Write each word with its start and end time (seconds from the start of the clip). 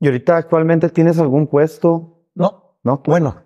¿Y 0.00 0.06
ahorita 0.06 0.36
actualmente 0.36 0.88
tienes 0.90 1.18
algún 1.18 1.46
puesto? 1.46 2.24
No, 2.34 2.76
No. 2.84 3.02
bueno, 3.04 3.42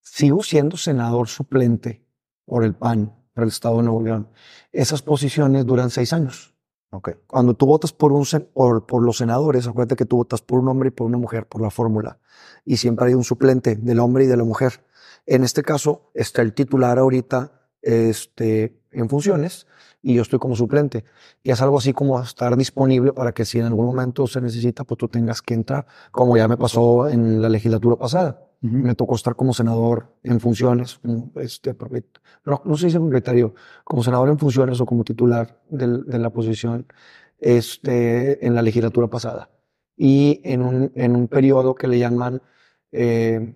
sigo 0.00 0.42
siendo 0.42 0.76
senador 0.76 1.28
suplente 1.28 2.04
por 2.44 2.64
el 2.64 2.74
PAN, 2.74 3.14
por 3.32 3.44
el 3.44 3.48
Estado 3.48 3.76
de 3.78 3.84
Nuevo 3.84 4.02
León. 4.02 4.28
Esas 4.72 5.02
posiciones 5.02 5.64
duran 5.66 5.90
seis 5.90 6.12
años. 6.12 6.54
Ok. 6.90 7.10
Cuando 7.26 7.54
tú 7.54 7.66
votas 7.66 7.92
por, 7.92 8.12
un, 8.12 8.24
por, 8.52 8.86
por 8.86 9.02
los 9.02 9.16
senadores, 9.16 9.66
acuérdate 9.66 9.96
que 9.96 10.04
tú 10.04 10.16
votas 10.16 10.42
por 10.42 10.60
un 10.60 10.68
hombre 10.68 10.88
y 10.88 10.92
por 10.92 11.06
una 11.06 11.18
mujer, 11.18 11.46
por 11.46 11.60
la 11.60 11.70
fórmula. 11.70 12.18
Y 12.64 12.76
siempre 12.76 13.06
hay 13.06 13.14
un 13.14 13.24
suplente 13.24 13.74
del 13.76 13.98
hombre 13.98 14.24
y 14.24 14.26
de 14.28 14.36
la 14.36 14.44
mujer. 14.44 14.84
En 15.26 15.42
este 15.42 15.62
caso, 15.62 16.10
está 16.14 16.42
el 16.42 16.54
titular 16.54 16.98
ahorita 16.98 17.63
este, 17.84 18.80
en 18.92 19.08
funciones 19.08 19.66
y 20.02 20.14
yo 20.14 20.22
estoy 20.22 20.38
como 20.38 20.56
suplente. 20.56 21.04
Y 21.42 21.50
es 21.50 21.60
algo 21.62 21.78
así 21.78 21.92
como 21.92 22.20
estar 22.20 22.56
disponible 22.56 23.12
para 23.12 23.32
que 23.32 23.44
si 23.44 23.58
en 23.58 23.66
algún 23.66 23.86
momento 23.86 24.26
se 24.26 24.40
necesita, 24.40 24.84
pues 24.84 24.98
tú 24.98 25.08
tengas 25.08 25.42
que 25.42 25.54
entrar, 25.54 25.86
como 26.10 26.36
ya 26.36 26.48
me 26.48 26.56
pasó 26.56 27.08
en 27.08 27.40
la 27.40 27.48
legislatura 27.48 27.96
pasada. 27.96 28.40
Me 28.60 28.94
tocó 28.94 29.14
estar 29.14 29.36
como 29.36 29.52
senador 29.52 30.14
en 30.22 30.40
funciones, 30.40 30.98
este, 31.36 31.76
no, 32.46 32.62
no 32.64 32.76
se 32.78 32.86
dice 32.86 32.98
propietario, 32.98 33.54
como 33.84 34.02
senador 34.02 34.30
en 34.30 34.38
funciones 34.38 34.80
o 34.80 34.86
como 34.86 35.04
titular 35.04 35.60
del- 35.68 36.04
de 36.06 36.18
la 36.18 36.30
posición 36.30 36.86
este, 37.38 38.46
en 38.46 38.54
la 38.54 38.62
legislatura 38.62 39.08
pasada. 39.08 39.50
Y 39.96 40.40
en 40.44 40.62
un, 40.62 40.92
en 40.94 41.14
un 41.14 41.28
periodo 41.28 41.74
que 41.74 41.88
le 41.88 41.98
llaman 41.98 42.40
eh, 42.92 43.54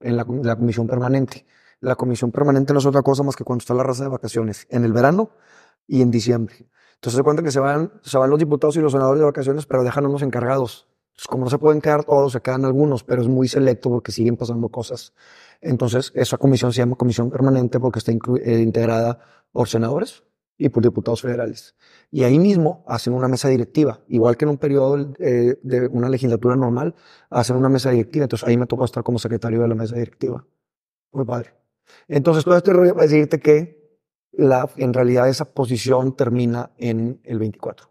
en 0.00 0.16
la, 0.16 0.26
la 0.42 0.56
comisión 0.56 0.86
permanente. 0.86 1.46
La 1.80 1.96
comisión 1.96 2.30
permanente 2.30 2.72
no 2.72 2.78
es 2.78 2.86
otra 2.86 3.02
cosa 3.02 3.22
más 3.22 3.36
que 3.36 3.44
cuando 3.44 3.62
está 3.62 3.74
la 3.74 3.82
raza 3.82 4.04
de 4.04 4.10
vacaciones, 4.10 4.66
en 4.70 4.84
el 4.84 4.92
verano 4.92 5.30
y 5.86 6.02
en 6.02 6.10
diciembre. 6.10 6.68
Entonces 6.94 7.16
se 7.16 7.22
cuenta 7.22 7.42
que 7.42 7.50
se 7.50 7.60
van, 7.60 7.92
se 8.02 8.18
van 8.18 8.28
los 8.28 8.38
diputados 8.38 8.76
y 8.76 8.80
los 8.80 8.92
senadores 8.92 9.20
de 9.20 9.24
vacaciones, 9.24 9.64
pero 9.64 9.82
dejan 9.82 10.04
unos 10.04 10.20
encargados. 10.22 10.86
Entonces, 11.20 11.26
como 11.28 11.44
no 11.44 11.50
se 11.50 11.58
pueden 11.58 11.80
quedar 11.80 12.04
todos, 12.04 12.32
se 12.32 12.40
quedan 12.40 12.64
algunos, 12.64 13.04
pero 13.04 13.22
es 13.22 13.28
muy 13.28 13.48
selecto 13.48 13.88
porque 13.90 14.12
siguen 14.12 14.36
pasando 14.36 14.68
cosas. 14.68 15.14
Entonces, 15.60 16.12
esa 16.14 16.36
comisión 16.36 16.72
se 16.72 16.78
llama 16.78 16.96
comisión 16.96 17.30
permanente 17.30 17.80
porque 17.80 17.98
está 17.98 18.12
eh, 18.12 18.60
integrada 18.60 19.18
por 19.52 19.68
senadores 19.68 20.24
y 20.58 20.68
por 20.68 20.82
diputados 20.82 21.22
federales. 21.22 21.74
Y 22.10 22.24
ahí 22.24 22.38
mismo 22.38 22.84
hacen 22.86 23.14
una 23.14 23.28
mesa 23.28 23.48
directiva, 23.48 24.00
igual 24.08 24.36
que 24.36 24.44
en 24.44 24.50
un 24.50 24.58
periodo 24.58 25.14
eh, 25.18 25.58
de 25.62 25.88
una 25.88 26.08
legislatura 26.08 26.56
normal, 26.56 26.94
hacen 27.30 27.56
una 27.56 27.68
mesa 27.68 27.90
directiva. 27.90 28.24
Entonces, 28.24 28.46
ahí 28.48 28.56
me 28.56 28.66
tocó 28.66 28.84
estar 28.84 29.02
como 29.02 29.18
secretario 29.18 29.60
de 29.62 29.68
la 29.68 29.74
mesa 29.74 29.96
directiva. 29.96 30.46
Muy 31.12 31.24
padre. 31.24 31.59
Entonces, 32.08 32.44
todo 32.44 32.56
este 32.56 32.72
rollo 32.72 32.94
para 32.94 33.06
decirte 33.06 33.40
que 33.40 33.98
la, 34.32 34.68
en 34.76 34.92
realidad 34.92 35.28
esa 35.28 35.52
posición 35.52 36.16
termina 36.16 36.70
en 36.78 37.20
el 37.24 37.38
24, 37.38 37.90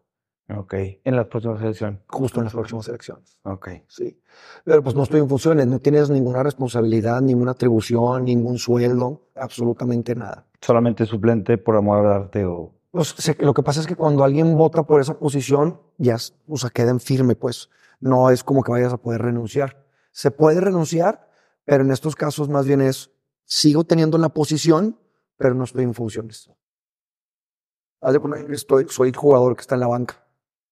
Ok. 0.58 0.74
En 1.04 1.16
las 1.16 1.28
próximas 1.28 1.62
elecciones. 1.62 2.00
justo 2.08 2.40
en 2.40 2.46
las 2.46 2.54
próximas 2.54 2.88
elecciones. 2.88 3.38
Ok. 3.44 3.70
Sí. 3.88 4.20
Pero 4.64 4.82
pues 4.82 4.96
no 4.96 5.04
estoy 5.04 5.20
en 5.20 5.30
funciones, 5.30 5.68
no 5.68 5.80
tienes 5.80 6.10
ninguna 6.10 6.42
responsabilidad, 6.42 7.22
ninguna 7.22 7.52
atribución, 7.52 8.26
ningún 8.26 8.58
sueldo, 8.58 9.28
absolutamente 9.36 10.16
nada. 10.16 10.48
Solamente 10.62 11.06
suplente 11.06 11.58
por 11.58 11.76
amor 11.76 12.06
al 12.06 12.14
arte 12.14 12.46
o. 12.46 12.74
Pues, 12.92 13.16
lo 13.40 13.54
que 13.54 13.62
pasa 13.62 13.80
es 13.82 13.86
que 13.86 13.96
cuando 13.96 14.24
alguien 14.24 14.58
vota 14.58 14.82
por 14.82 15.00
esa 15.00 15.20
posición, 15.20 15.80
ya, 16.00 16.18
o 16.48 16.58
sea, 16.58 16.72
queda 16.72 16.90
en 16.90 17.00
firme, 17.00 17.36
pues. 17.36 17.70
No 18.00 18.32
es 18.32 18.44
como 18.44 18.64
que 18.64 18.72
vayas 18.72 18.94
a 18.94 18.98
poder 18.98 19.22
renunciar. 19.22 19.86
Se 20.12 20.32
puede 20.32 20.60
renunciar, 20.62 21.30
pero 21.66 21.84
en 21.84 21.92
estos 21.92 22.16
casos 22.16 22.50
más 22.50 22.66
bien 22.66 22.82
es, 22.82 23.12
sigo 23.50 23.84
teniendo 23.84 24.18
la 24.20 24.30
posición, 24.30 24.96
pero 25.36 25.56
no 25.56 25.64
estoy 25.64 25.84
en 25.84 25.94
funciones. 25.96 26.52
Haz 28.02 28.14
de 28.14 28.20
cuenta 28.20 28.46
que 28.46 28.54
estoy, 28.54 28.86
soy 28.90 29.10
el 29.10 29.16
jugador 29.16 29.56
que 29.56 29.62
está 29.62 29.74
en 29.76 29.82
la 29.82 29.88
banca. 29.88 30.24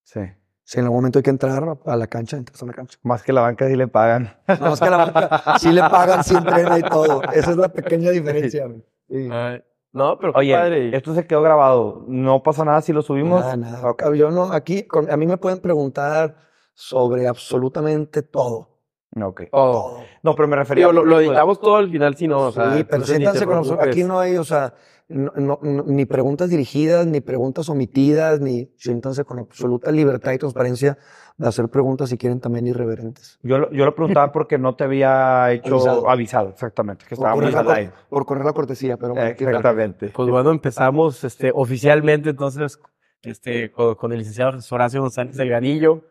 Sí. 0.04 0.20
Si 0.62 0.78
en 0.78 0.84
algún 0.84 0.98
momento 0.98 1.18
hay 1.18 1.22
que 1.24 1.30
entrar 1.30 1.76
a 1.84 1.96
la 1.96 2.06
cancha, 2.06 2.36
entras 2.36 2.62
a 2.62 2.66
la 2.66 2.72
cancha. 2.72 2.98
Más 3.02 3.22
que 3.22 3.32
la 3.32 3.40
banca 3.40 3.66
sí 3.68 3.74
le 3.74 3.88
pagan. 3.88 4.38
No, 4.60 4.74
es 4.74 4.80
que 4.80 4.86
a 4.86 4.90
la 4.90 4.96
banca 5.10 5.58
sí 5.58 5.72
le 5.72 5.80
pagan, 5.80 6.22
sí 6.22 6.34
entrena 6.36 6.78
y 6.78 6.82
todo. 6.82 7.22
Esa 7.32 7.50
es 7.50 7.56
la 7.56 7.68
pequeña 7.70 8.10
diferencia. 8.10 8.66
Sí. 9.08 9.28
Ay, 9.30 9.62
no, 9.92 10.18
pero 10.18 10.32
Oye, 10.36 10.54
padre. 10.54 10.96
esto 10.96 11.14
se 11.14 11.26
quedó 11.26 11.42
grabado. 11.42 12.04
No 12.06 12.42
pasa 12.42 12.64
nada 12.64 12.80
si 12.82 12.92
lo 12.92 13.02
subimos. 13.02 13.40
Nada, 13.40 13.56
nada. 13.56 13.90
Ok. 13.90 14.12
Yo 14.14 14.30
no, 14.30 14.52
aquí, 14.52 14.84
con- 14.84 15.10
a 15.10 15.16
mí 15.16 15.26
me 15.26 15.38
pueden 15.38 15.58
preguntar 15.60 16.36
sobre 16.74 17.26
absolutamente 17.26 18.22
todo. 18.22 18.77
Ok. 19.20 19.42
Oh. 19.52 19.72
Todo. 19.72 20.04
No, 20.22 20.34
pero 20.34 20.48
me 20.48 20.56
refería. 20.56 20.86
Digo, 20.86 20.92
lo, 20.92 21.04
lo 21.04 21.20
editamos 21.20 21.60
todo 21.60 21.76
al 21.76 21.90
final, 21.90 22.14
si 22.16 22.28
no, 22.28 22.40
o 22.48 22.52
sea, 22.52 22.76
sí, 22.76 22.84
pero 22.84 23.04
siéntanse 23.04 23.46
con 23.46 23.56
nosotros. 23.56 23.86
Aquí 23.88 24.04
no 24.04 24.18
hay, 24.20 24.36
o 24.36 24.44
sea, 24.44 24.74
no- 25.08 25.32
no- 25.36 25.58
no- 25.62 25.84
ni 25.86 26.04
preguntas 26.04 26.50
dirigidas, 26.50 27.06
ni 27.06 27.20
preguntas 27.20 27.68
omitidas, 27.70 28.40
ni 28.40 28.70
siéntanse 28.76 29.24
con 29.24 29.38
absoluta 29.38 29.90
libertad 29.90 30.32
y 30.32 30.38
transparencia 30.38 30.98
de 31.38 31.48
hacer 31.48 31.68
preguntas 31.68 32.10
si 32.10 32.18
quieren 32.18 32.40
también 32.40 32.66
irreverentes. 32.66 33.38
Yo, 33.42 33.58
lo- 33.58 33.70
yo 33.70 33.84
lo 33.86 33.94
preguntaba 33.94 34.30
porque 34.32 34.58
no 34.58 34.74
te 34.76 34.84
había 34.84 35.50
hecho 35.52 35.76
Avisado. 35.76 36.10
avisado, 36.10 36.48
exactamente, 36.50 37.06
que 37.08 37.16
Por 37.16 37.30
correr, 37.32 37.52
la, 37.54 37.74
aire. 37.74 37.90
cor- 37.90 38.08
por 38.10 38.26
correr 38.26 38.44
la 38.44 38.52
cortesía, 38.52 38.96
pero 38.98 39.14
bueno. 39.14 39.30
Exactamente. 39.30 40.08
Pues 40.10 40.28
bueno, 40.28 40.50
empezamos 40.50 41.24
este, 41.24 41.50
oficialmente 41.54 42.30
entonces 42.30 42.78
este, 43.22 43.70
con, 43.72 43.94
con 43.94 44.12
el 44.12 44.18
licenciado 44.18 44.58
Horacio 44.70 45.00
González 45.00 45.36
Delgadillo. 45.36 46.02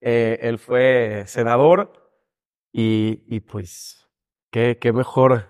Eh, 0.00 0.38
él 0.42 0.58
fue 0.58 1.24
senador 1.26 1.92
y, 2.72 3.22
y 3.26 3.40
pues 3.40 4.08
qué, 4.50 4.78
qué 4.80 4.92
mejor, 4.92 5.46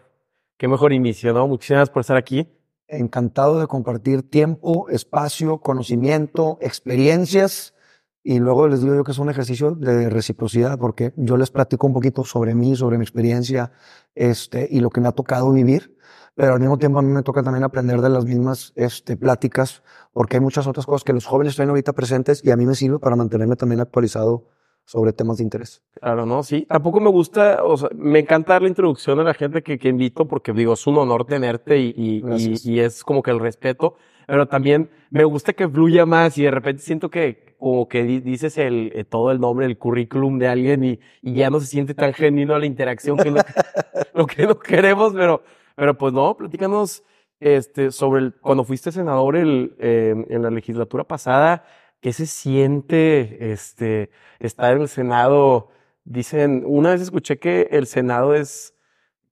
qué 0.58 0.68
mejor 0.68 0.92
inicio, 0.92 1.32
¿no? 1.32 1.46
Muchísimas 1.48 1.90
por 1.90 2.00
estar 2.00 2.16
aquí. 2.16 2.48
encantado 2.88 3.60
de 3.60 3.66
compartir 3.66 4.28
tiempo, 4.28 4.88
espacio, 4.88 5.58
conocimiento, 5.58 6.58
experiencias. 6.60 7.74
Y 8.22 8.38
luego 8.38 8.68
les 8.68 8.82
digo 8.82 8.94
yo 8.94 9.04
que 9.04 9.12
es 9.12 9.18
un 9.18 9.30
ejercicio 9.30 9.70
de 9.70 10.10
reciprocidad, 10.10 10.78
porque 10.78 11.14
yo 11.16 11.36
les 11.38 11.50
platico 11.50 11.86
un 11.86 11.94
poquito 11.94 12.24
sobre 12.24 12.54
mí, 12.54 12.76
sobre 12.76 12.98
mi 12.98 13.04
experiencia 13.04 13.72
este, 14.14 14.68
y 14.70 14.80
lo 14.80 14.90
que 14.90 15.00
me 15.00 15.08
ha 15.08 15.12
tocado 15.12 15.50
vivir, 15.52 15.96
pero 16.34 16.52
al 16.52 16.60
mismo 16.60 16.76
tiempo 16.76 16.98
a 16.98 17.02
mí 17.02 17.08
me 17.08 17.22
toca 17.22 17.42
también 17.42 17.64
aprender 17.64 18.02
de 18.02 18.10
las 18.10 18.26
mismas 18.26 18.72
este, 18.76 19.16
pláticas, 19.16 19.82
porque 20.12 20.36
hay 20.36 20.42
muchas 20.42 20.66
otras 20.66 20.84
cosas 20.84 21.02
que 21.02 21.14
los 21.14 21.24
jóvenes 21.24 21.52
están 21.54 21.70
ahorita 21.70 21.94
presentes 21.94 22.44
y 22.44 22.50
a 22.50 22.56
mí 22.56 22.66
me 22.66 22.74
sirve 22.74 22.98
para 22.98 23.16
mantenerme 23.16 23.56
también 23.56 23.80
actualizado 23.80 24.48
sobre 24.90 25.12
temas 25.12 25.36
de 25.38 25.44
interés. 25.44 25.82
Claro, 26.00 26.26
¿no? 26.26 26.42
Sí, 26.42 26.66
tampoco 26.68 26.98
me 27.00 27.10
gusta, 27.10 27.62
o 27.62 27.76
sea, 27.76 27.90
me 27.94 28.18
encanta 28.18 28.54
dar 28.54 28.62
la 28.62 28.68
introducción 28.68 29.20
a 29.20 29.22
la 29.22 29.34
gente 29.34 29.62
que, 29.62 29.78
que 29.78 29.88
invito 29.88 30.26
porque 30.26 30.52
digo, 30.52 30.72
es 30.72 30.84
un 30.86 30.98
honor 30.98 31.24
tenerte 31.26 31.78
y, 31.78 31.94
y, 31.96 32.22
y- 32.36 32.54
y 32.64 32.80
es 32.80 33.04
como 33.04 33.22
que 33.22 33.30
el 33.30 33.38
respeto, 33.38 33.94
pero 34.26 34.48
también 34.48 34.90
me 35.10 35.22
gusta 35.24 35.52
que 35.52 35.68
fluya 35.68 36.06
más 36.06 36.36
y 36.38 36.42
de 36.42 36.50
repente 36.50 36.82
siento 36.82 37.08
que 37.08 37.54
como 37.58 37.86
que 37.88 38.02
di- 38.02 38.20
dices 38.20 38.58
el, 38.58 38.90
eh, 38.94 39.04
todo 39.04 39.30
el 39.30 39.38
nombre, 39.40 39.66
el 39.66 39.78
currículum 39.78 40.38
de 40.38 40.48
alguien 40.48 40.82
y, 40.82 40.98
y 41.22 41.34
ya 41.34 41.50
no 41.50 41.60
se 41.60 41.66
siente 41.66 41.94
tan 41.94 42.12
genuino 42.14 42.58
la 42.58 42.66
interacción 42.66 43.16
que 43.16 43.30
lo, 43.30 43.40
lo 44.14 44.26
que 44.26 44.46
no 44.46 44.58
queremos, 44.58 45.12
pero, 45.14 45.42
pero 45.76 45.96
pues 45.96 46.12
no, 46.12 46.36
platícanos 46.36 47.04
este, 47.38 47.90
sobre 47.92 48.20
el, 48.22 48.34
cuando 48.40 48.64
fuiste 48.64 48.90
senador 48.90 49.36
el, 49.36 49.74
eh, 49.78 50.14
en 50.28 50.42
la 50.42 50.50
legislatura 50.50 51.04
pasada, 51.04 51.64
¿qué 52.00 52.12
se 52.12 52.26
siente 52.26 53.52
este, 53.52 54.10
estar 54.38 54.74
en 54.74 54.82
el 54.82 54.88
Senado? 54.88 55.68
Dicen, 56.04 56.64
una 56.66 56.90
vez 56.90 57.02
escuché 57.02 57.38
que 57.38 57.68
el 57.70 57.86
Senado 57.86 58.34
es 58.34 58.74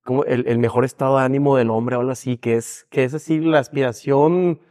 como 0.03 0.23
el, 0.23 0.47
el 0.47 0.59
mejor 0.59 0.85
estado 0.85 1.17
de 1.17 1.23
ánimo 1.23 1.55
del 1.57 1.69
hombre 1.69 1.95
o 1.95 1.99
algo 1.99 2.11
así, 2.11 2.37
que 2.37 2.55
es, 2.55 2.87
que 2.89 3.03
es 3.03 3.11
decir, 3.11 3.43
la 3.43 3.59
aspiración 3.59 4.61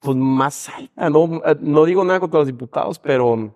pues 0.00 0.16
más 0.16 0.68
alta, 0.68 1.10
¿no? 1.10 1.42
Eh, 1.44 1.56
No 1.60 1.84
digo 1.84 2.04
nada 2.04 2.20
contra 2.20 2.40
los 2.40 2.46
diputados, 2.46 2.98
pero 2.98 3.54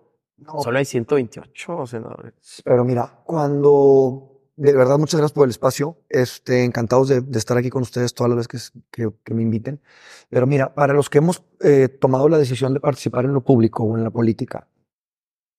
solo 0.58 0.78
hay 0.78 0.84
128 0.84 1.86
senadores. 1.86 2.62
Pero 2.64 2.84
mira, 2.84 3.22
cuando, 3.24 4.29
de 4.60 4.74
verdad, 4.74 4.98
muchas 4.98 5.18
gracias 5.18 5.32
por 5.32 5.44
el 5.44 5.50
espacio. 5.50 5.96
Este, 6.10 6.64
encantados 6.64 7.08
de, 7.08 7.24
estar 7.38 7.56
aquí 7.56 7.70
con 7.70 7.80
ustedes 7.80 8.12
todas 8.12 8.30
las 8.30 8.46
veces 8.46 8.72
que, 8.90 9.10
me 9.32 9.42
inviten. 9.42 9.80
Pero 10.28 10.46
mira, 10.46 10.74
para 10.74 10.92
los 10.92 11.08
que 11.08 11.18
hemos 11.18 11.42
eh, 11.60 11.88
tomado 11.88 12.28
la 12.28 12.36
decisión 12.36 12.74
de 12.74 12.80
participar 12.80 13.24
en 13.24 13.32
lo 13.32 13.42
público 13.42 13.84
o 13.84 13.96
en 13.96 14.04
la 14.04 14.10
política, 14.10 14.68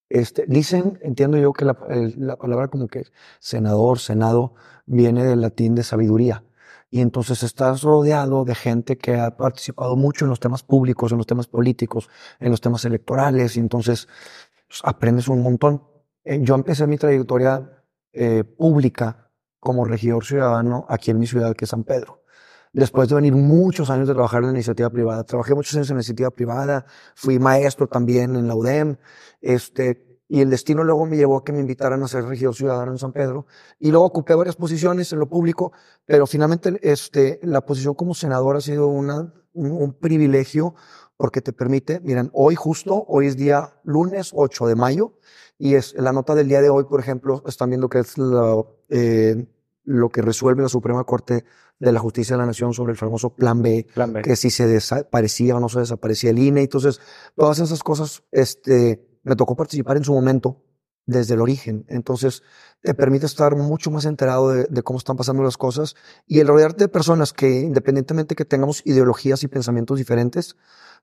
este, 0.08 0.46
dicen, 0.48 1.00
entiendo 1.02 1.38
yo 1.38 1.52
que 1.52 1.66
la 1.66 2.36
palabra 2.38 2.68
como 2.68 2.88
que 2.88 3.06
senador, 3.40 3.98
senado, 3.98 4.54
viene 4.86 5.24
del 5.24 5.42
latín 5.42 5.74
de 5.74 5.82
sabiduría. 5.82 6.44
Y 6.92 7.02
entonces 7.02 7.42
estás 7.42 7.82
rodeado 7.82 8.46
de 8.46 8.54
gente 8.54 9.00
que 9.00 9.16
ha 9.16 9.36
participado 9.36 9.96
mucho 9.96 10.26
en 10.26 10.30
los 10.30 10.40
temas 10.40 10.62
públicos, 10.62 11.12
en 11.12 11.18
los 11.18 11.26
temas 11.26 11.48
políticos, 11.48 12.08
en 12.40 12.52
los 12.52 12.62
temas 12.62 12.86
electorales, 12.86 13.58
y 13.58 13.62
entonces 13.62 14.08
pues, 14.68 14.82
aprendes 14.84 15.28
un 15.28 15.42
montón. 15.42 15.82
Eh, 16.24 16.40
yo 16.44 16.54
empecé 16.54 16.86
mi 16.86 16.98
trayectoria 16.98 17.81
eh, 18.14 18.44
pública 18.44 19.32
como 19.60 19.86
regidor 19.86 20.26
ciudadano 20.26 20.86
aquí 20.90 21.12
en 21.12 21.20
mi 21.20 21.28
ciudad, 21.28 21.56
que 21.56 21.66
es 21.66 21.70
San 21.70 21.84
Pedro. 21.84 22.24
Después 22.74 23.10
de 23.10 23.16
venir 23.16 23.34
muchos 23.34 23.90
años 23.90 24.08
de 24.08 24.14
trabajar 24.14 24.40
en 24.40 24.48
la 24.48 24.54
iniciativa 24.54 24.90
privada, 24.90 25.24
trabajé 25.24 25.54
muchos 25.54 25.76
años 25.76 25.90
en 25.90 25.98
la 25.98 26.00
iniciativa 26.00 26.32
privada, 26.32 26.86
fui 27.16 27.38
maestro 27.38 27.88
también 27.88 28.36
en 28.36 28.48
la 28.48 28.56
UDEM, 28.56 28.96
este, 29.42 30.20
y 30.30 30.40
el 30.40 30.50
destino 30.50 30.84
luego 30.86 31.06
me 31.06 31.18
llevó 31.18 31.38
a 31.38 31.44
que 31.44 31.52
me 31.52 31.60
invitaran 31.60 32.02
a 32.02 32.08
ser 32.08 32.24
regidor 32.24 32.56
ciudadano 32.56 32.94
en 32.94 32.98
San 32.98 33.12
Pedro, 33.12 33.46
y 33.78 33.92
luego 33.92 34.06
ocupé 34.06 34.36
varias 34.36 34.56
posiciones 34.56 35.12
en 35.12 35.20
lo 35.20 35.28
público, 35.28 35.74
pero 36.06 36.26
finalmente 36.26 36.80
este, 36.82 37.40
la 37.44 37.62
posición 37.62 37.94
como 37.94 38.16
senador 38.16 38.56
ha 38.56 38.62
sido 38.62 38.88
una, 38.88 39.34
un, 39.52 39.72
un 39.72 39.94
privilegio 39.94 40.74
porque 41.22 41.40
te 41.40 41.54
permite, 41.54 42.00
miren, 42.00 42.32
hoy 42.34 42.56
justo, 42.56 43.06
hoy 43.08 43.28
es 43.28 43.38
día 43.38 43.76
lunes 43.84 44.32
8 44.34 44.66
de 44.66 44.74
mayo, 44.74 45.20
y 45.60 45.76
es 45.76 45.94
la 45.94 46.12
nota 46.14 46.34
del 46.34 46.48
día 46.48 46.62
de 46.62 46.70
hoy, 46.72 46.86
por 46.86 47.00
ejemplo, 47.00 47.44
están 47.46 47.70
viendo 47.70 47.90
que 47.90 48.00
es 48.00 48.18
lo, 48.18 48.80
eh, 48.90 49.46
lo 49.84 50.10
que 50.10 50.24
resuelve 50.24 50.64
la 50.64 50.68
Suprema 50.68 51.04
Corte 51.04 51.46
de 51.78 51.92
la 51.92 52.00
Justicia 52.00 52.36
de 52.36 52.40
la 52.40 52.48
Nación 52.48 52.74
sobre 52.74 52.94
el 52.94 52.98
famoso 52.98 53.36
Plan 53.36 53.62
B, 53.62 53.86
Plan 53.94 54.14
B. 54.14 54.24
que 54.24 54.36
si 54.36 54.50
se 54.50 54.66
desaparecía 54.66 55.58
o 55.58 55.60
no 55.60 55.70
se 55.70 55.82
desaparecía 55.82 56.32
el 56.32 56.40
INE. 56.40 56.62
Entonces, 56.62 57.00
todas 57.36 57.60
esas 57.60 57.84
cosas, 57.84 58.24
este, 58.32 59.08
me 59.22 59.36
tocó 59.36 59.56
participar 59.56 59.98
en 59.98 60.04
su 60.04 60.14
momento 60.14 60.64
desde 61.06 61.34
el 61.34 61.42
origen. 61.42 61.86
Entonces, 61.90 62.44
te 62.82 62.94
permite 62.94 63.26
estar 63.26 63.56
mucho 63.56 63.92
más 63.92 64.06
enterado 64.06 64.50
de, 64.50 64.66
de 64.70 64.84
cómo 64.84 64.98
están 64.98 65.18
pasando 65.18 65.44
las 65.44 65.58
cosas 65.58 65.96
y 66.28 66.40
el 66.40 66.48
rodearte 66.48 66.86
de 66.86 66.88
personas 66.88 67.34
que, 67.34 67.62
independientemente 67.62 68.36
que 68.36 68.46
tengamos 68.46 68.82
ideologías 68.86 69.44
y 69.44 69.48
pensamientos 69.48 69.98
diferentes, 69.98 70.56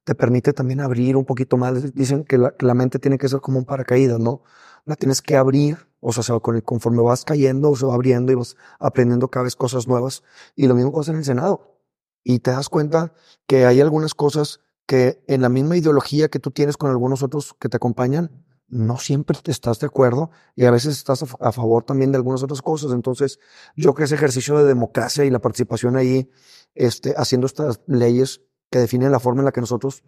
te 0.05 0.15
permite 0.15 0.53
también 0.53 0.81
abrir 0.81 1.17
un 1.17 1.25
poquito 1.25 1.57
más. 1.57 1.95
Dicen 1.95 2.25
que 2.25 2.39
la, 2.39 2.57
que 2.57 2.67
la 2.67 2.75
mente 2.75 2.99
tiene 2.99 3.19
que 3.19 3.29
ser 3.29 3.41
como 3.41 3.59
un 3.59 3.65
paracaídas, 3.65 4.19
¿no? 4.19 4.43
La 4.85 4.97
tienes 4.97 5.21
que 5.21 5.37
abrir, 5.37 5.77
o 6.01 6.13
sea, 6.13 6.39
conforme 6.65 7.03
vas 7.03 7.25
cayendo, 7.25 7.75
se 7.77 7.85
va 7.85 7.95
abriendo 7.95 8.33
y 8.33 8.37
vas 8.37 8.57
aprendiendo 8.79 9.29
cada 9.29 9.45
vez 9.45 9.57
cosas 9.57 9.87
nuevas. 9.87 10.23
Y 10.57 10.67
lo 10.67 10.75
mismo 10.75 10.93
pasa 10.93 11.11
en 11.11 11.19
el 11.19 11.25
Senado. 11.25 11.77
Y 12.25 12.41
te 12.41 12.51
das 12.51 12.69
cuenta 12.69 13.13
que 13.47 13.67
hay 13.67 13.81
algunas 13.81 14.15
cosas 14.15 14.61
que 14.87 15.23
en 15.27 15.43
la 15.43 15.51
misma 15.51 15.77
ideología 15.77 16.29
que 16.29 16.39
tú 16.39 16.51
tienes 16.51 16.77
con 16.77 16.91
algunos 16.91 17.23
otros 17.23 17.55
que 17.59 17.69
te 17.69 17.77
acompañan, 17.77 18.47
no 18.69 18.99
siempre 18.99 19.37
te 19.43 19.51
estás 19.51 19.81
de 19.81 19.87
acuerdo 19.87 20.31
y 20.55 20.65
a 20.67 20.71
veces 20.71 20.97
estás 20.97 21.23
a, 21.23 21.27
fa- 21.27 21.39
a 21.41 21.53
favor 21.53 21.85
también 21.85 22.13
de 22.13 22.17
algunas 22.17 22.43
otras 22.43 22.61
cosas. 22.63 22.93
Entonces, 22.93 23.39
yo 23.77 23.85
creo 23.85 23.95
que 23.95 24.05
ese 24.05 24.15
ejercicio 24.17 24.59
de 24.59 24.65
democracia 24.65 25.25
y 25.25 25.31
la 25.31 25.39
participación 25.41 25.97
ahí, 25.97 26.31
este, 26.75 27.15
haciendo 27.17 27.47
estas 27.47 27.81
leyes 27.87 28.43
que 28.71 28.79
definen 28.79 29.11
la 29.13 29.21
forma 29.21 29.41
en 29.41 29.47
la 29.47 29.53
que 29.53 29.61
nosotros 29.63 30.03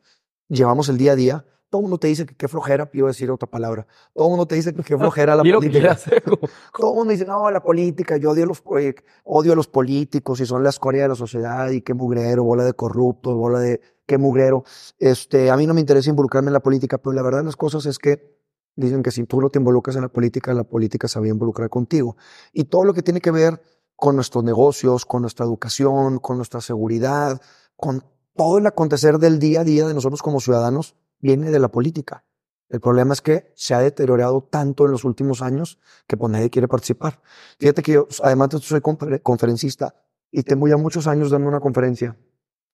llevamos 0.49 0.89
el 0.89 0.99
día 0.99 1.12
a 1.12 1.17
día, 1.17 1.47
todo 1.71 1.81
el 1.81 1.85
mundo 1.85 1.99
te 1.99 2.09
dice 2.09 2.27
que 2.27 2.35
qué 2.35 2.49
flojera, 2.49 2.91
iba 2.93 3.07
a 3.07 3.12
decir 3.12 3.31
otra 3.31 3.49
palabra, 3.49 3.87
todo 4.12 4.25
el 4.27 4.31
mundo 4.31 4.47
te 4.47 4.57
dice 4.57 4.75
que 4.75 4.83
qué 4.83 4.99
flojera 4.99 5.37
la 5.37 5.43
política. 5.61 5.95
Todo 6.77 6.91
el 6.91 6.97
mundo 6.97 7.13
dice, 7.13 7.25
no, 7.27 7.49
la 7.51 7.63
política, 7.63 8.17
yo 8.17 8.33
odio 8.33 8.43
a 8.43 8.47
los, 8.49 8.63
eh, 8.81 8.95
odio 9.25 9.53
a 9.53 9.56
los 9.56 9.69
políticos 9.69 10.41
y 10.41 10.47
son 10.47 10.65
la 10.65 10.71
escoria 10.71 11.03
de 11.03 11.09
la 11.09 11.15
sociedad 11.15 11.71
y 11.71 11.81
qué 11.83 11.95
mugrero, 11.95 12.43
bola 12.43 12.65
de 12.65 12.75
corruptos, 12.75 13.35
bola 13.37 13.61
de 13.61 13.81
qué 14.05 14.19
mugrero. 14.19 14.65
Este, 14.99 15.49
a 15.51 15.56
mí 15.56 15.65
no 15.69 15.73
me 15.75 15.81
interesa 15.81 16.11
involucrarme 16.11 16.49
en 16.49 16.55
la 16.55 16.61
política, 16.61 16.99
pero 16.99 17.13
la 17.13 17.23
verdad 17.23 17.39
de 17.39 17.45
las 17.47 17.56
cosas 17.56 17.87
es 17.87 17.99
que 17.99 18.40
dicen 18.81 19.03
que 19.03 19.11
si 19.11 19.25
tú 19.25 19.41
no 19.41 19.50
te 19.50 19.59
involucras 19.59 19.97
en 19.97 20.03
la 20.03 20.09
política, 20.09 20.53
la 20.55 20.65
política 20.65 21.09
se 21.09 21.21
va 21.21 21.27
a 21.27 21.29
involucrar 21.29 21.69
contigo. 21.69 22.17
Y 22.53 22.65
todo 22.65 22.85
lo 22.85 22.94
que 22.94 23.03
tiene 23.03 23.21
que 23.21 23.31
ver 23.31 23.62
con 23.97 24.17
nuestros 24.17 24.43
negocios, 24.44 25.05
con 25.05 25.23
nuestra 25.23 25.44
educación, 25.44 26.19
con 26.19 26.37
nuestra 26.37 26.61
seguridad, 26.61 27.41
con 27.77 28.03
todo 28.35 28.59
el 28.59 28.67
acontecer 28.67 29.19
del 29.19 29.38
día 29.38 29.61
a 29.61 29.65
día 29.65 29.87
de 29.87 29.94
nosotros 29.94 30.23
como 30.23 30.41
ciudadanos, 30.41 30.97
viene 31.19 31.50
de 31.50 31.59
la 31.59 31.69
política. 31.69 32.25
El 32.71 32.81
problema 32.81 33.12
es 33.12 33.21
que 33.21 33.53
se 33.56 33.75
ha 33.75 33.81
deteriorado 33.81 34.43
tanto 34.49 34.87
en 34.87 34.93
los 34.93 35.05
últimos 35.05 35.43
años 35.43 35.79
que 36.06 36.17
pues 36.17 36.32
nadie 36.32 36.50
quiere 36.50 36.69
participar. 36.69 37.21
Fíjate 37.59 37.82
que 37.82 37.93
yo, 37.93 38.06
además 38.23 38.50
de 38.50 38.59
soy 38.61 38.81
confer- 38.81 39.21
conferencista 39.23 39.94
y 40.31 40.44
tengo 40.44 40.69
ya 40.69 40.77
muchos 40.77 41.06
años 41.06 41.31
dando 41.31 41.49
una 41.49 41.61
conferencia. 41.61 42.17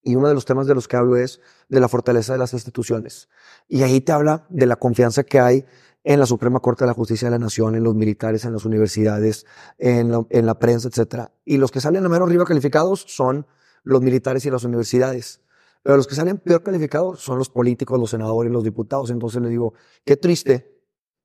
Y 0.02 0.14
uno 0.14 0.28
de 0.28 0.34
los 0.34 0.44
temas 0.44 0.68
de 0.68 0.74
los 0.74 0.86
que 0.86 0.96
hablo 0.96 1.16
es 1.16 1.40
de 1.68 1.80
la 1.80 1.88
fortaleza 1.88 2.34
de 2.34 2.38
las 2.38 2.52
instituciones. 2.52 3.28
Y 3.66 3.82
ahí 3.82 4.00
te 4.00 4.12
habla 4.12 4.46
de 4.50 4.66
la 4.66 4.76
confianza 4.76 5.24
que 5.24 5.40
hay 5.40 5.64
en 6.06 6.20
la 6.20 6.26
Suprema 6.26 6.60
Corte 6.60 6.84
de 6.84 6.86
la 6.86 6.94
Justicia 6.94 7.26
de 7.26 7.32
la 7.32 7.40
Nación, 7.40 7.74
en 7.74 7.82
los 7.82 7.96
militares, 7.96 8.44
en 8.44 8.52
las 8.52 8.64
universidades, 8.64 9.44
en 9.76 10.12
la, 10.12 10.24
en 10.30 10.46
la 10.46 10.56
prensa, 10.56 10.86
etcétera. 10.86 11.32
Y 11.44 11.56
los 11.56 11.72
que 11.72 11.80
salen 11.80 12.06
a 12.06 12.08
mero 12.08 12.26
arriba 12.26 12.44
calificados 12.44 13.04
son 13.08 13.44
los 13.82 14.00
militares 14.02 14.46
y 14.46 14.50
las 14.50 14.62
universidades. 14.62 15.42
Pero 15.82 15.96
los 15.96 16.06
que 16.06 16.14
salen 16.14 16.38
peor 16.38 16.62
calificados 16.62 17.20
son 17.20 17.38
los 17.38 17.50
políticos, 17.50 17.98
los 17.98 18.10
senadores, 18.10 18.52
los 18.52 18.62
diputados. 18.62 19.10
Entonces 19.10 19.42
les 19.42 19.50
digo, 19.50 19.74
qué 20.04 20.16
triste 20.16 20.80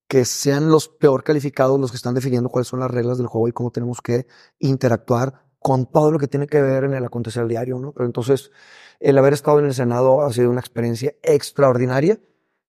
que 0.08 0.26
sean 0.26 0.70
los 0.70 0.90
peor 0.90 1.24
calificados 1.24 1.80
los 1.80 1.92
que 1.92 1.98
están 1.98 2.16
definiendo 2.16 2.50
cuáles 2.50 2.68
son 2.68 2.80
las 2.80 2.90
reglas 2.90 3.20
del 3.20 3.28
juego 3.28 3.48
y 3.50 3.52
cómo 3.52 3.70
tenemos 3.70 4.02
que 4.02 4.26
interactuar 4.58 5.46
con 5.60 5.86
todo 5.86 6.12
lo 6.12 6.18
que 6.18 6.28
tiene 6.28 6.48
que 6.48 6.60
ver 6.60 6.86
en 6.86 6.96
el 6.96 7.06
acontecer 7.06 7.46
diario, 7.46 7.78
¿no? 7.78 7.92
Pero 7.92 8.08
entonces, 8.08 8.50
el 9.00 9.16
haber 9.20 9.34
estado 9.34 9.60
en 9.60 9.66
el 9.66 9.76
Senado 9.76 10.24
ha 10.24 10.34
sido 10.34 10.50
una 10.50 10.60
experiencia 10.60 11.14
extraordinaria, 11.22 12.20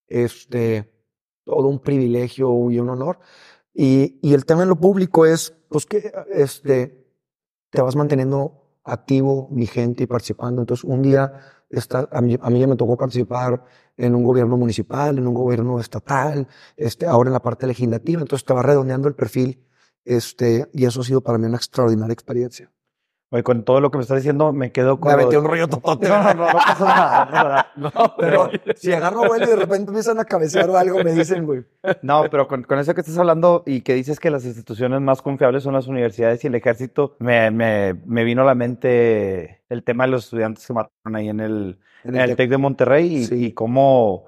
este, 0.09 0.92
todo 1.45 1.69
un 1.69 1.81
privilegio 1.81 2.71
y 2.71 2.79
un 2.79 2.91
honor. 2.91 3.19
Y, 3.75 4.19
y 4.23 4.35
el 4.35 4.45
tema 4.45 4.63
en 4.63 4.69
lo 4.69 4.77
público 4.77 5.27
es, 5.27 5.55
pues 5.69 5.87
que, 5.87 6.13
este, 6.33 7.07
te 7.71 7.81
vas 7.81 7.97
manteniendo 7.97 8.63
activo, 8.85 9.49
vigente 9.51 10.05
y 10.05 10.07
participando. 10.07 10.63
Entonces, 10.63 10.85
un 10.85 11.03
día 11.03 11.33
está, 11.71 12.09
a, 12.13 12.21
mí, 12.21 12.37
a 12.41 12.51
mí 12.51 12.61
ya 12.61 12.67
me 12.67 12.77
tocó 12.77 12.97
participar 12.97 13.65
en 13.97 14.15
un 14.15 14.25
gobierno 14.25 14.57
municipal, 14.57 15.19
en 15.19 15.27
un 15.27 15.35
gobierno 15.35 15.81
estatal, 15.81 16.47
este, 16.77 17.07
ahora 17.07 17.29
en 17.29 17.35
la 17.35 17.43
parte 17.43 17.67
legislativa. 17.67 18.21
Entonces, 18.21 18.47
va 18.55 18.63
redondeando 18.63 19.09
el 19.09 19.15
perfil. 19.15 19.65
Este, 20.05 20.69
y 20.73 20.85
eso 20.85 21.01
ha 21.01 21.05
sido 21.05 21.21
para 21.21 21.39
mí 21.39 21.47
una 21.47 21.57
extraordinaria 21.57 22.13
experiencia. 22.13 22.71
Oye, 23.35 23.43
con 23.43 23.65
todo 23.65 23.81
lo 23.81 23.91
que 23.91 23.97
me 23.97 24.03
estás 24.03 24.19
diciendo, 24.19 24.53
me 24.53 24.73
quedo 24.73 25.01
con. 25.01 25.09
Me 25.09 25.15
aventé 25.15 25.39
un 25.39 25.47
rollo 25.47 25.67
totote. 25.67 26.07
No, 26.07 26.23
no, 26.23 26.35
no, 26.35 26.47
no 26.49 26.53
pasa 26.53 26.85
nada. 26.85 27.73
no 27.77 27.91
Pero 28.19 28.51
si 28.77 28.93
agarro 28.93 29.27
vuelo 29.27 29.47
y 29.47 29.49
de 29.49 29.57
repente 29.57 29.89
empiezan 29.89 30.21
a 30.21 30.27
cabecear 30.27 30.69
o 30.69 30.77
algo, 30.77 31.03
me 31.03 31.13
dicen, 31.13 31.47
güey. 31.47 31.65
No, 32.03 32.25
pero 32.31 32.47
con, 32.47 32.63
con 32.63 32.79
eso 32.79 32.95
que 32.95 33.01
estás 33.01 33.17
hablando 33.17 33.63
y 33.65 33.81
que 33.81 33.95
dices 33.95 34.21
que 34.21 34.31
las 34.31 34.45
instituciones 34.45 35.01
más 35.01 35.23
confiables 35.23 35.63
son 35.63 35.73
las 35.73 35.87
universidades 35.87 36.45
y 36.45 36.49
el 36.49 36.55
ejército, 36.55 37.17
me, 37.21 37.51
me, 37.51 37.95
me 38.05 38.23
vino 38.25 38.43
a 38.43 38.45
la 38.45 38.55
mente 38.55 39.63
el 39.71 39.83
tema 39.83 40.05
de 40.05 40.11
los 40.11 40.25
estudiantes 40.25 40.67
que 40.67 40.75
mataron 40.75 41.17
ahí 41.17 41.31
en 41.31 41.41
el, 41.41 41.79
en 42.05 42.17
el 42.17 42.37
TEC 42.37 42.51
de 42.51 42.59
Monterrey 42.59 43.17
y, 43.17 43.25
Sí. 43.25 43.47
y 43.47 43.53
cómo 43.53 44.27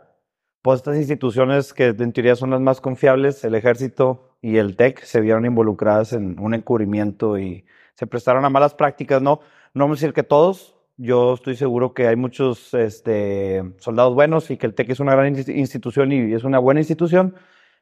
pues, 0.62 0.78
estas 0.78 0.96
instituciones 0.96 1.74
que 1.74 1.88
en 1.88 2.12
teoría 2.14 2.36
son 2.36 2.48
las 2.52 2.60
más 2.62 2.80
confiables, 2.80 3.44
el 3.44 3.54
ejército 3.54 4.30
y 4.40 4.56
el 4.56 4.76
TEC, 4.76 5.02
se 5.04 5.20
vieron 5.20 5.44
involucradas 5.44 6.14
en 6.14 6.40
un 6.40 6.54
encubrimiento 6.54 7.38
y 7.38 7.66
se 7.94 8.06
prestaron 8.06 8.44
a 8.44 8.50
malas 8.50 8.75
prácticas, 8.75 9.23
¿no? 9.23 9.41
No 9.73 9.85
vamos 9.85 9.99
a 9.99 10.00
decir 10.00 10.14
que 10.14 10.23
todos, 10.23 10.76
yo 10.96 11.35
estoy 11.35 11.56
seguro 11.56 11.94
que 11.94 12.06
hay 12.06 12.17
muchos 12.17 12.73
este, 12.75 13.75
soldados 13.79 14.14
buenos 14.14 14.50
y 14.50 14.56
que 14.56 14.67
el 14.67 14.75
TEC 14.75 14.91
es 14.91 15.00
una 15.00 15.14
gran 15.14 15.35
insti- 15.35 15.56
institución 15.56 16.12
y 16.12 16.32
es 16.32 16.44
una 16.44 16.58
buena 16.58 16.81
institución, 16.81 17.35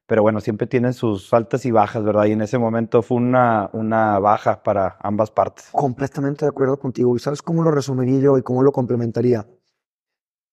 pero 0.06 0.22
bueno, 0.22 0.40
siempre 0.40 0.66
tienen 0.66 0.94
sus 0.94 1.32
altas 1.32 1.64
y 1.66 1.70
bajas, 1.70 2.02
¿verdad? 2.04 2.24
Y 2.26 2.32
en 2.32 2.42
ese 2.42 2.58
momento 2.58 3.02
fue 3.02 3.18
una, 3.18 3.70
una 3.72 4.18
baja 4.18 4.62
para 4.62 4.96
ambas 5.00 5.30
partes. 5.30 5.68
Completamente 5.72 6.44
de 6.44 6.50
acuerdo 6.50 6.78
contigo. 6.78 7.14
¿Y 7.16 7.18
sabes 7.18 7.42
cómo 7.42 7.62
lo 7.62 7.70
resumiría 7.70 8.20
yo 8.20 8.38
y 8.38 8.42
cómo 8.42 8.62
lo 8.62 8.72
complementaría? 8.72 9.46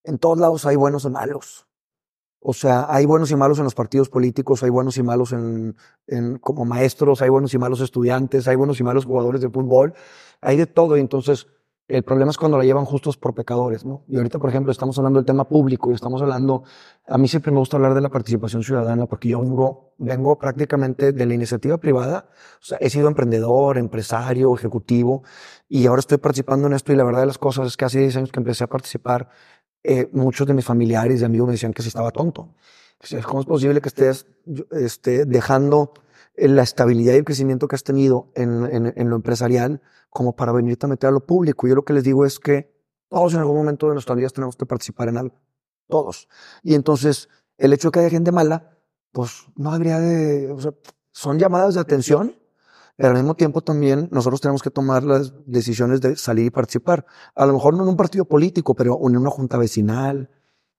En 0.04 0.18
todos 0.18 0.38
lados 0.40 0.66
hay 0.66 0.76
buenos 0.76 1.06
y 1.06 1.10
malos. 1.10 1.69
O 2.42 2.54
sea, 2.54 2.86
hay 2.90 3.06
buenos 3.06 3.32
y 3.32 3.36
malos 3.36 3.58
en 3.60 3.66
los 3.66 3.76
partidos 3.76 4.10
políticos, 4.10 4.64
hay 4.64 4.70
buenos 4.70 4.98
y 4.98 5.04
malos 5.04 5.34
en, 5.34 5.76
en- 6.08 6.38
como 6.40 6.64
maestros, 6.66 7.22
hay 7.22 7.30
buenos 7.30 7.54
y 7.54 7.58
malos 7.58 7.82
estudiantes, 7.82 8.48
hay 8.48 8.56
buenos 8.56 8.80
y 8.80 8.84
malos 8.84 9.06
jugadores 9.06 9.42
de 9.42 9.50
fútbol, 9.50 9.94
hay 10.42 10.56
de 10.58 10.66
todo. 10.66 10.96
Y 10.96 11.02
entonces, 11.02 11.48
el 11.90 12.04
problema 12.04 12.30
es 12.30 12.38
cuando 12.38 12.58
la 12.58 12.64
llevan 12.64 12.86
justos 12.86 13.18
por 13.18 13.34
pecadores, 13.34 13.84
¿no? 13.84 14.04
Y 14.08 14.18
ahorita, 14.18 14.38
por 14.40 14.50
ejemplo, 14.52 14.72
estamos 14.72 14.98
hablando 15.00 15.18
del 15.20 15.26
tema 15.26 15.50
público 15.50 15.90
y 15.92 15.96
estamos 15.96 16.22
hablando, 16.22 16.64
a 17.08 17.18
mí 17.18 17.28
siempre 17.28 17.52
me 17.52 17.58
gusta 17.58 17.78
hablar 17.78 17.96
de 17.96 18.02
la 18.02 18.10
participación 18.10 18.62
ciudadana 18.64 19.08
porque 19.08 19.28
yo 19.30 19.42
vengo, 19.42 19.96
vengo 19.98 20.38
prácticamente 20.38 21.12
de 21.12 21.26
la 21.26 21.34
iniciativa 21.34 21.78
privada. 21.80 22.30
O 22.62 22.64
sea, 22.64 22.78
he 22.80 22.90
sido 22.92 23.08
emprendedor, 23.08 23.78
empresario, 23.80 24.54
ejecutivo 24.56 25.24
y 25.68 25.88
ahora 25.88 26.00
estoy 26.00 26.20
participando 26.20 26.68
en 26.68 26.74
esto 26.74 26.94
y 26.94 26.96
la 26.96 27.04
verdad 27.04 27.22
de 27.22 27.28
las 27.28 27.38
cosas 27.40 27.66
es 27.68 27.76
que 27.78 27.86
hace 27.86 28.00
10 28.00 28.16
años 28.18 28.32
que 28.32 28.40
empecé 28.40 28.64
a 28.64 28.68
participar 28.68 29.30
eh, 29.84 30.10
muchos 30.12 30.48
de 30.48 30.54
mis 30.54 30.66
familiares 30.66 31.22
y 31.22 31.26
amigos 31.26 31.48
me 31.48 31.54
decían 31.54 31.74
que 31.74 31.82
si 31.82 31.88
estaba 31.90 32.12
tonto. 32.12 32.54
¿Cómo 33.26 33.40
es 33.42 33.46
posible 33.46 33.80
que 33.82 33.88
estés 33.90 34.28
este, 34.72 35.26
dejando 35.26 35.94
eh, 36.36 36.48
la 36.50 36.64
estabilidad 36.64 37.14
y 37.14 37.18
el 37.18 37.24
crecimiento 37.24 37.68
que 37.68 37.76
has 37.76 37.84
tenido 37.84 38.30
en, 38.36 38.66
en- 38.66 38.94
en 38.96 39.10
lo 39.10 39.16
empresarial 39.16 39.82
como 40.10 40.36
para 40.36 40.52
venirte 40.52 40.86
a 40.86 40.90
meter 40.90 41.08
a 41.08 41.12
lo 41.12 41.26
público? 41.26 41.68
Yo 41.68 41.76
lo 41.76 41.86
que 41.86 41.94
les 41.94 42.04
digo 42.04 42.26
es 42.26 42.40
que 42.40 42.74
todos 43.08 43.34
en 43.34 43.40
algún 43.40 43.56
momento 43.58 43.88
de 43.88 43.94
nuestras 43.94 44.18
vidas 44.18 44.34
tenemos 44.34 44.56
que 44.58 44.66
participar 44.66 45.08
en 45.10 45.18
algo. 45.18 45.36
Todos. 45.88 46.28
Y 46.62 46.76
entonces, 46.76 47.30
el 47.58 47.72
hecho 47.74 47.88
de 47.88 47.92
que 47.94 48.00
haya 48.02 48.10
gente 48.10 48.32
mala, 48.32 48.78
pues 49.12 49.46
no 49.56 49.72
habría 49.72 50.00
de... 50.00 50.52
o 50.52 50.60
sea, 50.60 50.74
son 51.12 51.40
llamadas 51.40 51.74
de 51.76 51.80
atención, 51.82 52.36
al 53.08 53.14
mismo 53.14 53.36
tiempo 53.36 53.62
también 53.62 54.10
nosotros 54.12 54.42
tenemos 54.42 54.62
que 54.62 54.72
tomar 54.72 55.04
las 55.04 55.34
decisiones 55.46 56.02
de 56.02 56.16
salir 56.18 56.46
y 56.46 56.50
participar. 56.50 57.06
A 57.34 57.46
lo 57.46 57.54
mejor 57.54 57.76
no 57.76 57.84
en 57.84 57.90
un 57.90 57.98
partido 57.98 58.26
político, 58.26 58.76
pero 58.76 59.00
en 59.08 59.16
una 59.16 59.30
junta 59.30 59.58
vecinal, 59.58 60.30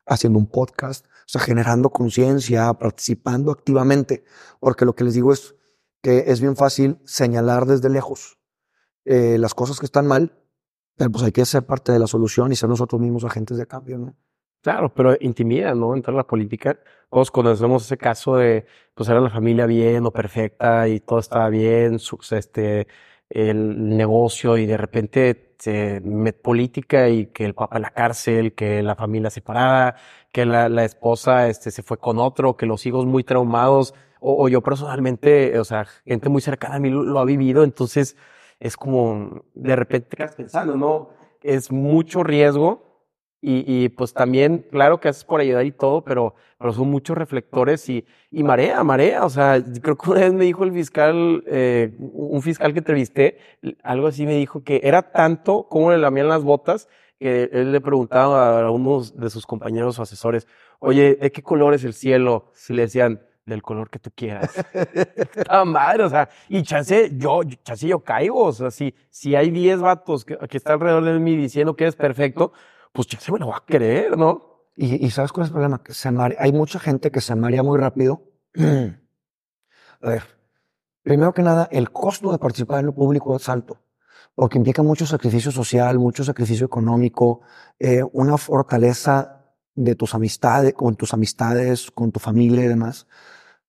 haciendo 0.07 0.39
un 0.39 0.47
podcast, 0.47 1.07
o 1.07 1.09
sea, 1.27 1.41
generando 1.41 1.91
conciencia, 1.91 2.73
participando 2.75 3.53
activamente. 3.53 4.25
Porque 4.59 4.85
lo 4.85 4.95
que 4.95 5.05
les 5.05 5.15
digo 5.15 5.33
es 5.33 5.55
que 6.03 6.25
es 6.27 6.41
bien 6.41 6.57
fácil 6.57 6.99
señalar 7.05 7.67
desde 7.67 7.89
lejos 7.89 8.39
eh, 9.05 9.39
las 9.39 9.55
cosas 9.55 9.79
que 9.79 9.87
están 9.87 10.07
mal, 10.07 10.37
pero 10.97 11.11
pues 11.11 11.25
hay 11.25 11.33
que 11.33 11.45
ser 11.47 11.65
parte 11.65 11.93
de 11.93 11.99
la 11.99 12.07
solución 12.07 12.53
y 12.53 12.57
ser 12.57 12.69
nosotros 12.69 13.01
mismos 13.01 13.25
agentes 13.25 13.57
de 13.57 13.67
cambio, 13.67 13.99
¿no? 13.99 14.17
Claro, 14.63 14.93
pero 14.93 15.17
intimida, 15.21 15.75
¿no? 15.75 15.95
Entrar 15.97 16.15
a 16.15 16.19
la 16.19 16.27
política. 16.27 16.79
Todos 17.11 17.31
conocemos 17.31 17.85
ese 17.87 17.97
caso 17.97 18.37
de, 18.37 18.67
pues 18.95 19.09
era 19.09 19.19
la 19.21 19.31
familia 19.31 19.65
bien 19.65 20.05
o 20.05 20.11
perfecta 20.13 20.87
y 20.87 21.01
todo 21.01 21.19
estaba 21.19 21.49
bien, 21.49 21.99
su- 21.99 22.19
este, 22.33 22.87
el 23.31 23.97
negocio 23.97 24.59
y 24.59 24.67
de 24.67 24.77
repente 24.77 25.55
se 25.59 26.01
met 26.05 26.41
política 26.43 27.09
y 27.09 27.27
que 27.29 27.47
el 27.47 27.55
papá 27.55 27.77
en 27.77 27.83
la 27.83 27.91
cárcel, 27.91 28.55
que 28.55 28.83
la 28.83 28.97
familia 28.97 29.31
separada, 29.31 29.97
que 30.31 30.45
la, 30.45 30.69
la 30.69 30.85
esposa 30.85 31.49
este, 31.49 31.71
se 31.71 31.83
fue 31.83 31.97
con 31.99 32.19
otro, 32.19 32.57
que 32.59 32.67
los 32.67 32.85
hijos 32.85 33.07
muy 33.07 33.25
traumados, 33.25 33.95
o, 34.21 34.45
o 34.45 34.49
yo 34.51 34.61
personalmente, 34.63 35.59
o 35.59 35.65
sea, 35.65 35.87
gente 36.05 36.29
muy 36.29 36.43
cercana 36.43 36.75
a 36.77 36.79
mí 36.81 36.91
lo, 36.91 37.03
lo 37.03 37.19
ha 37.19 37.25
vivido, 37.25 37.65
entonces 37.65 38.17
es 38.59 38.77
como 38.77 39.43
de 39.55 39.75
repente 39.77 40.17
te 40.17 40.29
pensando, 40.29 40.77
¿no? 40.77 41.11
Es 41.43 41.73
mucho 41.73 42.23
riesgo 42.23 42.90
y, 43.43 43.85
y 43.85 43.89
pues 43.89 44.13
también, 44.13 44.67
claro 44.71 45.01
que 45.01 45.09
haces 45.09 45.25
por 45.25 45.41
ayudar 45.41 45.65
y 45.65 45.73
todo, 45.73 46.05
pero, 46.05 46.35
pero 46.59 46.73
son 46.73 46.91
muchos 46.91 47.17
reflectores 47.17 47.89
y, 47.89 48.05
y 48.31 48.43
marea, 48.43 48.85
marea. 48.85 49.25
O 49.25 49.31
sea, 49.31 49.63
creo 49.83 49.97
que 49.97 50.11
una 50.11 50.21
vez 50.21 50.33
me 50.33 50.45
dijo 50.45 50.65
el 50.65 50.73
fiscal, 50.73 51.43
eh, 51.47 51.95
un 51.99 52.43
fiscal 52.43 52.73
que 52.73 52.81
entrevisté, 52.81 53.39
algo 53.83 54.09
así 54.09 54.27
me 54.27 54.35
dijo 54.35 54.63
que 54.63 54.81
era 54.85 55.11
tanto 55.11 55.69
como 55.69 55.91
le 55.91 55.99
lamían 55.99 56.29
las 56.29 56.43
botas 56.43 56.89
que 57.19 57.51
él 57.53 57.73
le 57.73 57.81
preguntaba 57.83 58.61
a 58.61 58.71
uno 58.71 59.03
de 59.03 59.29
sus 59.29 59.47
compañeros 59.47 59.99
o 59.99 60.03
asesores, 60.03 60.49
oye, 60.79 61.17
¿de 61.17 61.31
qué 61.31 61.43
color 61.43 61.75
es 61.75 61.85
el 61.85 61.93
cielo? 61.93 62.51
Si 62.55 62.73
le 62.73 62.83
decían, 62.83 63.21
del 63.45 63.63
color 63.63 63.91
que 63.91 63.99
tú 63.99 64.11
quieras. 64.15 64.55
Estaba 64.73 65.65
madre, 65.67 66.05
o 66.05 66.09
sea, 66.09 66.29
y 66.49 66.63
chance, 66.63 67.11
yo, 67.15 67.43
chance 67.63 67.87
yo 67.87 68.01
caigo, 68.01 68.45
o 68.45 68.53
sea, 68.53 68.71
si, 68.71 68.95
si 69.11 69.35
hay 69.35 69.51
10 69.51 69.81
vatos 69.81 70.25
que, 70.25 70.39
que 70.39 70.57
están 70.57 70.75
alrededor 70.75 71.05
de 71.05 71.19
mí 71.19 71.37
diciendo 71.37 71.77
que 71.77 71.85
eres 71.85 71.97
perfecto, 71.97 72.53
pues 72.93 73.07
chance 73.09 73.31
me 73.33 73.39
lo 73.39 73.49
va 73.49 73.59
a 73.59 73.65
creer, 73.67 74.17
¿no? 74.17 74.65
Y, 74.77 75.05
y 75.05 75.11
¿sabes 75.11 75.33
cuál 75.33 75.45
es 75.45 75.49
el 75.49 75.55
problema? 75.55 75.83
Que 75.83 75.95
se 75.95 76.11
marea- 76.11 76.39
hay 76.41 76.53
mucha 76.53 76.79
gente 76.79 77.11
que 77.11 77.21
se 77.21 77.35
marea 77.35 77.63
muy 77.63 77.79
rápido. 77.79 78.23
A 80.01 80.09
ver, 80.09 80.23
primero 81.03 81.33
que 81.35 81.43
nada, 81.43 81.69
el 81.71 81.91
costo 81.91 82.33
de 82.33 82.39
participar 82.39 82.81
en 82.81 82.87
lo 82.87 82.95
público 82.95 83.37
es 83.37 83.49
alto, 83.49 83.79
porque 84.35 84.59
implica 84.59 84.83
mucho 84.83 85.07
sacrificio 85.07 85.51
social, 85.51 85.99
mucho 85.99 86.25
sacrificio 86.25 86.67
económico, 86.67 87.41
eh, 87.79 88.03
una 88.13 88.39
fortaleza 88.39 89.45
de 89.75 89.95
tus 89.95 90.15
amistades, 90.15 90.75
con 90.75 90.97
tus 90.97 91.13
amistades, 91.15 91.91
con 91.91 92.13
tu 92.13 92.21
familia 92.21 92.65
y 92.65 92.69
demás. 92.69 93.07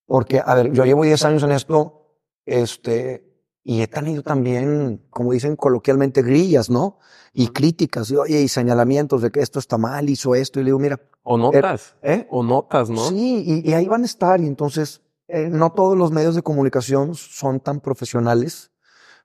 Porque, 0.05 0.41
a 0.43 0.55
ver, 0.55 0.71
yo 0.71 0.85
llevo 0.85 1.03
10 1.03 1.23
años 1.25 1.43
en 1.43 1.51
esto, 1.51 2.17
este, 2.45 3.30
y 3.63 3.81
he 3.81 3.87
tenido 3.87 4.23
también, 4.23 5.05
como 5.09 5.33
dicen 5.33 5.55
coloquialmente, 5.55 6.21
grillas, 6.21 6.69
¿no? 6.69 6.97
Y 7.33 7.49
críticas, 7.49 8.09
y, 8.11 8.15
oye, 8.15 8.41
y 8.41 8.47
señalamientos 8.47 9.21
de 9.21 9.31
que 9.31 9.41
esto 9.41 9.59
está 9.59 9.77
mal, 9.77 10.09
hizo 10.09 10.35
esto, 10.35 10.59
y 10.59 10.63
le 10.63 10.69
digo, 10.69 10.79
mira, 10.79 10.99
O 11.23 11.37
notas, 11.37 11.95
¿eh? 12.01 12.27
o 12.29 12.43
notas, 12.43 12.89
¿no? 12.89 13.09
Sí, 13.09 13.43
y, 13.45 13.69
y 13.69 13.73
ahí 13.73 13.87
van 13.87 14.01
a 14.01 14.05
estar. 14.05 14.41
Y 14.41 14.47
entonces, 14.47 15.01
eh, 15.27 15.49
no 15.49 15.71
todos 15.71 15.97
los 15.97 16.11
medios 16.11 16.35
de 16.35 16.41
comunicación 16.41 17.15
son 17.15 17.59
tan 17.59 17.79
profesionales 17.79 18.71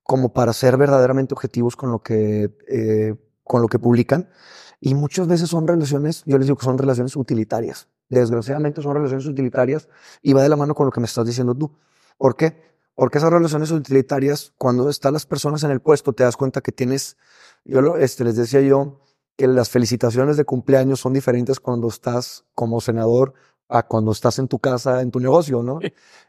como 0.03 0.33
para 0.33 0.53
ser 0.53 0.77
verdaderamente 0.77 1.35
objetivos 1.35 1.75
con 1.75 1.91
lo 1.91 2.01
que, 2.01 2.55
eh, 2.69 3.17
con 3.43 3.61
lo 3.61 3.69
que 3.69 3.79
publican. 3.79 4.29
Y 4.79 4.95
muchas 4.95 5.27
veces 5.27 5.49
son 5.49 5.67
relaciones, 5.67 6.23
yo 6.27 6.39
les 6.39 6.47
digo 6.47 6.59
que 6.59 6.65
son 6.65 6.79
relaciones 6.79 7.17
utilitarias. 7.17 7.89
Desgraciadamente 8.09 8.83
son 8.83 8.95
relaciones 8.95 9.27
utilitarias 9.27 9.89
y 10.23 10.33
va 10.33 10.43
de 10.43 10.49
la 10.49 10.57
mano 10.57 10.75
con 10.75 10.87
lo 10.87 10.93
que 10.93 11.01
me 11.01 11.07
estás 11.07 11.27
diciendo 11.27 11.57
tú. 11.57 11.73
¿Por 12.19 12.37
qué? 12.37 12.76
Porque 12.97 13.19
esas 13.19 13.31
relaciones 13.31 13.71
utilitarias, 13.71 14.53
cuando 14.59 14.91
están 14.91 15.13
las 15.13 15.25
personas 15.27 15.63
en 15.63 15.71
el 15.71 15.81
puesto, 15.81 16.13
te 16.13 16.25
das 16.25 16.37
cuenta 16.37 16.61
que 16.63 16.73
tienes, 16.73 17.17
yo 17.65 17.81
lo, 17.83 17.97
este, 17.99 18.25
les 18.25 18.35
decía 18.37 18.61
yo, 18.63 19.01
que 19.37 19.47
las 19.47 19.71
felicitaciones 19.71 20.37
de 20.37 20.45
cumpleaños 20.45 20.99
son 20.99 21.13
diferentes 21.13 21.61
cuando 21.61 21.87
estás 21.89 22.45
como 22.55 22.81
senador 22.81 23.35
a 23.69 23.83
cuando 23.87 24.13
estás 24.13 24.39
en 24.39 24.49
tu 24.49 24.59
casa, 24.61 25.03
en 25.03 25.11
tu 25.11 25.21
negocio, 25.21 25.63
¿no? 25.63 25.79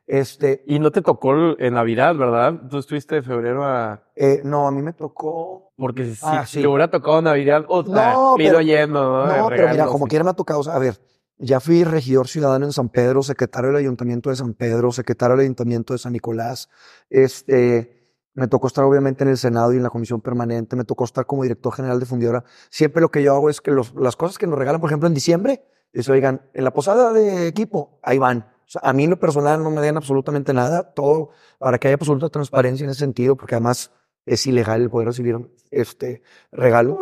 Este, 0.08 0.64
Y 0.68 0.80
no 0.80 0.92
te 0.92 1.02
tocó 1.02 1.34
en 1.60 1.74
Navidad, 1.76 2.16
¿verdad? 2.16 2.54
Tú 2.70 2.80
estuviste 2.80 3.16
de 3.16 3.22
febrero 3.22 3.64
a... 3.64 4.04
eh, 4.16 4.42
no, 4.44 4.68
a 4.68 4.72
mí 4.72 4.82
me 4.82 4.94
tocó. 4.94 5.72
Porque 5.78 6.16
si 6.16 6.20
Ah, 6.24 6.46
sí. 6.46 6.62
te 6.62 6.68
hubiera 6.68 6.90
tocado 6.90 7.22
Navidad, 7.22 7.64
o 7.68 7.84
sea, 7.86 8.14
No, 8.14 8.34
pido 8.36 8.54
pero- 8.58 8.62
lleno, 8.62 9.26
¿no? 9.26 9.38
No, 9.38 9.48
pero 9.50 9.70
mira, 9.70 9.86
como 9.86 10.08
quiera 10.08 10.24
me 10.24 10.32
ha 10.32 10.34
tocado, 10.34 10.62
o 10.62 10.64
sea, 10.64 10.76
a 10.76 10.80
ver, 10.80 11.00
ya 11.38 11.60
fui 11.60 11.84
regidor 11.84 12.28
ciudadano 12.28 12.66
en 12.66 12.74
San 12.74 12.90
Pedro, 12.90 13.22
secretario 13.24 13.70
del 13.70 13.78
Ayuntamiento 13.78 14.30
de 14.30 14.36
San 14.36 14.54
Pedro, 14.54 14.92
secretario 14.92 15.36
del 15.36 15.44
Ayuntamiento 15.46 15.94
de 15.94 16.00
San 16.00 16.14
Nicolás, 16.14 16.70
este, 17.10 17.96
me 18.34 18.48
tocó 18.48 18.68
estar 18.68 18.84
obviamente 18.84 19.24
en 19.24 19.30
el 19.32 19.38
Senado 19.38 19.74
y 19.74 19.78
en 19.78 19.84
la 19.84 19.90
Comisión 19.90 20.22
Permanente, 20.22 20.76
me 20.76 20.84
tocó 20.84 21.04
estar 21.06 21.26
como 21.26 21.44
director 21.44 21.74
general 21.74 22.00
de 22.00 22.06
Fundidora. 22.06 22.44
Siempre 22.70 23.02
lo 23.02 23.10
que 23.10 23.24
yo 23.24 23.34
hago 23.34 23.50
es 23.50 23.62
que 23.62 23.72
los- 23.72 23.94
las 23.96 24.16
cosas 24.16 24.38
que 24.38 24.48
nos 24.48 24.58
regalan, 24.60 24.80
por 24.82 24.90
ejemplo, 24.90 25.08
en 25.08 25.14
diciembre, 25.14 25.64
es, 25.94 26.08
oigan, 26.10 26.42
en 26.54 26.64
la 26.64 26.72
posada 26.74 27.14
de 27.14 27.48
equipo, 27.48 28.00
ahí 28.04 28.18
van. 28.18 28.40
O 28.40 28.70
sea, 28.70 28.82
a 28.84 28.94
mí 28.94 29.06
en 29.06 29.10
lo 29.12 29.20
personal 29.20 29.64
no 29.64 29.72
me 29.72 29.82
den 29.82 29.96
absolutamente 29.98 30.54
nada, 30.54 30.94
todo 30.94 31.30
para 31.58 31.78
que 31.80 31.88
haya 31.88 31.96
absoluta 31.96 32.30
transparencia 32.30 32.84
en 32.84 32.90
ese 32.90 33.00
sentido, 33.00 33.36
porque 33.38 33.56
además 33.56 33.92
es 34.26 34.46
ilegal 34.46 34.82
el 34.82 34.90
poder 34.90 35.08
recibir 35.08 35.38
este 35.72 36.22
regalo. 36.52 37.00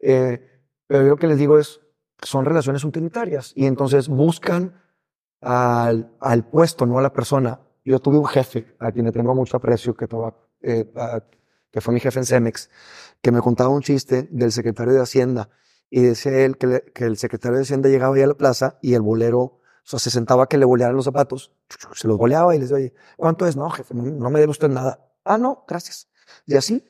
Eh, 0.00 0.40
pero 0.86 1.02
yo 1.04 1.08
lo 1.10 1.16
que 1.16 1.26
les 1.26 1.38
digo 1.38 1.58
es, 1.58 1.80
son 2.22 2.44
relaciones 2.44 2.84
utilitarias 2.84 3.52
y 3.54 3.66
entonces 3.66 4.08
buscan 4.08 4.80
al, 5.40 6.12
al 6.20 6.44
puesto, 6.48 6.86
no 6.86 6.98
a 6.98 7.02
la 7.02 7.12
persona. 7.12 7.60
Yo 7.84 8.00
tuve 8.00 8.18
un 8.18 8.26
jefe 8.26 8.74
a 8.78 8.92
quien 8.92 9.06
le 9.06 9.12
tengo 9.12 9.34
mucho 9.34 9.56
aprecio, 9.56 9.94
que, 9.94 10.06
toba- 10.08 10.34
eh, 10.62 10.90
a- 10.96 11.22
que 11.70 11.80
fue 11.80 11.94
mi 11.94 12.00
jefe 12.00 12.18
en 12.18 12.26
Cemex, 12.26 12.70
que 13.22 13.30
me 13.32 13.40
contaba 13.40 13.70
un 13.70 13.82
chiste 13.82 14.28
del 14.30 14.52
secretario 14.52 14.92
de 14.94 15.00
Hacienda 15.00 15.48
y 15.90 16.02
decía 16.02 16.44
él 16.44 16.58
que, 16.58 16.66
le- 16.66 16.82
que 16.94 17.04
el 17.04 17.16
secretario 17.16 17.56
de 17.56 17.62
Hacienda 17.62 17.88
llegaba 17.88 18.14
ahí 18.16 18.22
a 18.22 18.26
la 18.26 18.34
plaza 18.34 18.78
y 18.82 18.94
el 18.94 19.02
bolero, 19.02 19.40
o 19.40 19.60
sea, 19.84 19.98
se 19.98 20.10
sentaba 20.10 20.44
a 20.44 20.46
que 20.48 20.58
le 20.58 20.64
bolearan 20.64 20.96
los 20.96 21.04
zapatos, 21.04 21.52
se 21.94 22.08
los 22.08 22.18
boleaba 22.18 22.54
y 22.54 22.58
les 22.58 22.68
decía, 22.68 22.84
oye, 22.88 22.94
¿cuánto 23.16 23.46
es? 23.46 23.56
No, 23.56 23.70
jefe, 23.70 23.94
no, 23.94 24.02
no 24.02 24.30
me 24.30 24.40
debe 24.40 24.50
usted 24.50 24.68
nada. 24.68 25.06
Ah, 25.24 25.38
no, 25.38 25.64
gracias. 25.68 26.08
Y 26.46 26.56
así, 26.56 26.86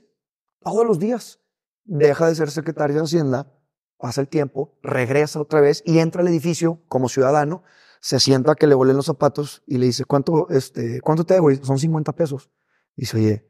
todos 0.60 0.84
los 0.86 0.98
días, 0.98 1.40
deja 1.84 2.26
de 2.26 2.34
ser 2.34 2.50
secretario 2.50 2.96
de 2.96 3.02
Hacienda, 3.02 3.52
pasa 3.98 4.20
el 4.20 4.28
tiempo, 4.28 4.78
regresa 4.82 5.40
otra 5.40 5.60
vez 5.60 5.82
y 5.84 5.98
entra 5.98 6.22
al 6.22 6.28
edificio 6.28 6.80
como 6.88 7.08
ciudadano, 7.08 7.62
se 8.00 8.20
sienta 8.20 8.54
que 8.54 8.66
le 8.66 8.74
volen 8.74 8.96
los 8.96 9.06
zapatos 9.06 9.62
y 9.66 9.78
le 9.78 9.86
dice, 9.86 10.04
¿cuánto, 10.04 10.48
este, 10.50 11.00
¿cuánto 11.00 11.24
te 11.24 11.34
debo? 11.34 11.50
Y 11.50 11.56
Son 11.56 11.78
50 11.78 12.12
pesos. 12.12 12.50
Dice, 12.96 13.16
oye, 13.16 13.48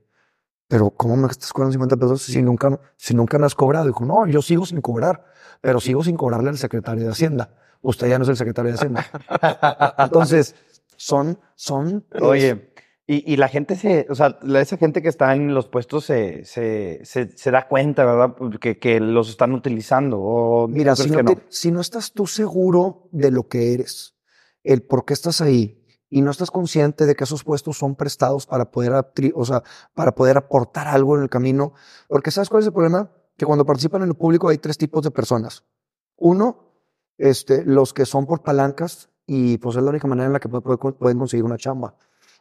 pero 0.68 0.90
¿cómo 0.90 1.16
me 1.16 1.28
estás 1.28 1.52
cobrando 1.52 1.72
50 1.72 1.96
pesos 1.96 2.22
si 2.22 2.42
nunca, 2.42 2.80
si 2.96 3.14
nunca 3.14 3.38
me 3.38 3.46
has 3.46 3.54
cobrado? 3.54 3.86
Dijo, 3.86 4.04
no, 4.04 4.26
yo 4.26 4.42
sigo 4.42 4.66
sin 4.66 4.80
cobrar, 4.80 5.26
pero 5.60 5.80
sigo 5.80 6.02
sin 6.02 6.16
cobrarle 6.16 6.50
al 6.50 6.58
secretario 6.58 7.04
de 7.04 7.10
Hacienda. 7.10 7.54
Usted 7.80 8.08
ya 8.08 8.18
no 8.18 8.24
es 8.24 8.30
el 8.30 8.36
secretario 8.36 8.72
de 8.72 8.76
Hacienda. 8.76 9.06
Entonces, 9.98 10.54
son, 10.96 11.38
son... 11.54 12.04
Oye, 12.20 12.72
y, 13.10 13.32
y 13.32 13.36
la 13.38 13.48
gente 13.48 13.74
se, 13.74 14.06
o 14.10 14.14
sea, 14.14 14.38
esa 14.60 14.76
gente 14.76 15.00
que 15.02 15.08
está 15.08 15.34
en 15.34 15.54
los 15.54 15.66
puestos 15.66 16.04
se, 16.04 16.44
se, 16.44 17.00
se, 17.04 17.36
se 17.36 17.50
da 17.50 17.66
cuenta, 17.66 18.04
¿verdad? 18.04 18.36
Que, 18.60 18.78
que 18.78 19.00
los 19.00 19.30
están 19.30 19.52
utilizando. 19.54 20.20
O 20.20 20.68
Mira, 20.68 20.94
¿tú 20.94 21.02
si 21.04 21.10
no, 21.10 21.16
que 21.16 21.24
te- 21.34 21.42
si 21.48 21.72
no 21.72 21.80
estás 21.80 22.12
tú 22.12 22.26
seguro 22.26 23.08
de 23.10 23.30
lo 23.30 23.48
que 23.48 23.72
eres, 23.72 24.14
el 24.62 24.82
por 24.82 25.04
qué 25.06 25.14
estás 25.14 25.40
ahí, 25.40 25.74
y 26.10 26.20
no 26.22 26.30
estás 26.30 26.50
consciente 26.50 27.06
de 27.06 27.14
que 27.14 27.24
esos 27.24 27.44
puestos 27.44 27.78
son 27.78 27.94
prestados 27.96 28.46
para 28.46 28.70
poder, 28.70 28.92
o 29.34 29.44
sea, 29.44 29.62
para 29.94 30.14
poder 30.14 30.36
aportar 30.36 30.86
algo 30.88 31.16
en 31.16 31.22
el 31.22 31.28
camino, 31.30 31.72
porque 32.08 32.30
¿sabes 32.30 32.48
cuál 32.48 32.60
es 32.62 32.66
el 32.66 32.72
problema? 32.72 33.10
Que 33.36 33.46
cuando 33.46 33.64
participan 33.64 34.02
en 34.02 34.08
lo 34.08 34.14
público 34.14 34.48
hay 34.48 34.58
tres 34.58 34.76
tipos 34.78 35.02
de 35.02 35.10
personas. 35.10 35.64
Uno, 36.16 36.72
este, 37.18 37.64
los 37.64 37.92
que 37.94 38.04
son 38.06 38.26
por 38.26 38.42
palancas 38.42 39.10
y 39.26 39.58
pues 39.58 39.76
es 39.76 39.82
la 39.82 39.90
única 39.90 40.06
manera 40.08 40.26
en 40.26 40.32
la 40.32 40.40
que 40.40 40.48
puede- 40.48 40.76
puede- 40.78 40.94
pueden 40.94 41.18
conseguir 41.18 41.44
una 41.44 41.56
chamba. 41.56 41.94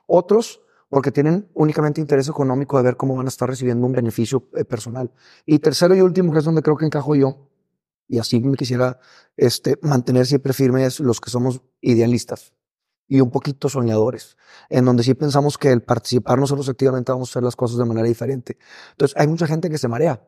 Otros, 0.08 0.62
porque 0.90 1.12
tienen 1.12 1.50
únicamente 1.54 2.02
interés 2.02 2.28
económico 2.28 2.78
de 2.78 2.84
ver 2.84 2.98
cómo 2.98 3.16
van 3.16 3.28
a 3.28 3.30
estar 3.30 3.48
recibiendo 3.48 3.86
un 3.86 3.92
beneficio 3.92 4.50
eh, 4.56 4.66
personal. 4.66 5.12
Y 5.46 5.60
tercero 5.60 5.96
y 5.96 6.02
último, 6.02 6.34
que 6.34 6.40
es 6.40 6.46
donde 6.46 6.64
creo 6.64 6.78
que 6.78 6.86
encajo 6.86 7.14
yo, 7.14 7.50
y 8.08 8.18
así 8.20 8.40
me 8.40 8.58
quisiera 8.58 9.00
este, 9.36 9.78
mantener 9.82 10.26
siempre 10.26 10.54
firme, 10.54 10.86
es 10.86 11.00
los 11.00 11.22
que 11.22 11.30
somos 11.30 11.62
idealistas 11.82 12.54
y 13.08 13.22
un 13.22 13.32
poquito 13.32 13.70
soñadores, 13.70 14.38
en 14.70 14.86
donde 14.86 15.04
sí 15.04 15.14
pensamos 15.14 15.58
que 15.58 15.72
el 15.72 15.82
participar 15.82 16.38
nosotros 16.38 16.68
activamente 16.68 17.12
vamos 17.12 17.30
a 17.30 17.32
hacer 17.32 17.44
las 17.44 17.56
cosas 17.56 17.78
de 17.78 17.86
manera 17.86 18.08
diferente. 18.08 18.58
Entonces, 18.92 19.16
hay 19.18 19.28
mucha 19.28 19.48
gente 19.48 19.70
que 19.70 19.78
se 19.78 19.88
marea. 19.88 20.22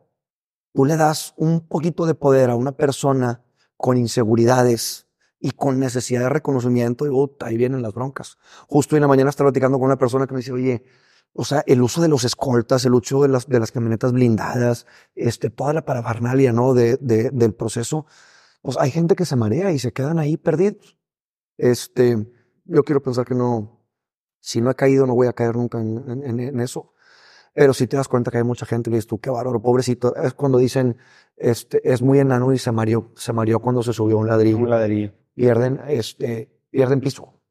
Tú 0.73 0.85
le 0.85 0.95
das 0.95 1.33
un 1.35 1.67
poquito 1.67 2.05
de 2.05 2.15
poder 2.15 2.49
a 2.49 2.55
una 2.55 2.71
persona 2.71 3.43
con 3.75 3.97
inseguridades 3.97 5.07
y 5.39 5.51
con 5.51 5.79
necesidad 5.79 6.21
de 6.21 6.29
reconocimiento 6.29 7.05
y 7.05 7.09
puta, 7.09 7.45
ahí 7.47 7.57
vienen 7.57 7.81
las 7.81 7.93
broncas. 7.93 8.37
Justo 8.67 8.95
hoy 8.95 8.97
en 8.97 9.01
la 9.03 9.07
mañana 9.07 9.29
estaba 9.29 9.49
platicando 9.49 9.77
con 9.79 9.85
una 9.85 9.97
persona 9.97 10.27
que 10.27 10.33
me 10.33 10.39
dice, 10.39 10.51
oye, 10.51 10.83
o 11.33 11.45
sea, 11.45 11.63
el 11.67 11.81
uso 11.81 12.01
de 12.01 12.07
los 12.09 12.23
escoltas, 12.23 12.83
el 12.85 12.93
uso 12.93 13.21
de 13.21 13.29
las, 13.29 13.47
de 13.47 13.59
las 13.59 13.71
camionetas 13.71 14.11
blindadas, 14.11 14.85
este, 15.15 15.49
toda 15.49 15.73
la 15.73 15.85
parafernalia, 15.85 16.51
¿no? 16.51 16.73
De, 16.73 16.97
de- 16.97 17.29
del 17.31 17.53
proceso. 17.53 18.05
Pues 18.61 18.77
hay 18.77 18.91
gente 18.91 19.15
que 19.15 19.25
se 19.25 19.35
marea 19.35 19.71
y 19.71 19.79
se 19.79 19.93
quedan 19.93 20.19
ahí 20.19 20.35
perdidos. 20.37 20.97
Este, 21.57 22.27
yo 22.65 22.83
quiero 22.83 23.01
pensar 23.01 23.25
que 23.25 23.35
no, 23.35 23.85
si 24.39 24.59
no 24.61 24.71
he 24.71 24.75
caído, 24.75 25.05
no 25.05 25.15
voy 25.15 25.27
a 25.27 25.33
caer 25.33 25.55
nunca 25.55 25.79
en, 25.79 26.23
en- 26.25 26.39
en- 26.39 26.59
eso. 26.59 26.93
Pero 27.53 27.73
si 27.73 27.87
te 27.87 27.97
das 27.97 28.07
cuenta 28.07 28.31
que 28.31 28.37
hay 28.37 28.43
mucha 28.43 28.65
gente 28.65 28.89
y 28.89 28.93
dices 28.93 29.07
tú, 29.07 29.19
qué 29.19 29.29
bárbaro, 29.29 29.61
pobrecito. 29.61 30.15
Es 30.15 30.33
cuando 30.33 30.57
dicen, 30.57 30.97
este, 31.37 31.81
es 31.91 32.01
muy 32.01 32.19
enano 32.19 32.53
y 32.53 32.57
se 32.57 32.71
mareó, 32.71 33.11
se 33.15 33.33
mareó 33.33 33.59
cuando 33.59 33.83
se 33.83 33.91
subió 33.93 34.17
a 34.17 34.19
un 34.19 34.27
ladrillo. 34.27 34.57
Un 34.57 34.69
ladrillo. 34.69 35.13
Pierden, 35.35 35.79
este, 35.87 36.49
pierden 36.69 36.99
piso. 37.01 37.41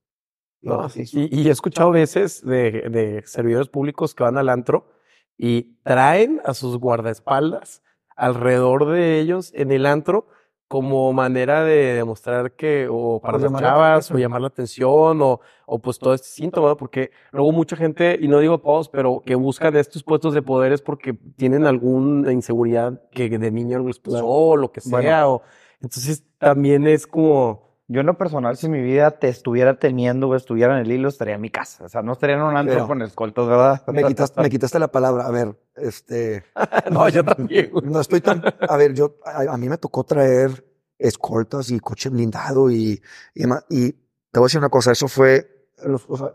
No, 0.61 0.89
y, 0.95 1.41
y 1.43 1.49
he 1.49 1.51
escuchado 1.51 1.93
veces 1.93 2.45
de, 2.45 2.89
de 2.91 3.23
servidores 3.25 3.69
públicos 3.69 4.15
que 4.15 4.25
van 4.25 4.37
al 4.39 4.49
antro 4.49 4.91
y 5.37 5.79
traen 5.85 6.41
a 6.45 6.53
sus 6.53 6.79
guardaespaldas 6.79 7.83
alrededor 8.17 8.87
de 8.87 9.21
ellos 9.21 9.53
en 9.55 9.71
el 9.71 9.87
antro 9.87 10.27
como 10.67 11.15
manera 11.15 11.65
de 11.65 11.95
demostrar 11.95 12.53
que, 12.53 12.89
o 12.91 13.21
para 13.23 13.39
las 13.39 13.53
chavas, 13.55 14.11
o 14.11 14.19
llamar 14.19 14.43
la 14.43 14.49
atención, 14.49 15.23
o, 15.23 15.41
o 15.65 15.79
pues 15.79 15.99
todo 15.99 16.13
este 16.13 16.29
síntoma, 16.29 16.77
porque 16.77 17.11
luego 17.33 17.53
mucha 17.53 17.75
gente, 17.75 18.19
y 18.21 18.29
no 18.29 18.39
digo 18.39 18.59
todos, 18.59 18.91
pero 18.91 19.23
que 19.25 19.35
buscan 19.35 19.75
estos 19.77 20.03
puestos 20.05 20.35
de 20.35 20.43
poderes 20.43 20.83
porque 20.83 21.15
tienen 21.37 21.65
alguna 21.65 22.33
inseguridad 22.33 23.01
que 23.13 23.31
de 23.31 23.51
niño 23.51 23.79
les 23.79 23.99
pasó, 23.99 24.27
o 24.27 24.57
lo 24.59 24.71
que 24.71 24.83
sea, 24.83 24.91
Bueno. 24.91 25.35
o, 25.37 25.43
entonces 25.81 26.25
también 26.37 26.87
es 26.87 27.07
como, 27.07 27.68
Yo 27.91 28.01
en 28.01 28.07
lo 28.07 28.19
personal, 28.19 28.57
si 28.59 28.69
mi 28.69 28.83
vida 28.83 29.13
te 29.13 29.29
estuviera 29.29 29.79
teniendo 29.79 30.29
o 30.29 30.35
estuviera 30.35 30.75
en 30.79 30.85
el 30.85 30.93
hilo, 30.93 31.09
estaría 31.09 31.37
en 31.37 31.41
mi 31.41 31.49
casa. 31.49 31.85
O 31.85 31.89
sea, 31.89 32.03
no 32.03 32.13
estaría 32.13 32.37
en 32.37 32.43
un 32.43 32.55
antro 32.57 32.87
con 32.87 33.01
escoltas, 33.01 33.47
¿verdad? 33.49 33.83
Me 33.93 34.05
quitaste, 34.05 34.43
me 34.43 34.51
quitaste 34.51 34.79
la 34.79 34.89
palabra. 34.89 35.27
A 35.27 35.31
ver, 35.31 35.59
este. 35.75 36.45
no, 36.93 37.09
yo 37.09 37.25
también. 37.25 37.71
No 37.85 38.01
estoy 38.01 38.21
tan. 38.21 38.43
A 38.69 38.77
ver, 38.77 38.93
yo. 38.93 39.17
A, 39.25 39.55
a 39.55 39.57
mí 39.57 39.69
me 39.71 39.79
tocó 39.79 40.05
traer 40.05 40.67
escoltas 40.99 41.71
y 41.71 41.81
coche 41.81 42.11
blindado 42.11 42.71
y, 42.71 43.01
y. 43.35 43.45
Y 43.71 43.93
te 44.31 44.39
voy 44.39 44.45
a 44.45 44.49
decir 44.49 44.59
una 44.59 44.69
cosa. 44.69 44.93
Eso 44.93 45.09
fue. 45.09 45.67
los- 45.83 46.05
o 46.11 46.17
sea, 46.19 46.35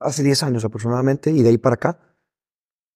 hace 0.00 0.22
10 0.24 0.42
años 0.42 0.64
aproximadamente 0.64 1.30
y 1.30 1.42
de 1.42 1.50
ahí 1.50 1.58
para 1.58 1.74
acá. 1.74 2.16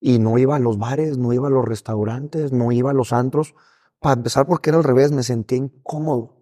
Y 0.00 0.18
no 0.18 0.36
iba 0.38 0.56
a 0.56 0.58
los 0.58 0.78
bares, 0.78 1.18
no 1.18 1.32
iba 1.32 1.46
a 1.46 1.50
los 1.52 1.64
restaurantes, 1.64 2.50
no 2.52 2.72
iba 2.72 2.90
a 2.90 2.94
los 2.94 3.12
antros. 3.12 3.54
Para 4.00 4.14
empezar, 4.14 4.46
porque 4.46 4.70
era 4.70 4.78
al 4.78 4.84
revés, 4.84 5.12
me 5.12 5.22
sentía 5.22 5.58
incómodo. 5.58 6.41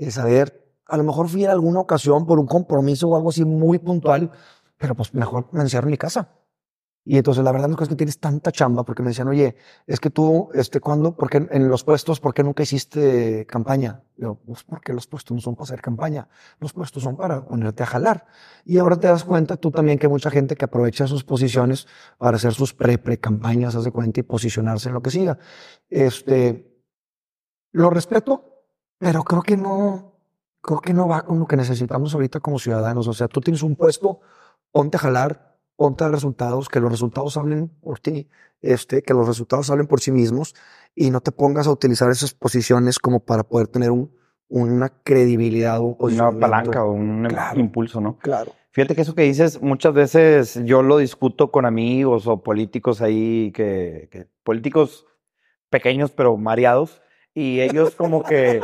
El 0.00 0.12
saber, 0.12 0.66
a 0.86 0.96
lo 0.96 1.04
mejor 1.04 1.28
fui 1.28 1.44
en 1.44 1.50
alguna 1.50 1.80
ocasión 1.80 2.26
por 2.26 2.38
un 2.38 2.46
compromiso 2.46 3.08
o 3.08 3.16
algo 3.16 3.28
así 3.28 3.44
muy 3.44 3.78
puntual, 3.78 4.30
pero 4.78 4.94
pues 4.94 5.12
mejor 5.12 5.48
me 5.52 5.60
encierro 5.60 5.88
en 5.88 5.90
mi 5.90 5.98
casa. 5.98 6.30
Y 7.04 7.18
entonces 7.18 7.44
la 7.44 7.52
verdad 7.52 7.68
no 7.68 7.76
es 7.78 7.88
que 7.88 7.96
tienes 7.96 8.18
tanta 8.18 8.50
chamba 8.50 8.82
porque 8.82 9.02
me 9.02 9.08
decían, 9.08 9.28
oye, 9.28 9.56
es 9.86 10.00
que 10.00 10.08
tú, 10.08 10.48
este, 10.54 10.80
¿cuándo? 10.80 11.16
¿Por 11.16 11.28
qué 11.28 11.46
en 11.50 11.68
los 11.68 11.84
puestos, 11.84 12.18
por 12.18 12.32
qué 12.32 12.42
nunca 12.42 12.62
hiciste 12.62 13.46
campaña? 13.46 14.02
Yo, 14.16 14.36
pues 14.46 14.64
porque 14.64 14.94
los 14.94 15.06
puestos 15.06 15.34
no 15.34 15.40
son 15.42 15.54
para 15.54 15.64
hacer 15.64 15.82
campaña, 15.82 16.28
los 16.60 16.72
puestos 16.72 17.02
son 17.02 17.16
para 17.16 17.44
ponerte 17.44 17.82
a 17.82 17.86
jalar. 17.86 18.26
Y 18.64 18.78
ahora 18.78 18.96
te 18.96 19.06
das 19.06 19.24
cuenta 19.24 19.56
tú 19.56 19.70
también 19.70 19.98
que 19.98 20.06
hay 20.06 20.10
mucha 20.10 20.30
gente 20.30 20.56
que 20.56 20.64
aprovecha 20.64 21.06
sus 21.06 21.24
posiciones 21.24 21.86
para 22.16 22.36
hacer 22.36 22.54
sus 22.54 22.72
pre-pre-campañas, 22.72 23.74
haz 23.74 23.84
de 23.84 23.90
cuenta, 23.90 24.20
y 24.20 24.22
posicionarse 24.22 24.88
en 24.88 24.94
lo 24.94 25.02
que 25.02 25.10
siga. 25.10 25.38
Este, 25.90 26.82
lo 27.72 27.90
respeto, 27.90 28.49
pero 29.00 29.24
creo 29.24 29.40
que 29.42 29.56
no, 29.56 30.12
creo 30.60 30.80
que 30.80 30.92
no 30.92 31.08
va 31.08 31.22
con 31.24 31.38
lo 31.38 31.46
que 31.46 31.56
necesitamos 31.56 32.14
ahorita 32.14 32.38
como 32.40 32.58
ciudadanos. 32.58 33.08
O 33.08 33.14
sea, 33.14 33.28
tú 33.28 33.40
tienes 33.40 33.62
un 33.62 33.74
puesto, 33.74 34.20
ponte 34.70 34.98
a 34.98 35.00
jalar, 35.00 35.56
ponte 35.74 36.04
a 36.04 36.08
resultados, 36.08 36.68
que 36.68 36.80
los 36.80 36.90
resultados 36.92 37.38
hablen 37.38 37.68
por 37.68 37.98
ti, 37.98 38.28
este, 38.60 39.02
que 39.02 39.14
los 39.14 39.26
resultados 39.26 39.70
hablen 39.70 39.86
por 39.86 40.00
sí 40.00 40.12
mismos 40.12 40.54
y 40.94 41.10
no 41.10 41.22
te 41.22 41.32
pongas 41.32 41.66
a 41.66 41.70
utilizar 41.70 42.10
esas 42.10 42.34
posiciones 42.34 42.98
como 42.98 43.20
para 43.20 43.42
poder 43.44 43.68
tener 43.68 43.90
un, 43.90 44.14
una 44.48 44.90
credibilidad 44.90 45.78
o 45.80 45.96
un 45.98 46.12
Una 46.12 46.30
palanca 46.38 46.84
o 46.84 46.92
un 46.92 47.24
Claro. 47.26 47.58
impulso, 47.58 48.02
¿no? 48.02 48.18
Claro. 48.18 48.52
Fíjate 48.72 48.94
que 48.94 49.00
eso 49.00 49.14
que 49.14 49.22
dices, 49.22 49.62
muchas 49.62 49.94
veces 49.94 50.60
yo 50.64 50.82
lo 50.82 50.98
discuto 50.98 51.50
con 51.50 51.64
amigos 51.64 52.26
o 52.26 52.42
políticos 52.42 53.00
ahí, 53.00 53.50
que, 53.52 54.08
que- 54.12 54.26
políticos 54.44 55.06
pequeños 55.70 56.10
pero 56.10 56.36
mareados, 56.36 57.00
y 57.34 57.60
ellos 57.60 57.94
como 57.94 58.22
que, 58.22 58.60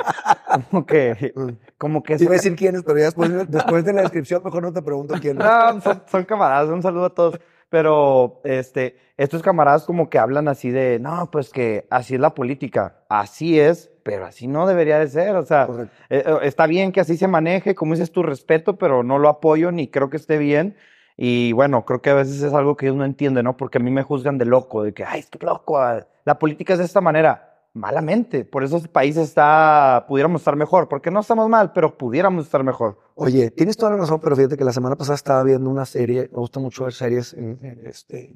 como 0.71 0.87
que, 0.87 1.33
como 1.79 2.03
que... 2.03 2.17
Iba 2.19 2.33
a 2.33 2.35
decir 2.35 2.57
quiénes, 2.57 2.83
pero 2.83 2.99
ya 2.99 3.05
después, 3.07 3.51
después 3.51 3.85
de 3.85 3.93
la 3.93 4.03
descripción 4.03 4.43
mejor 4.45 4.63
no 4.63 4.73
te 4.73 4.83
pregunto 4.83 5.15
quiénes. 5.21 5.45
No, 5.45 5.81
son, 5.81 6.03
son 6.11 6.25
camaradas, 6.25 6.69
un 6.69 6.83
saludo 6.83 7.07
a 7.07 7.15
todos. 7.15 7.41
Pero 7.69 8.41
este, 8.45 8.97
estos 9.17 9.43
camaradas 9.43 9.85
como 9.85 10.09
que 10.09 10.19
hablan 10.19 10.47
así 10.49 10.71
de, 10.71 10.99
no, 11.01 11.31
pues 11.31 11.51
que 11.51 11.87
así 11.91 12.15
es 12.15 12.21
la 12.21 12.35
política, 12.35 13.01
así 13.09 13.59
es, 13.59 13.91
pero 14.05 14.25
así 14.25 14.47
no 14.47 14.67
debería 14.67 14.99
de 14.99 15.09
ser. 15.09 15.35
O 15.37 15.45
sea, 15.45 15.69
eh, 16.09 16.23
eh, 16.25 16.39
está 16.43 16.67
bien 16.67 16.93
que 16.93 17.01
así 17.01 17.17
se 17.17 17.27
maneje, 17.27 17.75
como 17.75 17.95
dices 17.95 18.13
tu 18.13 18.23
respeto, 18.23 18.77
pero 18.77 19.03
no 19.03 19.19
lo 19.19 19.29
apoyo 19.29 19.73
ni 19.73 19.89
creo 19.89 20.11
que 20.11 20.17
esté 20.17 20.39
bien. 20.39 20.77
Y 21.17 21.53
bueno, 21.53 21.85
creo 21.85 22.03
que 22.03 22.11
a 22.11 22.15
veces 22.15 22.43
es 22.43 22.53
algo 22.53 22.77
que 22.77 22.87
ellos 22.87 22.97
no 22.97 23.05
entienden, 23.05 23.45
¿no? 23.45 23.57
Porque 23.57 23.79
a 23.79 23.81
mí 23.81 23.91
me 23.91 24.03
juzgan 24.03 24.39
de 24.39 24.45
loco, 24.45 24.83
de 24.83 24.93
que, 24.93 25.05
ay, 25.05 25.21
es 25.21 25.31
que 25.31 25.45
loco, 25.45 25.79
ah, 25.79 26.07
la 26.25 26.39
política 26.39 26.75
es 26.75 26.79
de 26.79 26.85
esta 26.85 27.01
manera. 27.01 27.56
Malamente, 27.77 28.47
por 28.47 28.65
eso 28.65 28.79
este 28.79 28.89
país 28.89 29.19
está, 29.19 30.07
pudiéramos 30.09 30.41
estar 30.41 30.57
mejor, 30.57 30.89
porque 30.89 31.11
no 31.11 31.21
estamos 31.21 31.47
mal, 31.51 31.73
pero 31.75 31.99
pudiéramos 31.99 32.47
estar 32.47 32.65
mejor. 32.65 32.99
Oye, 33.15 33.51
tienes 33.51 33.77
toda 33.77 33.93
la 33.93 33.99
razón, 33.99 34.19
pero 34.19 34.35
fíjate 34.35 34.57
que 34.57 34.65
la 34.65 34.73
semana 34.73 34.97
pasada 34.97 35.15
estaba 35.15 35.43
viendo 35.43 35.69
una 35.69 35.85
serie, 35.85 36.23
me 36.33 36.39
gusta 36.39 36.59
mucho 36.59 36.85
ver 36.85 36.95
series 36.95 37.35
en, 37.35 37.59
en, 37.61 37.87
este, 37.87 38.35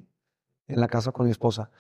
en 0.69 0.81
la 0.81 0.89
casa 0.89 1.11
con 1.11 1.25
mi 1.25 1.33
esposa, 1.33 1.71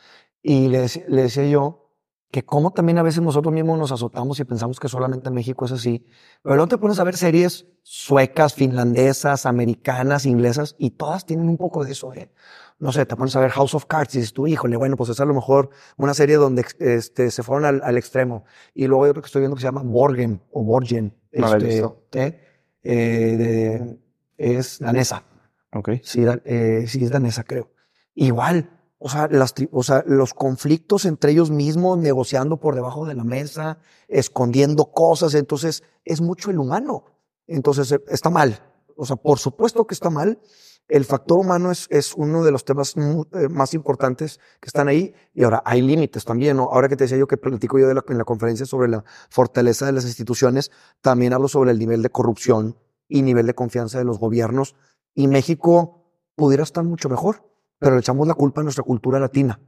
y 0.42 0.68
le, 0.68 0.86
le 1.08 1.22
decía 1.22 1.46
yo 1.46 1.90
que 2.30 2.46
como 2.46 2.70
también 2.70 2.96
a 2.96 3.02
veces 3.02 3.22
nosotros 3.22 3.52
mismos 3.52 3.78
nos 3.78 3.92
azotamos 3.92 4.40
y 4.40 4.44
pensamos 4.44 4.80
que 4.80 4.88
solamente 4.88 5.28
en 5.28 5.34
México 5.34 5.66
es 5.66 5.72
así, 5.72 6.06
pero 6.42 6.54
luego 6.54 6.68
te 6.68 6.78
pones 6.78 6.98
a 6.98 7.04
ver 7.04 7.16
series 7.18 7.66
suecas, 7.82 8.54
finlandesas, 8.54 9.44
americanas, 9.44 10.24
inglesas, 10.24 10.76
y 10.78 10.92
todas 10.92 11.26
tienen 11.26 11.48
un 11.48 11.58
poco 11.58 11.84
de 11.84 11.92
eso, 11.92 12.14
¿eh? 12.14 12.32
No 12.80 12.90
sé, 12.92 13.06
te 13.06 13.14
pones 13.14 13.36
a 13.36 13.40
ver 13.40 13.50
House 13.50 13.74
of 13.74 13.84
Cards 13.86 14.14
y 14.14 14.18
dices 14.18 14.32
tú, 14.32 14.46
híjole, 14.46 14.76
bueno, 14.76 14.96
pues 14.96 15.10
es 15.10 15.20
a 15.20 15.24
lo 15.26 15.34
mejor 15.34 15.70
una 15.98 16.14
serie 16.14 16.36
donde 16.36 16.64
este, 16.78 17.30
se 17.30 17.42
fueron 17.42 17.64
al, 17.66 17.82
al 17.84 17.96
extremo. 17.98 18.44
Y 18.74 18.86
luego 18.86 19.04
hay 19.04 19.10
otro 19.10 19.22
que 19.22 19.26
estoy 19.26 19.40
viendo 19.40 19.54
que 19.54 19.60
se 19.60 19.66
llama 19.68 19.82
Borgen 19.84 20.42
o 20.50 20.64
Borgen. 20.64 21.14
No 21.32 21.46
este. 21.54 21.78
¿eh? 22.12 22.40
eh, 22.82 23.36
de- 23.36 23.98
es 24.38 24.78
danesa. 24.80 25.24
Ok. 25.72 25.90
Sí, 26.02 26.22
da- 26.24 26.40
eh, 26.44 26.86
sí, 26.88 27.04
es 27.04 27.10
danesa, 27.10 27.44
creo. 27.44 27.70
Igual, 28.14 28.70
o 28.98 29.08
sea, 29.10 29.28
las, 29.30 29.54
o 29.70 29.82
sea, 29.82 30.02
los 30.06 30.32
conflictos 30.34 31.04
entre 31.04 31.32
ellos 31.32 31.50
mismos, 31.50 31.98
negociando 31.98 32.56
por 32.58 32.74
debajo 32.74 33.04
de 33.06 33.14
la 33.14 33.24
mesa, 33.24 33.78
escondiendo 34.08 34.86
cosas, 34.92 35.34
entonces 35.34 35.82
es 36.04 36.20
mucho 36.20 36.50
el 36.50 36.58
humano. 36.58 37.04
Entonces 37.46 37.94
está 38.08 38.30
mal. 38.30 38.58
O 38.96 39.04
sea, 39.06 39.16
por 39.16 39.38
supuesto 39.38 39.86
que 39.86 39.94
está 39.94 40.08
mal. 40.10 40.38
El 40.90 41.04
factor 41.04 41.38
humano 41.38 41.70
es, 41.70 42.14
uno 42.16 42.42
de 42.42 42.50
los 42.50 42.64
temas 42.64 42.96
eh, 42.96 43.48
más 43.48 43.74
importantes 43.74 44.40
que 44.60 44.66
están 44.66 44.88
ahí. 44.88 45.14
Y 45.32 45.44
ahora 45.44 45.62
hay 45.64 45.82
límites 45.82 46.24
también. 46.24 46.58
Ahora 46.58 46.88
que 46.88 46.96
te 46.96 47.04
decía 47.04 47.16
yo 47.16 47.28
que 47.28 47.36
platico 47.36 47.78
yo 47.78 47.88
en 47.88 48.18
la 48.18 48.24
conferencia 48.24 48.66
sobre 48.66 48.88
la 48.88 49.04
fortaleza 49.30 49.86
de 49.86 49.92
las 49.92 50.04
instituciones, 50.04 50.72
también 51.00 51.32
hablo 51.32 51.46
sobre 51.46 51.70
el 51.70 51.78
nivel 51.78 52.02
de 52.02 52.10
corrupción 52.10 52.76
y 53.08 53.22
nivel 53.22 53.46
de 53.46 53.54
confianza 53.54 53.98
de 53.98 54.04
los 54.04 54.18
gobiernos. 54.18 54.74
Y 55.14 55.28
México 55.28 56.12
pudiera 56.34 56.64
estar 56.64 56.82
mucho 56.82 57.08
mejor, 57.08 57.48
pero 57.78 57.94
le 57.94 58.00
echamos 58.00 58.26
la 58.26 58.34
culpa 58.34 58.60
a 58.60 58.64
nuestra 58.64 58.82
cultura 58.82 59.20
latina, 59.20 59.60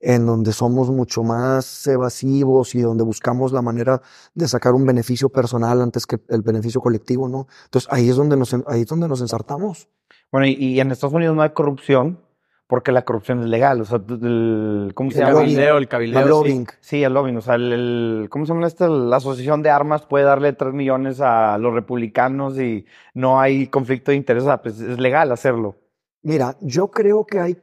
en 0.00 0.24
donde 0.24 0.54
somos 0.54 0.88
mucho 0.88 1.22
más 1.22 1.86
evasivos 1.86 2.74
y 2.74 2.80
donde 2.80 3.04
buscamos 3.04 3.52
la 3.52 3.60
manera 3.60 4.00
de 4.34 4.48
sacar 4.48 4.72
un 4.72 4.86
beneficio 4.86 5.28
personal 5.28 5.82
antes 5.82 6.06
que 6.06 6.18
el 6.28 6.40
beneficio 6.40 6.80
colectivo, 6.80 7.28
¿no? 7.28 7.46
Entonces 7.64 7.92
ahí 7.92 8.08
es 8.08 8.16
donde 8.16 8.38
nos, 8.38 8.54
ahí 8.66 8.82
es 8.82 8.86
donde 8.86 9.06
nos 9.06 9.20
ensartamos. 9.20 9.88
Bueno, 10.32 10.46
y, 10.46 10.52
y 10.54 10.80
en 10.80 10.90
Estados 10.90 11.14
Unidos 11.14 11.36
no 11.36 11.42
hay 11.42 11.50
corrupción 11.50 12.24
porque 12.66 12.90
la 12.90 13.04
corrupción 13.04 13.40
es 13.40 13.46
legal. 13.46 13.82
O 13.82 13.84
sea, 13.84 13.98
el- 14.08 14.92
¿cómo 14.94 15.10
se 15.10 15.18
llama? 15.18 15.34
cabildeo, 15.40 15.76
el 15.76 15.88
cabildeo. 15.88 16.22
El 16.22 16.28
lobbying. 16.28 16.66
Sí, 16.80 17.04
el 17.04 17.12
lobbying. 17.12 17.36
O 17.36 17.40
sea, 17.42 17.56
el, 17.56 17.70
el- 17.72 18.26
¿cómo 18.30 18.46
se 18.46 18.54
llama 18.54 18.66
este? 18.66 18.88
La 18.88 19.16
asociación 19.18 19.62
de 19.62 19.68
armas 19.70 20.06
puede 20.06 20.24
darle 20.24 20.54
3 20.54 20.72
millones 20.72 21.20
a 21.20 21.58
los 21.58 21.74
republicanos 21.74 22.58
y 22.58 22.86
no 23.12 23.40
hay 23.40 23.66
conflicto 23.68 24.10
de 24.10 24.16
interés. 24.16 24.44
O 24.44 24.46
sea, 24.46 24.62
pues 24.62 24.80
es 24.80 24.98
legal 24.98 25.30
hacerlo. 25.32 25.76
Mira, 26.22 26.56
yo 26.62 26.90
creo 26.90 27.26
que 27.26 27.38
hay 27.40 27.62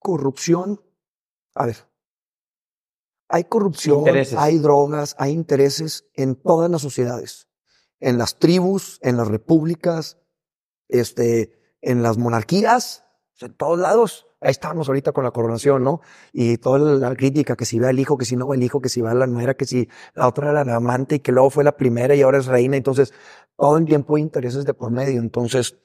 corrupción. 0.00 0.80
A 1.54 1.66
ver. 1.66 1.76
Hay 3.28 3.44
corrupción, 3.44 3.98
Intereses. 3.98 4.36
hay 4.36 4.58
drogas, 4.58 5.14
hay 5.16 5.30
intereses 5.32 6.08
en 6.14 6.34
todas 6.34 6.68
las 6.68 6.82
sociedades. 6.82 7.46
En 8.00 8.18
las 8.18 8.40
tribus, 8.40 8.98
en 9.02 9.16
las 9.16 9.28
repúblicas, 9.28 10.18
este, 10.88 11.59
en 11.82 12.02
las 12.02 12.18
monarquías, 12.18 13.04
en 13.40 13.54
todos 13.54 13.78
lados. 13.78 14.26
Ahí 14.40 14.50
estamos 14.50 14.88
ahorita 14.88 15.12
con 15.12 15.24
la 15.24 15.32
coronación, 15.32 15.84
¿no? 15.84 16.00
Y 16.32 16.56
toda 16.56 16.78
la 16.78 17.14
crítica, 17.14 17.56
que 17.56 17.66
si 17.66 17.78
va 17.78 17.90
el 17.90 17.98
hijo, 17.98 18.16
que 18.16 18.24
si 18.24 18.36
no 18.36 18.48
va 18.48 18.54
el 18.54 18.62
hijo, 18.62 18.80
que 18.80 18.88
si 18.88 19.02
va 19.02 19.12
la 19.12 19.26
nuera, 19.26 19.54
que 19.54 19.66
si 19.66 19.88
la 20.14 20.26
otra 20.26 20.50
era 20.50 20.64
la 20.64 20.76
amante 20.76 21.16
y 21.16 21.18
que 21.20 21.32
luego 21.32 21.50
fue 21.50 21.64
la 21.64 21.76
primera 21.76 22.14
y 22.14 22.22
ahora 22.22 22.38
es 22.38 22.46
reina. 22.46 22.76
Entonces, 22.76 23.12
todo 23.56 23.76
el 23.76 23.84
tiempo 23.84 24.16
hay 24.16 24.22
intereses 24.22 24.64
de 24.64 24.72
por 24.72 24.90
medio. 24.90 25.20
Entonces, 25.20 25.76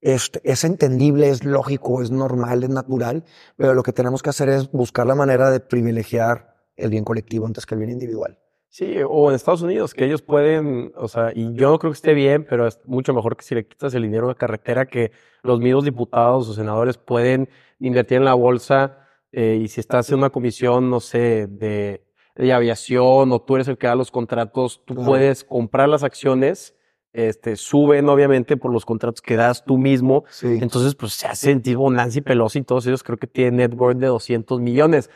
este, 0.00 0.40
es 0.44 0.64
entendible, 0.64 1.28
es 1.28 1.44
lógico, 1.44 2.02
es 2.02 2.10
normal, 2.10 2.62
es 2.62 2.70
natural, 2.70 3.24
pero 3.56 3.74
lo 3.74 3.82
que 3.82 3.92
tenemos 3.92 4.22
que 4.22 4.30
hacer 4.30 4.48
es 4.48 4.70
buscar 4.70 5.06
la 5.06 5.14
manera 5.14 5.50
de 5.50 5.60
privilegiar 5.60 6.54
el 6.76 6.90
bien 6.90 7.04
colectivo 7.04 7.46
antes 7.46 7.66
que 7.66 7.74
el 7.74 7.80
bien 7.80 7.92
individual. 7.92 8.38
Sí, 8.76 8.96
o 9.08 9.28
en 9.30 9.36
Estados 9.36 9.62
Unidos, 9.62 9.94
que 9.94 10.04
ellos 10.04 10.20
pueden, 10.20 10.92
o 10.96 11.06
sea, 11.06 11.30
y 11.32 11.54
yo 11.54 11.70
no 11.70 11.78
creo 11.78 11.92
que 11.92 11.94
esté 11.96 12.12
bien, 12.12 12.44
pero 12.44 12.66
es 12.66 12.80
mucho 12.86 13.14
mejor 13.14 13.36
que 13.36 13.44
si 13.44 13.54
le 13.54 13.64
quitas 13.68 13.94
el 13.94 14.02
dinero 14.02 14.26
de 14.26 14.34
carretera, 14.34 14.86
que 14.86 15.12
los 15.44 15.60
mismos 15.60 15.84
diputados 15.84 16.48
o 16.48 16.54
senadores 16.54 16.98
pueden 16.98 17.48
invertir 17.78 18.16
en 18.16 18.24
la 18.24 18.34
bolsa, 18.34 18.98
eh, 19.30 19.60
y 19.62 19.68
si 19.68 19.78
estás 19.78 20.08
en 20.10 20.16
una 20.18 20.30
comisión, 20.30 20.90
no 20.90 20.98
sé, 20.98 21.46
de, 21.48 22.02
de 22.34 22.52
aviación, 22.52 23.30
o 23.30 23.40
tú 23.40 23.54
eres 23.54 23.68
el 23.68 23.78
que 23.78 23.86
da 23.86 23.94
los 23.94 24.10
contratos, 24.10 24.82
tú 24.84 24.94
Claro. 24.94 25.08
puedes 25.08 25.44
comprar 25.44 25.88
las 25.88 26.02
acciones, 26.02 26.74
este, 27.12 27.54
suben 27.54 28.08
obviamente 28.08 28.56
por 28.56 28.72
los 28.72 28.84
contratos 28.84 29.20
que 29.22 29.36
das 29.36 29.64
tú 29.64 29.78
mismo, 29.78 30.24
Sí. 30.30 30.48
entonces, 30.60 30.96
pues 30.96 31.12
se 31.12 31.28
hacen 31.28 31.62
tipo 31.62 31.88
Nancy 31.92 32.22
Pelosi 32.22 32.58
y 32.58 32.62
todos 32.62 32.84
ellos 32.88 33.04
creo 33.04 33.18
que 33.18 33.28
tienen 33.28 33.54
net 33.58 33.72
worth 33.80 33.98
de 33.98 34.08
200 34.08 34.60
millones. 34.60 35.10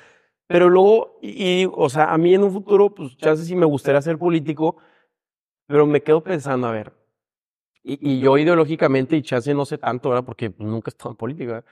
Pero 0.49 0.69
luego, 0.69 1.19
y, 1.23 1.63
y, 1.63 1.71
o 1.71 1.89
sea, 1.89 2.13
a 2.13 2.19
mí 2.19 2.35
en 2.35 2.43
un 2.43 2.51
futuro, 2.51 2.93
pues, 2.93 3.17
sé 3.21 3.45
si 3.45 3.55
me 3.55 3.67
gustaría 3.67 4.03
ser 4.03 4.19
político, 4.19 4.79
pero 5.67 5.87
me 5.87 6.03
quedo 6.03 6.25
pensando, 6.25 6.67
a 6.67 6.73
ver, 6.73 6.93
y, 7.83 8.15
y 8.15 8.21
yo 8.21 8.37
ideológicamente, 8.39 9.15
y 9.15 9.23
chance 9.23 9.53
no 9.55 9.67
sé 9.67 9.79
tanto, 9.79 10.09
¿verdad? 10.09 10.25
Porque 10.25 10.53
nunca 10.59 10.89
he 10.89 10.93
estado 10.93 11.11
en 11.11 11.17
política, 11.17 11.65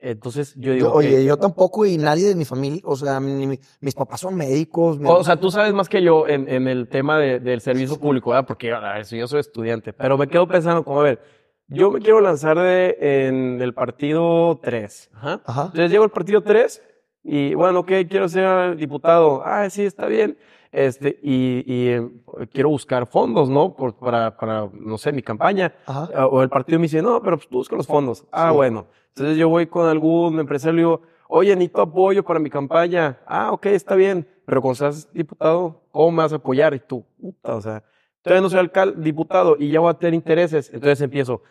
entonces 0.00 0.54
yo 0.56 0.72
digo. 0.72 0.92
oye, 0.92 1.24
yo 1.24 1.36
tampoco 1.36 1.84
y 1.84 1.98
nadie 1.98 2.28
de 2.28 2.36
mi 2.36 2.44
familia, 2.44 2.80
o 2.84 2.94
sea, 2.94 3.18
mis 3.18 3.94
papás 3.96 4.20
son 4.20 4.36
médicos. 4.36 5.00
O, 5.04 5.24
sea, 5.24 5.36
tú 5.40 5.50
sabes 5.50 5.72
más 5.72 5.88
que 5.88 6.00
yo 6.00 6.28
en, 6.28 6.48
en 6.48 6.68
el 6.68 6.88
tema 6.88 7.18
de, 7.18 7.40
del 7.40 7.60
servicio 7.60 7.98
público, 7.98 8.30
¿verdad? 8.30 8.46
Porque 8.46 8.72
a 8.72 8.78
ver, 8.78 9.04
yo 9.06 9.26
soy 9.26 9.40
estudiante, 9.40 9.92
pero 9.92 10.16
me 10.16 10.28
quedo 10.28 10.46
pensando, 10.46 10.84
como 10.84 11.00
a 11.00 11.04
ver, 11.04 11.20
yo 11.66 11.90
me 11.90 12.00
quiero 12.00 12.20
lanzar 12.20 12.58
de, 12.58 12.96
en 13.00 13.60
el 13.60 13.74
partido 13.74 14.60
3. 14.62 15.10
Ajá. 15.14 15.42
Ajá. 15.44 15.62
Entonces 15.66 15.90
llego 15.90 16.04
al 16.04 16.10
partido 16.10 16.42
3 16.42 16.80
y 17.24 17.54
bueno, 17.54 17.80
ok, 17.80 17.92
quiero 18.08 18.28
ser 18.28 18.76
diputado. 18.76 19.42
Ah, 19.44 19.68
sí, 19.70 19.84
está 19.84 20.06
bien. 20.06 20.36
Este, 20.72 21.18
y, 21.22 21.64
y 21.66 21.88
eh, 21.88 22.08
quiero 22.50 22.70
buscar 22.70 23.06
fondos, 23.06 23.50
¿no? 23.50 23.76
Por, 23.76 23.94
para, 23.94 24.36
para, 24.36 24.68
no 24.72 24.96
sé, 24.96 25.12
mi 25.12 25.22
campaña. 25.22 25.74
Ajá. 25.86 26.26
O 26.26 26.42
el 26.42 26.48
partido 26.48 26.78
me 26.78 26.84
dice, 26.84 27.02
no, 27.02 27.22
pero 27.22 27.36
pues 27.36 27.48
tú 27.48 27.58
busca 27.58 27.76
los 27.76 27.86
fondos. 27.86 28.24
Ah, 28.32 28.50
bueno. 28.52 28.86
Entonces 29.08 29.36
yo 29.36 29.48
voy 29.48 29.66
con 29.66 29.86
algún 29.86 30.40
empresario 30.40 30.74
y 30.74 30.78
digo, 30.78 31.02
oye, 31.28 31.54
necesito 31.54 31.82
apoyo 31.82 32.22
para 32.24 32.40
mi 32.40 32.48
campaña. 32.48 33.20
Ah, 33.26 33.52
ok, 33.52 33.66
está 33.66 33.94
bien. 33.94 34.26
Pero 34.46 34.62
cuando 34.62 34.76
seas 34.76 35.12
diputado, 35.12 35.82
¿cómo 35.90 36.10
me 36.10 36.22
vas 36.22 36.32
a 36.32 36.36
apoyar? 36.36 36.74
Y 36.74 36.80
tú, 36.80 37.04
puta, 37.20 37.54
o 37.54 37.60
sea, 37.60 37.84
todavía 38.22 38.40
no 38.40 38.48
soy 38.48 38.60
alcalde, 38.60 39.02
diputado 39.02 39.56
y 39.58 39.70
ya 39.70 39.80
voy 39.80 39.90
a 39.90 39.94
tener 39.94 40.14
intereses. 40.14 40.72
Entonces 40.72 41.00
empiezo, 41.02 41.42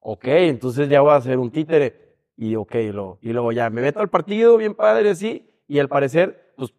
ok, 0.00 0.24
entonces 0.24 0.88
ya 0.88 1.02
voy 1.02 1.12
a 1.12 1.16
hacer 1.16 1.38
un 1.38 1.50
títere. 1.50 2.01
Y 2.36 2.56
ok, 2.56 2.74
lo, 2.92 3.18
y 3.20 3.32
luego 3.32 3.52
ya 3.52 3.70
me 3.70 3.82
meto 3.82 4.00
al 4.00 4.10
partido, 4.10 4.56
bien 4.56 4.74
padre, 4.74 5.10
así. 5.10 5.50
Y 5.68 5.78
al 5.78 5.88
parecer, 5.88 6.52
pues, 6.56 6.74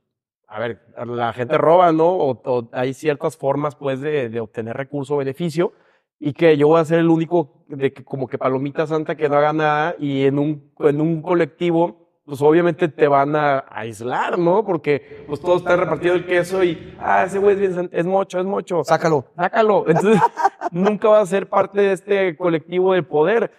a 0.48 0.60
ver, 0.60 0.82
la 1.06 1.34
gente 1.34 1.58
roba, 1.58 1.92
¿no? 1.92 2.10
O, 2.10 2.42
o 2.44 2.70
hay 2.72 2.94
ciertas 2.94 3.38
formas, 3.38 3.76
pues, 3.76 4.02
de, 4.02 4.30
de 4.30 4.39
obtener 4.39 4.76
recurso 4.76 5.16
o 5.16 5.18
beneficio 5.18 5.74
y 6.26 6.32
que 6.32 6.56
yo 6.56 6.70
voy 6.70 6.80
a 6.80 6.86
ser 6.86 7.00
el 7.00 7.10
único 7.10 7.66
de 7.68 7.92
que 7.92 8.06
como 8.06 8.28
que 8.28 8.38
palomita 8.38 8.88
santa 8.88 9.16
que 9.16 9.28
no 9.28 9.36
haga 9.36 9.52
nada 9.52 9.96
y 10.00 10.24
en 10.24 10.39
un, 10.39 10.72
en 10.80 11.02
un 11.02 11.22
colectivo, 11.22 12.04
pues 12.24 12.42
obviamente 12.42 12.88
te 12.88 13.10
van 13.10 13.36
a 13.36 13.66
aislar, 13.70 14.39
¿no? 14.39 14.63
Porque 14.63 15.26
pues 15.28 15.42
todos 15.42 15.58
están 15.58 15.80
repartiendo 15.80 16.18
el 16.18 16.26
queso 16.26 16.63
y, 16.63 16.96
ah, 16.98 17.26
ese 17.26 17.39
güey 17.39 17.62
es, 17.62 17.76
bien, 17.76 17.89
es 17.92 18.06
mocho, 18.06 18.39
es 18.39 18.46
mocho. 18.46 18.86
Sácalo. 18.86 19.26
Sácalo. 19.36 19.84
Entonces, 19.88 20.22
nunca 20.72 21.10
va 21.10 21.20
a 21.20 21.26
ser 21.26 21.50
parte 21.50 21.82
de 21.82 21.92
este 21.92 22.38
colectivo 22.38 22.94
de 22.94 23.04
poder. 23.04 23.52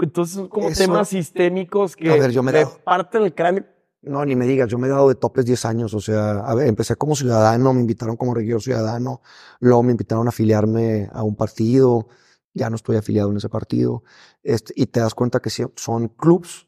Entonces 0.00 0.36
son 0.36 0.48
como 0.48 0.70
temas 0.70 1.08
sistémicos 1.08 1.96
que 1.96 2.10
a 2.10 2.14
ver, 2.14 2.30
yo 2.30 2.42
me, 2.42 2.52
me 2.52 2.66
parten 2.66 3.22
el 3.22 3.34
cráneo 3.34 3.64
no, 4.02 4.24
ni 4.24 4.34
me 4.34 4.46
digas, 4.46 4.68
yo 4.68 4.78
me 4.78 4.86
he 4.86 4.90
dado 4.90 5.08
de 5.08 5.14
topes 5.14 5.44
10 5.44 5.64
años, 5.66 5.92
o 5.92 6.00
sea, 6.00 6.40
a 6.40 6.54
ver, 6.54 6.68
empecé 6.68 6.96
como 6.96 7.14
ciudadano, 7.14 7.74
me 7.74 7.80
invitaron 7.80 8.16
como 8.16 8.34
regidor 8.34 8.62
ciudadano, 8.62 9.20
luego 9.60 9.82
me 9.82 9.92
invitaron 9.92 10.26
a 10.26 10.30
afiliarme 10.30 11.10
a 11.12 11.22
un 11.22 11.36
partido, 11.36 12.08
ya 12.54 12.70
no 12.70 12.76
estoy 12.76 12.96
afiliado 12.96 13.30
en 13.30 13.36
ese 13.36 13.50
partido, 13.50 14.02
este, 14.42 14.72
y 14.74 14.86
te 14.86 15.00
das 15.00 15.14
cuenta 15.14 15.40
que 15.40 15.50
son 15.50 16.08
clubs 16.08 16.66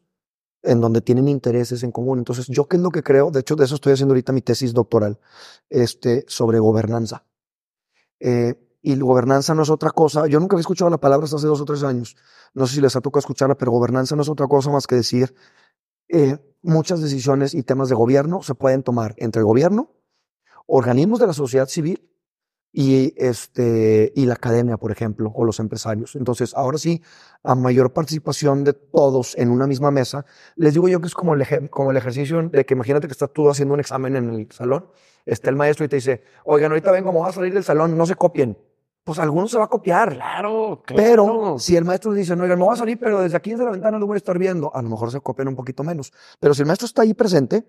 en 0.62 0.80
donde 0.80 1.00
tienen 1.00 1.26
intereses 1.26 1.82
en 1.82 1.90
común. 1.90 2.18
Entonces, 2.18 2.46
yo 2.48 2.68
qué 2.68 2.76
es 2.76 2.82
lo 2.82 2.90
que 2.90 3.02
creo, 3.02 3.30
de 3.30 3.40
hecho, 3.40 3.56
de 3.56 3.64
eso 3.64 3.76
estoy 3.76 3.94
haciendo 3.94 4.12
ahorita 4.12 4.32
mi 4.32 4.42
tesis 4.42 4.74
doctoral, 4.74 5.18
este, 5.70 6.24
sobre 6.28 6.58
gobernanza. 6.58 7.24
Eh, 8.20 8.54
y 8.82 8.98
gobernanza 8.98 9.54
no 9.54 9.62
es 9.62 9.70
otra 9.70 9.90
cosa, 9.90 10.26
yo 10.26 10.40
nunca 10.40 10.56
había 10.56 10.62
escuchado 10.62 10.90
la 10.90 10.98
palabra 10.98 11.24
hasta 11.24 11.36
hace 11.36 11.46
dos 11.46 11.60
o 11.60 11.64
tres 11.64 11.84
años, 11.84 12.16
no 12.52 12.66
sé 12.66 12.74
si 12.74 12.80
les 12.80 12.94
ha 12.96 13.00
tocado 13.00 13.20
escucharla, 13.20 13.56
pero 13.56 13.70
gobernanza 13.70 14.16
no 14.16 14.22
es 14.22 14.28
otra 14.28 14.48
cosa 14.48 14.70
más 14.70 14.86
que 14.86 14.96
decir, 14.96 15.34
eh, 16.08 16.38
muchas 16.62 17.00
decisiones 17.00 17.54
y 17.54 17.62
temas 17.62 17.88
de 17.88 17.94
gobierno 17.94 18.42
se 18.42 18.54
pueden 18.54 18.82
tomar 18.82 19.14
entre 19.18 19.40
el 19.40 19.46
gobierno, 19.46 19.92
organismos 20.66 21.20
de 21.20 21.26
la 21.28 21.32
sociedad 21.32 21.68
civil 21.68 22.08
y, 22.72 23.14
este, 23.16 24.12
y 24.16 24.26
la 24.26 24.34
academia, 24.34 24.78
por 24.78 24.90
ejemplo, 24.92 25.30
o 25.34 25.44
los 25.44 25.60
empresarios. 25.60 26.16
Entonces, 26.16 26.54
ahora 26.54 26.78
sí, 26.78 27.02
a 27.42 27.54
mayor 27.54 27.92
participación 27.92 28.64
de 28.64 28.72
todos 28.72 29.36
en 29.36 29.50
una 29.50 29.66
misma 29.66 29.90
mesa, 29.90 30.24
les 30.56 30.72
digo 30.72 30.88
yo 30.88 31.00
que 31.00 31.06
es 31.06 31.14
como 31.14 31.34
el, 31.34 31.70
como 31.70 31.90
el 31.90 31.96
ejercicio 31.96 32.48
de 32.48 32.64
que 32.64 32.74
imagínate 32.74 33.06
que 33.06 33.12
estás 33.12 33.32
tú 33.32 33.48
haciendo 33.48 33.74
un 33.74 33.80
examen 33.80 34.16
en 34.16 34.30
el 34.30 34.50
salón, 34.50 34.88
está 35.26 35.50
el 35.50 35.56
maestro 35.56 35.84
y 35.84 35.88
te 35.88 35.96
dice, 35.96 36.24
oigan, 36.44 36.72
ahorita 36.72 36.90
ven 36.90 37.04
cómo 37.04 37.20
va 37.20 37.28
a 37.28 37.32
salir 37.32 37.52
del 37.52 37.64
salón, 37.64 37.96
no 37.96 38.06
se 38.06 38.14
copien 38.14 38.56
pues 39.04 39.18
algunos 39.18 39.50
se 39.50 39.58
va 39.58 39.64
a 39.64 39.68
copiar. 39.68 40.14
Claro, 40.14 40.82
claro. 40.84 41.02
Pero 41.02 41.58
si 41.58 41.76
el 41.76 41.84
maestro 41.84 42.12
dice, 42.12 42.36
no, 42.36 42.46
no 42.46 42.66
va 42.66 42.74
a 42.74 42.76
salir, 42.76 42.98
pero 42.98 43.20
desde 43.20 43.36
aquí 43.36 43.50
desde 43.50 43.64
la 43.64 43.72
ventana 43.72 43.98
lo 43.98 44.06
voy 44.06 44.14
a 44.14 44.18
estar 44.18 44.38
viendo, 44.38 44.74
a 44.74 44.82
lo 44.82 44.88
mejor 44.88 45.10
se 45.10 45.20
copian 45.20 45.48
un 45.48 45.56
poquito 45.56 45.82
menos. 45.82 46.12
Pero 46.38 46.54
si 46.54 46.62
el 46.62 46.66
maestro 46.66 46.86
está 46.86 47.02
ahí 47.02 47.14
presente, 47.14 47.66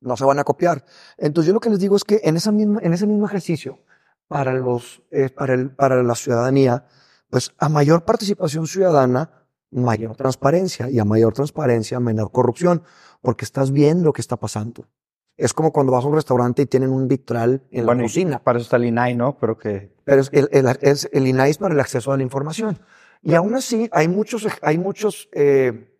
no 0.00 0.16
se 0.16 0.24
van 0.24 0.38
a 0.38 0.44
copiar. 0.44 0.84
Entonces 1.16 1.48
yo 1.48 1.54
lo 1.54 1.60
que 1.60 1.70
les 1.70 1.80
digo 1.80 1.96
es 1.96 2.04
que 2.04 2.20
en, 2.22 2.36
esa 2.36 2.52
misma, 2.52 2.80
en 2.82 2.92
ese 2.92 3.06
mismo 3.06 3.26
ejercicio, 3.26 3.80
para, 4.28 4.52
los, 4.52 5.02
eh, 5.10 5.30
para, 5.30 5.54
el, 5.54 5.70
para 5.70 6.02
la 6.02 6.14
ciudadanía, 6.14 6.84
pues 7.30 7.52
a 7.58 7.68
mayor 7.68 8.04
participación 8.04 8.66
ciudadana, 8.66 9.30
mayor 9.70 10.16
transparencia 10.16 10.88
y 10.88 10.98
a 10.98 11.04
mayor 11.04 11.32
transparencia, 11.32 11.98
menor 11.98 12.30
corrupción, 12.30 12.82
porque 13.20 13.44
estás 13.44 13.72
viendo 13.72 14.04
lo 14.04 14.12
que 14.12 14.20
está 14.20 14.36
pasando. 14.36 14.86
Es 15.36 15.52
como 15.52 15.72
cuando 15.72 15.92
vas 15.92 16.04
a 16.04 16.08
un 16.08 16.14
restaurante 16.14 16.62
y 16.62 16.66
tienen 16.66 16.90
un 16.90 17.06
vitral 17.06 17.62
en 17.70 17.86
la 17.86 17.96
cocina. 17.96 18.42
Para 18.42 18.58
eso 18.58 18.64
está 18.64 18.76
el 18.76 18.86
INAI, 18.86 19.14
¿no? 19.14 19.38
Pero 19.38 19.56
que... 19.56 19.96
Pero 20.08 20.22
el, 20.32 20.48
el, 20.52 20.78
es, 20.80 21.06
el 21.12 21.26
INAI 21.26 21.50
es 21.50 21.58
para 21.58 21.74
el 21.74 21.80
acceso 21.80 22.10
a 22.12 22.16
la 22.16 22.22
información. 22.22 22.78
Y 23.20 23.34
aún 23.34 23.54
así 23.54 23.90
hay 23.92 24.08
muchos, 24.08 24.46
hay 24.62 24.78
muchos 24.78 25.28
eh, 25.32 25.94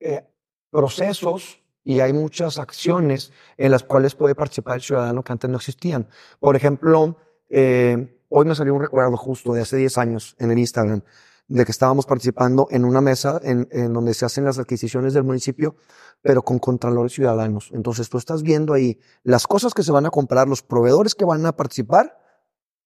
eh, 0.00 0.24
procesos 0.70 1.60
y 1.84 2.00
hay 2.00 2.14
muchas 2.14 2.58
acciones 2.58 3.32
en 3.58 3.70
las 3.70 3.82
cuales 3.82 4.14
puede 4.14 4.34
participar 4.34 4.76
el 4.76 4.80
ciudadano 4.80 5.22
que 5.22 5.32
antes 5.32 5.50
no 5.50 5.58
existían. 5.58 6.08
Por 6.40 6.56
ejemplo, 6.56 7.18
eh, 7.50 8.18
hoy 8.30 8.46
me 8.46 8.54
salió 8.54 8.72
un 8.72 8.80
recuerdo 8.80 9.14
justo 9.18 9.52
de 9.52 9.60
hace 9.60 9.76
10 9.76 9.98
años 9.98 10.36
en 10.38 10.50
el 10.50 10.58
Instagram 10.58 11.02
de 11.46 11.66
que 11.66 11.72
estábamos 11.72 12.06
participando 12.06 12.66
en 12.70 12.86
una 12.86 13.02
mesa 13.02 13.38
en, 13.44 13.68
en 13.72 13.92
donde 13.92 14.14
se 14.14 14.24
hacen 14.24 14.46
las 14.46 14.58
adquisiciones 14.58 15.12
del 15.12 15.24
municipio 15.24 15.76
pero 16.22 16.40
con 16.40 16.58
contralores 16.58 17.12
ciudadanos. 17.12 17.68
Entonces 17.74 18.08
tú 18.08 18.16
estás 18.16 18.42
viendo 18.42 18.72
ahí 18.72 18.98
las 19.22 19.46
cosas 19.46 19.74
que 19.74 19.82
se 19.82 19.92
van 19.92 20.06
a 20.06 20.10
comprar, 20.10 20.48
los 20.48 20.62
proveedores 20.62 21.14
que 21.14 21.26
van 21.26 21.44
a 21.44 21.54
participar 21.54 22.23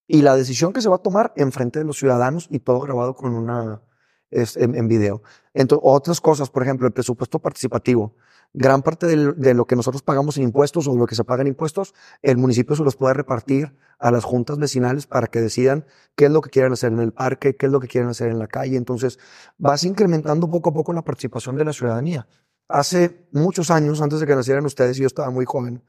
y 0.08 0.22
la 0.22 0.34
decisión 0.34 0.72
que 0.72 0.80
se 0.80 0.88
va 0.88 0.96
a 0.96 1.02
tomar 1.02 1.32
en 1.36 1.52
frente 1.52 1.78
de 1.78 1.84
los 1.84 1.98
ciudadanos 1.98 2.48
y 2.50 2.58
todo 2.58 2.80
grabado 2.80 3.14
con 3.14 3.34
una 3.34 3.82
en, 4.30 4.88
video. 4.88 5.22
Entonces, 5.54 5.82
otras 5.88 6.20
cosas, 6.20 6.50
por 6.50 6.64
ejemplo, 6.64 6.86
el 6.86 6.92
presupuesto 6.92 7.38
participativo. 7.38 8.16
Gran 8.52 8.82
parte 8.82 9.06
de, 9.06 9.54
lo 9.54 9.66
que 9.66 9.76
nosotros 9.76 10.02
pagamos 10.02 10.36
en 10.38 10.44
impuestos 10.44 10.88
o 10.88 10.96
lo 10.96 11.06
que 11.06 11.14
se 11.14 11.22
paga 11.22 11.42
en 11.42 11.48
impuestos, 11.48 11.94
el 12.22 12.38
municipio 12.38 12.74
se 12.74 12.82
los 12.82 12.96
puede 12.96 13.14
repartir 13.14 13.76
a 13.98 14.10
las 14.10 14.24
juntas 14.24 14.58
vecinales 14.58 15.06
para 15.06 15.26
que 15.28 15.40
decidan 15.40 15.86
qué 16.16 16.24
es 16.24 16.30
lo 16.30 16.40
que 16.40 16.50
quieren 16.50 16.72
hacer 16.72 16.92
en 16.92 17.00
el 17.00 17.12
parque, 17.12 17.56
qué 17.56 17.66
es 17.66 17.72
lo 17.72 17.78
que 17.78 17.88
quieren 17.88 18.08
hacer 18.10 18.30
en 18.30 18.38
la 18.38 18.48
calle. 18.48 18.76
Entonces, 18.76 19.18
vas 19.58 19.84
incrementando 19.84 20.50
poco 20.50 20.70
a 20.70 20.72
poco 20.72 20.92
la 20.92 21.02
participación 21.02 21.56
de 21.56 21.64
la 21.64 21.72
ciudadanía 21.72 22.26
hace 22.68 23.28
muchos 23.32 23.70
años, 23.70 24.00
antes 24.00 24.20
de 24.20 24.26
que 24.26 24.34
nacieran 24.34 24.64
ustedes, 24.66 24.96
yo 24.96 25.06
estaba 25.06 25.30
muy 25.30 25.44
joven, 25.46 25.82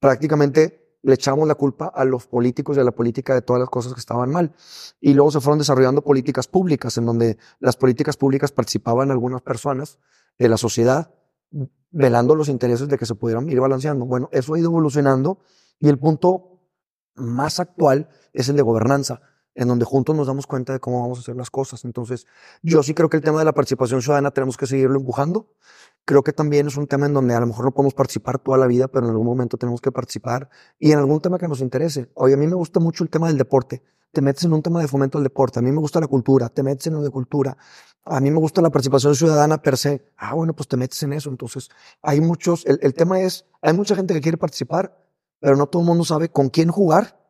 prácticamente 0.00 0.85
le 1.06 1.14
echamos 1.14 1.46
la 1.46 1.54
culpa 1.54 1.86
a 1.86 2.04
los 2.04 2.26
políticos 2.26 2.76
y 2.76 2.80
a 2.80 2.84
la 2.84 2.90
política 2.90 3.32
de 3.32 3.40
todas 3.40 3.60
las 3.60 3.70
cosas 3.70 3.94
que 3.94 4.00
estaban 4.00 4.28
mal. 4.28 4.52
Y 5.00 5.14
luego 5.14 5.30
se 5.30 5.40
fueron 5.40 5.60
desarrollando 5.60 6.02
políticas 6.02 6.48
públicas, 6.48 6.98
en 6.98 7.06
donde 7.06 7.38
las 7.60 7.76
políticas 7.76 8.16
públicas 8.16 8.50
participaban 8.50 9.12
algunas 9.12 9.40
personas 9.40 10.00
de 10.36 10.48
la 10.48 10.56
sociedad, 10.56 11.14
velando 11.92 12.34
los 12.34 12.48
intereses 12.48 12.88
de 12.88 12.98
que 12.98 13.06
se 13.06 13.14
pudieran 13.14 13.48
ir 13.48 13.60
balanceando. 13.60 14.04
Bueno, 14.04 14.28
eso 14.32 14.54
ha 14.54 14.58
ido 14.58 14.68
evolucionando 14.68 15.38
y 15.78 15.88
el 15.88 15.96
punto 15.96 16.60
más 17.14 17.60
actual 17.60 18.08
es 18.32 18.48
el 18.48 18.56
de 18.56 18.62
gobernanza 18.62 19.22
en 19.56 19.68
donde 19.68 19.84
juntos 19.84 20.14
nos 20.14 20.26
damos 20.26 20.46
cuenta 20.46 20.74
de 20.74 20.80
cómo 20.80 21.00
vamos 21.00 21.18
a 21.18 21.20
hacer 21.22 21.34
las 21.34 21.50
cosas. 21.50 21.84
Entonces, 21.84 22.26
yo 22.62 22.82
sí 22.82 22.94
creo 22.94 23.08
que 23.08 23.16
el 23.16 23.22
tema 23.22 23.38
de 23.38 23.46
la 23.46 23.54
participación 23.54 24.02
ciudadana 24.02 24.30
tenemos 24.30 24.56
que 24.56 24.66
seguirlo 24.66 24.98
empujando. 24.98 25.48
Creo 26.04 26.22
que 26.22 26.32
también 26.32 26.68
es 26.68 26.76
un 26.76 26.86
tema 26.86 27.06
en 27.06 27.14
donde 27.14 27.34
a 27.34 27.40
lo 27.40 27.46
mejor 27.46 27.64
no 27.64 27.72
podemos 27.72 27.94
participar 27.94 28.38
toda 28.38 28.58
la 28.58 28.66
vida, 28.66 28.86
pero 28.86 29.06
en 29.06 29.12
algún 29.12 29.26
momento 29.26 29.56
tenemos 29.56 29.80
que 29.80 29.90
participar 29.90 30.48
y 30.78 30.92
en 30.92 30.98
algún 30.98 31.20
tema 31.20 31.38
que 31.38 31.48
nos 31.48 31.60
interese. 31.60 32.10
Oye, 32.14 32.34
a 32.34 32.36
mí 32.36 32.46
me 32.46 32.54
gusta 32.54 32.78
mucho 32.78 33.02
el 33.02 33.10
tema 33.10 33.28
del 33.28 33.38
deporte. 33.38 33.82
Te 34.12 34.20
metes 34.20 34.44
en 34.44 34.52
un 34.52 34.62
tema 34.62 34.80
de 34.80 34.88
fomento 34.88 35.18
del 35.18 35.24
deporte. 35.24 35.58
A 35.58 35.62
mí 35.62 35.72
me 35.72 35.80
gusta 35.80 36.00
la 36.00 36.06
cultura. 36.06 36.48
Te 36.50 36.62
metes 36.62 36.86
en 36.86 36.94
lo 36.94 37.02
de 37.02 37.10
cultura. 37.10 37.56
A 38.04 38.20
mí 38.20 38.30
me 38.30 38.38
gusta 38.38 38.62
la 38.62 38.70
participación 38.70 39.16
ciudadana 39.16 39.60
per 39.60 39.76
se. 39.76 40.12
Ah, 40.16 40.34
bueno, 40.34 40.54
pues 40.54 40.68
te 40.68 40.76
metes 40.76 41.02
en 41.02 41.14
eso. 41.14 41.30
Entonces, 41.30 41.70
hay 42.02 42.20
muchos, 42.20 42.64
el, 42.66 42.78
el 42.82 42.94
tema 42.94 43.20
es, 43.20 43.46
hay 43.62 43.72
mucha 43.72 43.96
gente 43.96 44.14
que 44.14 44.20
quiere 44.20 44.38
participar, 44.38 44.96
pero 45.40 45.56
no 45.56 45.66
todo 45.66 45.82
el 45.82 45.88
mundo 45.88 46.04
sabe 46.04 46.28
con 46.28 46.50
quién 46.50 46.68
jugar 46.68 47.25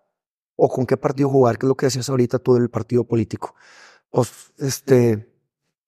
o 0.56 0.68
con 0.68 0.86
qué 0.86 0.96
partido 0.96 1.28
jugar, 1.28 1.58
que 1.58 1.66
es 1.66 1.68
lo 1.68 1.76
que 1.76 1.86
decías 1.86 2.08
ahorita 2.08 2.38
tú 2.38 2.54
del 2.54 2.70
partido 2.70 3.04
político. 3.04 3.54
Pues, 4.10 4.52
este, 4.58 5.32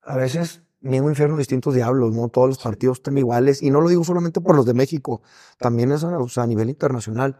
a 0.02 0.16
veces 0.16 0.62
mismo 0.80 1.08
infierno 1.08 1.36
distintos 1.36 1.74
diablos, 1.74 2.14
no 2.14 2.28
todos 2.28 2.48
los 2.48 2.58
partidos 2.58 2.98
están 2.98 3.18
iguales, 3.18 3.62
y 3.62 3.70
no 3.70 3.80
lo 3.80 3.88
digo 3.88 4.04
solamente 4.04 4.40
por 4.40 4.54
los 4.54 4.66
de 4.66 4.74
México, 4.74 5.22
también 5.58 5.92
es 5.92 6.04
a 6.04 6.46
nivel 6.46 6.68
internacional. 6.68 7.38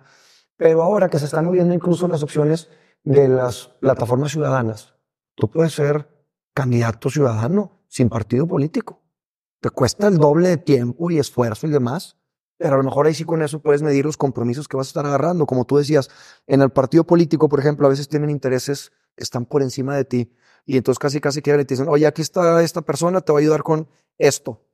Pero 0.56 0.82
ahora 0.82 1.08
que 1.08 1.18
se 1.18 1.26
están 1.26 1.44
moviendo 1.44 1.72
incluso 1.72 2.08
las 2.08 2.22
opciones 2.22 2.68
de 3.04 3.28
las 3.28 3.68
plataformas 3.80 4.32
ciudadanas, 4.32 4.94
tú 5.34 5.48
puedes 5.48 5.72
ser 5.72 6.08
candidato 6.52 7.10
ciudadano 7.10 7.82
sin 7.86 8.08
partido 8.08 8.46
político. 8.46 9.02
Te 9.60 9.70
cuesta 9.70 10.08
el 10.08 10.18
doble 10.18 10.48
de 10.48 10.56
tiempo 10.56 11.10
y 11.10 11.18
esfuerzo 11.18 11.66
y 11.66 11.70
demás, 11.70 12.16
Pero 12.58 12.74
a 12.74 12.78
lo 12.78 12.84
mejor 12.84 13.06
ahí 13.06 13.14
sí 13.14 13.24
con 13.24 13.40
eso 13.42 13.60
puedes 13.62 13.82
medir 13.82 14.04
los 14.04 14.16
compromisos 14.16 14.68
que 14.68 14.76
vas 14.76 14.88
a 14.88 14.90
estar 14.90 15.06
agarrando. 15.06 15.46
Como 15.46 15.64
tú 15.64 15.76
decías, 15.78 16.10
en 16.46 16.60
el 16.60 16.70
partido 16.70 17.04
político, 17.04 17.48
por 17.48 17.60
ejemplo, 17.60 17.86
a 17.86 17.90
veces 17.90 18.08
tienen 18.08 18.30
intereses 18.30 18.92
que 19.16 19.24
están 19.24 19.46
por 19.46 19.62
encima 19.62 19.96
de 19.96 20.04
ti. 20.04 20.32
Y 20.66 20.76
entonces 20.76 20.98
casi, 20.98 21.20
casi 21.20 21.40
quieren 21.40 21.62
y 21.62 21.64
te 21.64 21.74
dicen, 21.74 21.88
oye, 21.88 22.06
aquí 22.06 22.20
está 22.20 22.62
esta 22.62 22.82
persona, 22.82 23.20
te 23.20 23.32
va 23.32 23.38
a 23.38 23.40
ayudar 23.40 23.62
con 23.62 23.88
esto. 24.18 24.66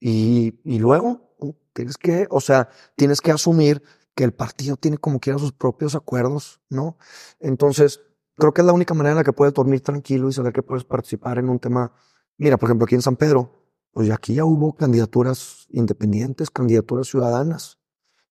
Y, 0.00 0.58
y 0.64 0.78
luego 0.78 1.36
tienes 1.72 1.96
que, 1.96 2.26
o 2.30 2.40
sea, 2.40 2.68
tienes 2.96 3.20
que 3.20 3.30
asumir 3.30 3.82
que 4.14 4.24
el 4.24 4.32
partido 4.32 4.76
tiene 4.76 4.98
como 4.98 5.20
quiera 5.20 5.38
sus 5.38 5.52
propios 5.52 5.94
acuerdos, 5.94 6.60
¿no? 6.68 6.98
Entonces, 7.40 8.00
creo 8.36 8.52
que 8.52 8.60
es 8.60 8.66
la 8.66 8.72
única 8.72 8.94
manera 8.94 9.12
en 9.12 9.18
la 9.18 9.24
que 9.24 9.32
puedes 9.32 9.54
dormir 9.54 9.80
tranquilo 9.80 10.28
y 10.28 10.32
saber 10.32 10.52
que 10.52 10.62
puedes 10.62 10.84
participar 10.84 11.38
en 11.38 11.48
un 11.48 11.58
tema. 11.58 11.92
Mira, 12.36 12.56
por 12.56 12.68
ejemplo, 12.68 12.84
aquí 12.84 12.94
en 12.94 13.02
San 13.02 13.16
Pedro, 13.16 13.61
pues 13.92 14.10
aquí 14.10 14.34
ya 14.34 14.44
hubo 14.44 14.74
candidaturas 14.74 15.66
independientes, 15.70 16.50
candidaturas 16.50 17.08
ciudadanas. 17.08 17.78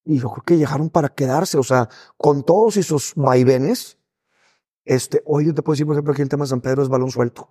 Y 0.04 0.20
yo 0.20 0.32
creo 0.32 0.44
que 0.44 0.58
llegaron 0.58 0.90
para 0.90 1.10
quedarse, 1.10 1.58
o 1.58 1.64
sea, 1.64 1.88
con 2.18 2.44
todos 2.44 2.78
esos 2.78 3.14
vaivenes, 3.16 4.00
este, 4.84 5.22
hoy 5.26 5.46
yo 5.46 5.54
te 5.54 5.62
puedo 5.62 5.74
decir, 5.74 5.86
por 5.86 5.96
ejemplo, 5.96 6.14
aquí 6.14 6.24
el 6.24 6.30
tema 6.30 6.46
de 6.46 6.50
San 6.50 6.62
Pedro 6.62 6.82
es 6.82 6.90
balón 6.90 7.12
suelto. 7.12 7.50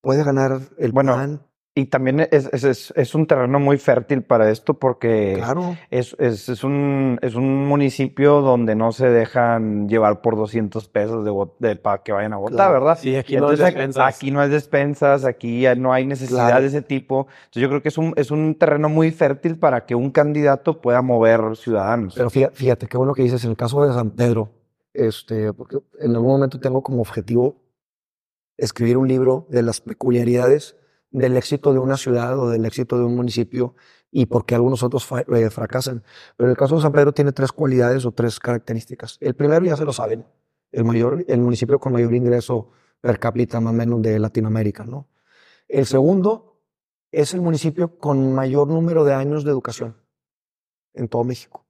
Puede 0.00 0.22
ganar 0.22 0.60
el 0.78 0.92
Bueno, 0.92 1.14
PAN, 1.14 1.46
Y 1.74 1.86
también 1.86 2.20
es, 2.20 2.50
es, 2.52 2.64
es, 2.64 2.92
es 2.96 3.14
un 3.14 3.26
terreno 3.26 3.58
muy 3.58 3.78
fértil 3.78 4.22
para 4.22 4.50
esto 4.50 4.74
porque 4.74 5.36
claro. 5.38 5.74
es, 5.90 6.14
es, 6.18 6.50
es, 6.50 6.64
un, 6.64 7.18
es 7.22 7.34
un 7.34 7.66
municipio 7.66 8.42
donde 8.42 8.74
no 8.74 8.92
se 8.92 9.08
dejan 9.08 9.88
llevar 9.88 10.20
por 10.20 10.36
200 10.36 10.86
pesos 10.88 11.24
de, 11.24 11.32
de- 11.66 11.76
para 11.76 12.02
que 12.02 12.12
vayan 12.12 12.34
a 12.34 12.36
votar, 12.36 12.56
Claro. 12.56 12.72
¿verdad? 12.74 12.98
Sí, 13.00 13.16
aquí 13.16 13.36
no 13.36 13.46
hay 13.46 13.52
Entonces, 13.54 13.64
despensas. 13.74 14.14
Aquí 14.14 14.30
no 14.30 14.40
hay 14.40 14.50
despensas, 14.50 15.24
aquí 15.24 15.62
ya 15.62 15.74
no 15.74 15.94
hay 15.94 16.04
necesidad 16.04 16.48
Claro. 16.48 16.60
de 16.60 16.66
ese 16.66 16.82
tipo. 16.82 17.26
Entonces 17.44 17.62
yo 17.62 17.68
creo 17.70 17.80
que 17.80 17.88
es 17.88 17.96
un, 17.96 18.12
es 18.16 18.30
un 18.30 18.54
terreno 18.54 18.90
muy 18.90 19.10
fértil 19.10 19.56
para 19.58 19.86
que 19.86 19.94
un 19.94 20.10
candidato 20.10 20.78
pueda 20.82 21.00
mover 21.00 21.56
ciudadanos. 21.56 22.14
Pero 22.14 22.28
fíjate, 22.28 22.54
fíjate 22.54 22.86
qué 22.86 22.98
bueno 22.98 23.14
que 23.14 23.22
dices, 23.22 23.42
en 23.44 23.50
el 23.52 23.56
caso 23.56 23.82
de 23.86 23.94
San 23.94 24.10
Pedro, 24.10 24.50
este, 24.92 25.54
porque 25.54 25.78
en 26.00 26.10
algún 26.10 26.32
momento 26.32 26.60
tengo 26.60 26.82
como 26.82 27.00
objetivo 27.00 27.56
escribir 28.58 28.98
un 28.98 29.08
libro 29.08 29.46
de 29.48 29.62
las 29.62 29.80
peculiaridades 29.80 30.76
del 31.12 31.36
éxito 31.36 31.72
de 31.72 31.78
una 31.78 31.96
ciudad 31.96 32.38
o 32.38 32.48
del 32.50 32.64
éxito 32.64 32.98
de 32.98 33.04
un 33.04 33.14
municipio 33.14 33.74
y 34.10 34.26
por 34.26 34.44
qué 34.44 34.54
algunos 34.54 34.82
otros 34.82 35.08
eh, 35.28 35.50
fracasan. 35.50 36.02
Pero 36.36 36.50
el 36.50 36.56
caso 36.56 36.76
de 36.76 36.82
San 36.82 36.92
Pedro 36.92 37.12
tiene 37.12 37.32
tres 37.32 37.52
cualidades 37.52 38.04
o 38.04 38.12
tres 38.12 38.40
características. 38.40 39.18
El 39.20 39.34
primero 39.34 39.64
ya 39.64 39.76
se 39.76 39.84
lo 39.84 39.92
saben, 39.92 40.26
el, 40.70 40.84
mayor, 40.84 41.24
el 41.28 41.40
municipio 41.40 41.78
con 41.78 41.92
mayor 41.92 42.14
ingreso 42.14 42.70
per 43.00 43.18
cápita 43.18 43.60
más 43.60 43.72
o 43.72 43.76
menos 43.76 44.02
de 44.02 44.18
Latinoamérica, 44.18 44.84
¿no? 44.84 45.08
El 45.68 45.86
segundo 45.86 46.60
es 47.10 47.34
el 47.34 47.40
municipio 47.40 47.98
con 47.98 48.34
mayor 48.34 48.68
número 48.68 49.04
de 49.04 49.14
años 49.14 49.44
de 49.44 49.50
educación 49.50 49.96
en 50.94 51.08
todo 51.08 51.24
México. 51.24 51.66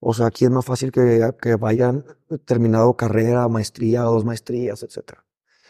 O 0.00 0.14
sea, 0.14 0.26
aquí 0.26 0.44
es 0.44 0.50
más 0.50 0.64
fácil 0.64 0.90
que, 0.92 1.30
que 1.40 1.54
vayan 1.56 2.04
terminado 2.44 2.96
carrera, 2.96 3.46
maestría, 3.48 4.02
dos 4.02 4.24
maestrías, 4.24 4.82
etc. 4.82 5.20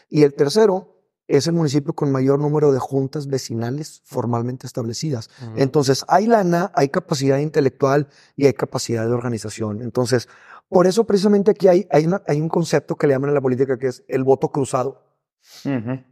Y 0.09 0.23
el 0.23 0.33
tercero 0.33 0.92
es 1.27 1.47
el 1.47 1.53
municipio 1.53 1.93
con 1.93 2.11
mayor 2.11 2.39
número 2.39 2.71
de 2.71 2.79
juntas 2.79 3.27
vecinales 3.27 4.01
formalmente 4.05 4.67
establecidas. 4.67 5.29
Entonces, 5.55 6.03
hay 6.07 6.27
lana, 6.27 6.71
hay 6.75 6.89
capacidad 6.89 7.37
intelectual 7.37 8.07
y 8.35 8.45
hay 8.45 8.53
capacidad 8.53 9.05
de 9.07 9.13
organización. 9.13 9.81
Entonces, 9.81 10.27
por 10.69 10.85
eso 10.87 11.05
precisamente 11.05 11.51
aquí 11.51 11.67
hay, 11.67 11.87
hay, 11.91 12.05
una- 12.05 12.23
hay 12.27 12.41
un 12.41 12.49
concepto 12.49 12.95
que 12.95 13.07
le 13.07 13.13
llaman 13.13 13.29
en 13.29 13.35
la 13.35 13.41
política 13.41 13.77
que 13.77 13.87
es 13.87 14.03
el 14.07 14.23
voto 14.23 14.49
cruzado. 14.49 15.01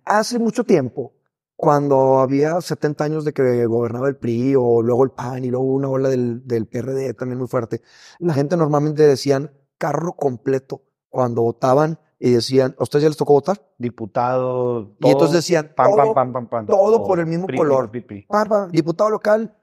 Hace 0.05 0.39
mucho 0.39 0.63
tiempo, 0.63 1.13
cuando 1.55 2.19
había 2.19 2.59
70 2.61 3.03
años 3.03 3.23
de 3.25 3.33
que 3.33 3.65
gobernaba 3.65 4.07
el 4.09 4.15
PRI 4.17 4.55
o 4.57 4.81
luego 4.81 5.03
el 5.03 5.11
PAN 5.11 5.43
y 5.45 5.49
luego 5.51 5.65
una 5.65 5.89
ola 5.89 6.09
del, 6.09 6.45
del 6.47 6.65
PRD 6.67 7.13
también 7.13 7.37
muy 7.39 7.47
fuerte, 7.47 7.81
la 8.19 8.33
gente 8.33 8.57
normalmente 8.57 9.03
decían 9.07 9.51
carro 9.77 10.13
completo 10.13 10.83
cuando 11.09 11.41
votaban 11.43 11.99
y 12.23 12.29
decían, 12.29 12.75
¿a 12.77 12.83
ustedes 12.83 13.01
ya 13.01 13.09
les 13.09 13.17
tocó 13.17 13.33
votar? 13.33 13.59
Diputado. 13.79 14.95
y 14.99 15.07
entonces 15.07 15.29
todo, 15.29 15.37
decían, 15.37 15.73
pam, 15.75 15.95
todo, 15.95 16.13
pam, 16.13 16.47
pam. 16.47 16.67
todo 16.67 17.03
por 17.03 17.19
el 17.19 17.25
mismo 17.25 17.47
PRI, 17.47 17.57
color. 17.57 17.89
PRI, 17.89 18.01
PRI. 18.01 18.27
diputado 18.71 19.09
local, 19.09 19.57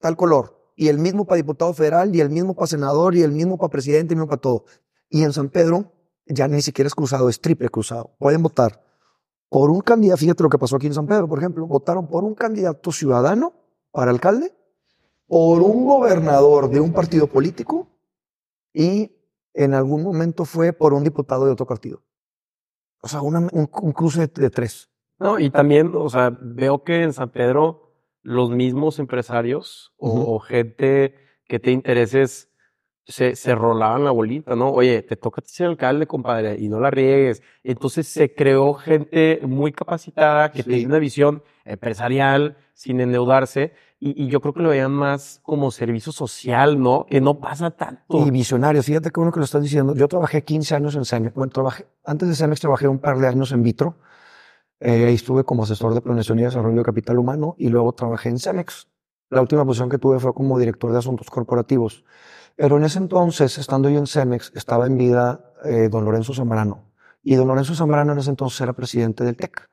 tal 0.00 0.16
color. 0.16 0.72
Y 0.74 0.88
el 0.88 0.98
mismo 0.98 1.26
para 1.26 1.36
diputado 1.36 1.74
federal, 1.74 2.16
y 2.16 2.22
el 2.22 2.30
mismo 2.30 2.54
para 2.54 2.66
senador, 2.66 3.14
y 3.14 3.22
el 3.22 3.32
mismo 3.32 3.58
para 3.58 3.68
presidente, 3.68 4.14
y 4.14 4.14
el 4.14 4.20
mismo 4.20 4.30
para 4.30 4.40
todo. 4.40 4.64
Y 5.10 5.22
en 5.22 5.34
San 5.34 5.50
Pedro 5.50 5.92
ya 6.24 6.48
ni 6.48 6.62
siquiera 6.62 6.86
es 6.86 6.94
cruzado, 6.94 7.28
es 7.28 7.42
triple 7.42 7.68
cruzado. 7.68 8.14
Pueden 8.18 8.42
votar 8.42 8.82
por 9.50 9.70
un 9.70 9.82
candidato, 9.82 10.16
fíjate 10.16 10.42
lo 10.42 10.48
que 10.48 10.58
pasó 10.58 10.76
aquí 10.76 10.86
en 10.86 10.94
San 10.94 11.06
Pedro, 11.06 11.28
por 11.28 11.38
ejemplo, 11.38 11.66
votaron 11.66 12.06
por 12.06 12.24
un 12.24 12.34
candidato 12.34 12.90
ciudadano 12.90 13.52
para 13.90 14.10
alcalde, 14.10 14.54
por 15.26 15.60
un 15.60 15.84
gobernador 15.84 16.70
de 16.70 16.80
un 16.80 16.94
partido 16.94 17.26
político 17.26 17.86
y 18.72 19.17
en 19.64 19.74
algún 19.74 20.02
momento 20.02 20.44
fue 20.44 20.72
por 20.72 20.94
un 20.94 21.04
diputado 21.04 21.44
de 21.46 21.52
otro 21.52 21.66
partido. 21.66 22.02
O 23.02 23.08
sea, 23.08 23.20
una- 23.22 23.40
un, 23.52 23.68
un 23.82 23.92
cruce 23.92 24.26
de, 24.26 24.42
de 24.42 24.50
tres. 24.50 24.90
No, 25.18 25.38
y 25.38 25.50
también, 25.50 25.92
o 25.94 26.08
sea, 26.08 26.36
veo 26.40 26.84
que 26.84 27.02
en 27.02 27.12
San 27.12 27.30
Pedro 27.30 27.92
los 28.22 28.50
mismos 28.50 28.98
empresarios 28.98 29.92
o- 29.96 30.38
gente 30.40 31.14
que 31.46 31.58
te 31.58 31.70
intereses 31.72 32.50
se, 33.06 33.34
se 33.36 33.54
rolaban 33.54 34.04
la 34.04 34.10
bolita, 34.10 34.54
¿no? 34.54 34.70
Oye, 34.70 35.02
te 35.02 35.16
toca 35.16 35.40
ser 35.44 35.66
alcalde, 35.68 36.06
compadre, 36.06 36.56
y 36.58 36.68
no 36.68 36.78
la 36.78 36.90
riegues. 36.90 37.42
Entonces 37.64 38.06
se 38.06 38.34
creó 38.34 38.74
gente 38.74 39.40
muy 39.42 39.72
capacitada 39.72 40.52
que 40.52 40.62
Sí. 40.62 40.68
tenía 40.70 40.86
una 40.88 40.98
visión 40.98 41.42
empresarial 41.64 42.58
sin 42.74 43.00
endeudarse 43.00 43.72
y, 44.00 44.24
y 44.24 44.28
yo 44.28 44.40
creo 44.40 44.54
que 44.54 44.62
lo 44.62 44.68
veían 44.68 44.92
más 44.92 45.40
como 45.42 45.70
servicio 45.70 46.12
social, 46.12 46.80
¿no? 46.80 47.06
Que 47.06 47.20
no 47.20 47.40
pasa 47.40 47.70
tanto. 47.70 48.26
Y 48.26 48.30
visionarios, 48.30 48.86
fíjate 48.86 49.10
que 49.10 49.20
uno 49.20 49.32
que 49.32 49.40
lo 49.40 49.44
estás 49.44 49.62
diciendo. 49.62 49.94
Yo 49.94 50.06
trabajé 50.08 50.44
15 50.44 50.74
años 50.74 50.94
en 50.94 51.04
Cemex. 51.04 51.34
Bueno, 51.34 51.50
trabajé, 51.52 51.86
antes 52.04 52.28
de 52.28 52.34
Cemex 52.34 52.60
trabajé 52.60 52.86
un 52.86 52.98
par 52.98 53.18
de 53.18 53.26
años 53.26 53.50
en 53.52 53.62
Vitro. 53.62 53.96
Eh, 54.80 55.06
ahí 55.06 55.14
estuve 55.14 55.42
como 55.42 55.64
asesor 55.64 55.94
de 55.94 56.00
planeación 56.00 56.38
y 56.38 56.42
desarrollo 56.42 56.76
de 56.76 56.84
capital 56.84 57.18
humano 57.18 57.56
y 57.58 57.68
luego 57.68 57.92
trabajé 57.92 58.28
en 58.28 58.38
Cemex. 58.38 58.88
La 59.30 59.40
última 59.40 59.64
posición 59.64 59.88
que 59.88 59.98
tuve 59.98 60.20
fue 60.20 60.32
como 60.32 60.58
director 60.58 60.92
de 60.92 60.98
asuntos 60.98 61.28
corporativos. 61.28 62.04
Pero 62.54 62.76
en 62.76 62.84
ese 62.84 62.98
entonces, 62.98 63.58
estando 63.58 63.88
yo 63.90 63.98
en 63.98 64.06
Cemex, 64.06 64.52
estaba 64.54 64.86
en 64.86 64.96
vida 64.96 65.52
eh, 65.64 65.88
don 65.90 66.04
Lorenzo 66.04 66.34
Zambrano. 66.34 66.84
Y 67.22 67.34
don 67.34 67.48
Lorenzo 67.48 67.74
Zambrano 67.74 68.12
en 68.12 68.18
ese 68.18 68.30
entonces 68.30 68.60
era 68.60 68.72
presidente 68.72 69.24
del 69.24 69.36
TEC. 69.36 69.68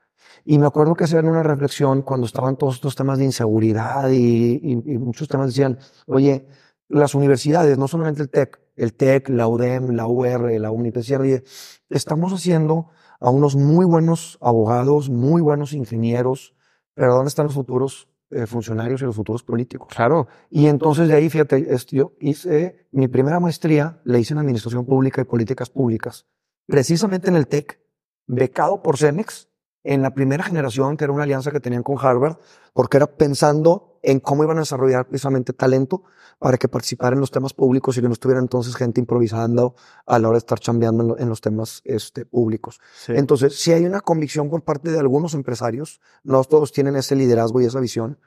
Y 0.46 0.60
me 0.60 0.68
acuerdo 0.68 0.94
que 0.96 1.06
hacían 1.06 1.28
una 1.28 1.42
reflexión 1.44 2.04
cuando 2.04 2.28
estaban 2.28 2.56
todos 2.56 2.76
estos 2.76 2.96
temas 2.96 3.18
de 3.18 3.26
inseguridad 3.26 4.10
y, 4.12 4.60
y- 4.62 4.94
y 4.94 4.98
muchos 5.00 5.28
temas 5.28 5.48
decían, 5.48 5.80
oye, 6.06 6.48
las 6.88 7.16
universidades, 7.16 7.78
no 7.80 7.88
solamente 7.88 8.22
el 8.22 8.30
TEC, 8.30 8.60
el 8.76 8.94
TEC, 8.94 9.30
la 9.30 9.48
UDEM, 9.48 9.90
la 9.96 10.06
UR, 10.08 10.52
la 10.60 10.70
UNIT, 10.72 10.94
decían, 10.96 11.22
oye, 11.22 11.44
estamos 11.90 12.32
haciendo 12.32 12.90
a 13.20 13.32
unos 13.32 13.56
muy 13.56 13.86
buenos 13.86 14.38
abogados, 14.40 15.10
muy 15.10 15.42
buenos 15.42 15.74
ingenieros, 15.74 16.54
pero 16.94 17.16
¿dónde 17.16 17.30
están 17.30 17.46
los 17.48 17.56
futuros 17.56 18.08
eh, 18.30 18.46
funcionarios 18.46 19.02
y 19.02 19.06
los 19.06 19.16
futuros 19.16 19.42
políticos? 19.44 19.88
Claro. 19.96 20.28
Y 20.52 20.68
entonces 20.68 21.08
de 21.08 21.16
ahí, 21.16 21.28
fíjate, 21.30 21.68
yo 21.92 22.14
hice 22.20 22.88
mi 22.92 23.08
primera 23.08 23.40
maestría, 23.40 24.00
la 24.04 24.20
hice 24.20 24.34
en 24.36 24.40
Administración 24.40 24.86
Pública 24.86 25.22
y 25.22 25.26
Políticas 25.26 25.72
Públicas, 25.72 26.28
precisamente 26.68 27.30
en 27.30 27.36
el 27.36 27.48
TEC, 27.48 27.80
becado 28.28 28.84
por 28.84 28.98
Cemex, 28.98 29.50
en 29.86 30.02
la 30.02 30.14
primera 30.14 30.44
generación, 30.44 30.98
que 30.98 31.04
era 31.06 31.14
una 31.14 31.24
alianza 31.24 31.52
que 31.52 31.60
tenían 31.60 31.84
con 31.84 31.98
Harvard, 32.00 32.38
porque 32.74 32.98
era 32.98 33.08
pensando 33.08 34.00
en 34.02 34.20
cómo 34.20 34.44
iban 34.44 34.58
a 34.58 34.62
desarrollar 34.62 35.08
precisamente 35.08 35.54
talento 35.54 36.04
para 36.40 36.58
que 36.58 36.68
participara 36.68 37.14
en 37.16 37.22
los 37.22 37.32
temas 37.32 37.54
públicos 37.54 37.98
y 37.98 38.02
que 38.02 38.08
no 38.08 38.14
estuviera 38.14 38.40
entonces 38.42 38.76
gente 38.76 39.00
improvisando 39.00 39.76
a 40.06 40.20
la 40.20 40.28
hora 40.28 40.36
de 40.36 40.40
estar 40.40 40.60
chambeando 40.60 41.04
en, 41.04 41.08
lo- 41.10 41.18
en 41.20 41.30
los 41.30 41.40
temas 41.40 41.82
este, 41.86 42.26
públicos. 42.26 42.80
Sí. 42.98 43.14
Entonces, 43.16 43.58
si 43.60 43.72
hay 43.72 43.86
una 43.86 44.02
convicción 44.02 44.50
por 44.50 44.64
parte 44.64 44.92
de 44.92 45.00
algunos 45.00 45.34
empresarios, 45.34 46.02
no 46.24 46.44
todos 46.44 46.72
tienen 46.74 46.96
ese 46.98 47.16
liderazgo 47.16 47.62
y 47.62 47.66
esa 47.66 47.80
visión 47.80 48.20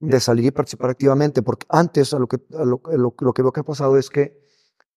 de 0.00 0.20
salir 0.20 0.44
y 0.44 0.50
participar 0.50 0.90
activamente, 0.90 1.42
porque 1.42 1.66
antes 1.70 2.12
a 2.12 2.18
lo 2.18 2.26
que, 2.26 2.36
a 2.58 2.64
lo, 2.64 2.82
a 2.84 2.96
lo- 2.96 3.14
lo 3.18 3.32
que 3.32 3.42
veo 3.42 3.52
que 3.52 3.60
ha 3.60 3.64
pasado 3.64 3.96
es 3.96 4.10
que 4.10 4.38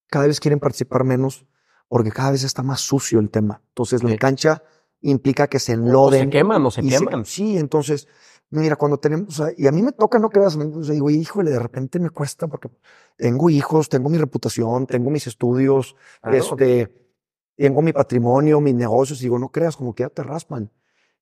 cada 0.09 0.27
vez 0.27 0.39
quieren 0.39 0.59
participar 0.59 1.03
menos 1.03 1.45
porque 1.87 2.11
cada 2.11 2.31
vez 2.31 2.43
está 2.43 2.63
más 2.63 2.81
sucio 2.81 3.19
el 3.19 3.29
tema. 3.29 3.61
Entonces, 3.69 4.03
la 4.03 4.09
Sí. 4.09 4.17
cancha 4.17 4.63
implica 5.11 5.47
que 5.47 5.59
se 5.59 5.73
O 5.73 5.75
enloden. 5.75 6.25
se 6.25 6.29
queman 6.29 6.65
o 6.65 6.71
se 6.71 6.81
y 6.81 6.91
se- 6.91 6.99
queman. 6.99 7.25
sí, 7.25 7.57
entonces, 7.57 8.07
mira, 8.49 8.75
cuando 8.75 8.97
tenemos, 8.97 9.39
o 9.39 9.47
y 9.57 9.67
a 9.67 9.71
mí 9.71 9.81
me 9.81 9.91
toca, 9.91 10.19
no 10.19 10.29
creas, 10.29 10.55
o 10.55 10.83
sea, 10.83 10.93
digo, 10.93 11.09
híjole, 11.09 11.51
de 11.51 11.59
repente 11.59 11.99
me 11.99 12.09
cuesta 12.09 12.47
porque 12.47 12.69
tengo 13.17 13.49
hijos, 13.49 13.89
tengo 13.89 14.09
mi 14.09 14.17
reputación, 14.17 14.85
tengo 14.87 15.09
mis 15.09 15.27
estudios, 15.27 15.95
Claro. 16.21 16.37
este, 16.37 16.93
tengo 17.55 17.81
mi 17.81 17.93
patrimonio, 17.93 18.61
mis 18.61 18.75
negocios, 18.75 19.19
y 19.21 19.23
digo, 19.23 19.39
no 19.39 19.49
creas, 19.49 19.75
como 19.75 19.93
que 19.95 20.03
ya 20.03 20.09
te 20.09 20.23
raspan. 20.23 20.71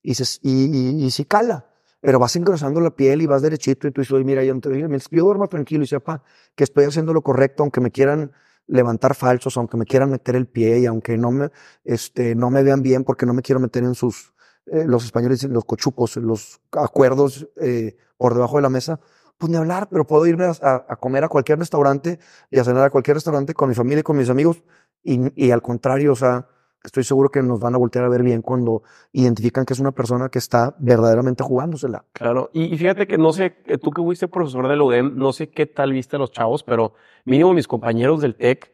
Y, 0.01 0.13
se, 0.15 0.39
y, 0.43 0.65
y, 1.01 1.05
y 1.05 1.11
sí 1.11 1.25
cala, 1.25 1.67
pero 2.01 2.19
vas 2.19 2.35
engrosando 2.35 2.79
la 2.81 2.95
piel 2.95 3.21
y 3.21 3.25
vas 3.25 3.41
derechito 3.41 3.87
y 3.87 3.91
tú 3.91 4.01
dices, 4.01 4.11
"Oye, 4.13 4.23
mira, 4.23 4.43
yo, 4.43 4.53
yo 4.59 5.23
duerma 5.23 5.47
tranquilo 5.47 5.83
y 5.83 5.87
sepa 5.87 6.23
que 6.55 6.63
estoy 6.63 6.85
haciendo 6.85 7.13
lo 7.13 7.21
correcto, 7.23 7.63
aunque 7.63 7.81
me 7.81 7.89
quieran 7.89 8.31
levantar 8.67 9.15
falsos, 9.15 9.57
aunque 9.57 9.77
me 9.77 9.85
quieran 9.85 10.09
meter 10.11 10.35
el 10.35 10.47
pie 10.47 10.79
y 10.79 10.85
aunque 10.85 11.17
no 11.17 11.31
me, 11.31 11.49
este, 11.83 12.35
no 12.35 12.49
me 12.49 12.63
vean 12.63 12.81
bien 12.81 13.03
porque 13.03 13.25
no 13.25 13.33
me 13.33 13.41
quiero 13.41 13.59
meter 13.59 13.83
en 13.83 13.95
sus, 13.95 14.33
eh, 14.67 14.85
los 14.85 15.05
españoles 15.05 15.39
dicen 15.39 15.53
los 15.53 15.65
cochupos, 15.65 16.15
los 16.17 16.59
acuerdos 16.71 17.47
eh, 17.61 17.95
por 18.17 18.33
debajo 18.33 18.55
de 18.57 18.61
la 18.63 18.69
mesa, 18.69 18.99
Pues 19.37 19.49
ni 19.51 19.57
hablar, 19.57 19.89
pero 19.91 20.07
puedo 20.07 20.25
irme 20.25 20.45
a, 20.45 20.85
a- 20.87 20.95
comer 20.97 21.23
a 21.25 21.27
cualquier 21.29 21.59
restaurante 21.59 22.19
y 22.49 22.59
a 22.59 22.63
cenar 22.63 22.83
a 22.85 22.89
cualquier 22.89 23.15
restaurante 23.17 23.53
con 23.53 23.67
mi 23.69 23.75
familia 23.75 23.99
y 23.99 24.03
con 24.03 24.17
mis 24.17 24.29
amigos. 24.29 24.63
Y, 25.03 25.19
y 25.35 25.51
al 25.51 25.61
contrario, 25.61 26.13
o 26.13 26.15
sea, 26.15 26.47
estoy 26.85 27.03
seguro 27.03 27.29
que 27.29 27.41
nos 27.41 27.59
van 27.59 27.75
a 27.75 27.77
voltear 27.77 28.05
a 28.05 28.09
ver 28.09 28.23
bien 28.23 28.41
cuando 28.41 28.83
identifican 29.11 29.65
que 29.65 29.73
es 29.73 29.79
una 29.79 29.91
persona 29.91 30.29
que 30.29 30.39
está 30.39 30.75
verdaderamente 30.79 31.43
jugándosela. 31.43 32.05
Claro, 32.13 32.49
y, 32.53 32.75
fíjate 32.77 33.07
que 33.07 33.17
no 33.17 33.33
sé, 33.33 33.55
que 33.65 33.77
tú 33.77 33.91
que 33.91 34.01
fuiste 34.01 34.27
profesor 34.27 34.67
de 34.67 34.75
la 34.75 34.83
UDEM, 34.83 35.17
no 35.17 35.33
sé 35.33 35.49
qué 35.49 35.65
tal 35.65 35.91
viste 35.91 36.15
a 36.15 36.19
los 36.19 36.31
chavos, 36.31 36.63
pero 36.63 36.93
mínimo 37.25 37.53
mis 37.53 37.67
compañeros 37.67 38.21
del 38.21 38.35
TEC 38.35 38.73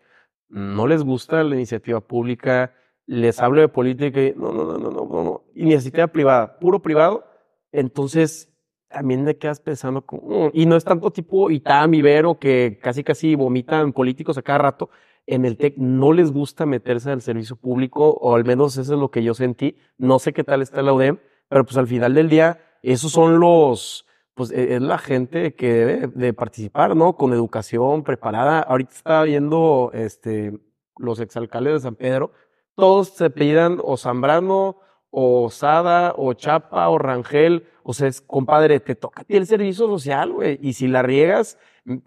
no 0.49 0.85
les 0.87 1.03
gusta 1.03 1.43
la 1.43 1.55
iniciativa 1.55 2.01
pública, 2.01 2.73
les 3.05 3.39
hablo 3.41 3.61
de 3.61 3.69
política 3.69 4.21
y 4.21 4.33
no, 4.35 4.51
no, 4.51 4.65
no, 4.65 4.77
no, 4.77 4.91
no, 4.91 5.05
no, 5.05 5.23
no, 5.23 5.43
iniciativa 5.55 6.07
privada, 6.07 6.59
puro 6.59 6.81
privado, 6.81 7.23
entonces 7.71 8.49
también 8.89 9.23
te 9.23 9.37
quedas 9.37 9.61
pensando, 9.61 10.05
como, 10.05 10.47
"Mm", 10.47 10.51
y 10.53 10.65
no 10.65 10.75
es 10.75 10.83
tanto 10.83 11.11
tipo 11.11 11.49
Itam, 11.49 11.93
Ibero, 11.93 12.37
que 12.37 12.77
casi 12.81 13.03
casi 13.03 13.35
vomitan 13.35 13.93
políticos 13.93 14.37
a 14.37 14.41
cada 14.41 14.59
rato, 14.59 14.89
en 15.27 15.45
el 15.45 15.57
TEC 15.57 15.77
no 15.77 16.13
les 16.13 16.31
gusta 16.31 16.65
meterse 16.65 17.11
al 17.11 17.21
servicio 17.21 17.55
público, 17.55 18.11
o 18.11 18.35
al 18.35 18.43
menos 18.45 18.77
eso 18.77 18.93
es 18.93 18.99
lo 18.99 19.11
que 19.11 19.23
yo 19.23 19.33
sentí, 19.33 19.77
no 19.97 20.19
sé 20.19 20.33
qué 20.33 20.43
tal 20.43 20.61
está 20.61 20.81
la 20.81 20.93
UDEM, 20.93 21.19
pero 21.47 21.63
pues 21.65 21.77
al 21.77 21.87
final 21.87 22.13
del 22.13 22.29
día, 22.29 22.59
esos 22.81 23.11
son 23.11 23.39
los, 23.39 24.05
pues 24.33 24.51
e- 24.51 24.75
es 24.75 24.81
la 24.81 24.97
gente 24.97 25.53
que 25.55 25.73
debe 25.73 26.07
de 26.07 26.33
participar, 26.33 26.95
¿no? 26.95 27.15
Con 27.15 27.33
educación 27.33 28.03
preparada. 28.03 28.59
Ahorita 28.61 28.91
estaba 28.93 29.23
viendo, 29.23 29.91
este, 29.93 30.57
los 30.97 31.19
exalcaldes 31.19 31.73
de 31.73 31.79
San 31.81 31.95
Pedro, 31.95 32.31
todos 32.75 33.09
se 33.09 33.25
apellidan 33.25 33.79
o 33.83 33.97
Zambrano, 33.97 34.77
o 35.11 35.49
Sada, 35.49 36.13
o 36.17 36.33
Chapa, 36.33 36.87
o 36.89 36.97
Rangel, 36.97 37.65
o 37.83 37.93
sea, 37.93 38.07
es, 38.07 38.21
compadre, 38.21 38.79
te 38.79 38.95
toca 38.95 39.21
a 39.21 39.25
ti 39.25 39.35
el 39.35 39.45
servicio 39.45 39.87
social, 39.87 40.31
güey, 40.31 40.57
y 40.61 40.73
si 40.73 40.87
la 40.87 41.01
riegas, 41.03 41.57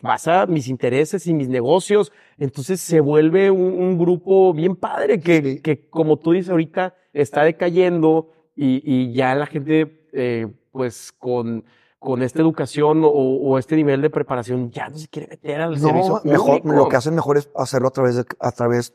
vas 0.01 0.27
a 0.29 0.47
mis 0.47 0.69
intereses 0.69 1.27
y 1.27 1.35
mis 1.35 1.49
negocios, 1.49 2.13
entonces 2.39 2.81
se 2.81 3.01
vuelve 3.01 3.51
un, 3.51 3.61
un 3.75 3.99
grupo 3.99 4.53
bien 4.55 4.75
padre 4.77 5.21
que, 5.21 5.43
Sí. 5.43 5.61
que, 5.61 5.89
como 5.89 6.17
tú 6.17 6.33
dices 6.33 6.51
ahorita, 6.51 6.95
está 7.13 7.43
decayendo 7.43 8.31
y, 8.57 8.81
y 8.85 9.13
ya 9.13 9.35
la 9.35 9.47
gente, 9.47 10.07
eh, 10.13 10.47
pues 10.73 11.13
con, 11.13 11.65
con 11.99 12.23
esta 12.23 12.41
educación 12.41 13.03
o, 13.05 13.09
o 13.09 13.59
este 13.59 13.77
nivel 13.77 14.01
de 14.01 14.11
preparación, 14.11 14.71
ya 14.71 14.89
no 14.89 14.97
se 14.97 15.09
quiere 15.09 15.29
meter 15.29 15.61
al 15.61 15.79
servicio 15.79 16.21
No, 16.25 16.31
mejor, 16.31 16.63
público. 16.63 16.85
lo 16.85 16.89
que 16.89 16.97
hacen 16.97 17.15
mejor 17.15 17.37
es 17.37 17.51
hacerlo 17.57 17.89
a 17.89 17.93
través 17.93 18.17
de, 18.17 18.25
a 18.41 18.53
través, 18.53 18.95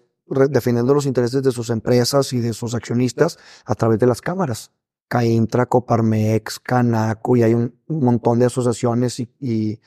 defendiendo 0.50 0.94
los 0.94 1.06
intereses 1.06 1.42
de 1.44 1.52
sus 1.52 1.70
empresas 1.70 2.32
y 2.34 2.40
de 2.40 2.54
sus 2.54 2.76
accionistas 2.76 3.38
a 3.66 3.76
través 3.76 4.00
de 4.00 4.08
las 4.08 4.22
cámaras. 4.22 4.72
CAINTRA, 5.08 5.66
Coparmex, 5.66 6.60
Canaco, 6.60 7.36
y 7.36 7.42
hay 7.44 7.54
un 7.56 7.74
montón 7.88 8.38
de 8.40 8.46
asociaciones 8.46 9.20
y, 9.20 9.28
y, 9.40 9.80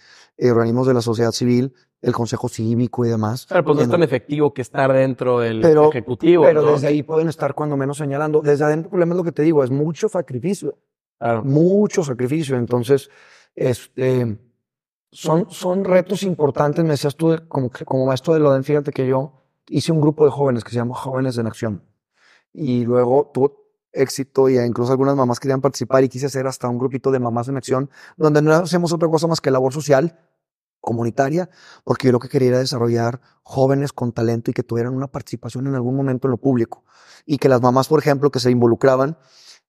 organismos 0.51 0.89
de 0.89 0.95
la 0.95 1.01
sociedad 1.01 1.31
civil, 1.31 1.73
el 2.01 2.13
Consejo 2.13 2.49
Cívico 2.49 3.05
y 3.07 3.09
demás. 3.09 3.47
Pero 3.49 3.63
pues 3.65 3.77
no 3.77 3.83
es 3.83 3.89
tan 3.89 4.03
efectivo 4.03 4.53
que 4.53 4.63
estar 4.63 4.93
dentro 4.93 5.39
del 5.39 5.61
Pero- 5.61 5.91
ejecutivo. 5.91 6.43
pero 6.43 6.63
¿no? 6.63 6.73
desde 6.73 6.89
ahí 6.89 7.05
pueden 7.05 7.29
estar 7.29 7.55
cuando 7.55 7.77
menos 7.77 7.99
señalando. 7.99 8.41
Desde 8.41 8.65
adentro, 8.65 8.87
el 8.89 8.91
problema 8.91 9.13
es 9.15 9.17
lo 9.19 9.23
que 9.25 9.31
te 9.31 9.43
digo, 9.43 9.63
es 9.63 9.71
mucho 9.71 10.09
sacrificio. 10.09 10.77
Claro. 11.21 11.45
mucho 11.45 12.03
sacrificio. 12.03 12.57
Entonces, 12.57 13.09
este, 13.55 14.39
son, 15.13 15.47
son 15.51 15.85
retos 15.85 16.25
importantes. 16.25 16.83
Me 16.85 16.91
decías 16.91 17.15
tú, 17.15 17.31
de- 17.31 17.47
como, 17.47 17.71
que- 17.71 17.85
como 17.85 18.07
maestro 18.07 18.35
de 18.35 18.41
Loden, 18.41 18.65
fíjate 18.65 18.91
que 18.91 19.07
yo 19.07 19.42
hice 19.69 19.93
un 19.93 20.01
grupo 20.01 20.25
de 20.25 20.31
jóvenes 20.31 20.65
que 20.65 20.71
se 20.71 20.77
llama 20.77 20.95
Jóvenes 20.95 21.39
en 21.39 21.47
Acción. 21.47 21.85
Y 22.53 22.85
luego 22.85 23.31
tuvo 23.33 23.63
éxito 23.93 24.49
y 24.49 24.59
incluso 24.59 24.93
algunas 24.93 25.17
mamás 25.17 25.39
querían 25.41 25.61
participar 25.61 26.05
y 26.05 26.09
quise 26.09 26.27
hacer 26.27 26.47
hasta 26.47 26.69
un 26.69 26.79
grupito 26.79 27.11
de 27.11 27.21
mamás 27.21 27.49
en 27.49 27.57
acción 27.57 27.91
donde 28.17 28.41
no 28.41 28.53
hacemos 28.53 28.93
otra 28.93 29.09
cosa 29.09 29.27
más 29.27 29.41
que 29.41 29.51
labor 29.51 29.73
social 29.73 30.19
comunitaria, 30.81 31.49
porque 31.85 32.09
yo 32.09 32.13
lo 32.13 32.19
que 32.19 32.29
quería 32.29 32.49
era 32.49 32.59
desarrollar 32.59 33.21
jóvenes 33.43 33.93
con 33.93 34.13
talento 34.13 34.51
y 34.51 34.55
que 34.55 34.63
tuvieran 34.63 34.95
una 34.95 35.07
participación 35.07 35.67
en 35.69 35.75
algún 35.75 35.95
momento 35.95 36.27
en 36.27 36.33
lo 36.33 36.39
público. 36.39 36.85
Y 37.25 37.39
que 37.39 37.49
las 37.49 37.63
mamás, 37.63 37.87
por 37.87 38.01
ejemplo, 38.01 38.31
que 38.31 38.41
se 38.41 38.51
involucraban, 38.51 39.17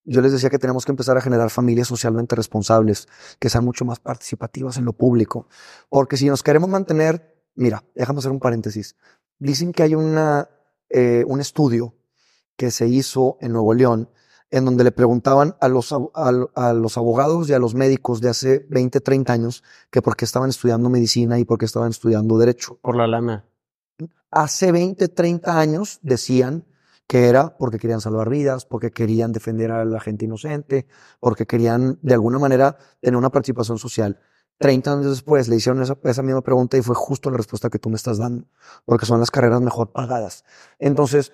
yo 0.06 0.21
les 0.21 0.32
decía 0.32 0.49
que 0.49 0.60
tenemos 0.60 0.86
que 0.86 0.91
empezar 0.91 1.15
a 1.15 1.21
generar 1.21 1.49
familias 1.49 1.88
socialmente 1.88 2.36
responsables, 2.36 3.08
que 3.39 3.49
sean 3.49 3.63
mucho 3.63 3.86
más 3.86 3.99
participativas 3.99 4.77
en 4.77 4.86
lo 4.86 4.93
público. 4.93 5.47
Porque 5.88 6.17
si 6.17 6.27
nos 6.27 6.43
queremos 6.43 6.67
mantener, 6.67 7.43
mira, 7.56 7.84
déjame 7.95 8.19
hacer 8.19 8.32
un 8.32 8.39
paréntesis. 8.39 8.97
Dicen 9.43 9.73
que 9.73 9.84
hay 9.84 9.93
una, 9.93 10.47
eh, 10.89 11.25
un 11.27 11.41
estudio 11.41 11.93
que 12.56 12.71
se 12.71 12.88
hizo 12.88 13.38
en 13.41 13.51
Nuevo 13.51 13.73
León 13.73 14.10
en 14.51 14.63
donde 14.63 14.86
le 14.86 14.93
preguntaban 14.93 15.58
a 15.60 15.67
los, 15.67 15.91
a, 15.91 15.99
a 16.56 16.73
los 16.73 16.97
abogados 16.97 17.49
y 17.49 17.53
a 17.53 17.60
los 17.60 17.75
médicos 17.75 18.21
de 18.21 18.29
hace 18.29 18.65
20, 18.69 19.01
30 19.01 19.34
años 19.34 19.63
que 19.91 20.01
por 20.01 20.15
qué 20.15 20.23
estaban 20.23 20.49
estudiando 20.49 20.89
medicina 20.89 21.39
y 21.39 21.43
por 21.43 21.58
qué 21.58 21.65
estaban 21.65 21.89
estudiando 21.89 22.38
derecho. 22.38 22.79
Por 22.82 22.95
la 22.95 23.06
lana. 23.06 23.43
Hace 24.32 24.71
20, 24.71 25.10
30 25.10 25.60
años 25.60 25.99
decían 26.03 26.63
que 27.06 27.27
era 27.27 27.58
porque 27.58 27.79
querían 27.79 27.99
salvar 27.99 28.29
vidas, 28.29 28.65
porque 28.65 28.91
querían 28.91 29.34
defender 29.34 29.71
a 29.71 29.84
la 29.84 29.99
gente 29.99 30.23
inocente, 30.23 30.88
porque 31.19 31.45
querían 31.45 31.99
de 32.01 32.13
alguna 32.13 32.39
manera 32.39 32.77
tener 33.01 33.17
una 33.17 33.29
participación 33.29 33.77
social. 33.77 34.21
30 34.59 34.93
años 34.93 35.05
después 35.09 35.47
le 35.49 35.57
hicieron 35.57 35.81
esa, 35.81 36.23
misma 36.23 36.41
pregunta 36.41 36.77
y 36.77 36.81
fue 36.81 36.95
justo 36.95 37.29
la 37.29 37.37
respuesta 37.37 37.69
que 37.69 37.79
tú 37.79 37.89
me 37.89 37.95
estás 37.95 38.17
dando, 38.17 38.45
porque 38.85 39.05
son 39.05 39.19
las 39.19 39.31
carreras 39.31 39.61
mejor 39.61 39.91
pagadas. 39.91 40.45
Entonces, 40.79 41.33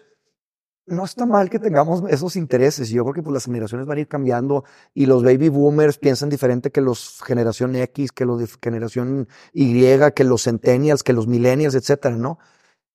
no 0.88 1.06
está 1.06 1.26
mal 1.26 1.50
que 1.50 1.60
tengamos 1.60 2.04
esos 2.10 2.36
intereses. 2.36 2.90
Yo 2.90 3.04
creo 3.04 3.14
que 3.14 3.22
pues, 3.22 3.34
las 3.34 3.46
generaciones 3.46 3.86
van 3.86 3.98
a 4.00 4.02
ir 4.02 4.08
cambiando 4.08 4.64
y 4.94 5.06
los 5.06 5.24
baby 5.24 5.50
boomers 5.50 6.00
piensan 6.00 6.30
diferente 6.30 6.72
que 6.72 6.82
los 6.82 7.22
generación 7.24 7.76
X, 7.76 8.12
que 8.12 8.26
los 8.26 8.40
de 8.40 8.48
generación 8.62 9.28
Y, 9.54 9.84
que 10.16 10.24
los 10.24 10.44
centennials, 10.44 11.04
que 11.04 11.14
los 11.14 11.28
millennials, 11.28 11.76
etcétera, 11.76 12.16
¿no? 12.16 12.40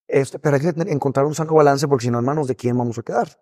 Este, 0.08 0.38
pero 0.38 0.56
hay 0.56 0.62
que 0.62 0.92
encontrar 0.92 1.26
un 1.26 1.34
sano 1.34 1.54
balance 1.54 1.88
porque 1.88 2.04
si 2.04 2.10
no, 2.10 2.18
en 2.18 2.24
manos 2.24 2.48
de 2.48 2.56
quién 2.56 2.76
vamos 2.76 2.98
a 2.98 3.02
quedar. 3.02 3.40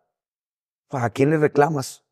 ¿A 0.90 1.10
quién 1.10 1.30
le 1.30 1.38
reclamas? 1.38 2.04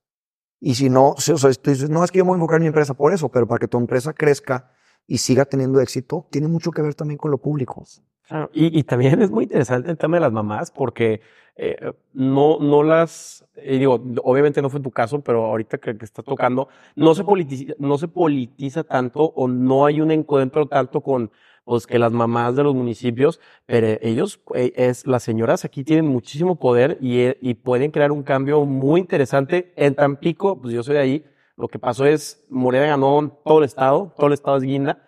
Y 0.60 0.74
si 0.74 0.90
no, 0.90 1.14
si- 1.18 1.32
o 1.32 1.38
sea, 1.38 1.52
tú 1.54 1.70
dices, 1.70 1.88
no 1.90 2.04
es 2.04 2.10
que 2.10 2.18
yo 2.18 2.24
me 2.24 2.30
voy 2.30 2.34
a 2.36 2.38
enfocar 2.38 2.56
en 2.56 2.62
mi 2.62 2.66
empresa 2.68 2.94
por 2.94 3.12
eso, 3.12 3.28
pero 3.30 3.46
para 3.48 3.58
que 3.58 3.68
tu 3.68 3.78
empresa 3.78 4.12
crezca 4.12 4.70
y 5.06 5.18
siga 5.18 5.44
teniendo 5.44 5.80
éxito, 5.80 6.26
tiene 6.30 6.48
mucho 6.48 6.70
que 6.70 6.82
ver 6.82 6.94
también 6.94 7.18
con 7.18 7.30
lo 7.30 7.38
público. 7.38 7.84
Claro, 8.28 8.50
y, 8.52 8.78
y 8.78 8.84
también 8.84 9.20
es 9.22 9.30
muy 9.30 9.44
interesante 9.44 9.90
el 9.90 9.98
tema 9.98 10.16
de 10.18 10.20
las 10.20 10.32
mamás 10.32 10.70
porque 10.70 11.20
eh, 11.56 11.92
no, 12.12 12.58
no 12.60 12.82
las, 12.82 13.44
y 13.64 13.78
digo, 13.78 14.00
obviamente 14.22 14.62
no 14.62 14.70
fue 14.70 14.80
tu 14.80 14.90
caso, 14.90 15.20
pero 15.20 15.46
ahorita 15.46 15.78
que, 15.78 15.96
que 15.98 16.04
está 16.04 16.22
tocando, 16.22 16.68
no 16.94 17.14
se, 17.14 17.24
politiza, 17.24 17.74
no 17.78 17.98
se 17.98 18.06
politiza 18.06 18.84
tanto 18.84 19.20
o 19.24 19.48
no 19.48 19.84
hay 19.84 20.00
un 20.00 20.10
encuentro 20.12 20.66
tanto 20.66 21.00
con 21.00 21.30
pues, 21.70 21.86
que 21.86 22.00
las 22.00 22.10
mamás 22.10 22.56
de 22.56 22.64
los 22.64 22.74
municipios, 22.74 23.38
pero 23.64 23.86
ellos, 24.02 24.40
eh, 24.56 24.72
es, 24.74 25.06
las 25.06 25.22
señoras 25.22 25.64
aquí 25.64 25.84
tienen 25.84 26.04
muchísimo 26.04 26.56
poder 26.56 26.98
y, 27.00 27.20
eh, 27.20 27.38
y 27.40 27.54
pueden 27.54 27.92
crear 27.92 28.10
un 28.10 28.24
cambio 28.24 28.64
muy 28.64 28.98
interesante. 29.00 29.72
En 29.76 29.94
Tampico, 29.94 30.60
pues 30.60 30.74
yo 30.74 30.82
soy 30.82 30.94
de 30.94 31.00
ahí, 31.00 31.24
lo 31.56 31.68
que 31.68 31.78
pasó 31.78 32.06
es, 32.06 32.44
Morena 32.50 32.86
ganó 32.88 33.38
todo 33.44 33.58
el 33.58 33.64
estado, 33.66 34.12
todo 34.16 34.26
el 34.26 34.32
estado 34.32 34.56
es 34.56 34.64
guinda, 34.64 35.06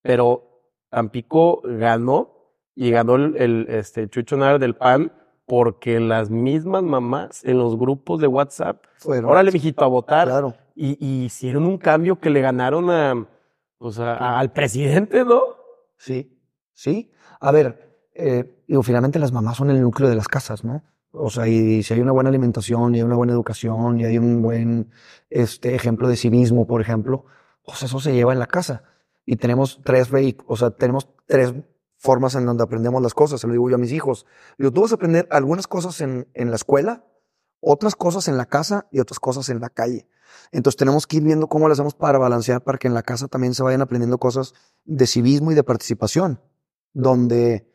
pero 0.00 0.62
Tampico 0.90 1.60
ganó 1.64 2.36
y 2.76 2.92
ganó 2.92 3.16
el, 3.16 3.36
el, 3.36 3.66
este, 3.68 4.08
Chucho 4.08 4.36
Nara 4.36 4.58
del 4.60 4.76
PAN 4.76 5.10
porque 5.44 5.98
las 5.98 6.30
mismas 6.30 6.84
mamás 6.84 7.44
en 7.44 7.58
los 7.58 7.76
grupos 7.76 8.20
de 8.20 8.28
WhatsApp, 8.28 8.84
Fueron. 8.98 9.28
órale, 9.28 9.50
mijito, 9.50 9.84
a 9.84 9.88
votar, 9.88 10.28
Claro. 10.28 10.54
y, 10.76 10.96
y 11.04 11.24
hicieron 11.24 11.66
un 11.66 11.78
cambio 11.78 12.20
que 12.20 12.30
le 12.30 12.40
ganaron 12.42 12.88
a, 12.90 13.26
pues 13.78 13.98
al 13.98 14.52
presidente, 14.52 15.24
¿no? 15.24 15.58
Sí, 16.00 16.34
sí. 16.72 17.12
A 17.40 17.52
ver, 17.52 18.08
eh, 18.14 18.64
digo, 18.66 18.82
finalmente 18.82 19.18
las 19.18 19.32
mamás 19.32 19.58
son 19.58 19.68
el 19.68 19.82
núcleo 19.82 20.08
de 20.08 20.16
las 20.16 20.28
casas, 20.28 20.64
¿no? 20.64 20.82
O 21.12 21.28
sea, 21.28 21.46
y 21.46 21.82
si 21.82 21.92
hay 21.92 22.00
una 22.00 22.12
buena 22.12 22.30
alimentación, 22.30 22.94
y 22.94 22.98
hay 22.98 23.02
una 23.02 23.16
buena 23.16 23.34
educación, 23.34 24.00
y 24.00 24.06
hay 24.06 24.16
un 24.16 24.40
buen 24.40 24.90
este, 25.28 25.74
ejemplo 25.74 26.08
de 26.08 26.16
civismo, 26.16 26.66
por 26.66 26.80
ejemplo, 26.80 27.26
pues 27.62 27.82
eso 27.82 28.00
se 28.00 28.14
lleva 28.14 28.32
en 28.32 28.38
la 28.38 28.46
casa. 28.46 28.82
Y 29.26 29.36
tenemos 29.36 29.82
tres 29.84 30.08
o 30.46 30.56
sea, 30.56 30.70
tenemos 30.70 31.10
tres 31.26 31.52
formas 31.98 32.34
en 32.34 32.46
donde 32.46 32.64
aprendemos 32.64 33.02
las 33.02 33.12
cosas, 33.12 33.38
se 33.42 33.46
lo 33.46 33.52
digo 33.52 33.68
yo 33.68 33.76
a 33.76 33.78
mis 33.78 33.92
hijos. 33.92 34.24
Digo, 34.56 34.72
tú 34.72 34.80
vas 34.80 34.92
a 34.92 34.94
aprender 34.94 35.28
algunas 35.30 35.66
cosas 35.66 36.00
en, 36.00 36.28
en 36.32 36.48
la 36.48 36.56
escuela, 36.56 37.04
otras 37.60 37.94
cosas 37.94 38.26
en 38.26 38.38
la 38.38 38.46
casa 38.46 38.88
y 38.90 39.00
otras 39.00 39.20
cosas 39.20 39.50
en 39.50 39.60
la 39.60 39.68
calle. 39.68 40.08
Entonces 40.52 40.76
tenemos 40.76 41.06
que 41.06 41.18
ir 41.18 41.22
viendo 41.22 41.46
cómo 41.48 41.68
lo 41.68 41.72
hacemos 41.72 41.94
para 41.94 42.18
balancear, 42.18 42.62
para 42.62 42.78
que 42.78 42.88
en 42.88 42.94
la 42.94 43.02
casa 43.02 43.28
también 43.28 43.54
se 43.54 43.62
vayan 43.62 43.82
aprendiendo 43.82 44.18
cosas 44.18 44.54
de 44.84 45.06
civismo 45.06 45.52
y 45.52 45.54
de 45.54 45.62
participación, 45.62 46.40
donde, 46.92 47.70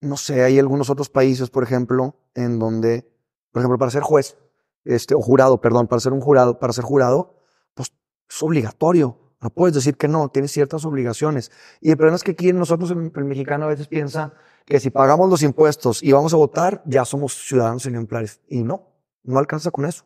no 0.00 0.16
sé, 0.16 0.42
hay 0.42 0.58
algunos 0.58 0.90
otros 0.90 1.08
países, 1.08 1.50
por 1.50 1.62
ejemplo, 1.62 2.16
en 2.34 2.58
donde, 2.58 3.10
por 3.52 3.60
ejemplo, 3.60 3.78
para 3.78 3.90
ser 3.90 4.02
juez, 4.02 4.36
este, 4.84 5.14
o 5.14 5.20
jurado, 5.20 5.60
perdón, 5.60 5.88
para 5.88 6.00
ser 6.00 6.12
un 6.12 6.20
jurado, 6.20 6.58
para 6.58 6.72
ser 6.72 6.84
jurado, 6.84 7.40
pues 7.74 7.92
es 8.28 8.42
obligatorio. 8.42 9.18
No 9.40 9.50
puedes 9.50 9.74
decir 9.74 9.96
que 9.96 10.08
no, 10.08 10.28
tienes 10.28 10.52
ciertas 10.52 10.84
obligaciones. 10.84 11.50
Y 11.80 11.90
el 11.90 11.96
problema 11.96 12.16
es 12.16 12.24
que 12.24 12.32
aquí 12.32 12.52
nosotros, 12.52 12.90
el, 12.90 13.12
el 13.14 13.24
mexicano, 13.24 13.66
a 13.66 13.68
veces 13.68 13.86
piensa 13.86 14.32
que 14.64 14.80
si 14.80 14.90
pagamos 14.90 15.28
los 15.28 15.42
impuestos 15.42 16.02
y 16.02 16.12
vamos 16.12 16.32
a 16.34 16.36
votar, 16.36 16.82
ya 16.86 17.04
somos 17.04 17.34
ciudadanos 17.34 17.84
ejemplares. 17.86 18.40
Y 18.48 18.62
no, 18.62 18.88
no 19.22 19.38
alcanza 19.38 19.70
con 19.70 19.84
eso. 19.84 20.04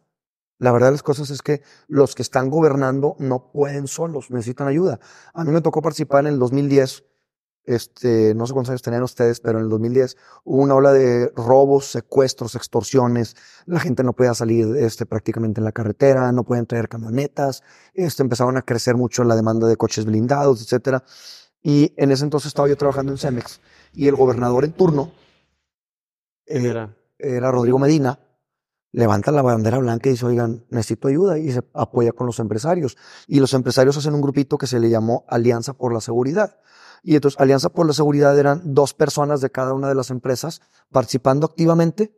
La 0.61 0.73
verdad 0.73 0.89
de 0.89 0.93
las 0.93 1.03
cosas 1.03 1.31
es 1.31 1.41
que 1.41 1.63
los 1.89 2.15
que 2.15 2.21
están 2.21 2.51
gobernando 2.51 3.17
no 3.19 3.51
pueden 3.51 3.89
solos, 3.89 4.31
necesitan 4.31 4.69
ayuda. 4.69 5.01
A 5.33 5.43
mí 5.43 5.53
me 5.53 5.63
tocó 5.63 5.81
participar 5.81 6.27
en 6.27 6.35
el 6.35 6.39
2010, 6.39 7.03
este, 7.65 8.35
no 8.35 8.47
sé 8.47 8.53
cuántos 8.53 8.69
años 8.69 8.83
tenían 8.83 9.03
ustedes, 9.03 9.41
pero 9.41 9.59
en 9.59 9.65
el 9.65 9.71
2010 9.71 10.19
hubo 10.45 10.63
una 10.63 10.75
ola 10.75 10.93
de 10.93 11.33
robos, 11.35 11.87
secuestros, 11.87 12.57
extorsiones. 12.57 13.37
La 13.65 13.81
gente 13.81 14.05
no 14.05 14.13
podía 14.13 14.35
salir 14.35 14.77
este, 14.77 15.07
prácticamente 15.07 15.63
en 15.63 15.65
la 15.65 15.73
carretera, 15.73 16.31
no 16.31 16.45
podían 16.45 16.67
traer 16.67 16.91
camionetas, 16.91 17.63
este, 17.95 18.23
empezaron 18.23 18.59
a 18.59 18.63
crecer 18.63 18.97
mucho 18.97 19.25
la 19.25 19.37
demanda 19.37 19.67
de 19.67 19.79
coches 19.79 20.05
blindados, 20.05 20.61
etcétera. 20.61 21.05
Y 21.63 21.95
en 21.97 22.11
ese 22.11 22.25
entonces 22.25 22.49
estaba 22.49 22.69
yo 22.69 22.77
trabajando 22.77 23.13
en 23.13 23.19
Cemex 23.19 23.63
y 23.95 24.09
el 24.09 24.15
gobernador 24.15 24.67
en 24.67 24.73
turno 24.73 25.11
eh, 26.45 26.67
Era. 26.67 26.95
era 27.19 27.51
Rodrigo 27.51 27.79
Medina, 27.79 28.19
levanta 28.93 29.31
la 29.33 29.43
bandera 29.43 29.79
blanca 29.79 30.09
y 30.09 30.13
dice, 30.13 30.27
oigan, 30.27 30.65
necesito 30.71 31.09
ayuda 31.09 31.39
y 31.39 31.53
se 31.53 31.63
apoya 31.75 32.13
con 32.13 32.27
los 32.27 32.39
empresarios. 32.39 32.97
Y 33.27 33.41
los 33.41 33.55
empresarios 33.55 33.97
hacen 33.97 34.15
un 34.15 34.21
grupito 34.21 34.59
que 34.59 34.67
se 34.67 34.81
le 34.81 34.91
llamó 34.91 35.25
Alianza 35.29 35.75
por 35.75 35.93
la 35.93 36.01
Seguridad. 36.01 36.59
Y 37.03 37.15
entonces 37.15 37.41
Alianza 37.41 37.71
por 37.71 37.87
la 37.87 37.93
Seguridad 37.93 38.39
eran 38.39 38.63
dos 38.75 38.95
personas 38.95 39.41
de 39.41 39.51
cada 39.51 39.73
una 39.75 39.89
de 39.89 39.95
las 39.95 40.11
empresas 40.11 40.61
participando 40.91 41.47
activamente 41.47 42.15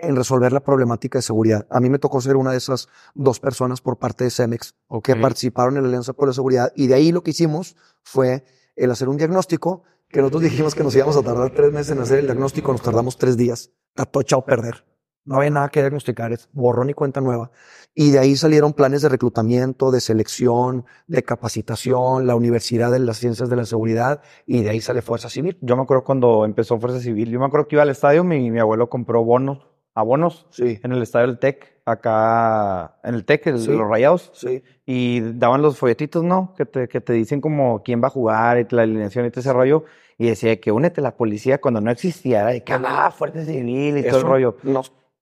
en 0.00 0.16
resolver 0.16 0.52
la 0.52 0.60
problemática 0.60 1.18
de 1.18 1.22
seguridad. 1.22 1.66
A 1.70 1.80
mí 1.80 1.90
me 1.90 1.98
tocó 1.98 2.20
ser 2.20 2.36
una 2.36 2.52
de 2.52 2.58
esas 2.58 2.88
dos 3.14 3.40
personas 3.40 3.80
por 3.80 3.98
parte 3.98 4.24
de 4.24 4.30
Cemex 4.30 4.74
que 5.02 5.12
Ok. 5.12 5.20
participaron 5.20 5.76
en 5.76 5.82
la 5.82 5.88
Alianza 5.88 6.12
por 6.12 6.28
la 6.28 6.34
Seguridad. 6.34 6.72
Y 6.76 6.86
de 6.86 6.94
ahí 6.94 7.10
lo 7.12 7.22
que 7.22 7.32
hicimos 7.32 7.76
fue 8.02 8.44
el 8.76 8.90
hacer 8.92 9.08
un 9.08 9.16
diagnóstico 9.16 9.82
que 10.08 10.20
nosotros 10.20 10.42
dijimos 10.44 10.74
que 10.74 10.84
nos 10.84 10.94
íbamos 10.94 11.16
a 11.16 11.22
tardar 11.22 11.50
tres 11.52 11.72
meses 11.72 11.92
en 11.92 12.00
hacer 12.00 12.20
el 12.20 12.26
diagnóstico, 12.26 12.72
nos 12.72 12.80
tardamos 12.80 13.18
tres 13.18 13.36
días. 13.36 13.70
Está 13.90 14.06
todo 14.06 14.22
echado 14.22 14.42
a 14.42 14.46
perder. 14.46 14.84
No 15.28 15.36
había 15.36 15.50
nada 15.50 15.68
que 15.68 15.80
diagnosticar, 15.80 16.32
es 16.32 16.48
borrón 16.52 16.88
y 16.90 16.94
cuenta 16.94 17.20
nueva. 17.20 17.50
Y 17.94 18.10
de 18.12 18.18
ahí 18.18 18.34
salieron 18.36 18.72
planes 18.72 19.02
de 19.02 19.08
reclutamiento, 19.08 19.90
de 19.90 20.00
selección, 20.00 20.86
de 21.06 21.22
capacitación, 21.22 22.26
la 22.26 22.34
Universidad 22.34 22.90
de 22.90 22.98
las 23.00 23.18
Ciencias 23.18 23.50
de 23.50 23.56
la 23.56 23.64
Seguridad, 23.66 24.22
y 24.46 24.62
de 24.62 24.70
ahí 24.70 24.80
sale 24.80 25.02
Fuerza 25.02 25.28
Civil. 25.28 25.58
Yo 25.60 25.76
me 25.76 25.82
acuerdo 25.82 26.04
cuando 26.04 26.44
empezó 26.44 26.78
Fuerza 26.80 27.00
Civil. 27.00 27.30
Yo 27.30 27.38
me 27.40 27.46
acuerdo 27.46 27.68
que 27.68 27.76
iba 27.76 27.82
al 27.82 27.90
estadio, 27.90 28.24
mi, 28.24 28.50
mi 28.50 28.58
abuelo 28.58 28.88
compró 28.88 29.22
bonos, 29.24 29.66
abonos 29.94 30.46
Sí, 30.50 30.78
en 30.82 30.92
el 30.92 31.02
estadio 31.02 31.26
del 31.26 31.38
TEC, 31.38 31.80
acá 31.84 32.98
en 33.02 33.14
el 33.14 33.24
TEC, 33.24 33.56
Sí. 33.56 33.72
los 33.72 33.88
rayados. 33.88 34.30
sí. 34.34 34.62
Y 34.86 35.20
daban 35.20 35.60
los 35.60 35.76
folletitos, 35.76 36.24
¿no? 36.24 36.54
Que 36.56 36.64
te, 36.64 36.88
que 36.88 37.00
te 37.00 37.12
dicen 37.12 37.40
como 37.42 37.82
quién 37.82 38.02
va 38.02 38.06
a 38.06 38.10
jugar 38.10 38.58
y 38.58 38.66
la 38.74 38.82
alineación 38.82 39.26
y 39.26 39.30
todo 39.30 39.40
ese 39.40 39.52
rollo. 39.52 39.84
Y 40.16 40.28
decía 40.28 40.58
que 40.60 40.72
únete 40.72 41.00
a 41.00 41.04
la 41.04 41.16
policía 41.16 41.60
cuando 41.60 41.80
no 41.80 41.90
existía. 41.90 42.46
De 42.46 42.64
que, 42.64 42.72
ah, 42.72 43.12
Fuerza 43.16 43.44
Civil 43.44 43.98
y 43.98 44.02
todo 44.08 44.18
el 44.20 44.26
rollo. 44.26 44.56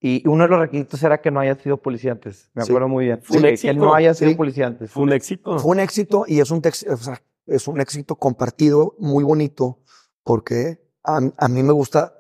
Y 0.01 0.26
uno 0.28 0.44
de 0.44 0.51
los 0.51 0.61
requisitos 0.61 1.03
era 1.03 1.20
que 1.20 1.30
no 1.30 1.40
haya 1.40 1.55
sido 1.57 1.78
policía 1.78 2.12
antes. 2.12 2.51
Me 2.55 2.62
Sí. 2.64 2.70
acuerdo 2.70 2.88
muy 2.88 3.07
bien. 3.07 3.20
Fue 3.22 3.36
un 3.38 3.42
Sí, 3.42 3.47
que 3.49 3.53
éxito. 3.55 3.74
no 3.74 3.94
haya 3.94 4.14
sido 4.14 4.30
Sí. 4.30 4.36
policía 4.36 4.66
antes. 4.66 4.90
Fue 4.90 5.03
un 5.03 5.12
éxito. 5.12 5.59
Fue 5.59 5.70
un 5.72 5.80
éxito 5.80 6.24
y 6.28 6.40
es 6.40 6.51
un, 6.51 6.61
tex- 6.62 6.86
o 6.92 6.97
sea, 6.97 7.22
es 7.47 7.66
un 7.66 7.80
éxito 7.80 8.16
compartido 8.16 8.94
muy 8.99 9.24
bonito 9.24 9.80
porque 10.22 10.84
a, 11.03 11.20
a 11.38 11.49
mí 11.49 11.62
me 11.62 11.72
gusta, 11.72 12.14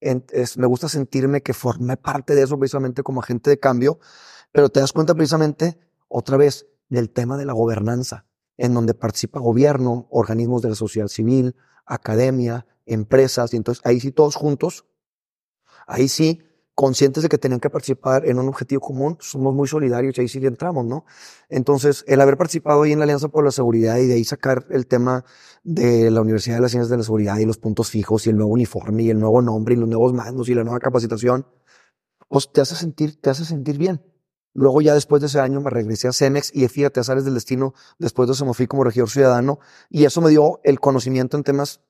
en- 0.00 0.24
es- 0.32 0.58
me 0.58 0.66
gusta 0.66 0.88
sentirme 0.88 1.42
que 1.42 1.54
formé 1.54 1.96
parte 1.96 2.34
de 2.34 2.42
eso 2.42 2.58
precisamente 2.58 3.02
como 3.02 3.20
agente 3.20 3.50
de 3.50 3.58
cambio, 3.58 3.98
pero 4.52 4.68
te 4.68 4.80
das 4.80 4.92
cuenta 4.92 5.14
precisamente 5.14 5.78
otra 6.08 6.36
vez 6.36 6.66
del 6.88 7.10
tema 7.10 7.36
de 7.36 7.46
la 7.46 7.52
gobernanza, 7.52 8.26
en 8.58 8.74
donde 8.74 8.94
participa 8.94 9.40
gobierno, 9.40 10.06
organismos 10.10 10.62
de 10.62 10.68
la 10.68 10.74
sociedad 10.76 11.08
civil, 11.08 11.56
academia, 11.84 12.66
empresas, 12.84 13.52
y 13.52 13.56
entonces 13.56 13.84
ahí 13.84 13.98
sí 13.98 14.12
todos 14.12 14.36
juntos, 14.36 14.86
ahí 15.86 16.06
sí 16.08 16.42
conscientes 16.76 17.22
de 17.22 17.30
que 17.30 17.38
tenían 17.38 17.58
que 17.58 17.70
participar 17.70 18.26
en 18.26 18.38
un 18.38 18.48
objetivo 18.48 18.82
común, 18.82 19.16
somos 19.18 19.54
muy 19.54 19.66
solidarios 19.66 20.16
y 20.16 20.20
ahí 20.20 20.28
sí 20.28 20.40
le 20.40 20.48
entramos, 20.48 20.84
¿no? 20.84 21.06
Entonces, 21.48 22.04
el 22.06 22.20
haber 22.20 22.36
participado 22.36 22.82
ahí 22.82 22.92
en 22.92 22.98
la 22.98 23.04
Alianza 23.04 23.28
por 23.28 23.42
la 23.42 23.50
Seguridad 23.50 23.96
y 23.96 24.06
de 24.06 24.14
ahí 24.14 24.24
sacar 24.24 24.66
el 24.68 24.86
tema 24.86 25.24
de 25.64 26.10
la 26.10 26.20
Universidad 26.20 26.56
de 26.56 26.60
las 26.60 26.72
Ciencias 26.72 26.90
de 26.90 26.98
la 26.98 27.02
Seguridad 27.02 27.38
y 27.38 27.46
los 27.46 27.56
puntos 27.56 27.88
fijos 27.88 28.26
y 28.26 28.30
el 28.30 28.36
nuevo 28.36 28.52
uniforme 28.52 29.04
y 29.04 29.10
el 29.10 29.18
nuevo 29.18 29.40
nombre 29.40 29.74
y 29.74 29.78
los 29.78 29.88
nuevos 29.88 30.12
mandos 30.12 30.50
y 30.50 30.54
la 30.54 30.64
nueva 30.64 30.78
capacitación, 30.78 31.46
pues 32.28 32.52
te 32.52 32.60
hace 32.60 32.76
sentir, 32.76 33.18
te 33.22 33.30
hace 33.30 33.46
sentir 33.46 33.78
bien. 33.78 34.02
Luego 34.56 34.80
ya 34.80 34.94
después 34.94 35.20
de 35.20 35.26
ese 35.26 35.38
año 35.38 35.60
me 35.60 35.68
regresé 35.68 36.08
a 36.08 36.12
Cemex 36.12 36.50
y 36.54 36.66
fíjate, 36.66 36.98
azares 37.00 37.26
del 37.26 37.34
destino, 37.34 37.74
después 37.98 38.26
de 38.26 38.32
eso 38.32 38.46
me 38.46 38.54
fui 38.54 38.66
como 38.66 38.84
regidor 38.84 39.10
ciudadano 39.10 39.58
y 39.90 40.04
eso 40.06 40.22
me 40.22 40.30
dio 40.30 40.60
el 40.64 40.80
conocimiento 40.80 41.36
en 41.36 41.42
temas, 41.44 41.80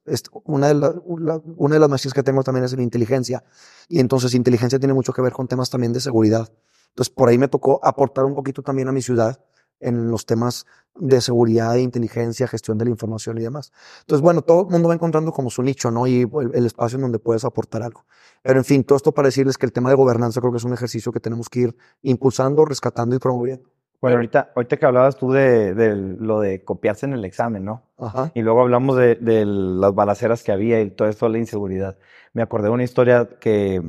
una 0.44 0.68
de, 0.68 0.74
la- 0.74 0.94
una 1.06 1.74
de 1.76 1.80
las 1.80 1.88
maestrías 1.88 2.12
que 2.12 2.24
tengo 2.24 2.42
también 2.42 2.64
es 2.64 2.72
en 2.72 2.80
inteligencia 2.80 3.44
y 3.88 4.00
entonces 4.00 4.34
inteligencia 4.34 4.80
tiene 4.80 4.94
mucho 4.94 5.12
que 5.12 5.22
ver 5.22 5.32
con 5.32 5.46
temas 5.46 5.70
también 5.70 5.92
de 5.92 6.00
seguridad. 6.00 6.48
Entonces 6.88 7.14
por 7.14 7.28
ahí 7.28 7.38
me 7.38 7.46
tocó 7.48 7.78
aportar 7.84 8.24
un 8.24 8.34
poquito 8.34 8.62
también 8.62 8.88
a 8.88 8.92
mi 8.92 9.00
ciudad 9.00 9.38
en 9.80 10.10
los 10.10 10.26
temas 10.26 10.66
de 10.94 11.20
seguridad, 11.20 11.74
de 11.74 11.82
inteligencia, 11.82 12.48
gestión 12.48 12.78
de 12.78 12.86
la 12.86 12.90
información 12.90 13.36
y 13.38 13.42
demás. 13.42 13.72
Entonces, 14.00 14.22
bueno, 14.22 14.42
todo 14.42 14.62
el 14.62 14.72
mundo 14.72 14.88
va 14.88 14.94
encontrando 14.94 15.32
como 15.32 15.50
su 15.50 15.62
nicho, 15.62 15.90
¿no? 15.90 16.06
Y 16.06 16.22
el, 16.22 16.50
el 16.54 16.66
espacio 16.66 16.96
en 16.96 17.02
donde 17.02 17.18
puedes 17.18 17.44
aportar 17.44 17.82
algo. 17.82 18.04
Pero 18.42 18.58
en 18.58 18.64
fin, 18.64 18.84
todo 18.84 18.96
esto 18.96 19.12
para 19.12 19.28
decirles 19.28 19.58
que 19.58 19.66
el 19.66 19.72
tema 19.72 19.90
de 19.90 19.96
gobernanza 19.96 20.40
creo 20.40 20.52
que 20.52 20.58
es 20.58 20.64
un 20.64 20.72
ejercicio 20.72 21.12
que 21.12 21.20
tenemos 21.20 21.48
que 21.48 21.60
ir 21.60 21.76
impulsando, 22.02 22.64
rescatando 22.64 23.14
y 23.14 23.18
promoviendo. 23.18 23.68
Bueno, 24.00 24.16
ahorita, 24.16 24.52
ahorita 24.54 24.76
que 24.76 24.86
hablabas 24.86 25.16
tú 25.16 25.32
de, 25.32 25.74
de 25.74 25.96
lo 25.96 26.40
de 26.40 26.62
copiarse 26.62 27.06
en 27.06 27.14
el 27.14 27.24
examen, 27.24 27.64
¿no? 27.64 27.82
Ajá. 27.98 28.30
Y 28.34 28.42
luego 28.42 28.60
hablamos 28.60 28.96
de, 28.96 29.16
de 29.16 29.44
las 29.46 29.94
balaceras 29.94 30.42
que 30.42 30.52
había 30.52 30.80
y 30.80 30.90
todo 30.90 31.08
esto 31.08 31.26
de 31.26 31.32
la 31.32 31.38
inseguridad. 31.38 31.98
Me 32.34 32.42
acordé 32.42 32.68
de 32.68 32.74
una 32.74 32.84
historia 32.84 33.28
que, 33.40 33.82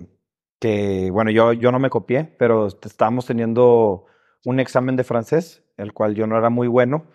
que 0.60 1.10
bueno, 1.12 1.30
yo, 1.30 1.54
yo 1.54 1.72
no 1.72 1.80
me 1.80 1.90
copié, 1.90 2.24
pero 2.40 2.68
estábamos 2.68 3.26
teniendo 3.26 4.06
un 4.46 4.60
examen 4.60 4.96
de 4.96 5.04
francés, 5.04 5.64
el 5.78 5.94
cual 5.94 6.16
yo 6.16 6.28
no 6.28 6.38
era 6.38 6.50
muy 6.50 6.68
bueno, 6.68 7.06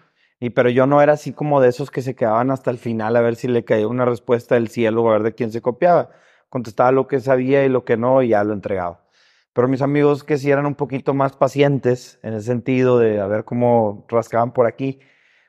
y 0.40 0.50
pero 0.50 0.70
yo 0.70 0.86
no 0.86 1.00
era 1.02 1.12
así 1.12 1.32
como 1.32 1.60
de 1.60 1.68
esos 1.68 1.90
que 1.90 2.02
se 2.02 2.16
quedaban 2.16 2.50
hasta 2.50 2.70
el 2.70 2.78
final 2.78 3.14
a 3.14 3.20
ver 3.20 3.36
si 3.36 3.46
le 3.46 3.64
caía 3.64 3.86
una 3.86 4.04
respuesta 4.04 4.56
del 4.56 4.68
cielo, 4.68 5.08
a 5.08 5.12
ver 5.12 5.22
de 5.22 5.34
quién 5.34 5.52
se 5.52 5.60
copiaba. 5.62 6.10
Contestaba 6.48 6.90
lo 6.90 7.06
que 7.06 7.20
sabía 7.20 7.64
y 7.64 7.68
lo 7.68 7.84
que 7.84 7.96
no, 7.96 8.22
y 8.22 8.28
ya 8.30 8.42
lo 8.42 8.52
entregaba. 8.52 9.04
Pero 9.52 9.68
mis 9.68 9.82
amigos 9.82 10.24
que 10.24 10.38
sí 10.38 10.50
eran 10.50 10.66
un 10.66 10.74
poquito 10.74 11.14
más 11.14 11.36
pacientes 11.36 12.18
en 12.22 12.34
el 12.34 12.42
sentido 12.42 12.98
de 12.98 13.20
a 13.20 13.26
ver 13.26 13.44
cómo 13.44 14.04
rascaban 14.08 14.52
por 14.52 14.66
aquí, 14.66 15.00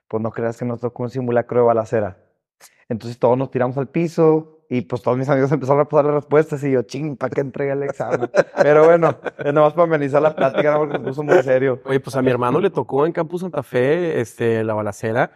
pues 0.07 0.21
no 0.21 0.31
creas 0.31 0.57
que 0.59 0.65
nos 0.65 0.81
tocó 0.81 1.03
un 1.03 1.09
simulacro 1.09 1.61
de 1.61 1.65
balacera. 1.65 2.22
Entonces 2.89 3.19
todos 3.19 3.37
nos 3.37 3.51
tiramos 3.51 3.77
al 3.77 3.87
piso 3.87 4.53
y 4.69 4.81
pues 4.81 5.03
todos 5.03 5.17
mis 5.17 5.29
amigos 5.29 5.51
empezaron 5.51 5.81
a 5.81 5.85
pasar 5.85 6.05
las 6.05 6.15
respuestas 6.15 6.63
y 6.63 6.71
yo, 6.71 6.81
ching, 6.81 7.15
¿para 7.15 7.29
qué 7.29 7.41
entregué 7.41 7.73
el 7.73 7.83
examen? 7.83 8.29
Pero 8.61 8.85
bueno, 8.85 9.15
es 9.37 9.53
nomás 9.53 9.73
para 9.73 9.83
amenizar 9.83 10.21
la 10.21 10.35
plática, 10.35 10.77
porque 10.77 10.97
se 10.97 10.99
puso 10.99 11.23
muy 11.23 11.43
serio. 11.43 11.79
Oye, 11.85 11.99
pues 11.99 12.15
a 12.15 12.21
mi 12.21 12.31
hermano 12.31 12.59
le 12.59 12.71
tocó 12.71 13.05
en 13.05 13.11
Campus 13.11 13.41
Santa 13.41 13.61
Fe, 13.61 14.19
este, 14.19 14.63
la 14.63 14.73
balacera, 14.73 15.31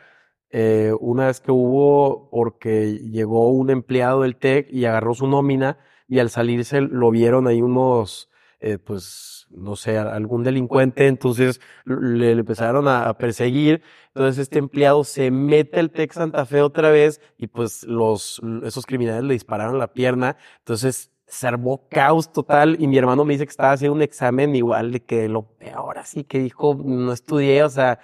eh, 0.49 0.91
una 0.99 1.27
vez 1.27 1.39
que 1.39 1.51
hubo, 1.51 2.29
porque 2.31 2.97
llegó 2.97 3.51
un 3.51 3.69
empleado 3.69 4.23
del 4.23 4.37
TEC 4.37 4.71
y 4.71 4.85
agarró 4.85 5.13
su 5.13 5.27
nómina 5.27 5.77
y 6.07 6.17
al 6.17 6.31
salirse 6.31 6.81
lo 6.81 7.11
vieron 7.11 7.47
ahí 7.47 7.61
unos, 7.61 8.31
eh, 8.59 8.79
pues, 8.79 9.36
no 9.49 9.75
sé, 9.75 9.97
algún 9.97 10.43
delincuente, 10.43 11.07
entonces 11.07 11.61
le, 11.85 12.35
le 12.35 12.39
empezaron 12.39 12.87
a, 12.87 13.07
a 13.09 13.17
perseguir, 13.17 13.81
entonces 14.07 14.43
este 14.43 14.59
empleado 14.59 15.03
se 15.03 15.31
mete 15.31 15.79
al 15.79 15.91
TEC 15.91 16.13
Santa 16.13 16.45
Fe 16.45 16.61
otra 16.61 16.89
vez 16.89 17.21
y 17.37 17.47
pues 17.47 17.83
los, 17.83 18.41
esos 18.63 18.85
criminales 18.85 19.23
le 19.23 19.33
dispararon 19.33 19.79
la 19.79 19.93
pierna, 19.93 20.37
entonces 20.59 21.11
se 21.27 21.45
armó 21.45 21.87
caos 21.89 22.31
total 22.31 22.77
y 22.79 22.87
mi 22.87 22.97
hermano 22.97 23.25
me 23.25 23.33
dice 23.33 23.45
que 23.45 23.51
estaba 23.51 23.73
haciendo 23.73 23.95
un 23.95 24.01
examen 24.01 24.55
igual 24.55 24.93
de 24.93 25.03
que 25.03 25.27
lo 25.27 25.43
peor 25.43 25.97
así 25.97 26.23
que 26.23 26.39
dijo, 26.39 26.79
no 26.83 27.11
estudié, 27.11 27.63
o 27.63 27.69
sea, 27.69 27.99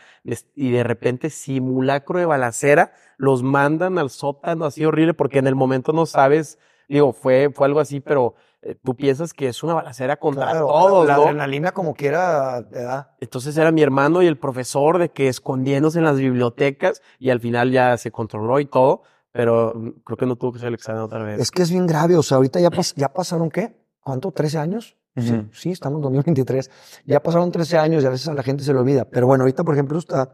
y 0.55 0.71
de 0.71 0.83
repente 0.83 1.29
simulacro 1.29 2.19
de 2.19 2.25
balacera, 2.25 2.93
los 3.17 3.41
mandan 3.41 3.97
al 3.97 4.09
sótano 4.09 4.65
así 4.65 4.83
horrible 4.83 5.13
porque 5.13 5.39
en 5.39 5.47
el 5.47 5.55
momento 5.55 5.93
no 5.93 6.05
sabes, 6.05 6.59
digo, 6.89 7.13
fue, 7.13 7.49
fue 7.53 7.67
algo 7.67 7.79
así, 7.79 8.01
pero 8.01 8.35
tú 8.83 8.95
piensas 8.95 9.33
que 9.33 9.47
es 9.47 9.61
una 9.63 9.73
balacera 9.73 10.17
contra 10.17 10.45
Claro, 10.51 10.67
todos, 10.67 11.07
la 11.07 11.17
¿no? 11.17 11.23
adrenalina 11.23 11.71
como 11.73 11.93
quiera 11.93 12.67
te 12.69 12.83
da. 12.83 13.15
Entonces 13.19 13.57
era 13.57 13.71
mi 13.71 13.81
hermano 13.81 14.21
y 14.21 14.27
el 14.27 14.37
profesor 14.37 14.97
de 14.99 15.09
que 15.09 15.27
escondiéndose 15.27 15.99
en 15.99 16.05
las 16.05 16.17
bibliotecas 16.17 17.01
y 17.19 17.29
al 17.29 17.39
final 17.39 17.71
ya 17.71 17.97
se 17.97 18.11
controló 18.11 18.59
y 18.59 18.65
todo, 18.65 19.03
pero 19.31 19.73
creo 20.05 20.17
que 20.17 20.25
no 20.25 20.35
tuvo 20.35 20.51
que 20.53 20.57
hacer 20.57 20.67
el 20.69 20.75
examen 20.75 21.01
otra 21.01 21.23
vez. 21.23 21.39
Es 21.39 21.51
que 21.51 21.61
es 21.63 21.71
bien 21.71 21.87
grave, 21.87 22.15
o 22.15 22.23
sea, 22.23 22.37
ahorita 22.37 22.59
ya, 22.59 22.69
pas- 22.69 22.93
ya 22.97 23.11
pasaron, 23.11 23.49
¿qué? 23.49 23.75
¿Cuánto? 23.99 24.31
¿13 24.31 24.59
años? 24.59 24.95
Sí, 25.15 25.47
sí, 25.51 25.71
estamos 25.71 25.97
en 25.97 26.03
2023. 26.03 26.71
Ya 27.05 27.21
pasaron 27.21 27.51
13 27.51 27.77
años 27.77 28.03
y 28.03 28.07
a 28.07 28.09
veces 28.09 28.27
a 28.29 28.33
la 28.33 28.41
gente 28.41 28.63
se 28.63 28.73
le 28.73 28.79
olvida. 28.79 29.05
Pero 29.05 29.27
bueno, 29.27 29.43
ahorita, 29.43 29.63
por 29.63 29.75
ejemplo, 29.75 29.99
está, 29.99 30.33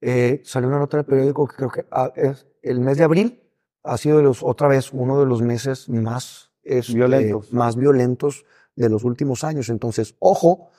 eh, 0.00 0.40
salió 0.44 0.68
una 0.68 0.78
nota 0.78 0.96
en 0.96 1.00
el 1.00 1.06
periódico 1.06 1.46
que 1.46 1.56
creo 1.56 1.70
que 1.70 1.84
ah, 1.90 2.10
es 2.16 2.46
el 2.62 2.80
mes 2.80 2.98
de 2.98 3.04
abril 3.04 3.42
ha 3.84 3.96
sido 3.98 4.18
de 4.18 4.22
los, 4.24 4.42
otra 4.42 4.68
vez 4.68 4.92
uno 4.92 5.18
de 5.18 5.26
los 5.26 5.42
meses 5.42 5.88
más 5.88 6.51
este, 6.62 6.94
Violentos. 6.94 7.52
más 7.52 7.76
violentos 7.76 8.44
de 8.76 8.88
los 8.88 9.04
últimos 9.04 9.44
años. 9.44 9.68
Entonces, 9.68 10.14
ojo, 10.18 10.70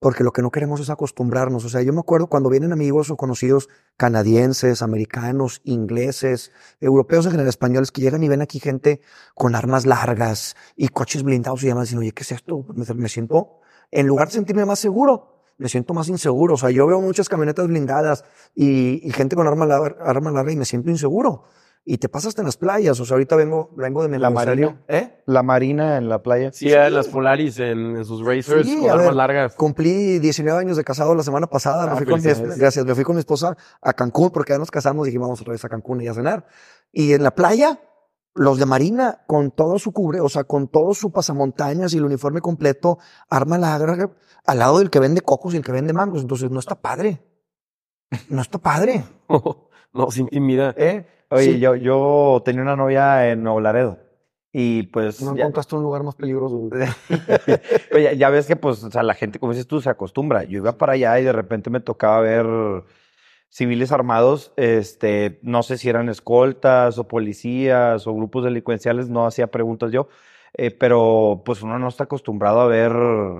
porque 0.00 0.24
lo 0.24 0.32
que 0.32 0.40
no 0.42 0.50
queremos 0.50 0.80
es 0.80 0.90
acostumbrarnos. 0.90 1.64
O 1.64 1.68
sea, 1.68 1.82
yo 1.82 1.92
me 1.92 2.00
acuerdo 2.00 2.26
cuando 2.26 2.48
vienen 2.48 2.72
amigos 2.72 3.10
o 3.10 3.16
conocidos 3.16 3.68
canadienses, 3.96 4.80
americanos, 4.82 5.60
ingleses, 5.64 6.52
europeos 6.80 7.26
en 7.26 7.32
general, 7.32 7.48
españoles, 7.48 7.92
que 7.92 8.00
llegan 8.00 8.22
y 8.22 8.28
ven 8.28 8.40
aquí 8.40 8.60
gente 8.60 9.02
con 9.34 9.54
armas 9.54 9.84
largas 9.84 10.56
y 10.74 10.88
coches 10.88 11.22
blindados 11.22 11.62
y 11.62 11.66
demás, 11.66 11.84
y 11.84 11.86
dicen, 11.88 11.98
oye, 11.98 12.12
¿qué 12.12 12.22
es 12.22 12.32
esto? 12.32 12.64
Me, 12.74 12.84
me 12.94 13.08
siento 13.08 13.60
En 13.90 14.06
lugar 14.06 14.28
de 14.28 14.34
sentirme 14.34 14.64
más 14.64 14.78
seguro, 14.78 15.44
me 15.58 15.68
siento 15.68 15.92
más 15.92 16.08
inseguro. 16.08 16.54
O 16.54 16.56
sea, 16.56 16.70
yo 16.70 16.86
veo 16.86 17.00
muchas 17.02 17.28
camionetas 17.28 17.68
blindadas 17.68 18.24
y, 18.54 19.06
y 19.06 19.12
gente 19.12 19.36
con 19.36 19.46
arma 19.46 19.66
larga, 19.66 19.96
arma 20.02 20.30
larga 20.30 20.50
y 20.50 20.56
me 20.56 20.64
siento 20.64 20.88
inseguro. 20.90 21.44
Y 21.84 21.96
te 21.98 22.08
pasas 22.08 22.28
hasta 22.28 22.42
en 22.42 22.46
las 22.46 22.56
playas. 22.58 23.00
O 23.00 23.04
sea, 23.04 23.14
ahorita 23.14 23.36
vengo, 23.36 23.70
vengo 23.76 24.02
de 24.02 24.08
mi 24.08 24.18
La 24.18 24.28
marina. 24.30 24.82
¿Eh? 24.86 25.22
La 25.26 25.42
marina 25.42 25.96
en 25.96 26.08
la 26.08 26.22
playa. 26.22 26.52
Sí, 26.52 26.72
a 26.74 26.90
las 26.90 27.08
Polaris 27.08 27.58
en, 27.58 27.96
en 27.96 28.04
sus 28.04 28.24
racers 28.24 28.66
Sí, 28.66 28.78
con 28.80 28.90
armas 28.90 29.06
ver, 29.06 29.14
largas. 29.14 29.54
Cumplí 29.56 30.18
19 30.18 30.58
años 30.60 30.76
de 30.76 30.84
casado 30.84 31.14
la 31.14 31.22
semana 31.22 31.46
pasada. 31.46 31.86
Me 31.86 31.92
Ah, 31.92 31.96
fui 31.96 32.04
con 32.06 32.16
mi, 32.16 32.20
felicidades. 32.20 32.56
esp- 32.56 32.60
gracias, 32.60 32.84
me 32.84 32.94
fui 32.94 33.02
con 33.04 33.16
mi 33.16 33.20
esposa 33.20 33.56
a 33.80 33.92
Cancún 33.94 34.30
porque 34.30 34.52
ya 34.52 34.58
nos 34.58 34.70
casamos 34.70 35.06
y 35.06 35.10
dijimos 35.10 35.28
vamos 35.28 35.40
otra 35.40 35.52
vez 35.52 35.64
a 35.64 35.68
Cancún 35.70 36.02
y 36.02 36.08
a 36.08 36.14
cenar. 36.14 36.46
Y 36.92 37.14
en 37.14 37.22
la 37.22 37.34
playa, 37.34 37.80
los 38.34 38.58
de 38.58 38.66
Marina, 38.66 39.24
con 39.26 39.50
todo 39.50 39.78
su 39.78 39.92
cubre, 39.92 40.20
o 40.20 40.28
sea, 40.28 40.44
con 40.44 40.68
todo 40.68 40.92
su 40.94 41.10
pasamontañas 41.10 41.94
y 41.94 41.96
el 41.96 42.04
uniforme 42.04 42.40
completo, 42.42 42.98
arma 43.30 43.56
larga, 43.58 44.10
al 44.46 44.58
lado 44.58 44.78
del 44.80 44.90
que 44.90 45.00
vende 45.00 45.22
cocos 45.22 45.54
y 45.54 45.56
el 45.56 45.64
que 45.64 45.72
vende 45.72 45.92
mangos. 45.94 46.20
Entonces, 46.20 46.50
no 46.50 46.60
está 46.60 46.74
padre. 46.80 47.22
No 48.28 48.42
está 48.42 48.58
padre. 48.58 49.02
no, 49.92 50.10
se 50.10 50.20
intimida. 50.20 50.74
¿eh? 50.76 51.06
Oye, 51.30 51.44
Sí. 51.54 51.58
yo, 51.60 51.74
yo 51.76 52.42
tenía 52.44 52.62
una 52.62 52.76
novia 52.76 53.30
en 53.30 53.42
Nuevo 53.42 53.60
Laredo. 53.60 53.98
Y 54.52 54.84
pues. 54.84 55.22
No 55.22 55.34
ya- 55.36 55.42
encontraste 55.42 55.76
un 55.76 55.82
lugar 55.82 56.02
más 56.02 56.16
peligroso. 56.16 56.68
Oye, 57.94 58.16
ya 58.16 58.30
ves 58.30 58.46
que, 58.46 58.56
pues, 58.56 58.82
o 58.82 58.90
sea, 58.90 59.02
la 59.02 59.14
gente, 59.14 59.38
como 59.38 59.52
dices 59.52 59.66
tú, 59.68 59.80
se 59.80 59.90
acostumbra. 59.90 60.42
Yo 60.44 60.58
iba 60.58 60.72
para 60.76 60.94
allá 60.94 61.18
y 61.20 61.24
de 61.24 61.32
repente 61.32 61.70
me 61.70 61.80
tocaba 61.80 62.20
ver 62.20 62.46
civiles 63.48 63.90
armados, 63.90 64.52
este, 64.56 65.40
no 65.42 65.62
sé 65.64 65.76
si 65.76 65.88
eran 65.88 66.08
escoltas 66.08 66.98
o 66.98 67.08
policías 67.08 68.06
o 68.06 68.14
grupos 68.14 68.44
delincuenciales, 68.44 69.08
no 69.08 69.26
hacía 69.26 69.48
preguntas 69.48 69.90
yo, 69.90 70.06
eh, 70.54 70.70
pero 70.70 71.42
pues 71.44 71.60
uno 71.62 71.76
no 71.80 71.88
está 71.88 72.04
acostumbrado 72.04 72.60
a 72.60 72.68
ver 72.68 72.92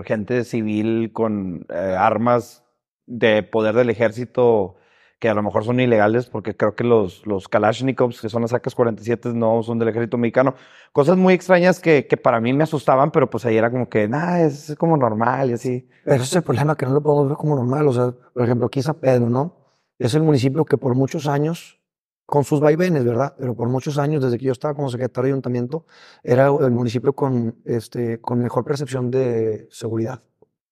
gente 0.04 0.42
civil 0.42 1.12
con 1.12 1.64
eh, 1.68 1.94
armas 1.96 2.64
de 3.06 3.44
poder 3.44 3.76
del 3.76 3.88
ejército 3.90 4.74
que 5.20 5.28
a 5.28 5.34
lo 5.34 5.42
mejor 5.42 5.64
son 5.64 5.78
ilegales, 5.78 6.26
porque 6.26 6.56
creo 6.56 6.74
que 6.74 6.82
los, 6.82 7.26
los 7.26 7.46
Kalashnikovs, 7.46 8.22
que 8.22 8.30
son 8.30 8.40
las 8.40 8.54
AK-47, 8.54 9.34
no 9.34 9.62
son 9.62 9.78
del 9.78 9.88
ejército 9.88 10.16
mexicano. 10.16 10.54
Cosas 10.92 11.18
muy 11.18 11.34
extrañas 11.34 11.78
que, 11.78 12.06
que 12.06 12.16
para 12.16 12.40
mí 12.40 12.54
me 12.54 12.64
asustaban, 12.64 13.10
pero 13.10 13.28
pues 13.28 13.44
ahí 13.44 13.58
era 13.58 13.70
como 13.70 13.90
que, 13.90 14.08
nada, 14.08 14.40
es 14.40 14.74
como 14.78 14.96
normal 14.96 15.50
y 15.50 15.52
así. 15.52 15.86
Pero 16.04 16.16
ese 16.16 16.24
es 16.24 16.36
el 16.36 16.42
problema, 16.42 16.74
que 16.74 16.86
no 16.86 16.92
lo 16.92 17.02
podemos 17.02 17.28
ver 17.28 17.36
como 17.36 17.54
normal. 17.54 17.86
O 17.86 17.92
sea, 17.92 18.12
por 18.32 18.42
ejemplo, 18.42 18.66
aquí 18.66 18.80
San 18.80 18.94
Pedro, 18.94 19.28
¿no? 19.28 19.56
Es 19.98 20.14
el 20.14 20.22
municipio 20.22 20.64
que 20.64 20.78
por 20.78 20.94
muchos 20.94 21.26
años, 21.26 21.78
con 22.24 22.44
sus 22.44 22.60
vaivenes, 22.60 23.04
¿verdad? 23.04 23.34
Pero 23.38 23.54
por 23.54 23.68
muchos 23.68 23.98
años, 23.98 24.22
desde 24.22 24.38
que 24.38 24.46
yo 24.46 24.52
estaba 24.52 24.72
como 24.72 24.88
secretario 24.88 25.26
de 25.26 25.32
ayuntamiento, 25.32 25.84
era 26.22 26.46
el 26.46 26.70
municipio 26.70 27.12
con, 27.12 27.56
este, 27.66 28.22
con 28.22 28.38
mejor 28.38 28.64
percepción 28.64 29.10
de 29.10 29.68
seguridad, 29.70 30.22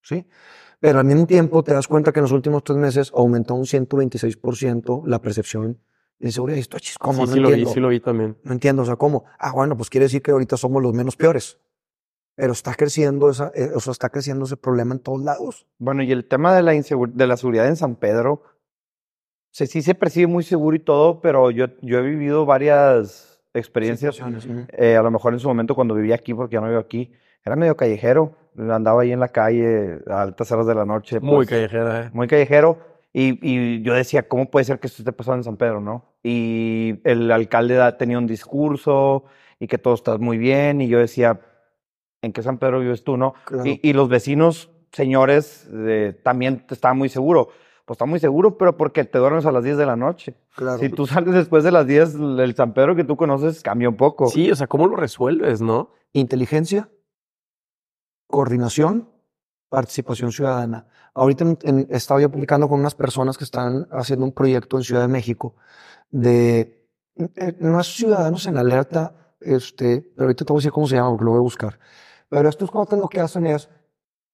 ¿sí? 0.01 0.27
Pero 0.81 1.01
al 1.01 1.05
mismo 1.05 1.27
tiempo 1.27 1.63
te 1.63 1.75
das 1.75 1.89
cuenta 1.89 2.13
que 2.13 2.21
en 2.21 2.25
los 2.25 2.33
últimos 2.33 2.63
tres 2.63 2.79
meses 2.79 3.13
aumentó 3.15 3.55
un 3.55 3.65
126% 3.65 5.03
la 5.07 5.21
percepción 5.21 5.79
de 6.19 6.29
inseguridad. 6.29 6.57
Y 6.57 6.61
esto, 6.61 6.79
chis, 6.79 6.99
¿cómo? 6.99 7.27
sí, 7.27 7.31
no 7.31 7.33
sí 7.33 7.41
lo 7.41 7.49
vi, 7.49 7.55
entiendo. 7.55 7.75
sí 7.75 7.81
lo 7.81 7.89
vi 7.89 8.01
también. 8.01 8.37
No 8.45 8.53
entiendo, 8.53 8.83
o 8.83 8.85
sea, 8.85 8.97
¿cómo? 8.97 9.25
Ah, 9.39 9.53
bueno, 9.53 9.77
pues 9.77 9.91
quiere 9.91 10.05
decir 10.05 10.23
que 10.23 10.31
ahorita 10.31 10.57
somos 10.57 10.83
los 10.83 10.95
menos 10.95 11.17
peores. 11.17 11.59
Pero 12.37 12.53
está 12.53 12.75
creciendo 12.75 13.31
esa, 13.31 13.51
eh, 13.55 13.73
o 13.75 13.81
sea, 13.81 13.91
está 13.91 14.11
creciendo 14.11 14.45
ese 14.45 14.57
problema 14.57 14.95
en 14.95 15.01
todos 15.01 15.21
lados. 15.23 15.67
Bueno, 15.79 16.05
y 16.05 16.13
el 16.13 16.25
tema 16.25 16.55
de 16.55 16.63
la 16.63 16.73
de 16.73 17.27
la 17.27 17.37
seguridad 17.37 17.67
en 17.67 17.75
San 17.75 17.97
Pedro, 17.97 18.43
se, 19.51 19.67
sí 19.67 19.83
se 19.83 19.97
percibe 19.97 20.29
muy 20.29 20.45
seguro 20.45 20.77
y 20.77 20.81
todo, 20.81 21.21
pero 21.21 21.51
yo, 21.51 21.67
yo 21.83 21.99
he 21.99 22.03
vivido 22.03 22.47
varias 22.47 23.43
experiencias. 23.55 24.21
Eh, 24.73 24.97
a 24.97 25.03
lo 25.03 25.11
mejor 25.11 25.33
en 25.33 25.41
su 25.41 25.49
momento 25.49 25.75
cuando 25.75 25.95
vivía 25.95 26.15
aquí, 26.15 26.33
porque 26.33 26.55
ya 26.55 26.61
no 26.61 26.69
vivo 26.69 26.79
aquí, 26.79 27.13
era 27.45 27.57
medio 27.57 27.77
callejero. 27.77 28.37
Andaba 28.59 29.03
ahí 29.03 29.13
en 29.13 29.21
la 29.21 29.29
calle 29.29 30.01
a 30.09 30.23
altas 30.23 30.51
horas 30.53 30.67
de 30.67 30.75
la 30.75 30.85
noche. 30.85 31.21
Muy 31.21 31.37
pues, 31.37 31.49
callejera, 31.49 32.07
¿eh? 32.07 32.11
muy 32.13 32.27
callejero. 32.27 32.79
Y, 33.13 33.39
y 33.43 33.83
yo 33.83 33.95
decía, 33.95 34.29
¿cómo 34.29 34.51
puede 34.51 34.65
ser 34.65 34.81
que 34.81 34.87
esto 34.87 35.03
esté 35.03 35.13
pasando 35.13 35.39
en 35.39 35.45
San 35.45 35.57
Pedro, 35.57 35.81
no? 35.81 36.13
Y 36.23 37.01
el 37.05 37.31
alcalde 37.31 37.81
tenía 37.99 38.19
un 38.19 38.27
discurso 38.27 39.25
y 39.59 39.67
que 39.67 39.79
todo 39.79 39.95
está 39.95 40.19
muy 40.19 40.39
bien. 40.39 40.81
Y 40.81 40.89
yo 40.89 40.99
decía, 40.99 41.41
¿en 42.23 42.33
qué 42.33 42.43
San 42.43 42.59
Pedro 42.59 42.81
vives 42.81 43.05
tú, 43.05 43.17
no? 43.17 43.35
Claro. 43.45 43.67
Y, 43.67 43.81
y 43.83 43.93
los 43.93 44.09
vecinos, 44.09 44.71
señores, 44.93 45.69
eh, 45.73 46.19
también 46.23 46.65
estaban 46.69 46.99
muy 46.99 47.09
seguro. 47.09 47.49
Pues 47.89 47.97
está 47.97 48.05
muy 48.05 48.21
seguro, 48.21 48.59
pero 48.59 48.77
porque 48.77 49.03
te 49.05 49.19
duermes 49.19 49.47
a 49.47 49.53
las 49.53 49.65
10 49.65 49.79
de 49.79 49.87
la 49.87 49.97
noche. 49.97 50.35
Claro. 50.55 50.79
Si 50.79 50.91
tú 50.91 51.07
sales 51.07 51.33
después 51.33 51.65
de 51.65 51.73
las 51.73 51.87
10, 51.87 52.17
el 52.39 52.55
San 52.55 52.75
Pedro 52.75 52.95
que 52.95 53.05
tú 53.05 53.17
conoces 53.17 53.63
cambia 53.63 53.89
un 53.89 53.97
poco. 53.97 54.27
Sí, 54.27 54.51
o 54.51 54.55
sea, 54.55 54.67
¿cómo 54.67 54.87
lo 54.87 54.97
resuelves, 54.97 55.63
no? 55.63 55.93
Inteligencia, 56.13 56.91
coordinación, 58.29 59.09
participación 59.69 60.31
ciudadana. 60.31 60.87
Ahorita 61.15 61.45
en- 61.45 61.59
en- 61.63 61.87
estaba 61.91 62.21
yo 62.21 62.31
publicando 62.31 62.69
con 62.69 62.79
unas 62.79 62.95
personas 62.95 63.37
que 63.37 63.45
están 63.45 63.89
haciendo 63.91 64.25
un 64.25 64.33
proyecto 64.33 64.77
en 64.77 64.85
Ciudad 64.85 65.03
de 65.03 65.09
México 65.09 65.57
de 66.11 66.75
eh, 67.35 67.57
no 67.59 67.81
es 67.81 67.89
ciudadanos 67.89 68.47
en 68.47 68.57
alerta, 68.59 69.35
este, 69.41 70.13
pero 70.15 70.27
ahorita 70.27 70.45
te 70.45 70.53
voy 70.53 70.59
a 70.59 70.61
decir 70.61 70.71
cómo 70.71 70.87
se 70.87 70.95
llama, 70.95 71.11
porque 71.11 71.25
lo 71.25 71.31
voy 71.33 71.39
a 71.39 71.43
buscar. 71.43 71.79
Pero 72.29 72.49
estos 72.49 72.71
cuates 72.71 72.97
lo 72.97 73.09
que 73.09 73.19
hacen 73.19 73.45
es, 73.47 73.69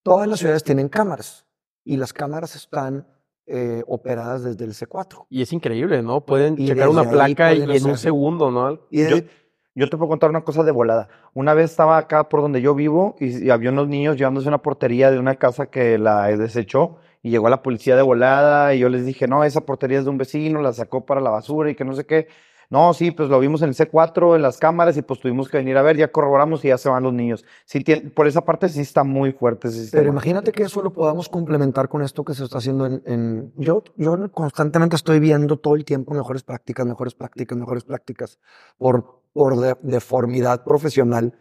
todas 0.03 0.27
las 0.27 0.37
ciudades 0.37 0.63
tienen 0.63 0.87
cámaras 0.87 1.47
y 1.83 1.97
las 1.97 2.13
cámaras 2.13 2.55
están 2.55 3.07
eh, 3.47 3.83
operadas 3.87 4.43
desde 4.43 4.65
el 4.65 4.73
C4. 4.73 5.25
Y 5.29 5.41
es 5.43 5.51
increíble, 5.53 6.01
¿no? 6.03 6.25
Pueden 6.25 6.55
Y 6.59 6.67
checar 6.67 6.89
una 6.89 7.09
placa 7.09 7.53
y 7.53 7.61
en 7.61 7.69
un 7.69 7.75
hacer- 7.75 7.97
segundo, 7.97 8.49
¿no? 8.51 8.79
Y 8.91 9.01
de- 9.01 9.29
Yo, 9.77 9.89
te 9.89 9.97
puedo 9.97 10.07
contar 10.07 10.29
una 10.29 10.41
cosa 10.45 10.63
de 10.63 10.71
volada. 10.71 11.09
Una 11.33 11.53
vez 11.53 11.71
estaba 11.71 11.97
acá 11.97 12.29
por 12.29 12.41
donde 12.41 12.61
yo 12.61 12.73
vivo 12.75 13.15
y, 13.19 13.45
y 13.45 13.49
había 13.49 13.71
unos 13.71 13.89
niños 13.89 14.15
llevándose 14.15 14.47
una 14.47 14.61
portería 14.61 15.11
de 15.11 15.19
una 15.19 15.35
casa 15.35 15.65
que 15.65 15.97
la 15.97 16.27
desechó 16.27 16.95
y 17.21 17.29
llegó 17.29 17.49
la 17.49 17.61
policía 17.61 17.97
de 17.97 18.01
volada 18.01 18.73
y 18.73 18.79
yo 18.79 18.87
les 18.87 19.05
dije, 19.05 19.27
no, 19.27 19.43
esa 19.43 19.61
portería 19.61 19.99
es 19.99 20.05
de 20.05 20.11
un 20.11 20.17
vecino, 20.17 20.61
la 20.61 20.71
sacó 20.71 21.05
para 21.05 21.19
la 21.19 21.29
basura 21.29 21.69
y 21.69 21.75
que 21.75 21.83
no 21.83 21.93
sé 21.93 22.05
qué. 22.05 22.27
No, 22.69 22.93
sí, 22.93 23.11
pues 23.11 23.29
lo 23.29 23.39
vimos 23.39 23.61
en 23.61 23.69
el 23.69 23.75
C4, 23.75 24.35
en 24.35 24.41
las 24.41 24.57
cámaras 24.57 24.95
y 24.97 25.01
pues 25.01 25.19
tuvimos 25.19 25.49
que 25.49 25.57
venir 25.57 25.77
a 25.77 25.81
ver, 25.83 25.97
ya 25.97 26.07
corroboramos 26.07 26.63
y 26.65 26.69
ya 26.69 26.77
se 26.77 26.89
van 26.89 27.03
los 27.03 27.13
niños. 27.13 27.43
Sí, 27.65 27.79
tien- 27.83 28.11
por 28.13 28.27
esa 28.27 28.45
parte 28.45 28.69
sí 28.69 28.79
está 28.81 29.03
muy 29.03 29.33
fuerte 29.33 29.67
ese 29.67 29.81
sistema. 29.81 30.01
Pero 30.01 30.11
imagínate 30.13 30.51
que 30.51 30.63
eso 30.63 30.81
lo 30.81 30.91
podamos 30.93 31.27
complementar 31.29 31.89
con 31.89 32.01
esto 32.01 32.23
que 32.23 32.33
se 32.33 32.45
está 32.45 32.59
haciendo 32.59 32.85
en... 32.85 33.03
en- 33.05 33.53
yo, 33.57 33.83
yo 33.97 34.31
constantemente 34.31 34.95
estoy 34.95 35.19
viendo 35.19 35.57
todo 35.57 35.75
el 35.75 35.83
tiempo 35.85 36.13
mejores 36.13 36.43
prácticas, 36.43 36.85
mejores 36.85 37.13
prácticas, 37.13 37.57
mejores 37.57 37.83
prácticas, 37.83 38.39
por, 38.79 39.24
por 39.35 39.59
de- 39.59 39.75
deformidad 39.83 40.63
profesional. 40.63 41.37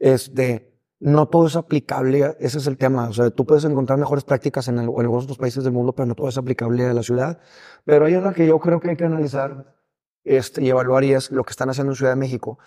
Este, 0.00 0.74
no 0.98 1.28
todo 1.28 1.46
es 1.46 1.54
aplicable, 1.54 2.36
ese 2.40 2.58
es 2.58 2.66
el 2.66 2.76
tema. 2.76 3.08
O 3.08 3.12
sea, 3.12 3.30
tú 3.30 3.46
puedes 3.46 3.64
encontrar 3.64 3.98
mejores 4.00 4.24
prácticas 4.24 4.66
en, 4.66 4.78
el- 4.78 4.88
en 4.90 5.00
algunos 5.00 5.24
otros 5.24 5.38
países 5.38 5.62
del 5.62 5.72
mundo, 5.72 5.92
pero 5.94 6.06
no 6.06 6.16
todo 6.16 6.28
es 6.28 6.36
aplicable 6.36 6.84
a 6.84 6.92
la 6.92 7.04
ciudad. 7.04 7.38
Pero 7.84 8.04
hay 8.06 8.16
una 8.16 8.34
que 8.34 8.46
yo 8.48 8.58
creo 8.58 8.80
que 8.80 8.90
hay 8.90 8.96
que 8.96 9.04
analizar 9.04 9.76
este, 10.24 10.62
y 10.64 10.70
evaluar 10.70 11.04
y 11.04 11.12
es 11.14 11.30
lo 11.30 11.44
que 11.44 11.52
están 11.52 11.70
haciendo 11.70 11.92
en 11.92 11.96
Ciudad 11.96 12.12
de 12.12 12.16
México. 12.16 12.58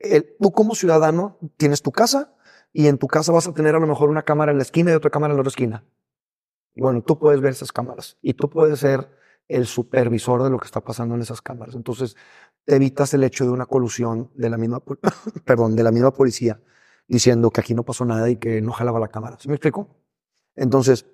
El- 0.00 0.34
tú 0.40 0.50
como 0.50 0.74
ciudadano 0.74 1.38
tienes 1.56 1.80
tu 1.82 1.92
casa 1.92 2.34
y 2.72 2.88
en 2.88 2.98
tu 2.98 3.06
casa 3.06 3.30
vas 3.30 3.46
a 3.46 3.54
tener 3.54 3.76
a 3.76 3.78
lo 3.78 3.86
mejor 3.86 4.08
una 4.10 4.22
cámara 4.24 4.50
en 4.50 4.58
la 4.58 4.64
esquina 4.64 4.90
y 4.90 4.94
otra 4.94 5.10
cámara 5.10 5.32
en 5.32 5.36
la 5.36 5.42
otra 5.42 5.50
esquina. 5.50 5.84
Bueno, 6.74 7.00
tú 7.02 7.16
puedes 7.16 7.40
ver 7.40 7.52
esas 7.52 7.70
cámaras 7.70 8.18
y 8.22 8.34
tú 8.34 8.50
puedes 8.50 8.80
ser 8.80 9.08
el 9.50 9.66
supervisor 9.66 10.42
de 10.42 10.50
lo 10.50 10.58
que 10.58 10.66
está 10.66 10.80
pasando 10.80 11.16
en 11.16 11.22
esas 11.22 11.42
cámaras. 11.42 11.74
Entonces, 11.74 12.16
evitas 12.66 13.12
el 13.14 13.24
hecho 13.24 13.44
de 13.44 13.50
una 13.50 13.66
colusión 13.66 14.30
de 14.34 14.48
la 14.48 14.56
misma, 14.56 14.80
perdón, 15.44 15.74
de 15.74 15.82
la 15.82 15.90
misma 15.90 16.12
policía 16.12 16.60
diciendo 17.08 17.50
que 17.50 17.60
aquí 17.60 17.74
no 17.74 17.84
pasó 17.84 18.04
nada 18.04 18.30
y 18.30 18.36
que 18.36 18.62
no 18.62 18.70
jalaba 18.70 19.00
la 19.00 19.08
cámara. 19.08 19.36
¿Sí 19.40 19.48
me 19.48 19.54
explico? 19.54 19.88
Entonces, 20.54 21.06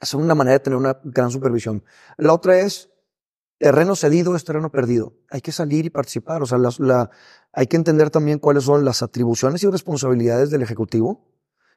es 0.00 0.14
una 0.14 0.34
manera 0.34 0.54
de 0.54 0.60
tener 0.60 0.76
una 0.76 0.98
gran 1.04 1.30
supervisión. 1.30 1.84
La 2.16 2.32
otra 2.32 2.58
es 2.58 2.90
terreno 3.58 3.94
cedido 3.94 4.34
es 4.34 4.44
terreno 4.44 4.72
perdido. 4.72 5.14
Hay 5.30 5.40
que 5.40 5.52
salir 5.52 5.86
y 5.86 5.90
participar. 5.90 6.42
O 6.42 6.46
sea, 6.46 6.58
la, 6.58 7.10
hay 7.52 7.66
que 7.68 7.76
entender 7.76 8.10
también 8.10 8.40
cuáles 8.40 8.64
son 8.64 8.84
las 8.84 9.02
atribuciones 9.02 9.62
y 9.62 9.68
responsabilidades 9.68 10.50
del 10.50 10.62
Ejecutivo 10.62 11.28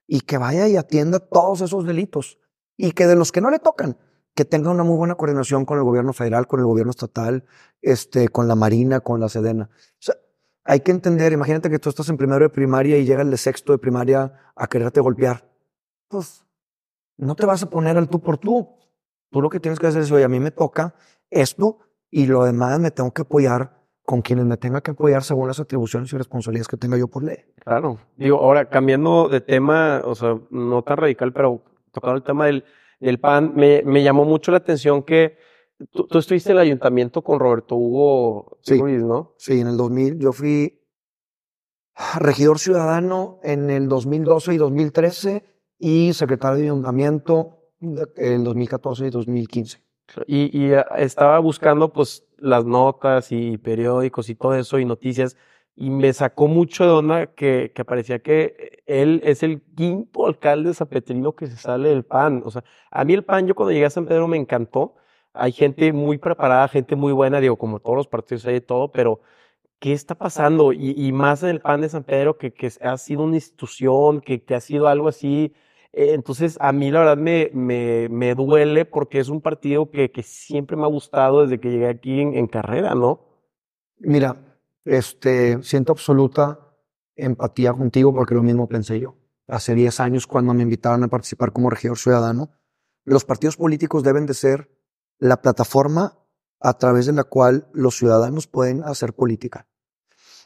y 0.08 0.22
que 0.22 0.40
vaya 0.40 0.68
y 0.68 0.76
atienda 0.76 1.20
todos 1.20 1.62
esos 1.62 1.86
delitos. 1.86 2.40
Y 2.76 2.94
que 2.94 3.06
de 3.06 3.16
los 3.16 3.32
que 3.32 3.42
no 3.42 3.52
le 3.52 3.60
tocan, 3.60 3.98
que 4.36 4.46
tenga 4.46 4.72
una 4.72 4.84
muy 4.84 4.98
buena 4.98 5.16
coordinación 5.16 5.66
con 5.66 5.78
el 5.78 5.84
gobierno 5.84 6.14
federal, 6.14 6.48
con 6.48 6.60
el 6.60 6.66
gobierno 6.66 6.92
estatal, 6.92 7.44
este, 7.82 8.30
con 8.30 8.48
la 8.48 8.56
Marina, 8.56 9.00
con 9.00 9.20
la 9.20 9.30
Sedena. 9.30 9.70
O 9.74 9.98
sea, 10.00 10.16
hay 10.64 10.82
que 10.82 10.92
entender, 10.92 11.34
imagínate 11.34 11.70
que 11.70 11.80
tú 11.80 11.90
estás 11.90 12.10
en 12.10 12.18
primero 12.18 12.44
de 12.44 12.50
primaria 12.50 12.98
y 12.98 13.06
llega 13.06 13.22
el 13.22 13.32
de 13.32 13.38
sexto 13.38 13.74
de 13.74 13.80
primaria 13.80 14.34
a 14.56 14.68
quererte 14.68 15.02
golpear. 15.02 15.50
Pues 16.08 16.46
no 17.18 17.36
te 17.36 17.46
vas 17.46 17.64
a 17.64 17.70
poner 17.70 17.98
al 17.98 18.08
tú 18.08 18.22
por 18.22 18.38
tú. 18.38 18.70
Tú 19.32 19.42
lo 19.42 19.50
que 19.50 19.60
tienes 19.60 19.80
que 19.80 19.88
hacer 19.88 20.02
es, 20.02 20.12
oye, 20.12 20.24
a 20.24 20.30
mí 20.30 20.40
me 20.40 20.52
toca 20.52 20.96
esto 21.30 21.80
y 22.10 22.26
lo 22.26 22.44
demás 22.44 22.80
me 22.80 22.92
tengo 22.92 23.12
que 23.12 23.24
apoyar 23.24 23.80
con 24.06 24.22
quienes 24.22 24.46
me 24.46 24.58
tenga 24.58 24.82
que 24.82 24.92
apoyar 24.92 25.24
según 25.24 25.48
las 25.48 25.60
atribuciones 25.60 26.12
y 26.12 26.18
responsabilidades 26.18 26.68
que 26.68 26.78
tenga 26.78 26.98
yo 26.98 27.08
por 27.08 27.24
ley. 27.24 27.38
Claro. 27.64 28.00
Digo, 28.18 28.40
ahora, 28.40 28.68
cambiando 28.70 29.30
de 29.30 29.40
tema, 29.40 30.02
o 30.04 30.16
sea, 30.16 30.40
no 30.50 30.82
tan 30.82 30.98
radical, 30.98 31.32
pero 31.32 31.62
tocando 31.92 32.18
el 32.18 32.24
tema 32.24 32.48
del, 32.48 32.64
del 33.00 33.20
PAN, 33.20 33.54
me, 33.56 33.84
me 33.84 34.04
llamó 34.04 34.26
mucho 34.26 34.52
la 34.52 34.58
atención 34.58 35.04
que 35.04 35.38
tú, 35.92 36.08
tú 36.08 36.20
estuviste 36.20 36.52
en 36.52 36.58
el 36.58 36.64
ayuntamiento 36.64 37.22
con 37.22 37.40
Roberto 37.40 37.76
Hugo 37.76 38.58
Sí. 38.62 38.78
Ruiz, 38.80 39.02
¿no? 39.02 39.34
Sí, 39.38 39.60
en 39.60 39.68
el 39.68 39.78
2000 39.78 40.20
yo 40.20 40.32
fui 40.34 40.80
regidor 42.20 42.60
ciudadano 42.60 43.40
en 43.44 43.70
el 43.70 43.88
2012 43.90 44.54
y 44.54 44.58
2013 44.58 45.44
y 45.80 46.14
secretario 46.14 46.58
de 46.58 46.64
ayuntamiento 46.66 47.60
en 47.82 48.44
2014 48.44 49.08
y 49.08 49.10
2015. 49.10 49.84
Y, 50.26 50.58
y 50.58 50.74
eh, 50.74 50.84
estaba 50.98 51.40
buscando 51.40 51.94
pues 51.94 52.26
las 52.38 52.66
notas 52.66 53.32
y 53.32 53.58
periódicos 53.58 54.30
y 54.30 54.36
todo 54.36 54.56
eso 54.56 54.80
y 54.80 54.86
noticias 54.86 55.38
y 55.80 55.90
me 55.92 56.12
sacó 56.12 56.48
mucho 56.48 56.84
de 56.84 56.90
onda 56.92 57.28
que, 57.28 57.72
que 57.74 57.86
parecía 57.86 58.20
que 58.20 58.82
él 58.86 59.22
es 59.24 59.44
el 59.44 59.62
quinto 59.62 60.28
alcalde 60.28 60.74
zapetrino 60.74 61.34
que 61.36 61.48
se 61.48 61.56
sale 61.56 61.88
del 61.90 62.04
PAN. 62.04 62.44
O 62.46 62.52
sea, 62.52 62.66
a 62.92 63.06
mí 63.06 63.14
el 63.14 63.24
PAN, 63.24 63.48
yo 63.48 63.56
cuando 63.56 63.72
llegué 63.72 63.86
a 63.86 63.90
San 63.90 64.06
Pedro 64.06 64.28
me 64.28 64.36
encantó. 64.36 64.96
Hay 65.34 65.54
gente 65.54 65.94
muy 65.94 66.18
preparada, 66.18 66.68
gente 66.68 66.98
muy 66.98 67.14
buena, 67.14 67.40
digo, 67.40 67.56
como 67.56 67.80
todos 67.80 67.96
los 67.96 68.08
partidos 68.08 68.46
hay 68.46 68.56
de 68.56 68.62
todo, 68.62 68.92
pero 68.92 69.22
¿qué 69.80 69.94
está 69.94 70.16
pasando? 70.16 70.74
Y, 70.74 70.92
y 70.98 71.14
más 71.14 71.44
en 71.44 71.50
el 71.50 71.62
PAN 71.62 71.82
de 71.82 71.90
San 71.90 72.04
Pedro, 72.04 72.38
que, 72.38 72.54
que 72.54 72.70
ha 72.82 72.98
sido 72.98 73.24
una 73.24 73.36
institución, 73.38 74.22
que, 74.22 74.44
que 74.44 74.56
ha 74.56 74.60
sido 74.62 74.88
algo 74.90 75.08
así. 75.08 75.54
Eh, 75.94 76.14
entonces, 76.14 76.58
a 76.60 76.74
mí 76.74 76.92
la 76.92 77.00
verdad 77.00 77.18
me, 77.18 77.52
me, 77.54 78.10
me 78.10 78.36
duele 78.36 78.84
porque 78.86 79.20
es 79.20 79.30
un 79.30 79.40
partido 79.40 79.90
que, 79.92 80.12
que 80.12 80.24
siempre 80.24 80.76
me 80.76 80.84
ha 80.84 80.88
gustado 80.88 81.44
desde 81.44 81.60
que 81.62 81.72
llegué 81.72 81.88
aquí 81.88 82.20
en, 82.20 82.36
en 82.36 82.48
carrera, 82.48 82.96
¿no? 82.96 83.22
Mira, 84.00 84.49
este, 84.90 85.62
siento 85.62 85.92
absoluta 85.92 86.60
empatía 87.16 87.74
contigo 87.74 88.14
porque 88.14 88.34
lo 88.34 88.42
mismo 88.42 88.68
pensé 88.68 89.00
yo. 89.00 89.16
Hace 89.48 89.76
10 89.76 90.00
años 90.00 90.28
cuando 90.28 90.54
me 90.54 90.64
invitaron 90.64 91.04
a 91.04 91.08
participar 91.08 91.52
como 91.52 91.70
regidor 91.70 91.98
ciudadano, 91.98 92.52
los 93.04 93.24
partidos 93.24 93.56
políticos 93.56 94.04
deben 94.04 94.26
de 94.26 94.34
ser 94.34 94.72
la 95.20 95.42
plataforma 95.42 96.18
a 96.60 96.74
través 96.78 97.06
de 97.06 97.14
la 97.14 97.24
cual 97.24 97.70
los 97.72 97.98
ciudadanos 97.98 98.48
pueden 98.48 98.84
hacer 98.84 99.14
política. 99.14 99.68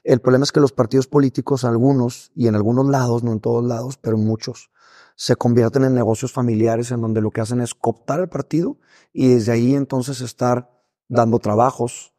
El 0.03 0.19
problema 0.19 0.43
es 0.43 0.51
que 0.51 0.59
los 0.59 0.73
partidos 0.73 1.07
políticos, 1.07 1.63
algunos, 1.63 2.31
y 2.35 2.47
en 2.47 2.55
algunos 2.55 2.87
lados, 2.89 3.23
no 3.23 3.31
en 3.31 3.39
todos 3.39 3.63
lados, 3.63 3.97
pero 3.97 4.17
muchos, 4.17 4.71
se 5.15 5.37
convierten 5.37 5.85
en 5.85 5.93
negocios 5.93 6.33
familiares 6.33 6.91
en 6.91 7.01
donde 7.01 7.21
lo 7.21 7.31
que 7.31 7.41
hacen 7.41 7.61
es 7.61 7.73
cooptar 7.73 8.19
el 8.19 8.27
partido 8.27 8.77
y 9.13 9.29
desde 9.29 9.53
ahí 9.53 9.75
entonces 9.75 10.19
estar 10.21 10.69
dando 11.07 11.39
trabajos, 11.39 12.12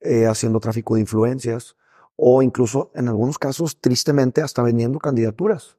eh, 0.00 0.26
haciendo 0.26 0.60
tráfico 0.60 0.94
de 0.94 1.00
influencias 1.02 1.76
o 2.16 2.42
incluso 2.42 2.90
en 2.94 3.08
algunos 3.08 3.38
casos, 3.38 3.80
tristemente, 3.80 4.42
hasta 4.42 4.62
vendiendo 4.62 4.98
candidaturas. 4.98 5.76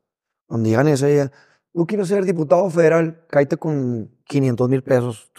Donde 0.47 0.69
llegan 0.69 0.87
y 0.87 0.91
dicen, 0.91 1.31
tú 1.73 1.85
quieres 1.85 2.07
ser 2.07 2.23
diputado 2.25 2.69
federal, 2.69 3.25
cállate 3.29 3.57
con 3.57 4.09
500 4.25 4.69
mil 4.69 4.81
pesos. 4.83 5.31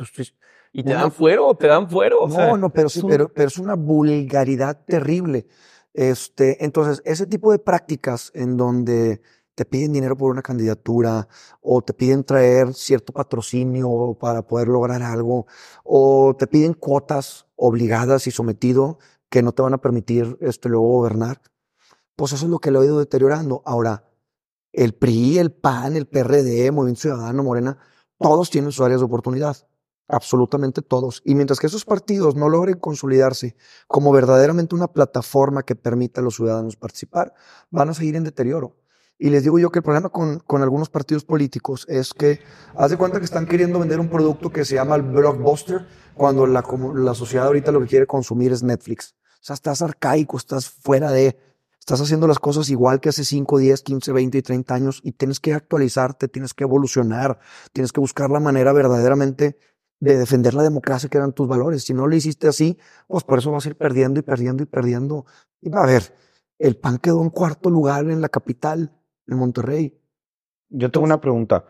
¿Y 0.72 0.84
te 0.84 0.92
dan 0.92 1.10
fuero? 1.10 1.54
¿Te 1.54 1.66
dan 1.66 1.88
fuero? 1.90 2.20
O 2.22 2.28
no, 2.28 2.34
sea, 2.34 2.56
no, 2.56 2.70
pero 2.70 2.88
sí, 2.88 2.98
es 3.00 3.04
un- 3.04 3.10
pero, 3.10 3.28
pero 3.32 3.48
es 3.48 3.58
una 3.58 3.74
vulgaridad 3.74 4.84
terrible. 4.86 5.46
Este, 5.94 6.64
entonces, 6.64 7.02
ese 7.04 7.26
tipo 7.26 7.50
de 7.50 7.58
prácticas 7.58 8.30
en 8.34 8.56
donde 8.56 9.22
te 9.54 9.64
piden 9.64 9.92
dinero 9.92 10.16
por 10.16 10.30
una 10.30 10.42
candidatura 10.42 11.28
o 11.60 11.82
te 11.82 11.92
piden 11.92 12.24
traer 12.24 12.74
cierto 12.74 13.12
patrocinio 13.12 14.16
para 14.20 14.46
poder 14.46 14.68
lograr 14.68 15.02
algo 15.02 15.46
o 15.84 16.34
te 16.38 16.46
piden 16.46 16.74
cuotas 16.74 17.46
obligadas 17.56 18.26
y 18.26 18.30
sometido 18.30 18.98
que 19.28 19.42
no 19.42 19.52
te 19.52 19.62
van 19.62 19.74
a 19.74 19.78
permitir 19.78 20.36
este, 20.40 20.68
luego 20.68 20.88
gobernar, 20.88 21.40
pues 22.16 22.32
eso 22.32 22.46
es 22.46 22.50
lo 22.50 22.58
que 22.58 22.70
lo 22.70 22.80
ha 22.80 22.84
ido 22.84 22.98
deteriorando. 22.98 23.62
Ahora, 23.64 24.04
el 24.72 24.94
PRI, 24.94 25.38
el 25.38 25.52
PAN, 25.52 25.96
el 25.96 26.06
PRD, 26.06 26.70
Movimiento 26.70 27.02
Ciudadano, 27.02 27.42
Morena, 27.42 27.78
todos 28.18 28.50
tienen 28.50 28.72
sus 28.72 28.84
áreas 28.84 29.00
de 29.00 29.06
oportunidad. 29.06 29.56
Absolutamente 30.08 30.82
todos. 30.82 31.22
Y 31.24 31.36
mientras 31.36 31.60
que 31.60 31.68
esos 31.68 31.84
partidos 31.84 32.34
no 32.34 32.48
logren 32.48 32.78
consolidarse 32.78 33.56
como 33.86 34.12
verdaderamente 34.12 34.74
una 34.74 34.88
plataforma 34.88 35.62
que 35.62 35.76
permita 35.76 36.20
a 36.20 36.24
los 36.24 36.34
ciudadanos 36.36 36.76
participar, 36.76 37.32
van 37.70 37.90
a 37.90 37.94
seguir 37.94 38.16
en 38.16 38.24
deterioro. 38.24 38.76
Y 39.22 39.28
les 39.28 39.42
digo 39.42 39.58
yo 39.58 39.70
que 39.70 39.80
el 39.80 39.82
problema 39.82 40.08
con, 40.08 40.38
con 40.38 40.62
algunos 40.62 40.88
partidos 40.88 41.24
políticos 41.26 41.84
es 41.90 42.14
que 42.14 42.40
haz 42.74 42.90
de 42.90 42.96
cuenta 42.96 43.18
que 43.18 43.26
están 43.26 43.44
queriendo 43.44 43.78
vender 43.78 44.00
un 44.00 44.08
producto 44.08 44.50
que 44.50 44.64
se 44.64 44.76
llama 44.76 44.96
el 44.96 45.02
blockbuster, 45.02 45.86
cuando 46.14 46.46
la, 46.46 46.64
la 46.94 47.14
sociedad 47.14 47.46
ahorita 47.46 47.70
lo 47.70 47.80
que 47.80 47.86
quiere 47.86 48.06
consumir 48.06 48.50
es 48.50 48.62
Netflix. 48.62 49.14
O 49.34 49.42
sea, 49.42 49.52
estás 49.52 49.82
arcaico, 49.82 50.38
estás 50.38 50.70
fuera 50.70 51.12
de, 51.12 51.38
estás 51.78 52.00
haciendo 52.00 52.26
las 52.26 52.38
cosas 52.38 52.70
igual 52.70 52.98
que 52.98 53.10
hace 53.10 53.22
5, 53.22 53.58
10, 53.58 53.82
15, 53.82 54.10
20 54.10 54.38
y 54.38 54.42
30 54.42 54.74
años 54.74 55.00
y 55.04 55.12
tienes 55.12 55.38
que 55.38 55.52
actualizarte, 55.52 56.28
tienes 56.28 56.54
que 56.54 56.64
evolucionar, 56.64 57.40
tienes 57.74 57.92
que 57.92 58.00
buscar 58.00 58.30
la 58.30 58.40
manera 58.40 58.72
verdaderamente 58.72 59.58
de 59.98 60.16
defender 60.16 60.54
la 60.54 60.62
democracia 60.62 61.10
que 61.10 61.18
eran 61.18 61.34
tus 61.34 61.46
valores. 61.46 61.84
Si 61.84 61.92
no 61.92 62.06
lo 62.06 62.16
hiciste 62.16 62.48
así, 62.48 62.78
pues 63.06 63.24
por 63.24 63.38
eso 63.38 63.50
vas 63.52 63.66
a 63.66 63.68
ir 63.68 63.76
perdiendo 63.76 64.18
y 64.18 64.22
perdiendo 64.22 64.62
y 64.62 64.66
perdiendo. 64.66 65.26
Y 65.60 65.68
va 65.68 65.82
a 65.82 65.86
ver, 65.86 66.14
el 66.58 66.78
PAN 66.78 66.96
quedó 66.96 67.22
en 67.22 67.28
cuarto 67.28 67.68
lugar 67.68 68.08
en 68.08 68.22
la 68.22 68.30
capital, 68.30 68.96
en 69.30 69.38
Monterrey. 69.38 69.98
Yo 70.68 70.90
tengo 70.90 71.04
una 71.04 71.20
pregunta. 71.20 71.64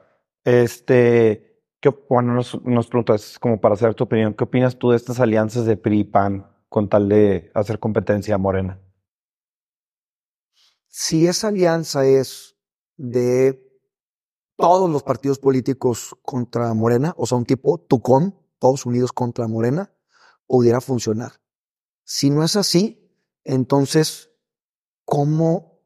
Este, 0.44 1.62
¿qué, 1.80 1.90
bueno, 2.08 2.34
nos, 2.34 2.62
nos 2.64 2.88
preguntas 2.88 3.38
como 3.38 3.60
para 3.60 3.76
saber 3.76 3.94
tu 3.94 4.04
opinión. 4.04 4.34
¿Qué 4.34 4.44
opinas 4.44 4.78
tú 4.78 4.90
de 4.90 4.96
estas 4.96 5.20
alianzas 5.20 5.66
de 5.66 5.76
PRI 5.76 6.00
y 6.00 6.04
PAN 6.04 6.46
con 6.68 6.88
tal 6.88 7.08
de 7.08 7.50
hacer 7.54 7.78
competencia 7.78 8.34
a 8.34 8.38
Morena? 8.38 8.80
Si 10.88 11.26
esa 11.26 11.48
alianza 11.48 12.04
es 12.04 12.56
de 12.96 13.66
todos 14.56 14.90
los 14.90 15.02
partidos 15.02 15.38
políticos 15.38 16.16
contra 16.22 16.74
Morena, 16.74 17.14
o 17.16 17.26
sea, 17.26 17.38
un 17.38 17.46
tipo 17.46 17.78
tucón, 17.78 18.38
todos 18.58 18.84
unidos 18.84 19.12
contra 19.12 19.48
Morena, 19.48 19.94
pudiera 20.46 20.80
funcionar. 20.80 21.40
Si 22.04 22.28
no 22.28 22.44
es 22.44 22.56
así, 22.56 23.10
entonces, 23.44 24.30
¿cómo 25.04 25.79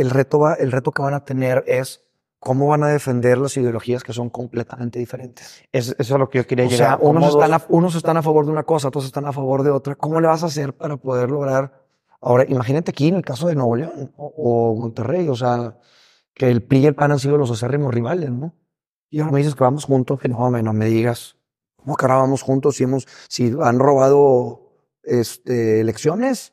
el 0.00 0.10
reto, 0.10 0.38
va, 0.38 0.54
el 0.54 0.72
reto 0.72 0.92
que 0.92 1.02
van 1.02 1.14
a 1.14 1.24
tener 1.24 1.64
es 1.66 2.04
cómo 2.40 2.68
van 2.68 2.84
a 2.84 2.88
defender 2.88 3.36
las 3.38 3.56
ideologías 3.56 4.04
que 4.04 4.12
son 4.12 4.30
completamente 4.30 4.98
diferentes? 4.98 5.62
Es- 5.72 5.94
eso 5.98 6.14
es 6.14 6.18
lo 6.20 6.28
que 6.30 6.38
yo 6.38 6.46
quería 6.46 6.66
O 6.66 6.70
sea, 6.70 6.76
llegar. 6.78 6.98
unos 7.02 7.32
¿Cómo 7.32 7.42
están, 7.42 7.50
dos- 7.58 7.62
a, 7.62 7.66
unos 7.72 7.94
están 7.96 8.16
a 8.16 8.22
favor 8.22 8.44
de 8.46 8.52
una 8.52 8.62
cosa, 8.62 8.88
otros 8.88 9.04
están 9.04 9.26
a 9.26 9.32
favor 9.32 9.62
de 9.62 9.70
otra. 9.70 9.94
¿Cómo 9.96 10.20
le 10.20 10.28
vas 10.28 10.42
a 10.42 10.46
hacer 10.46 10.72
para 10.74 10.96
poder 10.96 11.30
lograr? 11.30 11.84
Ahora, 12.20 12.44
imagínate 12.48 12.90
aquí 12.90 13.08
en 13.08 13.16
el 13.16 13.22
caso 13.24 13.46
de 13.48 13.54
Nuevo 13.54 13.76
León 13.76 14.12
o, 14.16 14.32
o 14.36 14.74
Monterrey, 14.80 15.28
o 15.28 15.34
sea, 15.36 15.76
que 16.34 16.48
el 16.50 16.62
PRI 16.62 16.78
y 16.80 16.86
el 16.86 16.94
PAN 16.94 17.12
han 17.12 17.18
sido 17.18 17.36
los 17.38 17.50
acérrimos 17.50 17.92
rivales, 17.92 18.30
¿no? 18.30 18.54
Y 19.10 19.20
ahora 19.20 19.32
me 19.32 19.38
dices 19.38 19.54
que 19.54 19.64
vamos 19.64 19.84
juntos, 19.84 20.20
que 20.20 20.28
no, 20.28 20.50
me- 20.50 20.62
no 20.62 20.72
me 20.72 20.86
digas. 20.86 21.36
¿Cómo 21.76 21.96
que 21.96 22.04
ahora 22.04 22.16
vamos 22.16 22.42
juntos 22.42 22.76
si, 22.76 22.84
hemos, 22.84 23.06
si 23.28 23.52
han 23.62 23.78
robado 23.78 24.72
este, 25.02 25.80
elecciones? 25.80 26.52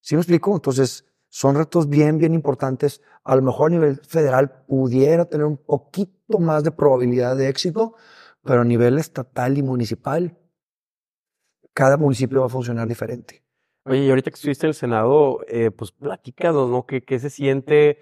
¿Sí 0.00 0.14
me 0.14 0.20
explico? 0.20 0.54
Entonces, 0.54 1.04
son 1.30 1.54
retos 1.54 1.88
bien, 1.88 2.18
bien 2.18 2.34
importantes. 2.34 3.00
A 3.24 3.36
lo 3.36 3.42
mejor 3.42 3.70
a 3.70 3.74
nivel 3.74 3.96
federal 4.00 4.64
pudiera 4.66 5.24
tener 5.24 5.46
un 5.46 5.56
poquito 5.56 6.38
más 6.38 6.64
de 6.64 6.72
probabilidad 6.72 7.36
de 7.36 7.48
éxito, 7.48 7.94
pero 8.42 8.62
a 8.62 8.64
nivel 8.64 8.98
estatal 8.98 9.56
y 9.56 9.62
municipal, 9.62 10.36
cada 11.72 11.96
municipio 11.96 12.40
va 12.40 12.46
a 12.46 12.50
funcionar 12.50 12.88
diferente. 12.88 13.42
Oye, 13.84 14.04
y 14.04 14.10
ahorita 14.10 14.30
que 14.30 14.34
estuviste 14.34 14.66
en 14.66 14.68
el 14.68 14.74
Senado, 14.74 15.40
eh, 15.48 15.70
pues 15.70 15.92
platícanos, 15.92 16.68
¿no? 16.68 16.84
¿Qué, 16.84 17.02
qué 17.02 17.18
se 17.20 17.30
siente? 17.30 17.98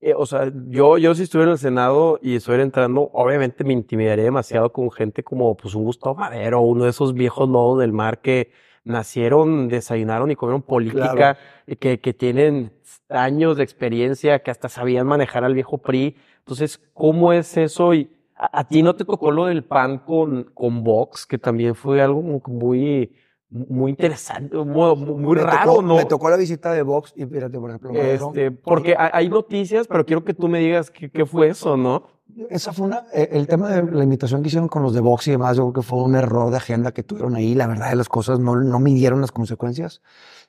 Eh, 0.00 0.12
o 0.14 0.26
sea, 0.26 0.52
yo, 0.68 0.98
yo 0.98 1.14
si 1.14 1.22
estuviera 1.22 1.50
en 1.50 1.54
el 1.54 1.58
Senado 1.58 2.18
y 2.22 2.36
estuviera 2.36 2.62
entrando, 2.62 3.10
obviamente 3.14 3.64
me 3.64 3.72
intimidaría 3.72 4.24
demasiado 4.24 4.70
con 4.70 4.90
gente 4.90 5.24
como 5.24 5.56
pues 5.56 5.74
un 5.74 5.84
Gustavo 5.84 6.14
Madero, 6.16 6.60
uno 6.60 6.84
de 6.84 6.90
esos 6.90 7.14
viejos 7.14 7.48
lobos 7.48 7.80
del 7.80 7.92
mar 7.92 8.20
que 8.20 8.52
nacieron, 8.86 9.68
desayunaron 9.68 10.30
y 10.30 10.36
comieron 10.36 10.62
política, 10.62 11.12
Claro. 11.14 11.38
y 11.66 11.76
que, 11.76 12.00
que 12.00 12.14
tienen 12.14 12.72
años 13.10 13.56
de 13.58 13.64
experiencia, 13.64 14.38
que 14.38 14.50
hasta 14.50 14.68
sabían 14.68 15.06
manejar 15.06 15.44
al 15.44 15.52
viejo 15.54 15.78
PRI. 15.78 16.16
Entonces, 16.38 16.80
¿cómo 16.94 17.32
es 17.32 17.56
eso? 17.56 17.92
Y 17.94 18.10
a, 18.36 18.60
a 18.60 18.68
ti 18.68 18.82
no 18.82 18.94
te 18.94 19.04
tocó 19.04 19.30
lo 19.32 19.46
del 19.46 19.64
PAN 19.64 19.98
con, 19.98 20.44
con 20.54 20.82
Vox, 20.84 21.26
que 21.26 21.36
también 21.36 21.74
fue 21.74 22.00
algo 22.00 22.22
mu- 22.22 22.40
muy, 22.46 23.12
muy 23.48 23.90
interesante, 23.92 24.56
muy, 24.56 24.96
muy 24.96 25.36
me 25.36 25.42
raro, 25.42 25.70
tocó, 25.70 25.82
¿no? 25.82 25.96
Me 25.96 26.04
tocó 26.04 26.30
la 26.30 26.36
visita 26.36 26.72
de 26.72 26.82
Vox 26.82 27.12
y 27.16 27.24
fíjate, 27.26 27.58
por 27.58 27.70
ejemplo. 27.70 27.92
Este, 27.94 28.50
porque 28.50 28.96
hay 28.98 29.28
noticias, 29.28 29.86
pero 29.86 30.04
quiero 30.04 30.24
que 30.24 30.34
tú 30.34 30.48
me 30.48 30.58
digas 30.58 30.90
qué, 30.90 31.10
qué 31.10 31.26
fue 31.26 31.48
eso, 31.48 31.76
¿no? 31.76 32.16
Esa 32.50 32.72
fue 32.72 32.86
una, 32.86 33.04
eh, 33.14 33.28
el 33.32 33.46
tema 33.46 33.68
de 33.70 33.90
la 33.90 34.02
invitación 34.02 34.42
que 34.42 34.48
hicieron 34.48 34.68
con 34.68 34.82
los 34.82 34.92
de 34.92 35.00
Vox 35.00 35.28
y 35.28 35.30
demás, 35.30 35.56
yo 35.56 35.62
creo 35.64 35.72
que 35.74 35.88
fue 35.88 36.02
un 36.02 36.16
error 36.16 36.50
de 36.50 36.56
agenda 36.56 36.92
que 36.92 37.02
tuvieron 37.02 37.36
ahí. 37.36 37.54
La 37.54 37.66
verdad 37.66 37.90
de 37.90 37.96
las 37.96 38.08
cosas 38.08 38.38
no, 38.40 38.56
no 38.56 38.78
midieron 38.80 39.20
las 39.20 39.32
consecuencias. 39.32 40.02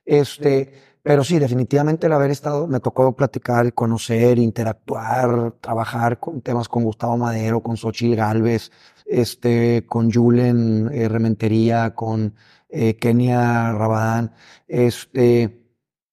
Este, 0.04 0.74
pero 1.04 1.24
sí, 1.24 1.39
definitivamente 1.39 2.08
el 2.08 2.14
haber 2.14 2.32
estado, 2.32 2.68
me 2.68 2.80
tocó 2.80 3.16
platicar, 3.16 3.74
conocer, 3.74 4.39
interactuar, 4.39 5.54
trabajar 5.62 6.20
con 6.20 6.41
temas 6.41 6.68
con 6.68 6.84
Gustavo 6.84 7.16
Madero, 7.16 7.62
con 7.62 7.78
Xochitl 7.78 8.16
Galvez, 8.16 8.72
este, 9.06 9.86
con 9.88 10.12
Julen 10.12 10.89
eh, 10.91 11.08
Rementería, 11.08 11.95
con 11.95 12.34
eh, 12.70 12.97
Kenia 12.97 13.72
Rabadán. 13.74 14.34
Este, 14.68 15.65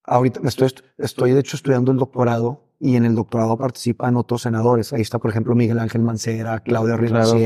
ahorita 0.04 0.40
estoy, 0.44 0.72
estoy 0.98 1.32
de 1.32 1.40
hecho 1.40 1.56
estudiando 1.56 1.92
el 1.92 1.98
doctorado 1.98 2.64
y 2.80 2.96
en 2.96 3.04
el 3.04 3.14
doctorado 3.14 3.56
participan 3.56 4.16
otros 4.16 4.42
senadores. 4.42 4.92
Ahí 4.92 5.00
está, 5.00 5.18
por 5.18 5.30
ejemplo, 5.30 5.54
Miguel 5.54 5.78
Ángel 5.78 6.02
Mancera, 6.02 6.60
Claudia 6.60 6.96
Ruiz 6.96 7.12
Claro. 7.12 7.38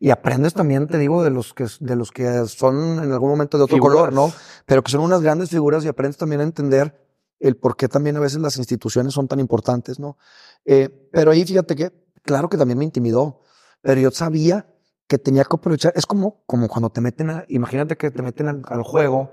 Y 0.00 0.10
aprendes 0.10 0.54
también, 0.54 0.86
te 0.86 0.98
digo, 0.98 1.22
de 1.22 1.30
los 1.30 1.52
que, 1.52 1.66
de 1.80 1.96
los 1.96 2.10
que 2.10 2.46
son 2.46 3.02
en 3.04 3.12
algún 3.12 3.28
momento 3.30 3.58
de 3.58 3.64
otro 3.64 3.76
Figuras. 3.76 3.96
color, 3.96 4.12
¿no? 4.12 4.32
Pero 4.64 4.82
que 4.82 4.90
son 4.90 5.02
unas 5.02 5.20
grandes 5.20 5.50
figuras 5.50 5.84
y 5.84 5.88
aprendes 5.88 6.16
también 6.16 6.40
a 6.40 6.44
entender 6.44 7.06
el 7.40 7.56
por 7.56 7.76
qué 7.76 7.88
también 7.88 8.16
a 8.16 8.20
veces 8.20 8.40
las 8.40 8.56
instituciones 8.56 9.12
son 9.12 9.28
tan 9.28 9.40
importantes, 9.40 9.98
¿no? 9.98 10.16
Eh, 10.64 10.88
pero 11.12 11.30
ahí 11.30 11.44
fíjate 11.44 11.76
que 11.76 11.92
claro 12.22 12.48
que 12.48 12.56
también 12.56 12.78
me 12.78 12.84
intimidó, 12.84 13.42
pero 13.80 14.00
yo 14.00 14.10
sabía 14.10 14.66
que 15.08 15.18
tenía 15.18 15.44
que 15.44 15.56
aprovechar. 15.56 15.92
Es 15.96 16.06
como, 16.06 16.42
como 16.46 16.68
cuando 16.68 16.90
te 16.90 17.00
meten 17.00 17.30
a, 17.30 17.44
imagínate 17.48 17.96
que 17.96 18.10
te 18.10 18.22
meten 18.22 18.62
al, 18.64 18.82
juego, 18.82 19.32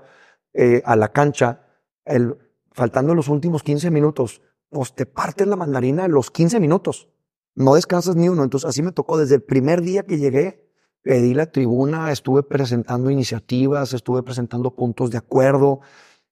eh, 0.54 0.82
a 0.84 0.96
la 0.96 1.12
cancha, 1.12 1.60
el, 2.04 2.36
faltando 2.72 3.14
los 3.14 3.28
últimos 3.28 3.62
15 3.62 3.90
minutos, 3.90 4.42
pues 4.70 4.94
te 4.94 5.06
partes 5.06 5.46
la 5.46 5.56
mandarina 5.56 6.08
los 6.08 6.30
15 6.30 6.58
minutos. 6.60 7.08
No 7.54 7.74
descansas 7.74 8.16
ni 8.16 8.28
uno. 8.28 8.42
Entonces 8.42 8.68
así 8.68 8.82
me 8.82 8.92
tocó 8.92 9.18
desde 9.18 9.36
el 9.36 9.42
primer 9.42 9.82
día 9.82 10.04
que 10.04 10.18
llegué, 10.18 10.66
pedí 11.02 11.34
la 11.34 11.46
tribuna, 11.52 12.10
estuve 12.10 12.42
presentando 12.42 13.10
iniciativas, 13.10 13.92
estuve 13.92 14.22
presentando 14.22 14.74
puntos 14.74 15.10
de 15.10 15.18
acuerdo, 15.18 15.80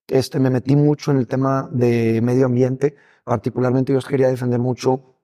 este, 0.09 0.40
me 0.40 0.51
metí 0.51 0.74
mucho 0.74 1.11
en 1.11 1.18
el 1.18 1.26
tema 1.26 1.68
de 1.70 2.20
medio 2.22 2.47
ambiente, 2.47 2.97
particularmente 3.24 3.92
yo 3.92 4.01
quería 4.01 4.28
defender 4.28 4.59
mucho, 4.59 5.16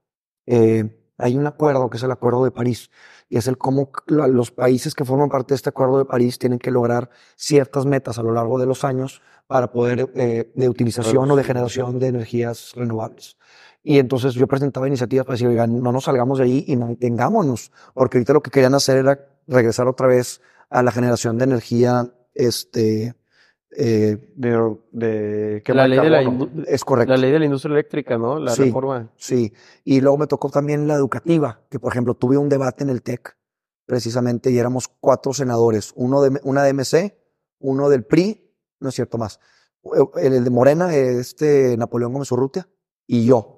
eh, 0.47 1.00
hay 1.21 1.37
un 1.37 1.47
acuerdo 1.47 1.89
que 1.91 1.97
es 1.97 2.03
el 2.03 2.11
Acuerdo 2.11 2.45
de 2.45 2.51
París, 2.51 2.91
y 3.29 3.37
es 3.37 3.47
el 3.47 3.59
cómo 3.59 3.91
los 4.07 4.51
países 4.51 4.95
que 4.95 5.05
forman 5.05 5.29
parte 5.29 5.55
de 5.55 5.57
este 5.57 5.69
Acuerdo 5.69 5.99
de 5.99 6.05
París 6.05 6.39
tienen 6.39 6.59
que 6.59 6.71
lograr 6.71 7.11
ciertas 7.37 7.87
metas 7.87 8.19
a 8.19 8.23
lo 8.23 8.33
largo 8.33 8.59
de 8.59 8.67
los 8.67 8.85
años 8.85 9.23
para 9.47 9.73
poder, 9.73 10.11
eh, 10.15 10.53
de 10.55 10.69
utilización 10.69 11.31
o 11.31 11.37
de 11.37 11.45
generación 11.45 11.99
de 11.99 12.09
energías 12.09 12.73
renovables. 12.75 13.37
Y 13.83 13.99
entonces 13.99 14.35
yo 14.35 14.47
presentaba 14.47 14.87
iniciativas 14.87 15.25
para 15.25 15.35
decir, 15.35 15.49
oigan, 15.49 15.83
no 15.83 15.93
nos 15.93 16.05
salgamos 16.05 16.39
de 16.39 16.45
ahí 16.45 16.65
y 16.67 16.77
mantengámonos, 16.77 17.73
porque 17.95 18.19
ahorita 18.19 18.33
lo 18.33 18.43
que 18.43 18.51
querían 18.51 18.75
hacer 18.75 18.99
era 18.99 19.27
regresar 19.47 19.89
otra 19.89 20.07
vez 20.07 20.41
a 20.69 20.83
la 20.83 20.93
generación 20.93 21.39
de 21.39 21.45
energía, 21.45 22.13
este, 22.35 23.15
eh, 23.77 24.33
de, 24.35 24.77
de 24.91 25.63
la 25.69 25.87
ley 25.87 26.01
de 26.01 26.11
la 26.11 26.23
es 26.67 26.85
correcto. 26.85 27.13
La 27.13 27.19
ley 27.19 27.31
de 27.31 27.39
la 27.39 27.45
industria 27.45 27.73
eléctrica, 27.73 28.19
¿no? 28.19 28.39
La 28.39 28.53
sí, 28.53 28.65
reforma. 28.65 29.13
Sí. 29.17 29.53
Y 29.85 30.01
luego 30.01 30.19
me 30.19 30.27
tocó 30.27 30.51
también 30.51 30.89
la 30.89 30.95
educativa, 30.95 31.61
que 31.71 31.79
por 31.79 31.93
ejemplo 31.93 32.15
tuve 32.15 32.37
un 32.37 32.49
debate 32.49 32.83
en 32.83 32.91
el 32.91 33.03
TEC, 33.03 33.37
precisamente, 33.87 34.51
y 34.51 34.59
éramos 34.59 34.89
cuatro 34.89 35.33
senadores, 35.33 35.93
uno 35.95 36.21
de 36.23 36.41
una 36.43 36.65
de 36.65 36.73
MC, 36.73 37.17
uno 37.61 37.89
del 37.89 38.05
PRI, 38.05 38.53
no 38.81 38.89
es 38.89 38.95
cierto 38.95 39.19
más, 39.19 39.39
el, 40.17 40.45
de 40.45 40.51
Morena, 40.51 40.95
este 40.95 41.77
Napoleón 41.77 42.13
Gómez 42.13 42.31
Urrutia, 42.33 42.69
y 43.07 43.25
yo. 43.25 43.57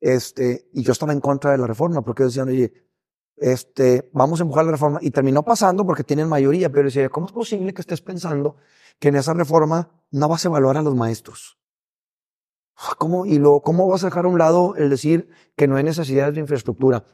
Este, 0.00 0.68
y 0.72 0.82
yo 0.82 0.92
estaba 0.92 1.12
en 1.12 1.20
contra 1.20 1.52
de 1.52 1.58
la 1.58 1.66
reforma, 1.66 2.02
porque 2.02 2.24
decían, 2.24 2.48
oye, 2.48 2.72
este, 3.36 4.10
vamos 4.12 4.40
a 4.40 4.44
empujar 4.44 4.64
la 4.64 4.72
reforma, 4.72 4.98
y 5.02 5.10
terminó 5.10 5.42
pasando 5.42 5.84
porque 5.86 6.04
tienen 6.04 6.28
mayoría, 6.28 6.70
pero 6.70 6.84
decía, 6.84 7.08
¿cómo 7.08 7.26
es 7.26 7.32
posible 7.32 7.74
que 7.74 7.80
estés 7.80 8.00
pensando 8.00 8.56
que 8.98 9.08
en 9.08 9.16
esa 9.16 9.34
reforma 9.34 9.90
no 10.10 10.28
vas 10.28 10.44
a 10.44 10.48
evaluar 10.48 10.76
a 10.76 10.82
los 10.82 10.94
maestros. 10.94 11.58
¿Cómo? 12.98 13.26
Y 13.26 13.40
¿cómo 13.62 13.88
vas 13.88 14.02
a 14.02 14.08
dejar 14.08 14.24
a 14.24 14.28
un 14.28 14.38
lado 14.38 14.74
el 14.76 14.90
decir 14.90 15.28
que 15.56 15.68
no 15.68 15.76
hay 15.76 15.84
necesidades 15.84 16.34
de 16.34 16.40
infraestructura? 16.40 17.04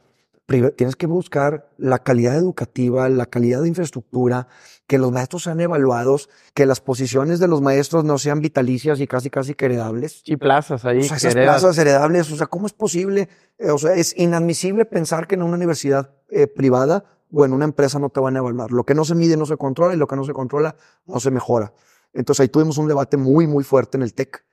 Tienes 0.47 0.97
que 0.97 1.07
buscar 1.07 1.69
la 1.77 1.99
calidad 1.99 2.35
educativa, 2.35 3.07
la 3.07 3.25
calidad 3.25 3.61
de 3.61 3.69
infraestructura, 3.69 4.47
que 4.85 4.97
los 4.97 5.11
maestros 5.11 5.43
sean 5.43 5.61
evaluados, 5.61 6.29
que 6.53 6.65
las 6.65 6.81
posiciones 6.81 7.39
de 7.39 7.47
los 7.47 7.61
maestros 7.61 8.03
no 8.03 8.17
sean 8.17 8.41
vitalicias 8.41 8.99
y 8.99 9.07
casi, 9.07 9.29
casi 9.29 9.53
que 9.53 9.65
heredables. 9.65 10.23
Y 10.25 10.35
plazas 10.35 10.83
ahí. 10.83 10.99
O 10.99 11.03
sea, 11.03 11.15
esas 11.15 11.35
plazas 11.35 11.77
heredables, 11.77 12.29
o 12.31 12.35
sea, 12.35 12.47
¿cómo 12.47 12.67
es 12.67 12.73
posible? 12.73 13.29
O 13.59 13.77
sea, 13.77 13.93
es 13.93 14.13
inadmisible 14.17 14.83
pensar 14.83 15.27
que 15.27 15.35
en 15.35 15.43
una 15.43 15.55
universidad 15.55 16.15
eh, 16.29 16.47
privada 16.47 17.05
o 17.31 17.45
en 17.45 17.53
una 17.53 17.63
empresa 17.63 17.99
no 17.99 18.09
te 18.09 18.19
van 18.19 18.35
a 18.35 18.39
evaluar. 18.39 18.71
Lo 18.71 18.83
que 18.83 18.93
no 18.93 19.05
se 19.05 19.15
mide 19.15 19.37
no 19.37 19.45
se 19.45 19.55
controla 19.55 19.93
y 19.93 19.97
lo 19.97 20.07
que 20.07 20.17
no 20.17 20.25
se 20.25 20.33
controla 20.33 20.75
no 21.05 21.19
se 21.21 21.31
mejora. 21.31 21.73
Entonces 22.13 22.41
ahí 22.41 22.49
tuvimos 22.49 22.77
un 22.77 22.87
debate 22.87 23.15
muy, 23.15 23.47
muy 23.47 23.63
fuerte 23.63 23.97
en 23.97 24.03
el 24.03 24.13
TEC. 24.13 24.43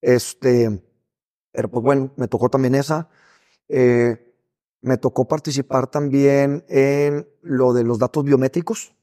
Este, 0.00 0.80
pero 1.52 1.68
pues 1.68 1.82
bueno, 1.82 2.12
me 2.16 2.28
tocó 2.28 2.48
también 2.48 2.74
esa. 2.74 3.08
Eh, 3.68 4.29
me 4.82 4.96
tocó 4.96 5.28
participar 5.28 5.88
también 5.88 6.64
en 6.68 7.28
lo 7.42 7.72
de 7.72 7.84
los 7.84 7.98
datos 7.98 8.24
biométricos, 8.24 8.94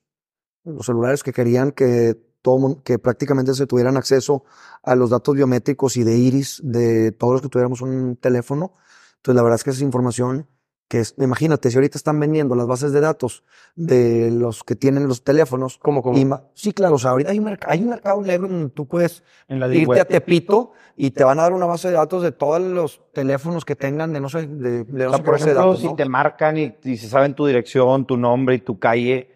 los 0.63 0.85
celulares 0.85 1.23
que 1.23 1.33
querían 1.33 1.71
que 1.71 2.15
todo, 2.41 2.81
que 2.83 2.99
prácticamente 2.99 3.53
se 3.53 3.67
tuvieran 3.67 3.97
acceso 3.97 4.43
a 4.83 4.95
los 4.95 5.09
datos 5.09 5.35
biométricos 5.35 5.97
y 5.97 6.03
de 6.03 6.17
iris 6.17 6.61
de 6.63 7.11
todos 7.11 7.33
los 7.33 7.41
que 7.41 7.49
tuviéramos 7.49 7.81
un 7.81 8.15
teléfono. 8.15 8.73
Entonces 9.17 9.35
la 9.35 9.43
verdad 9.43 9.55
es 9.55 9.63
que 9.63 9.71
esa 9.71 9.83
información 9.83 10.47
que 10.87 10.99
es, 10.99 11.15
imagínate, 11.17 11.69
si 11.69 11.77
ahorita 11.77 11.97
están 11.97 12.19
vendiendo 12.19 12.55
las 12.55 12.65
bases 12.65 12.93
de 12.93 13.01
datos 13.01 13.43
de 13.75 14.31
los 14.31 14.63
que 14.63 14.75
tienen 14.75 15.07
los 15.07 15.23
teléfonos. 15.23 15.77
¿Cómo, 15.77 16.01
cómo? 16.01 16.49
sí, 16.53 16.71
claro, 16.71 16.95
o 16.95 16.99
sea, 16.99 17.11
ahorita 17.11 17.31
hay 17.31 17.39
un, 17.39 17.57
hay 17.67 17.81
un 17.81 17.89
mercado 17.89 18.21
negro 18.21 18.47
donde 18.47 18.69
tú 18.69 18.87
puedes 18.87 19.23
en 19.49 19.59
la 19.59 19.73
irte 19.73 19.99
a 19.99 20.05
Tepito 20.05 20.71
y 20.95 21.11
te 21.11 21.23
van 21.23 21.39
a 21.39 21.43
dar 21.43 21.53
una 21.53 21.65
base 21.65 21.89
de 21.89 21.95
datos 21.95 22.23
de 22.23 22.31
todos 22.31 22.61
los 22.61 23.01
teléfonos 23.13 23.65
que 23.65 23.75
tengan 23.75 24.13
de 24.13 24.21
no 24.21 24.29
sé, 24.29 24.47
de, 24.47 24.85
de 24.85 25.07
o 25.07 25.13
sea, 25.13 25.23
por 25.23 25.35
ejemplo, 25.35 25.75
si 25.75 25.93
te 25.95 26.05
marcan 26.05 26.57
y, 26.57 26.75
y 26.83 26.97
se 26.97 27.09
saben 27.09 27.33
tu 27.33 27.45
dirección, 27.45 28.05
tu 28.05 28.15
nombre 28.15 28.55
y 28.55 28.59
tu 28.59 28.79
calle, 28.79 29.35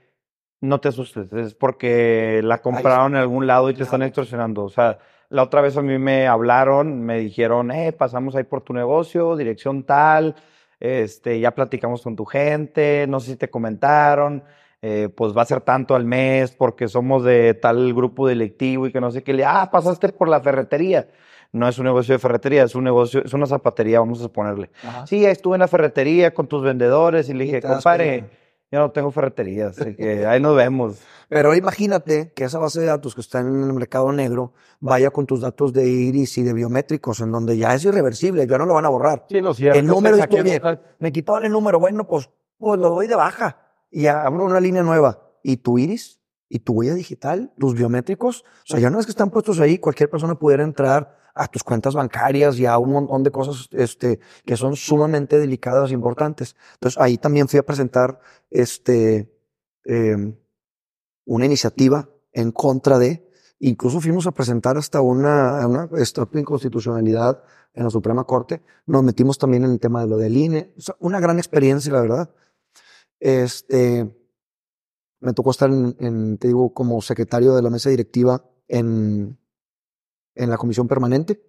no 0.61 0.79
te 0.79 0.89
asustes, 0.89 1.33
es 1.33 1.53
porque 1.53 2.41
la 2.43 2.61
compraron 2.61 3.15
en 3.15 3.21
algún 3.21 3.45
lado 3.45 3.69
y 3.69 3.73
te 3.73 3.83
están 3.83 4.03
extorsionando. 4.03 4.63
O 4.63 4.69
sea, 4.69 4.99
la 5.29 5.43
otra 5.43 5.61
vez 5.61 5.75
a 5.75 5.81
mí 5.81 5.97
me 5.97 6.27
hablaron, 6.27 7.01
me 7.01 7.19
dijeron, 7.19 7.71
eh, 7.71 7.91
pasamos 7.91 8.35
ahí 8.35 8.43
por 8.43 8.61
tu 8.61 8.73
negocio, 8.73 9.35
dirección 9.35 9.83
tal, 9.83 10.35
este, 10.81 11.39
ya 11.39 11.51
platicamos 11.51 12.01
con 12.01 12.15
tu 12.15 12.25
gente, 12.25 13.05
no 13.07 13.19
sé 13.19 13.31
si 13.31 13.37
te 13.37 13.49
comentaron, 13.49 14.43
eh, 14.81 15.09
pues 15.15 15.37
va 15.37 15.43
a 15.43 15.45
ser 15.45 15.61
tanto 15.61 15.95
al 15.95 16.05
mes 16.05 16.51
porque 16.51 16.87
somos 16.87 17.23
de 17.23 17.53
tal 17.53 17.93
grupo 17.93 18.27
delictivo 18.27 18.87
y 18.87 18.91
que 18.91 18.99
no 18.99 19.11
sé 19.11 19.23
qué, 19.23 19.31
le, 19.33 19.45
ah, 19.45 19.69
pasaste 19.71 20.09
por 20.09 20.27
la 20.27 20.41
ferretería. 20.41 21.07
No 21.53 21.67
es 21.67 21.77
un 21.77 21.85
negocio 21.85 22.13
de 22.13 22.19
ferretería, 22.19 22.63
es 22.63 22.75
un 22.75 22.85
negocio, 22.85 23.21
es 23.23 23.33
una 23.33 23.45
zapatería, 23.45 23.99
vamos 23.99 24.23
a 24.23 24.29
ponerle. 24.29 24.71
Sí, 25.05 25.25
estuve 25.25 25.57
en 25.57 25.59
la 25.59 25.67
ferretería 25.67 26.33
con 26.33 26.47
tus 26.47 26.63
vendedores 26.63 27.29
y 27.29 27.33
le 27.33 27.43
dije, 27.43 27.61
compadre, 27.61 28.23
yo 28.71 28.79
no 28.79 28.91
tengo 28.91 29.11
ferretería, 29.11 29.67
así 29.67 29.95
que 29.95 30.25
ahí 30.25 30.39
nos 30.39 30.55
vemos. 30.55 31.01
Pero 31.27 31.53
imagínate 31.55 32.31
que 32.33 32.45
esa 32.45 32.57
base 32.57 32.79
de 32.79 32.85
datos 32.85 33.15
que 33.15 33.21
está 33.21 33.39
en 33.39 33.47
el 33.47 33.73
mercado 33.73 34.11
negro 34.13 34.53
vaya 34.79 35.11
con 35.11 35.25
tus 35.25 35.41
datos 35.41 35.73
de 35.73 35.87
iris 35.87 36.37
y 36.37 36.43
de 36.43 36.53
biométricos, 36.53 37.19
en 37.19 37.31
donde 37.31 37.57
ya 37.57 37.73
es 37.73 37.83
irreversible, 37.83 38.47
ya 38.47 38.57
no 38.57 38.65
lo 38.65 38.75
van 38.75 38.85
a 38.85 38.89
borrar. 38.89 39.25
Sí, 39.29 39.41
no, 39.41 39.53
cierto. 39.53 39.77
El 39.77 39.87
número 39.87 40.15
es 40.15 40.43
bien. 40.43 40.61
Me 40.99 41.11
quitaron 41.11 41.45
el 41.45 41.51
número, 41.51 41.79
bueno, 41.79 42.07
pues, 42.07 42.29
pues 42.57 42.79
lo 42.79 42.89
doy 42.91 43.07
de 43.07 43.15
baja 43.15 43.57
y 43.91 44.07
abro 44.07 44.45
una 44.45 44.61
línea 44.61 44.83
nueva. 44.83 45.19
¿Y 45.43 45.57
tu 45.57 45.77
iris? 45.77 46.20
¿Y 46.53 46.59
tu 46.59 46.73
huella 46.73 46.93
digital? 46.93 47.53
¿Tus 47.57 47.75
biométricos? 47.75 48.43
O 48.43 48.65
sea, 48.65 48.79
ya 48.81 48.89
no 48.89 48.99
es 48.99 49.05
que 49.05 49.11
están 49.11 49.29
puestos 49.29 49.61
ahí, 49.61 49.77
cualquier 49.77 50.09
persona 50.09 50.35
pudiera 50.35 50.65
entrar 50.65 51.17
a 51.33 51.47
tus 51.47 51.63
cuentas 51.63 51.93
bancarias 51.93 52.59
y 52.59 52.65
a 52.65 52.77
un 52.77 52.91
montón 52.91 53.23
de 53.23 53.31
cosas 53.31 53.69
este, 53.71 54.19
que 54.45 54.57
son 54.57 54.75
sumamente 54.75 55.39
delicadas 55.39 55.91
e 55.91 55.93
importantes. 55.93 56.57
Entonces 56.73 56.99
ahí 57.01 57.17
también 57.17 57.47
fui 57.47 57.57
a 57.57 57.63
presentar 57.63 58.19
este, 58.49 59.33
eh, 59.85 60.35
una 61.23 61.45
iniciativa 61.45 62.09
en 62.33 62.51
contra 62.51 62.99
de, 62.99 63.25
incluso 63.59 64.01
fuimos 64.01 64.27
a 64.27 64.31
presentar 64.31 64.77
hasta 64.77 64.99
una, 64.99 65.65
una 65.65 65.87
de 65.87 66.39
inconstitucionalidad 66.41 67.45
en 67.73 67.85
la 67.85 67.89
Suprema 67.89 68.25
Corte. 68.25 68.61
Nos 68.87 69.03
metimos 69.03 69.37
también 69.37 69.63
en 69.63 69.71
el 69.71 69.79
tema 69.79 70.01
de 70.01 70.07
lo 70.07 70.17
del 70.17 70.35
INE. 70.35 70.73
O 70.77 70.81
sea, 70.81 70.97
una 70.99 71.21
gran 71.21 71.37
experiencia, 71.37 71.93
la 71.93 72.01
verdad. 72.01 72.29
Este, 73.21 74.20
me 75.21 75.33
tocó 75.33 75.51
estar 75.51 75.69
en, 75.69 75.95
en, 75.99 76.37
te 76.37 76.47
digo, 76.47 76.73
como 76.73 77.01
secretario 77.01 77.55
de 77.55 77.61
la 77.61 77.69
mesa 77.69 77.89
directiva 77.89 78.43
en, 78.67 79.39
en 80.35 80.49
la 80.49 80.57
comisión 80.57 80.87
permanente, 80.87 81.41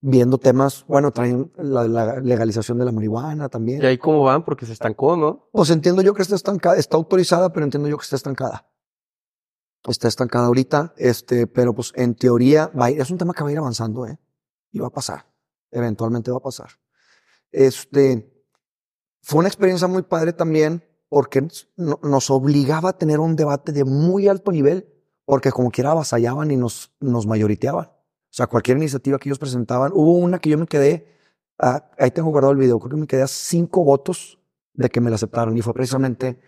viendo 0.00 0.38
temas, 0.38 0.84
bueno, 0.86 1.10
traen 1.10 1.50
la, 1.56 1.88
la, 1.88 2.20
legalización 2.20 2.78
de 2.78 2.84
la 2.84 2.92
marihuana 2.92 3.48
también. 3.48 3.82
¿Y 3.82 3.86
ahí 3.86 3.98
cómo 3.98 4.22
van? 4.22 4.44
Porque 4.44 4.66
se 4.66 4.74
estancó, 4.74 5.16
¿no? 5.16 5.48
Pues 5.50 5.70
entiendo 5.70 6.02
yo 6.02 6.12
que 6.12 6.22
está 6.22 6.34
estancada, 6.34 6.76
está 6.76 6.98
autorizada, 6.98 7.52
pero 7.52 7.64
entiendo 7.64 7.88
yo 7.88 7.96
que 7.96 8.04
está 8.04 8.16
estancada. 8.16 8.70
Está 9.86 10.08
estancada 10.08 10.46
ahorita, 10.46 10.94
este, 10.96 11.46
pero 11.46 11.74
pues 11.74 11.92
en 11.94 12.14
teoría 12.14 12.70
va 12.78 12.90
es 12.90 13.10
un 13.10 13.18
tema 13.18 13.34
que 13.34 13.42
va 13.42 13.48
a 13.48 13.52
ir 13.52 13.58
avanzando, 13.58 14.06
¿eh? 14.06 14.18
Y 14.70 14.78
va 14.78 14.88
a 14.88 14.90
pasar. 14.90 15.26
Eventualmente 15.70 16.30
va 16.30 16.38
a 16.38 16.42
pasar. 16.42 16.68
Este, 17.50 18.30
fue 19.22 19.40
una 19.40 19.48
experiencia 19.48 19.88
muy 19.88 20.02
padre 20.02 20.32
también 20.32 20.82
porque 21.14 21.46
nos 21.76 22.28
obligaba 22.28 22.88
a 22.88 22.98
tener 22.98 23.20
un 23.20 23.36
debate 23.36 23.70
de 23.70 23.84
muy 23.84 24.26
alto 24.26 24.50
nivel, 24.50 24.88
porque 25.24 25.52
como 25.52 25.70
quiera 25.70 25.92
avasallaban 25.92 26.50
y 26.50 26.56
nos, 26.56 26.92
nos 26.98 27.24
mayoriteaban. 27.24 27.84
O 27.84 27.92
sea, 28.30 28.48
cualquier 28.48 28.78
iniciativa 28.78 29.16
que 29.20 29.28
ellos 29.28 29.38
presentaban. 29.38 29.92
Hubo 29.94 30.14
una 30.14 30.40
que 30.40 30.50
yo 30.50 30.58
me 30.58 30.66
quedé, 30.66 31.06
ah, 31.60 31.88
ahí 32.00 32.10
tengo 32.10 32.30
guardado 32.30 32.50
el 32.50 32.58
video, 32.58 32.80
creo 32.80 32.90
que 32.90 32.96
me 32.96 33.06
quedé 33.06 33.22
a 33.22 33.28
cinco 33.28 33.84
votos 33.84 34.40
de 34.72 34.90
que 34.90 35.00
me 35.00 35.08
la 35.08 35.14
aceptaron 35.14 35.56
y 35.56 35.62
fue 35.62 35.72
precisamente 35.72 36.40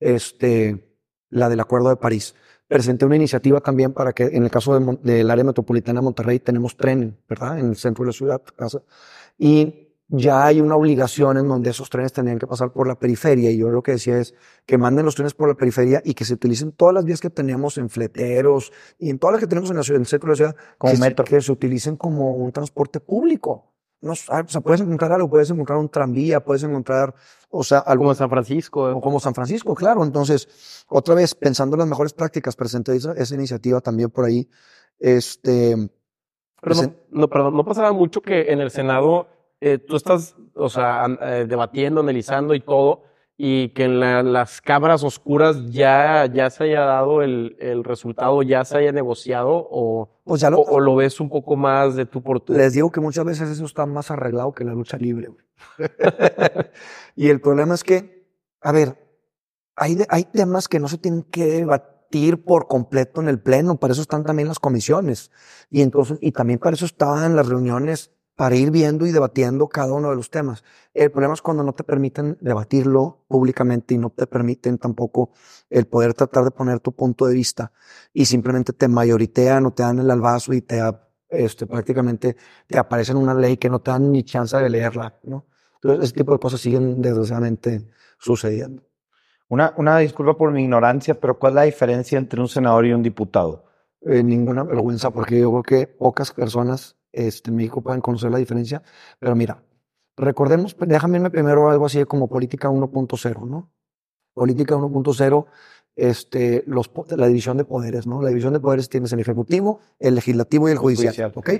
este, 0.00 0.98
la 1.28 1.50
del 1.50 1.60
Acuerdo 1.60 1.90
de 1.90 1.96
París. 1.96 2.34
Presenté 2.68 3.04
una 3.04 3.16
iniciativa 3.16 3.60
también 3.60 3.92
para 3.92 4.14
que 4.14 4.22
en 4.24 4.44
el 4.44 4.50
caso 4.50 4.80
del 4.80 5.30
área 5.30 5.44
metropolitana 5.44 6.00
de 6.00 6.04
Monterrey 6.04 6.38
tenemos 6.40 6.74
tren, 6.74 7.18
¿verdad? 7.28 7.58
En 7.58 7.66
el 7.66 7.76
centro 7.76 8.02
de 8.02 8.06
la 8.06 8.12
ciudad. 8.14 8.40
Y 9.36 9.85
ya 10.08 10.44
hay 10.46 10.60
una 10.60 10.76
obligación 10.76 11.36
en 11.36 11.48
donde 11.48 11.70
esos 11.70 11.90
trenes 11.90 12.12
tendrían 12.12 12.38
que 12.38 12.46
pasar 12.46 12.72
por 12.72 12.86
la 12.86 12.96
periferia. 12.98 13.50
Y 13.50 13.58
yo 13.58 13.70
lo 13.70 13.82
que 13.82 13.92
decía 13.92 14.18
es 14.18 14.34
que 14.64 14.78
manden 14.78 15.04
los 15.04 15.14
trenes 15.16 15.34
por 15.34 15.48
la 15.48 15.54
periferia 15.56 16.00
y 16.04 16.14
que 16.14 16.24
se 16.24 16.34
utilicen 16.34 16.72
todas 16.72 16.94
las 16.94 17.04
vías 17.04 17.20
que 17.20 17.30
tenemos 17.30 17.76
en 17.78 17.88
fleteros 17.90 18.72
y 18.98 19.10
en 19.10 19.18
todas 19.18 19.34
las 19.34 19.40
que 19.40 19.46
tenemos 19.48 19.70
en, 19.70 19.76
la 19.76 19.82
ciudad, 19.82 19.96
en 19.96 20.02
el 20.02 20.06
centro 20.06 20.28
de 20.28 20.32
la 20.32 20.36
ciudad, 20.36 20.56
como 20.78 20.92
que, 20.92 20.98
metro. 21.00 21.26
Se, 21.26 21.30
que 21.34 21.40
se 21.40 21.50
utilicen 21.52 21.96
como 21.96 22.32
un 22.36 22.52
transporte 22.52 23.00
público. 23.00 23.72
no, 24.00 24.12
o 24.12 24.14
sea, 24.14 24.44
puedes 24.62 24.80
encontrar 24.80 25.10
algo, 25.12 25.28
puedes 25.28 25.50
encontrar 25.50 25.78
un 25.78 25.88
tranvía, 25.88 26.38
puedes 26.44 26.62
encontrar, 26.62 27.12
o 27.50 27.64
sea, 27.64 27.78
algo 27.80 28.04
Como 28.04 28.14
San 28.14 28.30
Francisco. 28.30 28.84
o 28.96 29.00
como 29.00 29.18
San 29.18 29.34
Francisco, 29.34 29.74
claro. 29.74 30.04
Entonces, 30.04 30.84
otra 30.88 31.16
vez, 31.16 31.34
pensando 31.34 31.74
en 31.74 31.80
las 31.80 31.88
mejores 31.88 32.12
prácticas, 32.12 32.54
presenté 32.54 32.94
esa, 32.94 33.12
esa 33.14 33.34
iniciativa 33.34 33.80
también 33.80 34.10
por 34.10 34.24
ahí. 34.26 34.48
Este, 35.00 35.74
Pero 36.60 36.74
no, 36.76 36.82
Presen- 36.82 36.96
no, 37.10 37.28
perdón, 37.28 37.56
no 37.56 37.64
pasaba 37.64 37.92
mucho 37.92 38.20
que 38.22 38.52
en 38.52 38.60
el 38.60 38.70
Senado 38.70 39.26
eh, 39.60 39.78
tú 39.78 39.96
estás, 39.96 40.36
o 40.54 40.68
sea, 40.68 41.06
eh, 41.22 41.46
debatiendo, 41.48 42.00
analizando 42.00 42.54
y 42.54 42.60
todo, 42.60 43.02
y 43.38 43.70
que 43.70 43.84
en 43.84 44.00
la- 44.00 44.22
las 44.22 44.60
cámaras 44.62 45.02
oscuras 45.04 45.56
ya, 45.70 46.26
ya 46.26 46.48
se 46.50 46.64
haya 46.64 46.80
dado 46.80 47.22
el, 47.22 47.56
el 47.60 47.84
resultado, 47.84 48.42
ya 48.42 48.64
se 48.64 48.78
haya 48.78 48.92
negociado, 48.92 49.50
o, 49.70 50.08
pues 50.24 50.40
ya 50.40 50.50
lo, 50.50 50.58
o, 50.60 50.74
o 50.76 50.80
lo 50.80 50.96
ves 50.96 51.20
un 51.20 51.28
poco 51.28 51.56
más 51.56 51.96
de 51.96 52.06
tú 52.06 52.22
por 52.22 52.40
tú. 52.40 52.52
les 52.54 52.72
digo 52.74 52.90
que 52.90 53.00
muchas 53.00 53.24
veces 53.24 53.50
eso 53.50 53.64
está 53.66 53.84
más 53.86 54.10
arreglado 54.10 54.52
que 54.52 54.64
la 54.64 54.72
lucha 54.72 54.96
libre. 54.96 55.28
y 57.16 57.28
el 57.28 57.40
problema 57.40 57.74
es 57.74 57.84
que, 57.84 58.26
a 58.60 58.72
ver, 58.72 58.98
hay, 59.76 59.98
hay 60.08 60.24
temas 60.24 60.68
que 60.68 60.80
no 60.80 60.88
se 60.88 60.98
tienen 60.98 61.22
que 61.24 61.46
debatir 61.46 62.44
por 62.44 62.68
completo 62.68 63.20
en 63.20 63.28
el 63.28 63.40
pleno, 63.40 63.78
para 63.78 63.92
eso 63.92 64.02
están 64.02 64.24
también 64.24 64.48
las 64.48 64.58
comisiones. 64.60 65.30
Y 65.70 65.82
entonces, 65.82 66.18
y 66.20 66.32
también 66.32 66.58
para 66.58 66.74
eso 66.74 66.86
estaban 66.86 67.36
las 67.36 67.48
reuniones 67.48 68.12
para 68.36 68.54
ir 68.54 68.70
viendo 68.70 69.06
y 69.06 69.12
debatiendo 69.12 69.66
cada 69.68 69.94
uno 69.94 70.10
de 70.10 70.16
los 70.16 70.30
temas. 70.30 70.62
El 70.92 71.10
problema 71.10 71.34
es 71.34 71.40
cuando 71.40 71.64
no 71.64 71.72
te 71.72 71.84
permiten 71.84 72.36
debatirlo 72.40 73.24
públicamente 73.28 73.94
y 73.94 73.98
no 73.98 74.10
te 74.10 74.26
permiten 74.26 74.76
tampoco 74.76 75.32
el 75.70 75.86
poder 75.86 76.12
tratar 76.12 76.44
de 76.44 76.50
poner 76.50 76.80
tu 76.80 76.92
punto 76.92 77.26
de 77.26 77.34
vista 77.34 77.72
y 78.12 78.26
simplemente 78.26 78.74
te 78.74 78.88
mayoritean 78.88 79.64
o 79.66 79.72
te 79.72 79.82
dan 79.82 79.98
el 79.98 80.10
albazo 80.10 80.52
y 80.52 80.60
te, 80.60 80.82
este, 81.30 81.66
prácticamente 81.66 82.36
te 82.66 82.78
aparece 82.78 83.12
en 83.12 83.18
una 83.18 83.34
ley 83.34 83.56
que 83.56 83.70
no 83.70 83.80
te 83.80 83.90
dan 83.90 84.12
ni 84.12 84.22
chance 84.22 84.56
de 84.56 84.68
leerla, 84.68 85.18
¿no? 85.24 85.46
Entonces, 85.76 86.04
ese 86.04 86.14
tipo 86.14 86.32
de 86.32 86.38
cosas 86.38 86.60
siguen 86.60 87.00
desgraciadamente 87.00 87.88
sucediendo. 88.18 88.82
Una, 89.48 89.72
una 89.76 89.98
disculpa 89.98 90.36
por 90.36 90.50
mi 90.52 90.64
ignorancia, 90.64 91.18
pero 91.18 91.38
¿cuál 91.38 91.52
es 91.52 91.54
la 91.54 91.62
diferencia 91.62 92.18
entre 92.18 92.40
un 92.40 92.48
senador 92.48 92.84
y 92.84 92.92
un 92.92 93.02
diputado? 93.02 93.64
Eh, 94.02 94.22
ninguna 94.22 94.64
vergüenza, 94.64 95.10
porque 95.10 95.40
yo 95.40 95.50
creo 95.50 95.62
que 95.62 95.86
pocas 95.86 96.32
personas 96.32 96.95
este, 97.16 97.50
en 97.50 97.56
México 97.56 97.80
pueden 97.80 98.00
conocer 98.00 98.30
la 98.30 98.38
diferencia. 98.38 98.82
Pero 99.18 99.34
mira, 99.34 99.62
recordemos, 100.16 100.76
déjame 100.78 101.16
irme 101.16 101.30
primero 101.30 101.70
algo 101.70 101.86
así 101.86 102.04
como 102.04 102.28
política 102.28 102.68
1.0, 102.68 103.48
¿no? 103.48 103.72
Política 104.34 104.76
1.0, 104.76 105.46
este, 105.96 106.62
los, 106.66 106.90
la 107.08 107.26
división 107.26 107.56
de 107.56 107.64
poderes, 107.64 108.06
¿no? 108.06 108.20
La 108.20 108.28
división 108.28 108.52
de 108.52 108.60
poderes 108.60 108.90
tienes 108.90 109.12
el 109.12 109.20
ejecutivo, 109.20 109.80
el 109.98 110.14
legislativo 110.14 110.68
y 110.68 110.72
el 110.72 110.78
judicial, 110.78 111.32
Judicial. 111.32 111.32
¿ok? 111.34 111.50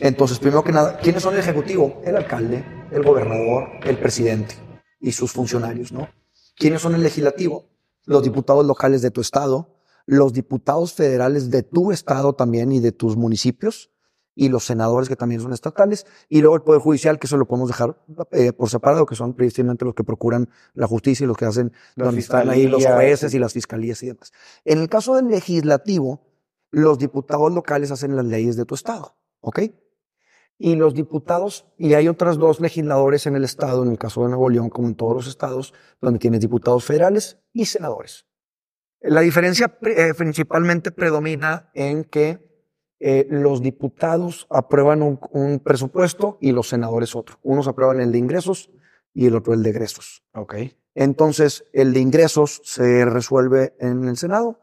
Entonces, 0.00 0.40
primero 0.40 0.64
que 0.64 0.72
nada, 0.72 0.98
¿quiénes 0.98 1.22
son 1.22 1.34
el 1.34 1.40
ejecutivo? 1.40 2.02
El 2.04 2.16
alcalde, 2.16 2.64
el 2.90 3.04
gobernador, 3.04 3.68
el 3.84 3.96
presidente 3.98 4.56
y 4.98 5.12
sus 5.12 5.30
funcionarios, 5.30 5.92
¿no? 5.92 6.08
¿Quiénes 6.56 6.82
son 6.82 6.96
el 6.96 7.04
legislativo? 7.04 7.66
Los 8.04 8.24
diputados 8.24 8.66
locales 8.66 9.00
de 9.00 9.12
tu 9.12 9.20
estado, 9.20 9.76
los 10.06 10.32
diputados 10.32 10.92
federales 10.92 11.50
de 11.50 11.62
tu 11.62 11.92
estado 11.92 12.32
también 12.32 12.72
y 12.72 12.80
de 12.80 12.90
tus 12.90 13.16
municipios, 13.16 13.91
y 14.34 14.48
los 14.48 14.64
senadores 14.64 15.08
que 15.08 15.16
también 15.16 15.40
son 15.40 15.52
estatales, 15.52 16.06
y 16.28 16.40
luego 16.40 16.56
el 16.56 16.62
Poder 16.62 16.80
Judicial, 16.80 17.18
que 17.18 17.26
eso 17.26 17.36
lo 17.36 17.46
podemos 17.46 17.68
dejar 17.68 17.96
eh, 18.30 18.52
por 18.52 18.68
separado, 18.70 19.06
que 19.06 19.14
son 19.14 19.34
precisamente 19.34 19.84
los 19.84 19.94
que 19.94 20.04
procuran 20.04 20.48
la 20.74 20.86
justicia 20.86 21.24
y 21.24 21.26
los 21.26 21.36
que 21.36 21.44
hacen, 21.44 21.72
donde 21.96 22.20
están 22.20 22.48
ahí 22.48 22.66
los 22.66 22.84
jueces 22.84 23.34
y 23.34 23.38
las 23.38 23.52
fiscalías 23.52 24.02
y 24.02 24.06
demás. 24.08 24.32
En 24.64 24.78
el 24.78 24.88
caso 24.88 25.16
del 25.16 25.28
legislativo, 25.28 26.20
los 26.70 26.98
diputados 26.98 27.52
locales 27.52 27.90
hacen 27.90 28.16
las 28.16 28.24
leyes 28.24 28.56
de 28.56 28.64
tu 28.64 28.74
estado, 28.74 29.16
¿ok? 29.40 29.60
Y 30.58 30.76
los 30.76 30.94
diputados, 30.94 31.66
y 31.76 31.94
hay 31.94 32.08
otras 32.08 32.38
dos 32.38 32.60
legisladores 32.60 33.26
en 33.26 33.36
el 33.36 33.44
estado, 33.44 33.82
en 33.82 33.90
el 33.90 33.98
caso 33.98 34.22
de 34.22 34.28
Nuevo 34.28 34.48
León, 34.48 34.70
como 34.70 34.88
en 34.88 34.94
todos 34.94 35.14
los 35.14 35.26
estados, 35.26 35.74
donde 36.00 36.18
tienes 36.18 36.40
diputados 36.40 36.84
federales 36.84 37.38
y 37.52 37.66
senadores. 37.66 38.26
La 39.00 39.20
diferencia 39.20 39.76
eh, 39.82 40.14
principalmente 40.16 40.92
predomina 40.92 41.70
en 41.74 42.04
que 42.04 42.51
eh, 43.04 43.26
los 43.28 43.62
diputados 43.62 44.46
aprueban 44.48 45.02
un, 45.02 45.18
un 45.32 45.58
presupuesto 45.58 46.38
y 46.40 46.52
los 46.52 46.68
senadores 46.68 47.16
otro. 47.16 47.36
Unos 47.42 47.66
aprueban 47.66 48.00
el 48.00 48.12
de 48.12 48.18
ingresos 48.18 48.70
y 49.12 49.26
el 49.26 49.34
otro 49.34 49.54
el 49.54 49.64
de 49.64 49.70
egresos. 49.70 50.22
Ok. 50.34 50.54
Entonces, 50.94 51.64
el 51.72 51.92
de 51.94 52.00
ingresos 52.00 52.62
se 52.64 53.04
resuelve 53.04 53.74
en 53.80 54.04
el 54.04 54.16
Senado 54.16 54.60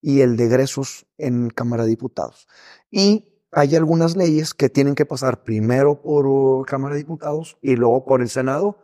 y 0.00 0.22
el 0.22 0.38
de 0.38 0.44
egresos 0.44 1.06
en 1.18 1.50
Cámara 1.50 1.82
de 1.82 1.90
Diputados. 1.90 2.48
Y 2.90 3.28
hay 3.50 3.76
algunas 3.76 4.16
leyes 4.16 4.54
que 4.54 4.70
tienen 4.70 4.94
que 4.94 5.04
pasar 5.04 5.42
primero 5.42 6.00
por 6.00 6.26
uh, 6.26 6.64
Cámara 6.66 6.94
de 6.94 7.02
Diputados 7.02 7.58
y 7.60 7.76
luego 7.76 8.06
por 8.06 8.22
el 8.22 8.30
Senado 8.30 8.78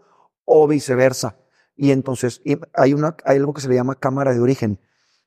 o 0.45 0.69
viceversa. 0.69 1.39
Y 1.77 1.93
entonces 1.93 2.43
hay, 2.75 2.93
una, 2.93 3.17
hay 3.25 3.39
algo 3.39 3.55
que 3.55 3.63
se 3.63 3.69
le 3.69 3.77
llama 3.77 3.95
Cámara 3.95 4.35
de 4.35 4.41
Origen. 4.41 4.81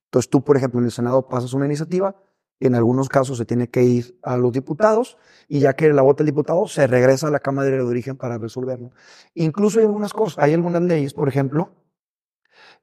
Entonces 0.05 0.29
tú, 0.29 0.43
por 0.43 0.55
ejemplo, 0.55 0.79
en 0.79 0.86
el 0.86 0.91
Senado 0.91 1.27
pasas 1.27 1.53
una 1.53 1.65
iniciativa, 1.65 2.15
en 2.62 2.76
algunos 2.76 3.09
casos 3.09 3.38
se 3.38 3.45
tiene 3.45 3.70
que 3.70 3.84
ir 3.84 4.20
a 4.24 4.38
los 4.38 4.51
diputados 4.53 5.18
y 5.47 5.59
ya 5.59 5.74
que 5.74 5.91
la 5.91 6.01
vota 6.01 6.24
el 6.24 6.28
diputado, 6.28 6.68
se 6.68 6.88
regresa 6.88 7.28
a 7.28 7.32
la 7.32 7.39
Cámara 7.39 7.70
de 7.70 7.82
Origen 7.82 8.16
para 8.16 8.38
resolverlo. 8.38 8.91
Incluso 9.34 9.80
hay 9.80 9.86
algunas 9.86 10.14
cosas, 10.14 10.43
hay 10.43 10.53
algunas 10.53 10.82
leyes, 10.82 11.14
por 11.14 11.28
ejemplo, 11.28 11.72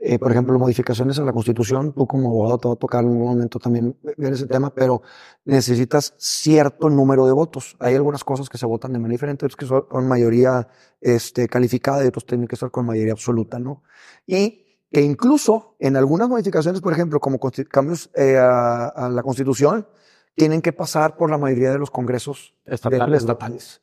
eh, 0.00 0.18
por 0.18 0.30
ejemplo, 0.30 0.56
modificaciones 0.58 1.18
a 1.18 1.24
la 1.24 1.32
Constitución, 1.32 1.92
tú 1.92 2.06
como 2.06 2.28
abogado 2.28 2.58
te 2.58 2.68
va 2.68 2.74
a 2.74 2.76
tocar 2.76 3.02
en 3.02 3.10
un 3.10 3.18
momento 3.18 3.58
también 3.58 3.96
ver 4.16 4.32
ese 4.32 4.46
tema, 4.46 4.72
pero 4.72 5.02
necesitas 5.44 6.14
cierto 6.18 6.88
número 6.88 7.26
de 7.26 7.32
votos. 7.32 7.76
Hay 7.80 7.96
algunas 7.96 8.22
cosas 8.22 8.48
que 8.48 8.58
se 8.58 8.66
votan 8.66 8.92
de 8.92 9.00
manera 9.00 9.14
diferente, 9.14 9.46
otras 9.46 9.56
que 9.56 9.66
son 9.66 9.82
con 9.88 10.06
mayoría 10.06 10.68
este, 11.00 11.48
calificada 11.48 12.04
y 12.04 12.08
otros 12.08 12.26
tienen 12.26 12.46
que 12.46 12.54
ser 12.54 12.70
con 12.70 12.86
mayoría 12.86 13.12
absoluta, 13.12 13.58
¿no? 13.58 13.82
Y 14.24 14.67
que 14.90 15.02
incluso 15.02 15.76
en 15.78 15.96
algunas 15.96 16.28
modificaciones, 16.28 16.80
por 16.80 16.92
ejemplo, 16.92 17.20
como 17.20 17.38
cambios 17.68 18.10
eh, 18.14 18.36
a, 18.36 18.86
a 18.86 19.08
la 19.08 19.22
Constitución, 19.22 19.86
tienen 20.34 20.62
que 20.62 20.72
pasar 20.72 21.16
por 21.16 21.30
la 21.30 21.36
mayoría 21.36 21.72
de 21.72 21.78
los 21.78 21.90
congresos 21.90 22.54
Estatales, 22.64 23.22
estatales. 23.22 23.82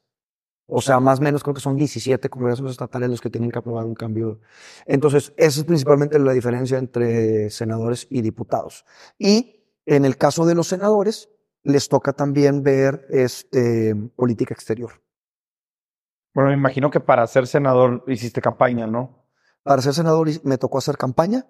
O 0.68 0.82
sea, 0.82 0.99
más 0.99 1.20
o 1.20 1.22
menos 1.22 1.43
creo 1.43 1.53
que 1.53 1.62
son 1.62 1.76
17 1.76 2.30
congresos 2.30 2.72
estatales 2.72 3.10
los 3.10 3.22
que 3.22 3.30
tienen 3.30 3.51
que 3.51 3.60
aprobar 3.60 3.86
un 3.86 3.93
cambio. 3.93 4.39
Entonces, 4.86 5.34
esa 5.38 5.60
es 5.60 5.66
principalmente 5.66 6.18
la 6.18 6.34
diferencia 6.34 6.78
entre 6.78 7.49
senadores 7.51 8.08
y 8.10 8.22
diputados. 8.22 8.86
Y 9.20 9.64
en 9.86 10.06
el 10.06 10.18
caso 10.18 10.45
de 10.45 10.56
los 10.56 10.68
senadores, 10.68 11.30
les 11.62 11.88
toca 11.89 12.14
también 12.14 12.64
ver 12.64 13.06
este, 13.10 13.93
política 14.16 14.53
exterior. 14.53 15.01
Bueno, 16.34 16.49
me 16.49 16.56
imagino 16.56 16.89
que 16.89 16.99
para 16.99 17.26
ser 17.28 17.47
senador 17.47 18.03
hiciste 18.08 18.41
campaña, 18.41 18.88
¿no? 18.88 19.24
Para 19.66 19.82
ser 19.82 19.95
senador 19.95 20.30
me 20.43 20.59
tocó 20.59 20.78
hacer 20.78 20.95
campaña. 20.95 21.47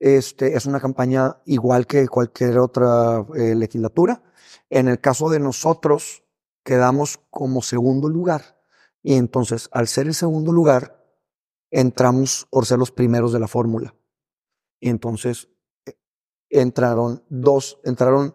Este, 0.00 0.56
es 0.56 0.66
una 0.66 0.80
campaña 0.80 1.36
igual 1.44 1.86
que 1.86 2.08
cualquier 2.08 2.58
otra 2.58 3.24
eh, 3.36 3.54
legislatura. 3.54 4.20
En 4.68 4.88
el 4.88 5.00
caso 5.00 5.30
de 5.30 5.38
nosotros, 5.38 6.24
quedamos 6.64 7.20
como 7.30 7.62
segundo 7.62 8.08
lugar. 8.08 8.60
Y 9.00 9.14
entonces, 9.14 9.68
al 9.70 9.86
ser 9.86 10.08
el 10.08 10.14
segundo 10.14 10.50
lugar, 10.50 11.06
entramos 11.70 12.48
por 12.50 12.66
ser 12.66 12.80
los 12.80 12.90
primeros 12.90 13.32
de 13.32 13.38
la 13.38 13.46
fórmula. 13.46 13.94
Y 14.80 14.88
entonces 14.88 15.48
eh, 15.86 15.94
entraron 16.50 17.22
dos, 17.28 17.78
entraron 17.84 18.34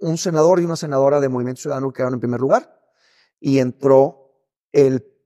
un 0.00 0.18
senador 0.18 0.58
y 0.58 0.64
una 0.64 0.74
senadora 0.74 1.20
de 1.20 1.28
Movimiento 1.28 1.62
Ciudadano 1.62 1.92
que 1.92 1.98
quedaron 1.98 2.14
en 2.14 2.20
primer 2.20 2.40
lugar. 2.40 2.76
Y 3.38 3.60
entró 3.60 4.32
el 4.72 5.17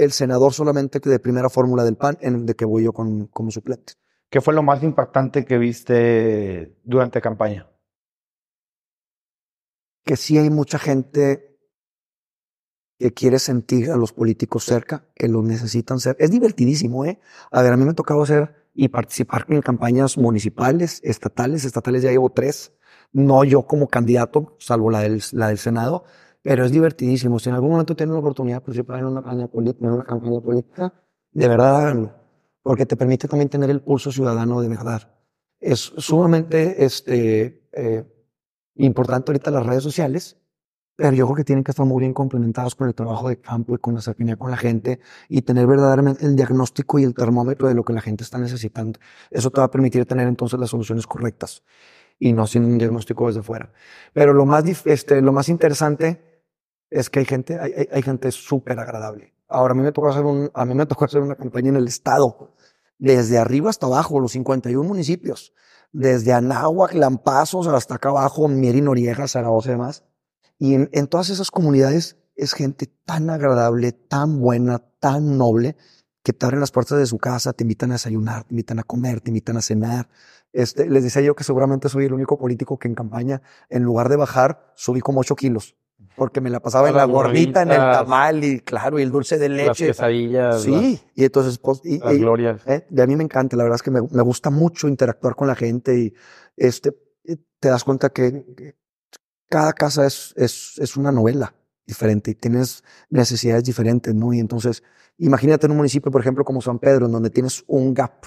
el 0.00 0.12
senador 0.12 0.54
solamente 0.54 0.98
de 0.98 1.18
primera 1.18 1.50
fórmula 1.50 1.84
del 1.84 1.96
PAN, 1.96 2.16
en 2.20 2.34
el 2.34 2.46
de 2.46 2.54
que 2.54 2.64
voy 2.64 2.84
yo 2.84 2.92
con, 2.92 3.26
como 3.26 3.50
suplente. 3.50 3.94
¿Qué 4.30 4.40
fue 4.40 4.54
lo 4.54 4.62
más 4.62 4.82
impactante 4.82 5.44
que 5.44 5.58
viste 5.58 6.76
durante 6.84 7.20
campaña? 7.20 7.68
Que 10.04 10.16
sí 10.16 10.38
hay 10.38 10.48
mucha 10.48 10.78
gente 10.78 11.58
que 12.98 13.12
quiere 13.12 13.38
sentir 13.38 13.90
a 13.90 13.96
los 13.96 14.12
políticos 14.12 14.64
cerca, 14.64 15.06
que 15.14 15.28
los 15.28 15.44
necesitan 15.44 16.00
ser. 16.00 16.16
Es 16.18 16.30
divertidísimo, 16.30 17.04
¿eh? 17.04 17.20
A 17.50 17.62
ver, 17.62 17.72
a 17.72 17.76
mí 17.76 17.84
me 17.84 17.90
ha 17.90 17.94
tocado 17.94 18.22
hacer 18.22 18.68
y 18.72 18.88
participar 18.88 19.46
en 19.48 19.60
campañas 19.60 20.16
municipales, 20.16 21.00
estatales. 21.02 21.64
Estatales 21.64 22.02
ya 22.02 22.10
llevo 22.10 22.30
tres. 22.30 22.72
No 23.12 23.44
yo 23.44 23.66
como 23.66 23.88
candidato, 23.88 24.56
salvo 24.60 24.90
la 24.90 25.00
del, 25.00 25.22
la 25.32 25.48
del 25.48 25.58
Senado, 25.58 26.04
pero 26.42 26.64
es 26.64 26.72
divertidísimo. 26.72 27.38
Si 27.38 27.48
en 27.48 27.54
algún 27.54 27.70
momento 27.70 27.94
tienen 27.94 28.14
la 28.14 28.20
oportunidad 28.20 28.58
de 28.58 28.60
participar 28.62 29.00
en 29.00 29.06
una 29.06 29.22
campaña 29.22 29.48
política, 29.48 29.86
en 29.86 29.92
una 29.92 30.04
campaña 30.04 30.40
política, 30.40 30.92
de 31.32 31.48
verdad 31.48 31.76
háganlo, 31.80 32.14
porque 32.62 32.86
te 32.86 32.96
permite 32.96 33.28
también 33.28 33.48
tener 33.48 33.70
el 33.70 33.80
pulso 33.80 34.10
ciudadano 34.10 34.60
de 34.60 34.68
verdad. 34.68 35.12
Es 35.60 35.80
sumamente 35.80 36.84
este, 36.84 37.68
eh, 37.72 38.04
importante 38.76 39.30
ahorita 39.30 39.50
las 39.50 39.66
redes 39.66 39.82
sociales, 39.82 40.38
pero 40.96 41.12
yo 41.12 41.26
creo 41.26 41.36
que 41.36 41.44
tienen 41.44 41.64
que 41.64 41.70
estar 41.70 41.86
muy 41.86 42.00
bien 42.00 42.12
complementados 42.12 42.74
con 42.74 42.88
el 42.88 42.94
trabajo 42.94 43.28
de 43.28 43.40
campo 43.40 43.74
y 43.74 43.78
con 43.78 43.94
la 43.94 44.02
cercanía 44.02 44.36
con 44.36 44.50
la 44.50 44.56
gente 44.56 45.00
y 45.28 45.42
tener 45.42 45.66
verdaderamente 45.66 46.26
el 46.26 46.36
diagnóstico 46.36 46.98
y 46.98 47.04
el 47.04 47.14
termómetro 47.14 47.68
de 47.68 47.74
lo 47.74 47.84
que 47.84 47.92
la 47.92 48.00
gente 48.02 48.24
está 48.24 48.38
necesitando. 48.38 48.98
Eso 49.30 49.50
te 49.50 49.60
va 49.60 49.66
a 49.66 49.70
permitir 49.70 50.04
tener 50.04 50.28
entonces 50.28 50.58
las 50.60 50.70
soluciones 50.70 51.06
correctas 51.06 51.62
y 52.18 52.34
no 52.34 52.46
sin 52.46 52.64
un 52.64 52.76
diagnóstico 52.76 53.28
desde 53.28 53.42
fuera. 53.42 53.72
Pero 54.12 54.34
lo 54.34 54.44
más, 54.44 54.64
este, 54.84 55.22
lo 55.22 55.32
más 55.32 55.48
interesante 55.48 56.29
es 56.90 57.08
que 57.08 57.20
hay 57.20 57.24
gente, 57.24 57.58
hay, 57.58 58.02
gente 58.02 58.30
súper 58.32 58.78
agradable. 58.78 59.32
Ahora, 59.48 59.72
a 59.72 59.74
mí 59.74 59.82
me 59.82 59.92
tocó 59.92 60.08
hacer 60.08 60.22
a 60.22 60.64
mí 60.64 61.22
una 61.22 61.36
campaña 61.36 61.68
en 61.68 61.76
el 61.76 61.86
estado, 61.86 62.54
desde 62.98 63.38
arriba 63.38 63.70
hasta 63.70 63.86
abajo, 63.86 64.20
los 64.20 64.32
51 64.32 64.86
municipios, 64.86 65.52
desde 65.92 66.32
Anáhuac, 66.32 66.94
Lampazos, 66.94 67.66
hasta 67.68 67.94
acá 67.94 68.10
abajo, 68.10 68.48
Mier 68.48 68.76
y 68.76 68.80
Noriega, 68.80 69.26
Zaragoza 69.26 69.70
y 69.70 69.72
demás. 69.72 70.04
Y 70.58 70.74
en, 70.74 70.90
en 70.92 71.06
todas 71.06 71.30
esas 71.30 71.50
comunidades 71.50 72.16
es 72.36 72.52
gente 72.52 72.86
tan 73.04 73.30
agradable, 73.30 73.92
tan 73.92 74.40
buena, 74.40 74.78
tan 74.98 75.38
noble, 75.38 75.76
que 76.22 76.32
te 76.32 76.44
abren 76.44 76.60
las 76.60 76.70
puertas 76.70 76.98
de 76.98 77.06
su 77.06 77.18
casa, 77.18 77.52
te 77.52 77.64
invitan 77.64 77.90
a 77.90 77.94
desayunar, 77.94 78.44
te 78.44 78.54
invitan 78.54 78.78
a 78.78 78.82
comer, 78.82 79.20
te 79.20 79.30
invitan 79.30 79.56
a 79.56 79.62
cenar. 79.62 80.08
Este, 80.52 80.88
les 80.88 81.02
decía 81.04 81.22
yo 81.22 81.34
que 81.34 81.44
seguramente 81.44 81.88
soy 81.88 82.04
el 82.04 82.12
único 82.12 82.38
político 82.38 82.78
que 82.78 82.88
en 82.88 82.94
campaña, 82.94 83.40
en 83.68 83.84
lugar 83.84 84.08
de 84.08 84.16
bajar, 84.16 84.72
subí 84.74 85.00
como 85.00 85.20
8 85.20 85.36
kilos. 85.36 85.76
Porque 86.16 86.40
me 86.40 86.50
la 86.50 86.60
pasaba 86.60 86.88
en 86.88 86.94
la 86.96 87.06
Las 87.06 87.10
gordita, 87.10 87.62
en 87.62 87.70
el 87.70 87.78
tamal 87.78 88.44
y 88.44 88.60
claro, 88.60 88.98
y 88.98 89.02
el 89.02 89.10
dulce 89.10 89.38
de 89.38 89.48
Las 89.48 89.68
leche. 89.68 89.86
quesadillas, 89.86 90.62
Sí, 90.62 91.00
y 91.14 91.24
entonces, 91.24 91.58
pues, 91.58 91.80
y- 91.84 91.98
las, 91.98 92.06
las 92.08 92.14
y- 92.14 92.18
glorias. 92.18 92.62
¿eh? 92.66 92.86
De 92.90 93.02
a 93.02 93.06
mí 93.06 93.16
me 93.16 93.24
encanta, 93.24 93.56
la 93.56 93.62
verdad 93.62 93.76
es 93.76 93.82
que 93.82 93.90
me, 93.90 94.00
me 94.02 94.22
gusta 94.22 94.50
mucho 94.50 94.86
interactuar 94.88 95.34
con 95.34 95.48
la 95.48 95.54
gente 95.54 95.98
y 95.98 96.14
este, 96.56 96.94
te 97.58 97.68
das 97.68 97.84
cuenta 97.84 98.10
que, 98.10 98.44
que 98.56 98.76
cada 99.48 99.72
casa 99.72 100.06
es, 100.06 100.34
es, 100.36 100.74
es 100.78 100.96
una 100.96 101.10
novela 101.12 101.54
diferente 101.86 102.30
y 102.32 102.34
tienes 102.34 102.84
necesidades 103.08 103.64
diferentes, 103.64 104.14
¿no? 104.14 104.32
Y 104.32 104.38
entonces, 104.40 104.82
imagínate 105.18 105.66
en 105.66 105.72
un 105.72 105.78
municipio, 105.78 106.10
por 106.12 106.20
ejemplo, 106.20 106.44
como 106.44 106.60
San 106.60 106.78
Pedro, 106.78 107.06
en 107.06 107.12
donde 107.12 107.30
tienes 107.30 107.64
un 107.66 107.94
gap 107.94 108.26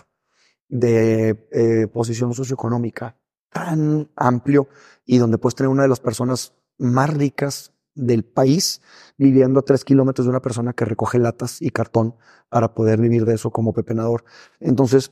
de 0.70 1.48
eh, 1.52 1.88
posición 1.88 2.34
socioeconómica 2.34 3.18
tan 3.52 4.10
amplio 4.16 4.68
y 5.06 5.18
donde 5.20 5.38
puedes 5.38 5.56
tener 5.56 5.70
una 5.70 5.84
de 5.84 5.90
las 5.90 6.00
personas 6.00 6.54
más 6.80 7.14
ricas 7.14 7.73
del 7.96 8.24
país 8.24 8.82
viviendo 9.18 9.60
a 9.60 9.64
tres 9.64 9.86
kilómetros 9.86 10.26
de 10.26 10.32
una 10.32 10.42
persona 10.42 10.74
que 10.74 10.86
recoge 10.86 11.20
latas 11.20 11.62
y 11.62 11.70
cartón 11.70 12.16
para 12.50 12.74
poder 12.74 13.00
vivir 13.00 13.26
de 13.26 13.36
eso 13.36 13.52
como 13.52 13.74
pepenador. 13.74 14.24
Entonces, 14.60 15.12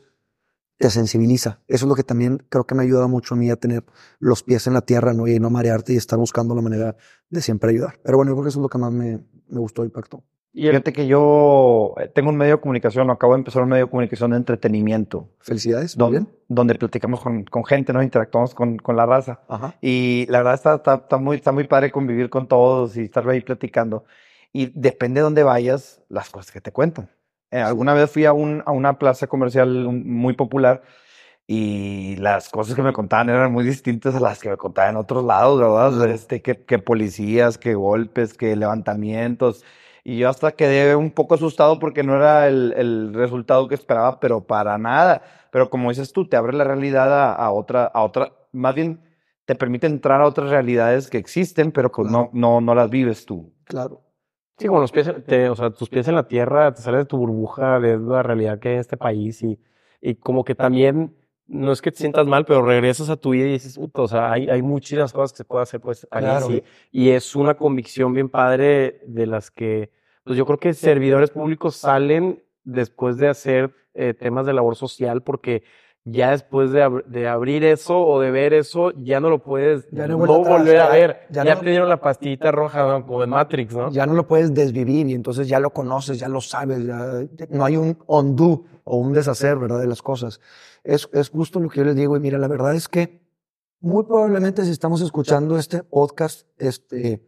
te 0.78 0.90
sensibiliza. 0.90 1.62
Eso 1.68 1.86
es 1.86 1.90
lo 1.90 1.96
que 1.96 2.04
también 2.04 2.44
creo 2.50 2.66
que 2.66 2.76
me 2.76 2.82
ha 2.82 2.86
ayudado 2.86 3.08
mucho 3.08 3.36
a 3.36 3.38
mí 3.38 3.50
a 3.52 3.56
tener 3.56 3.86
los 4.20 4.44
pies 4.44 4.68
en 4.68 4.74
la 4.74 4.82
tierra, 4.82 5.14
¿no? 5.14 5.28
Y 5.28 5.40
no 5.40 5.50
marearte 5.50 5.94
y 5.94 5.98
estar 5.98 6.18
buscando 6.18 6.56
la 6.56 6.62
manera 6.62 6.98
de 7.30 7.42
siempre 7.42 7.70
ayudar. 7.70 8.00
Pero 8.04 8.18
bueno, 8.18 8.32
yo 8.32 8.36
creo 8.36 8.44
que 8.46 8.50
eso 8.50 8.60
es 8.60 8.64
lo 8.64 8.70
que 8.70 8.80
más 8.80 8.92
me, 8.92 9.24
me 9.48 9.60
gustó 9.60 9.86
impactó. 9.86 10.24
Y 10.54 10.66
el- 10.68 10.72
Fíjate 10.74 10.92
que 10.94 11.08
yo 11.08 11.94
eh, 11.98 12.08
tengo 12.10 12.30
un 12.30 12.36
medio 12.38 12.56
de 12.58 12.62
comunicación, 12.62 13.10
acabo 13.10 13.34
de 13.34 13.40
empezar 13.40 13.64
un 13.64 13.70
medio 13.70 13.86
de 13.86 13.90
comunicación 13.90 14.32
de 14.32 14.38
entretenimiento, 14.38 15.30
Felicidades. 15.40 15.98
muy 15.98 16.04
donde, 16.06 16.20
bien. 16.20 16.30
donde 16.50 16.76
platicamos 16.76 17.22
con, 17.22 17.46
con 17.46 17.64
gente, 17.64 17.94
¿no? 17.94 18.04
Interactuamos 18.04 18.54
con, 18.54 18.78
con 18.78 18.96
la 18.98 19.06
raza. 19.06 19.40
Ajá. 19.48 19.76
Y 19.82 20.26
la 20.30 20.40
verdad 20.40 20.56
está, 20.56 20.76
está, 20.76 20.96
está 20.96 21.18
muy, 21.18 21.38
está 21.38 21.52
muy 21.54 21.64
padre 21.66 21.90
convivir 21.92 22.30
con 22.30 22.48
todos 22.48 22.98
y 22.98 23.02
estar 23.04 23.28
ahí 23.30 23.40
platicando. 23.42 24.04
Y 24.52 24.66
depende 24.78 25.22
de 25.22 25.24
dónde 25.24 25.44
vayas, 25.44 26.02
las 26.10 26.30
cosas 26.30 26.52
que 26.52 26.60
te 26.60 26.74
cuentan. 26.74 27.10
Eh, 27.52 27.60
alguna 27.62 27.94
vez 27.94 28.12
fui 28.12 28.26
a, 28.26 28.34
un, 28.34 28.62
a 28.66 28.72
una 28.72 29.00
plaza 29.00 29.28
comercial 29.28 29.70
muy 29.88 30.34
popular 30.34 30.82
y 31.48 32.16
las 32.18 32.50
cosas 32.50 32.76
que 32.76 32.82
me 32.82 32.94
contaban 32.94 33.30
eran 33.30 33.52
muy 33.52 33.64
distintas 33.64 34.16
a 34.16 34.20
las 34.20 34.40
que 34.40 34.50
me 34.50 34.58
contaban 34.58 34.92
en 34.92 34.98
otros 34.98 35.24
lados, 35.24 35.60
¿verdad? 35.60 36.10
Este, 36.10 36.42
que, 36.42 36.58
que 36.64 36.80
policías, 36.80 37.58
que 37.58 37.74
golpes, 37.76 38.34
que 38.34 38.56
levantamientos. 38.56 39.64
Y 40.04 40.18
yo 40.18 40.30
hasta 40.30 40.52
quedé 40.54 40.96
un 40.96 41.12
poco 41.12 41.36
asustado 41.36 41.78
porque 41.80 42.04
no 42.04 42.16
era 42.16 42.48
el, 42.48 42.74
el 42.76 43.14
resultado 43.14 43.68
que 43.68 43.76
esperaba, 43.76 44.20
pero 44.20 44.42
para 44.46 44.78
nada. 44.78 45.22
Pero 45.52 45.70
como 45.70 45.90
dices 45.90 46.12
tú, 46.12 46.28
te 46.28 46.38
abre 46.38 46.54
la 46.58 46.64
realidad 46.64 47.12
a, 47.14 47.34
a 47.36 47.52
otra, 47.52 47.86
a 47.86 48.04
otra, 48.04 48.32
más 48.52 48.74
bien 48.76 49.00
te 49.46 49.56
permite 49.56 49.88
entrar 49.88 50.22
a 50.22 50.26
otras 50.28 50.50
realidades 50.50 51.10
que 51.10 51.18
existen, 51.18 51.72
pero 51.72 51.92
que 51.92 52.04
no, 52.04 52.10
Claro. 52.10 52.30
no, 52.34 52.62
no 52.62 52.74
las 52.76 52.90
vives 52.90 53.26
tú. 53.26 53.52
Claro. 53.66 54.02
Sí, 54.58 54.68
con 54.68 54.80
los 54.82 54.92
pies, 54.92 55.12
te- 55.26 55.50
o 55.50 55.56
sea, 55.56 55.72
tus 55.72 55.90
pies 55.90 56.08
en 56.08 56.16
la 56.16 56.28
tierra, 56.28 56.74
te 56.74 56.82
sales 56.82 57.02
de 57.02 57.06
tu 57.06 57.18
burbuja, 57.18 57.80
de 57.80 57.98
la 57.98 58.22
realidad 58.24 58.60
que 58.60 58.70
hay 58.70 58.74
en 58.76 58.80
este 58.82 58.98
país 58.98 59.42
y, 59.44 59.60
y 60.02 60.16
como 60.16 60.44
que 60.44 60.54
también, 60.56 61.16
no 61.52 61.72
es 61.74 61.82
que 61.82 61.92
te 61.92 61.98
sientas 61.98 62.26
mal, 62.28 62.46
pero 62.46 62.62
regresas 62.66 63.10
a 63.10 63.18
tu 63.18 63.32
vida 63.32 63.46
y 63.46 63.52
dices, 63.52 63.78
"Puta, 63.78 64.02
o 64.04 64.08
sea, 64.08 64.32
hay, 64.32 64.50
hay 64.50 64.62
muchísimas 64.62 65.12
cosas 65.14 65.34
que 65.34 65.38
se 65.38 65.46
puede 65.46 65.64
hacer 65.64 65.82
pues 65.82 66.08
Claro. 66.10 66.48
sí". 66.48 66.64
Y 66.92 67.10
es 67.10 67.36
una 67.36 67.56
convicción 67.56 68.14
bien 68.14 68.30
padre 68.30 69.02
de 69.06 69.28
las 69.28 69.52
que, 69.52 69.92
pues 70.24 70.38
yo 70.38 70.46
creo 70.46 70.58
que 70.60 70.74
servidores 70.74 71.30
públicos 71.32 71.76
salen 71.76 72.42
después 72.64 73.18
de 73.18 73.28
hacer 73.28 73.74
eh, 73.94 74.14
temas 74.14 74.46
de 74.46 74.54
labor 74.54 74.76
social 74.78 75.22
porque 75.24 75.64
ya 76.04 76.32
después 76.32 76.72
de, 76.72 76.84
ab- 76.84 77.04
de 77.06 77.28
abrir 77.28 77.64
eso 77.64 78.00
o 78.00 78.20
de 78.22 78.32
ver 78.32 78.54
eso, 78.54 78.92
ya 79.04 79.20
no 79.20 79.30
lo 79.30 79.44
puedes 79.44 79.88
Ya 79.92 80.08
no 80.08 80.18
no, 80.18 80.18
vuelve 80.20 80.36
atrás, 80.42 80.58
volver 80.60 80.78
a 80.80 80.88
ver. 80.90 81.18
ya 81.30 81.44
Ya, 81.44 81.56
no- 81.56 81.62
te 81.62 81.70
dieron 81.70 81.90
la 81.90 82.00
pastillita 82.02 82.52
roja 82.52 82.88
¿no? 82.88 83.06
como 83.06 83.24
en 83.24 83.30
Matrix, 83.30 83.76
¿no? 83.76 83.92
Ya 83.92 84.06
no 84.08 84.14
lo 84.14 84.26
puedes 84.26 84.54
desvivir 84.54 85.08
y 85.08 85.14
entonces 85.14 85.48
ya 85.48 85.60
lo 85.60 85.70
conoces, 85.72 86.18
ya 86.20 86.28
lo 86.30 86.42
sabes, 86.42 86.80
no 87.50 87.66
hay 87.66 87.78
un 87.78 87.98
undo 88.08 88.64
o 88.92 88.98
un 88.98 89.14
deshacer, 89.14 89.58
¿verdad? 89.58 89.80
De 89.80 89.88
las 89.88 90.02
cosas. 90.02 90.42
Es, 90.84 91.08
es 91.14 91.30
justo 91.30 91.62
lo 91.62 91.70
que 91.70 91.78
yo 91.78 91.86
les 91.86 91.96
digo 91.96 92.18
y 92.18 92.20
mira, 92.20 92.38
la 92.38 92.50
verdad 92.50 92.76
es 92.76 92.90
que 92.90 93.22
muy 93.80 94.04
probablemente 94.04 94.66
si 94.66 94.72
estamos 94.72 95.00
escuchando 95.00 95.58
este 95.58 95.82
podcast, 95.84 96.46
este, 96.58 97.26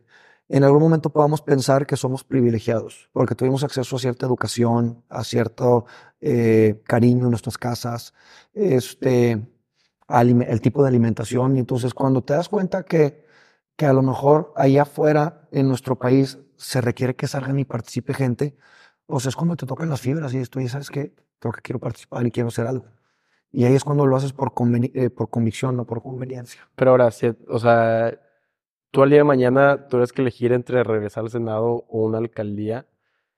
en 0.49 0.63
algún 0.65 0.81
momento 0.81 1.09
podamos 1.09 1.41
pensar 1.41 1.87
que 1.87 1.95
somos 1.95 2.25
privilegiados 2.25 3.09
porque 3.13 3.33
tuvimos 3.33 3.63
acceso 3.63 3.95
a 3.95 3.99
cierta 3.99 4.25
educación, 4.25 5.05
a 5.07 5.23
cierto 5.23 5.85
eh, 6.19 6.81
cariño 6.85 7.23
en 7.23 7.29
nuestras 7.29 7.57
casas, 7.57 8.13
este, 8.53 9.47
el 10.09 10.61
tipo 10.61 10.83
de 10.83 10.89
alimentación 10.89 11.55
y 11.55 11.59
entonces 11.59 11.93
cuando 11.93 12.21
te 12.23 12.33
das 12.33 12.49
cuenta 12.49 12.83
que 12.83 13.23
que 13.75 13.85
a 13.85 13.93
lo 13.93 14.01
mejor 14.01 14.53
allá 14.55 14.83
afuera 14.83 15.47
en 15.51 15.67
nuestro 15.67 15.97
país 15.97 16.37
se 16.57 16.81
requiere 16.81 17.15
que 17.15 17.27
salgan 17.27 17.59
y 17.59 17.65
participe 17.65 18.13
gente, 18.13 18.55
pues 19.05 19.25
es 19.25 19.35
cuando 19.35 19.55
te 19.55 19.65
tocan 19.65 19.89
las 19.89 20.01
fibras 20.01 20.33
y 20.33 20.37
esto, 20.39 20.59
y 20.59 20.67
sabes 20.67 20.89
que 20.89 21.13
creo 21.39 21.51
que 21.53 21.61
quiero 21.61 21.79
participar 21.79 22.25
y 22.25 22.31
quiero 22.31 22.49
hacer 22.49 22.67
algo. 22.67 22.85
Y 23.51 23.65
ahí 23.65 23.75
es 23.75 23.83
cuando 23.83 24.07
lo 24.07 24.15
haces 24.15 24.33
por, 24.33 24.51
conveni- 24.53 24.91
eh, 24.95 25.09
por 25.09 25.29
convicción, 25.29 25.75
no 25.77 25.85
por 25.85 26.01
conveniencia. 26.01 26.61
Pero 26.75 26.91
ahora, 26.91 27.11
si- 27.11 27.35
o 27.47 27.59
sea, 27.59 28.19
tú 28.91 29.03
al 29.03 29.09
día 29.09 29.19
de 29.19 29.23
mañana 29.25 29.87
tuvieras 29.87 30.11
que 30.11 30.21
elegir 30.21 30.53
entre 30.53 30.83
regresar 30.83 31.23
al 31.23 31.29
Senado 31.29 31.85
o 31.87 32.05
una 32.05 32.17
alcaldía. 32.17 32.87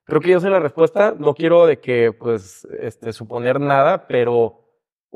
Creo 0.05 0.21
que 0.21 0.29
yo 0.29 0.39
sé 0.39 0.49
la 0.49 0.59
respuesta. 0.59 1.15
No 1.17 1.33
quiero 1.33 1.65
de 1.65 1.79
que, 1.79 2.13
pues, 2.13 2.65
este, 2.79 3.11
suponer 3.11 3.59
nada, 3.59 4.07
pero. 4.07 4.64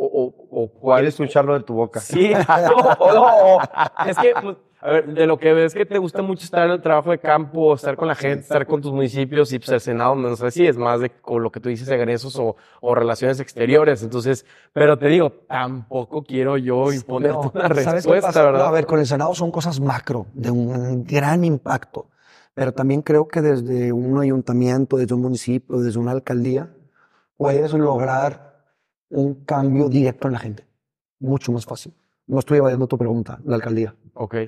O, 0.02 0.06
o, 0.06 0.64
o 0.64 0.68
cuál 0.70 1.02
¿Quieres 1.02 1.16
escucharlo 1.16 1.54
de 1.56 1.60
tu 1.66 1.74
boca? 1.74 2.00
Sí, 2.00 2.32
no, 2.48 3.14
no, 3.14 3.60
es 4.08 4.18
que, 4.18 4.34
pues, 4.42 4.56
a 4.82 4.92
ver, 4.92 5.14
de 5.14 5.28
lo 5.28 5.38
que 5.38 5.52
ves 5.52 5.74
que 5.74 5.86
te 5.86 5.98
gusta 5.98 6.22
mucho 6.22 6.46
estar 6.46 6.66
en 6.66 6.72
el 6.72 6.82
trabajo 6.82 7.12
de 7.12 7.20
campo, 7.20 7.74
estar 7.74 7.98
con 7.98 8.08
la 8.08 8.16
gente, 8.16 8.40
estar 8.40 8.66
con 8.66 8.82
tus 8.82 8.94
municipios 8.94 9.52
y 9.52 9.60
pues 9.60 9.70
el 9.72 9.82
Senado, 9.82 10.16
no 10.16 10.34
sé 10.38 10.52
si 10.52 10.66
es 10.66 10.78
más 10.78 11.02
de 11.02 11.10
con 11.10 11.44
lo 11.44 11.52
que 11.52 11.60
tú 11.60 11.68
dices, 11.68 11.90
egresos 11.90 12.38
o, 12.38 12.56
o 12.80 12.96
relaciones 12.96 13.42
exteriores. 13.42 14.02
Entonces, 14.02 14.46
pero 14.72 14.98
te 14.98 15.08
digo, 15.08 15.32
tampoco 15.50 16.24
quiero 16.24 16.56
yo 16.56 16.94
imponerte 16.94 17.50
una 17.54 17.68
¿sabes 17.68 17.86
qué 17.86 17.92
respuesta? 17.92 18.42
¿verdad? 18.42 18.68
A 18.68 18.72
ver, 18.72 18.86
con 18.86 19.00
el 19.00 19.06
Senado 19.06 19.36
son 19.36 19.52
cosas 19.52 19.82
macro, 19.82 20.28
de 20.34 20.50
un 20.50 21.04
gran 21.04 21.44
impacto. 21.44 22.08
Pero 22.54 22.72
también 22.72 23.02
creo 23.02 23.28
que 23.28 23.42
desde 23.42 23.92
un 23.92 24.18
ayuntamiento, 24.18 24.96
desde 24.96 25.14
un 25.14 25.22
municipio, 25.24 25.78
desde 25.80 26.00
una 26.00 26.12
alcaldía, 26.12 26.70
puedes 27.36 27.74
lograr 27.74 28.49
un 29.10 29.46
cambio 29.46 29.90
directo 29.90 30.28
en 30.28 30.34
la 30.34 30.40
gente. 30.40 30.66
Mucho 31.20 31.52
más 31.52 31.66
fácil. 31.66 31.94
No 32.28 32.40
estoy 32.40 32.60
evadiendo 32.60 32.88
tu 32.88 32.98
pregunta, 32.98 33.40
la 33.44 33.56
alcaldía. 33.56 33.96
Ok. 34.14 34.36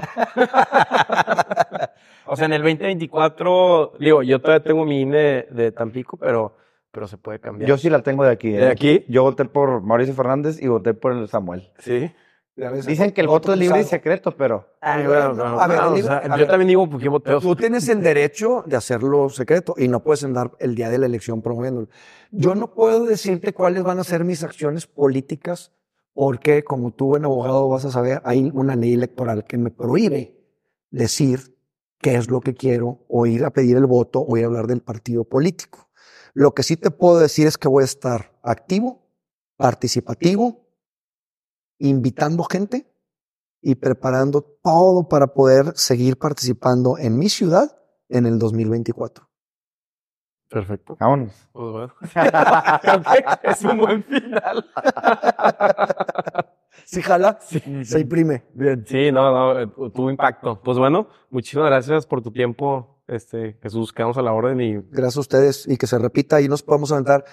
o 2.28 2.36
sea, 2.36 2.46
en 2.46 2.54
el 2.54 2.62
2024, 2.62 3.94
digo, 4.00 4.24
yo 4.24 4.40
todavía 4.40 4.64
tengo 4.64 4.86
mi 4.86 5.02
INE 5.02 5.48
de 5.50 5.72
Tampico, 5.72 6.18
pero, 6.18 6.56
pero 6.92 7.08
se 7.08 7.18
puede 7.18 7.40
cambiar. 7.40 7.68
Yo 7.68 7.78
sí 7.78 7.90
la 7.90 8.02
tengo 8.02 8.24
de 8.24 8.32
aquí. 8.32 8.50
¿eh? 8.50 8.60
¿De 8.60 8.70
aquí? 8.70 9.04
Yo 9.08 9.24
voté 9.24 9.46
por 9.46 9.82
Mauricio 9.82 10.14
Fernández 10.14 10.62
y 10.62 10.68
voté 10.68 10.94
por 10.94 11.14
el 11.14 11.28
Samuel. 11.28 11.72
Sí. 11.80 12.12
Dicen 12.56 13.12
que 13.12 13.22
el 13.22 13.28
voto 13.28 13.54
es 13.54 13.60
libre 13.60 13.80
y 13.82 13.84
secreto, 13.86 14.36
pero 14.36 14.68
Ay, 14.82 15.08
bueno, 15.08 15.34
bueno, 15.34 15.60
A 15.60 15.68
ver, 15.68 15.80
o 15.80 15.98
sea, 15.98 16.18
a 16.18 16.28
yo 16.28 16.36
ver. 16.36 16.48
también 16.48 16.68
digo 16.68 16.90
porque 16.90 17.08
voté. 17.08 17.32
Tú 17.40 17.56
tienes 17.56 17.88
el 17.88 18.04
derecho 18.04 18.64
de 18.68 18.76
hacerlo 18.76 19.30
secreto 19.30 19.74
y 19.78 19.88
no 19.88 20.04
puedes 20.04 20.24
andar 20.26 20.52
el 20.60 20.76
día 20.76 20.90
de 20.90 20.98
la 20.98 21.06
elección 21.06 21.42
promoviéndolo. 21.42 21.88
Yo 22.32 22.54
no 22.54 22.74
puedo 22.74 23.06
decirte 23.06 23.54
cuáles 23.54 23.84
van 23.84 24.00
a 24.00 24.04
ser 24.04 24.26
mis 24.26 24.44
acciones 24.44 24.86
políticas 24.86 25.72
porque, 26.14 26.64
como 26.64 26.92
tú, 26.92 27.08
buen 27.08 27.24
abogado, 27.24 27.70
vas 27.70 27.86
a 27.86 27.92
saber, 27.92 28.22
hay 28.26 28.52
una 28.54 28.76
ley 28.76 28.94
electoral 28.94 29.46
que 29.46 29.58
me 29.58 29.72
prohíbe 29.72 30.38
decir 30.90 31.56
qué 32.00 32.16
es 32.16 32.30
lo 32.30 32.42
que 32.42 32.54
quiero 32.54 33.00
o 33.08 33.26
ir 33.26 33.46
a 33.46 33.52
pedir 33.52 33.78
el 33.78 33.86
voto 33.86 34.20
o 34.20 34.36
ir 34.36 34.44
a 34.44 34.48
hablar 34.48 34.68
del 34.68 34.82
partido 34.82 35.24
político. 35.24 35.90
Lo 36.34 36.54
que 36.54 36.64
sí 36.64 36.76
te 36.76 36.92
puedo 36.92 37.20
decir 37.20 37.48
es 37.48 37.58
que 37.58 37.70
voy 37.70 37.84
a 37.84 37.86
estar 37.86 38.34
activo, 38.44 39.08
participativo, 39.56 40.61
invitando 41.88 42.44
gente 42.44 42.88
y 43.62 43.76
preparando 43.76 44.42
todo 44.64 45.08
para 45.08 45.28
poder 45.28 45.74
seguir 45.76 46.18
participando 46.18 46.98
en 46.98 47.18
mi 47.18 47.30
ciudad 47.30 47.78
en 48.10 48.26
el 48.26 48.40
2024. 48.40 49.28
Perfecto. 50.50 50.98
vámonos. 51.00 51.32
Pues 51.54 51.92
es 53.44 53.64
un 53.64 53.78
buen 53.78 54.04
final. 54.04 54.66
¿Sí 56.84 57.02
jala? 57.02 57.38
Sí. 57.40 57.86
Se 57.86 58.02
imprime. 58.02 58.44
Bien. 58.54 58.84
Sí, 58.86 59.12
no, 59.14 59.32
no, 59.32 59.60
eh, 59.60 59.68
tuvo 59.94 60.10
impacto. 60.10 60.62
Pues 60.62 60.78
bueno, 60.78 61.08
muchísimas 61.30 61.68
gracias 61.68 62.06
por 62.06 62.22
tu 62.22 62.32
tiempo, 62.32 63.02
Este, 63.08 63.58
Jesús, 63.62 63.94
quedamos 63.94 64.18
a 64.18 64.22
la 64.22 64.34
orden 64.34 64.60
y 64.60 64.76
Gracias 64.90 65.18
a 65.18 65.22
ustedes 65.22 65.68
y 65.68 65.78
que 65.78 65.88
se 65.88 65.98
repita 65.98 66.42
y 66.42 66.50
nos 66.50 66.64
podemos 66.64 66.92
aventar. 66.92 67.24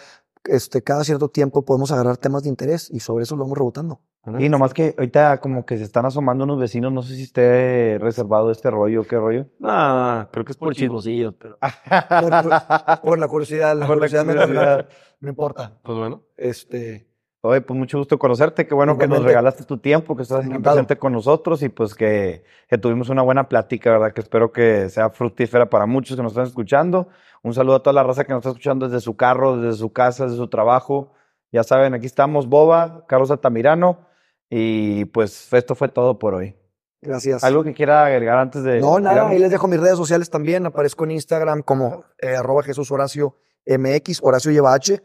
Este, 0.44 0.82
cada 0.82 1.04
cierto 1.04 1.28
tiempo 1.28 1.64
podemos 1.64 1.92
agarrar 1.92 2.16
temas 2.16 2.42
de 2.42 2.48
interés 2.48 2.90
y 2.90 3.00
sobre 3.00 3.24
eso 3.24 3.36
lo 3.36 3.42
vamos 3.44 3.58
rebotando. 3.58 4.00
Y 4.38 4.48
nomás 4.50 4.74
que 4.74 4.94
ahorita 4.98 5.40
como 5.40 5.64
que 5.64 5.78
se 5.78 5.84
están 5.84 6.04
asomando 6.04 6.44
unos 6.44 6.58
vecinos, 6.58 6.92
no 6.92 7.02
sé 7.02 7.14
si 7.14 7.22
esté 7.22 7.96
reservado 7.98 8.50
este 8.50 8.70
rollo, 8.70 9.04
qué 9.04 9.16
rollo. 9.16 9.46
No, 9.58 10.28
creo 10.30 10.44
que 10.44 10.52
es 10.52 10.58
por 10.58 10.74
chismosillos, 10.74 11.34
pero 11.38 11.56
Por, 11.58 13.00
por 13.02 13.18
la 13.18 13.28
curiosidad, 13.28 13.74
la 13.76 13.86
Por 13.86 13.96
la 13.96 14.06
curiosidad, 14.08 14.24
me- 14.26 14.32
curiosidad. 14.34 14.88
no 15.20 15.28
importa. 15.30 15.78
pues 15.82 15.96
bueno. 15.98 16.22
Este, 16.36 17.07
Oye, 17.40 17.60
pues 17.60 17.78
mucho 17.78 17.98
gusto 17.98 18.18
conocerte, 18.18 18.66
qué 18.66 18.74
bueno 18.74 18.98
que 18.98 19.06
nos 19.06 19.22
regalaste 19.22 19.64
tu 19.64 19.78
tiempo, 19.78 20.16
que 20.16 20.22
estás 20.22 20.44
aquí 20.44 20.58
presente 20.58 20.98
con 20.98 21.12
nosotros 21.12 21.62
y 21.62 21.68
pues 21.68 21.94
que, 21.94 22.42
que 22.68 22.78
tuvimos 22.78 23.10
una 23.10 23.22
buena 23.22 23.48
plática, 23.48 23.92
¿verdad? 23.92 24.12
Que 24.12 24.22
espero 24.22 24.50
que 24.50 24.88
sea 24.88 25.10
fructífera 25.10 25.70
para 25.70 25.86
muchos 25.86 26.16
que 26.16 26.22
nos 26.22 26.32
están 26.32 26.46
escuchando. 26.46 27.08
Un 27.44 27.54
saludo 27.54 27.76
a 27.76 27.82
toda 27.82 27.94
la 27.94 28.02
raza 28.02 28.24
que 28.24 28.32
nos 28.32 28.40
está 28.40 28.50
escuchando 28.50 28.88
desde 28.88 29.00
su 29.00 29.16
carro, 29.16 29.56
desde 29.56 29.78
su 29.78 29.92
casa, 29.92 30.24
desde 30.24 30.36
su 30.36 30.48
trabajo. 30.48 31.12
Ya 31.52 31.62
saben, 31.62 31.94
aquí 31.94 32.06
estamos, 32.06 32.48
Boba, 32.48 33.04
Carlos 33.06 33.30
Altamirano 33.30 34.08
y 34.50 35.04
pues 35.06 35.52
esto 35.52 35.76
fue 35.76 35.88
todo 35.88 36.18
por 36.18 36.34
hoy. 36.34 36.56
gracias. 37.00 37.44
¿Algo 37.44 37.62
que 37.62 37.72
quiera 37.72 38.04
agregar 38.04 38.38
antes 38.38 38.64
de... 38.64 38.80
No, 38.80 38.98
nada, 38.98 39.10
retirarnos? 39.10 39.32
ahí 39.32 39.38
les 39.38 39.50
dejo 39.52 39.68
mis 39.68 39.80
redes 39.80 39.96
sociales 39.96 40.28
también. 40.28 40.66
Aparezco 40.66 41.04
en 41.04 41.12
Instagram 41.12 41.62
como 41.62 42.04
eh, 42.18 42.34
arroba 42.34 42.64
Jesús 42.64 42.90
Horacio 42.90 43.36
MX. 43.64 44.20
Horacio 44.22 44.50
lleva 44.50 44.74
H, 44.74 45.00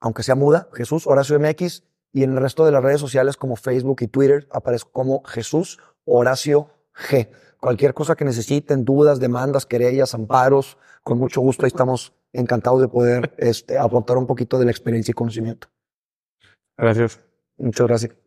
aunque 0.00 0.22
sea 0.22 0.34
muda, 0.34 0.68
Jesús 0.72 1.06
Horacio 1.06 1.38
MX. 1.38 1.84
Y 2.12 2.22
en 2.22 2.32
el 2.32 2.38
resto 2.38 2.64
de 2.64 2.72
las 2.72 2.82
redes 2.82 3.00
sociales 3.00 3.36
como 3.36 3.56
Facebook 3.56 3.98
y 4.00 4.08
Twitter 4.08 4.48
aparezco 4.50 4.90
como 4.90 5.22
Jesús 5.24 5.78
Horacio 6.04 6.70
G. 6.94 7.28
Cualquier 7.60 7.94
cosa 7.94 8.16
que 8.16 8.24
necesiten, 8.24 8.84
dudas, 8.84 9.20
demandas, 9.20 9.66
querellas, 9.66 10.14
amparos, 10.14 10.78
con 11.02 11.18
mucho 11.18 11.40
gusto 11.40 11.64
ahí 11.64 11.68
estamos 11.68 12.14
encantados 12.32 12.80
de 12.80 12.88
poder 12.88 13.34
este, 13.38 13.78
aportar 13.78 14.16
un 14.18 14.26
poquito 14.26 14.58
de 14.58 14.66
la 14.66 14.70
experiencia 14.70 15.12
y 15.12 15.14
conocimiento. 15.14 15.68
Gracias. 16.76 17.20
Muchas 17.58 17.86
gracias. 17.86 18.25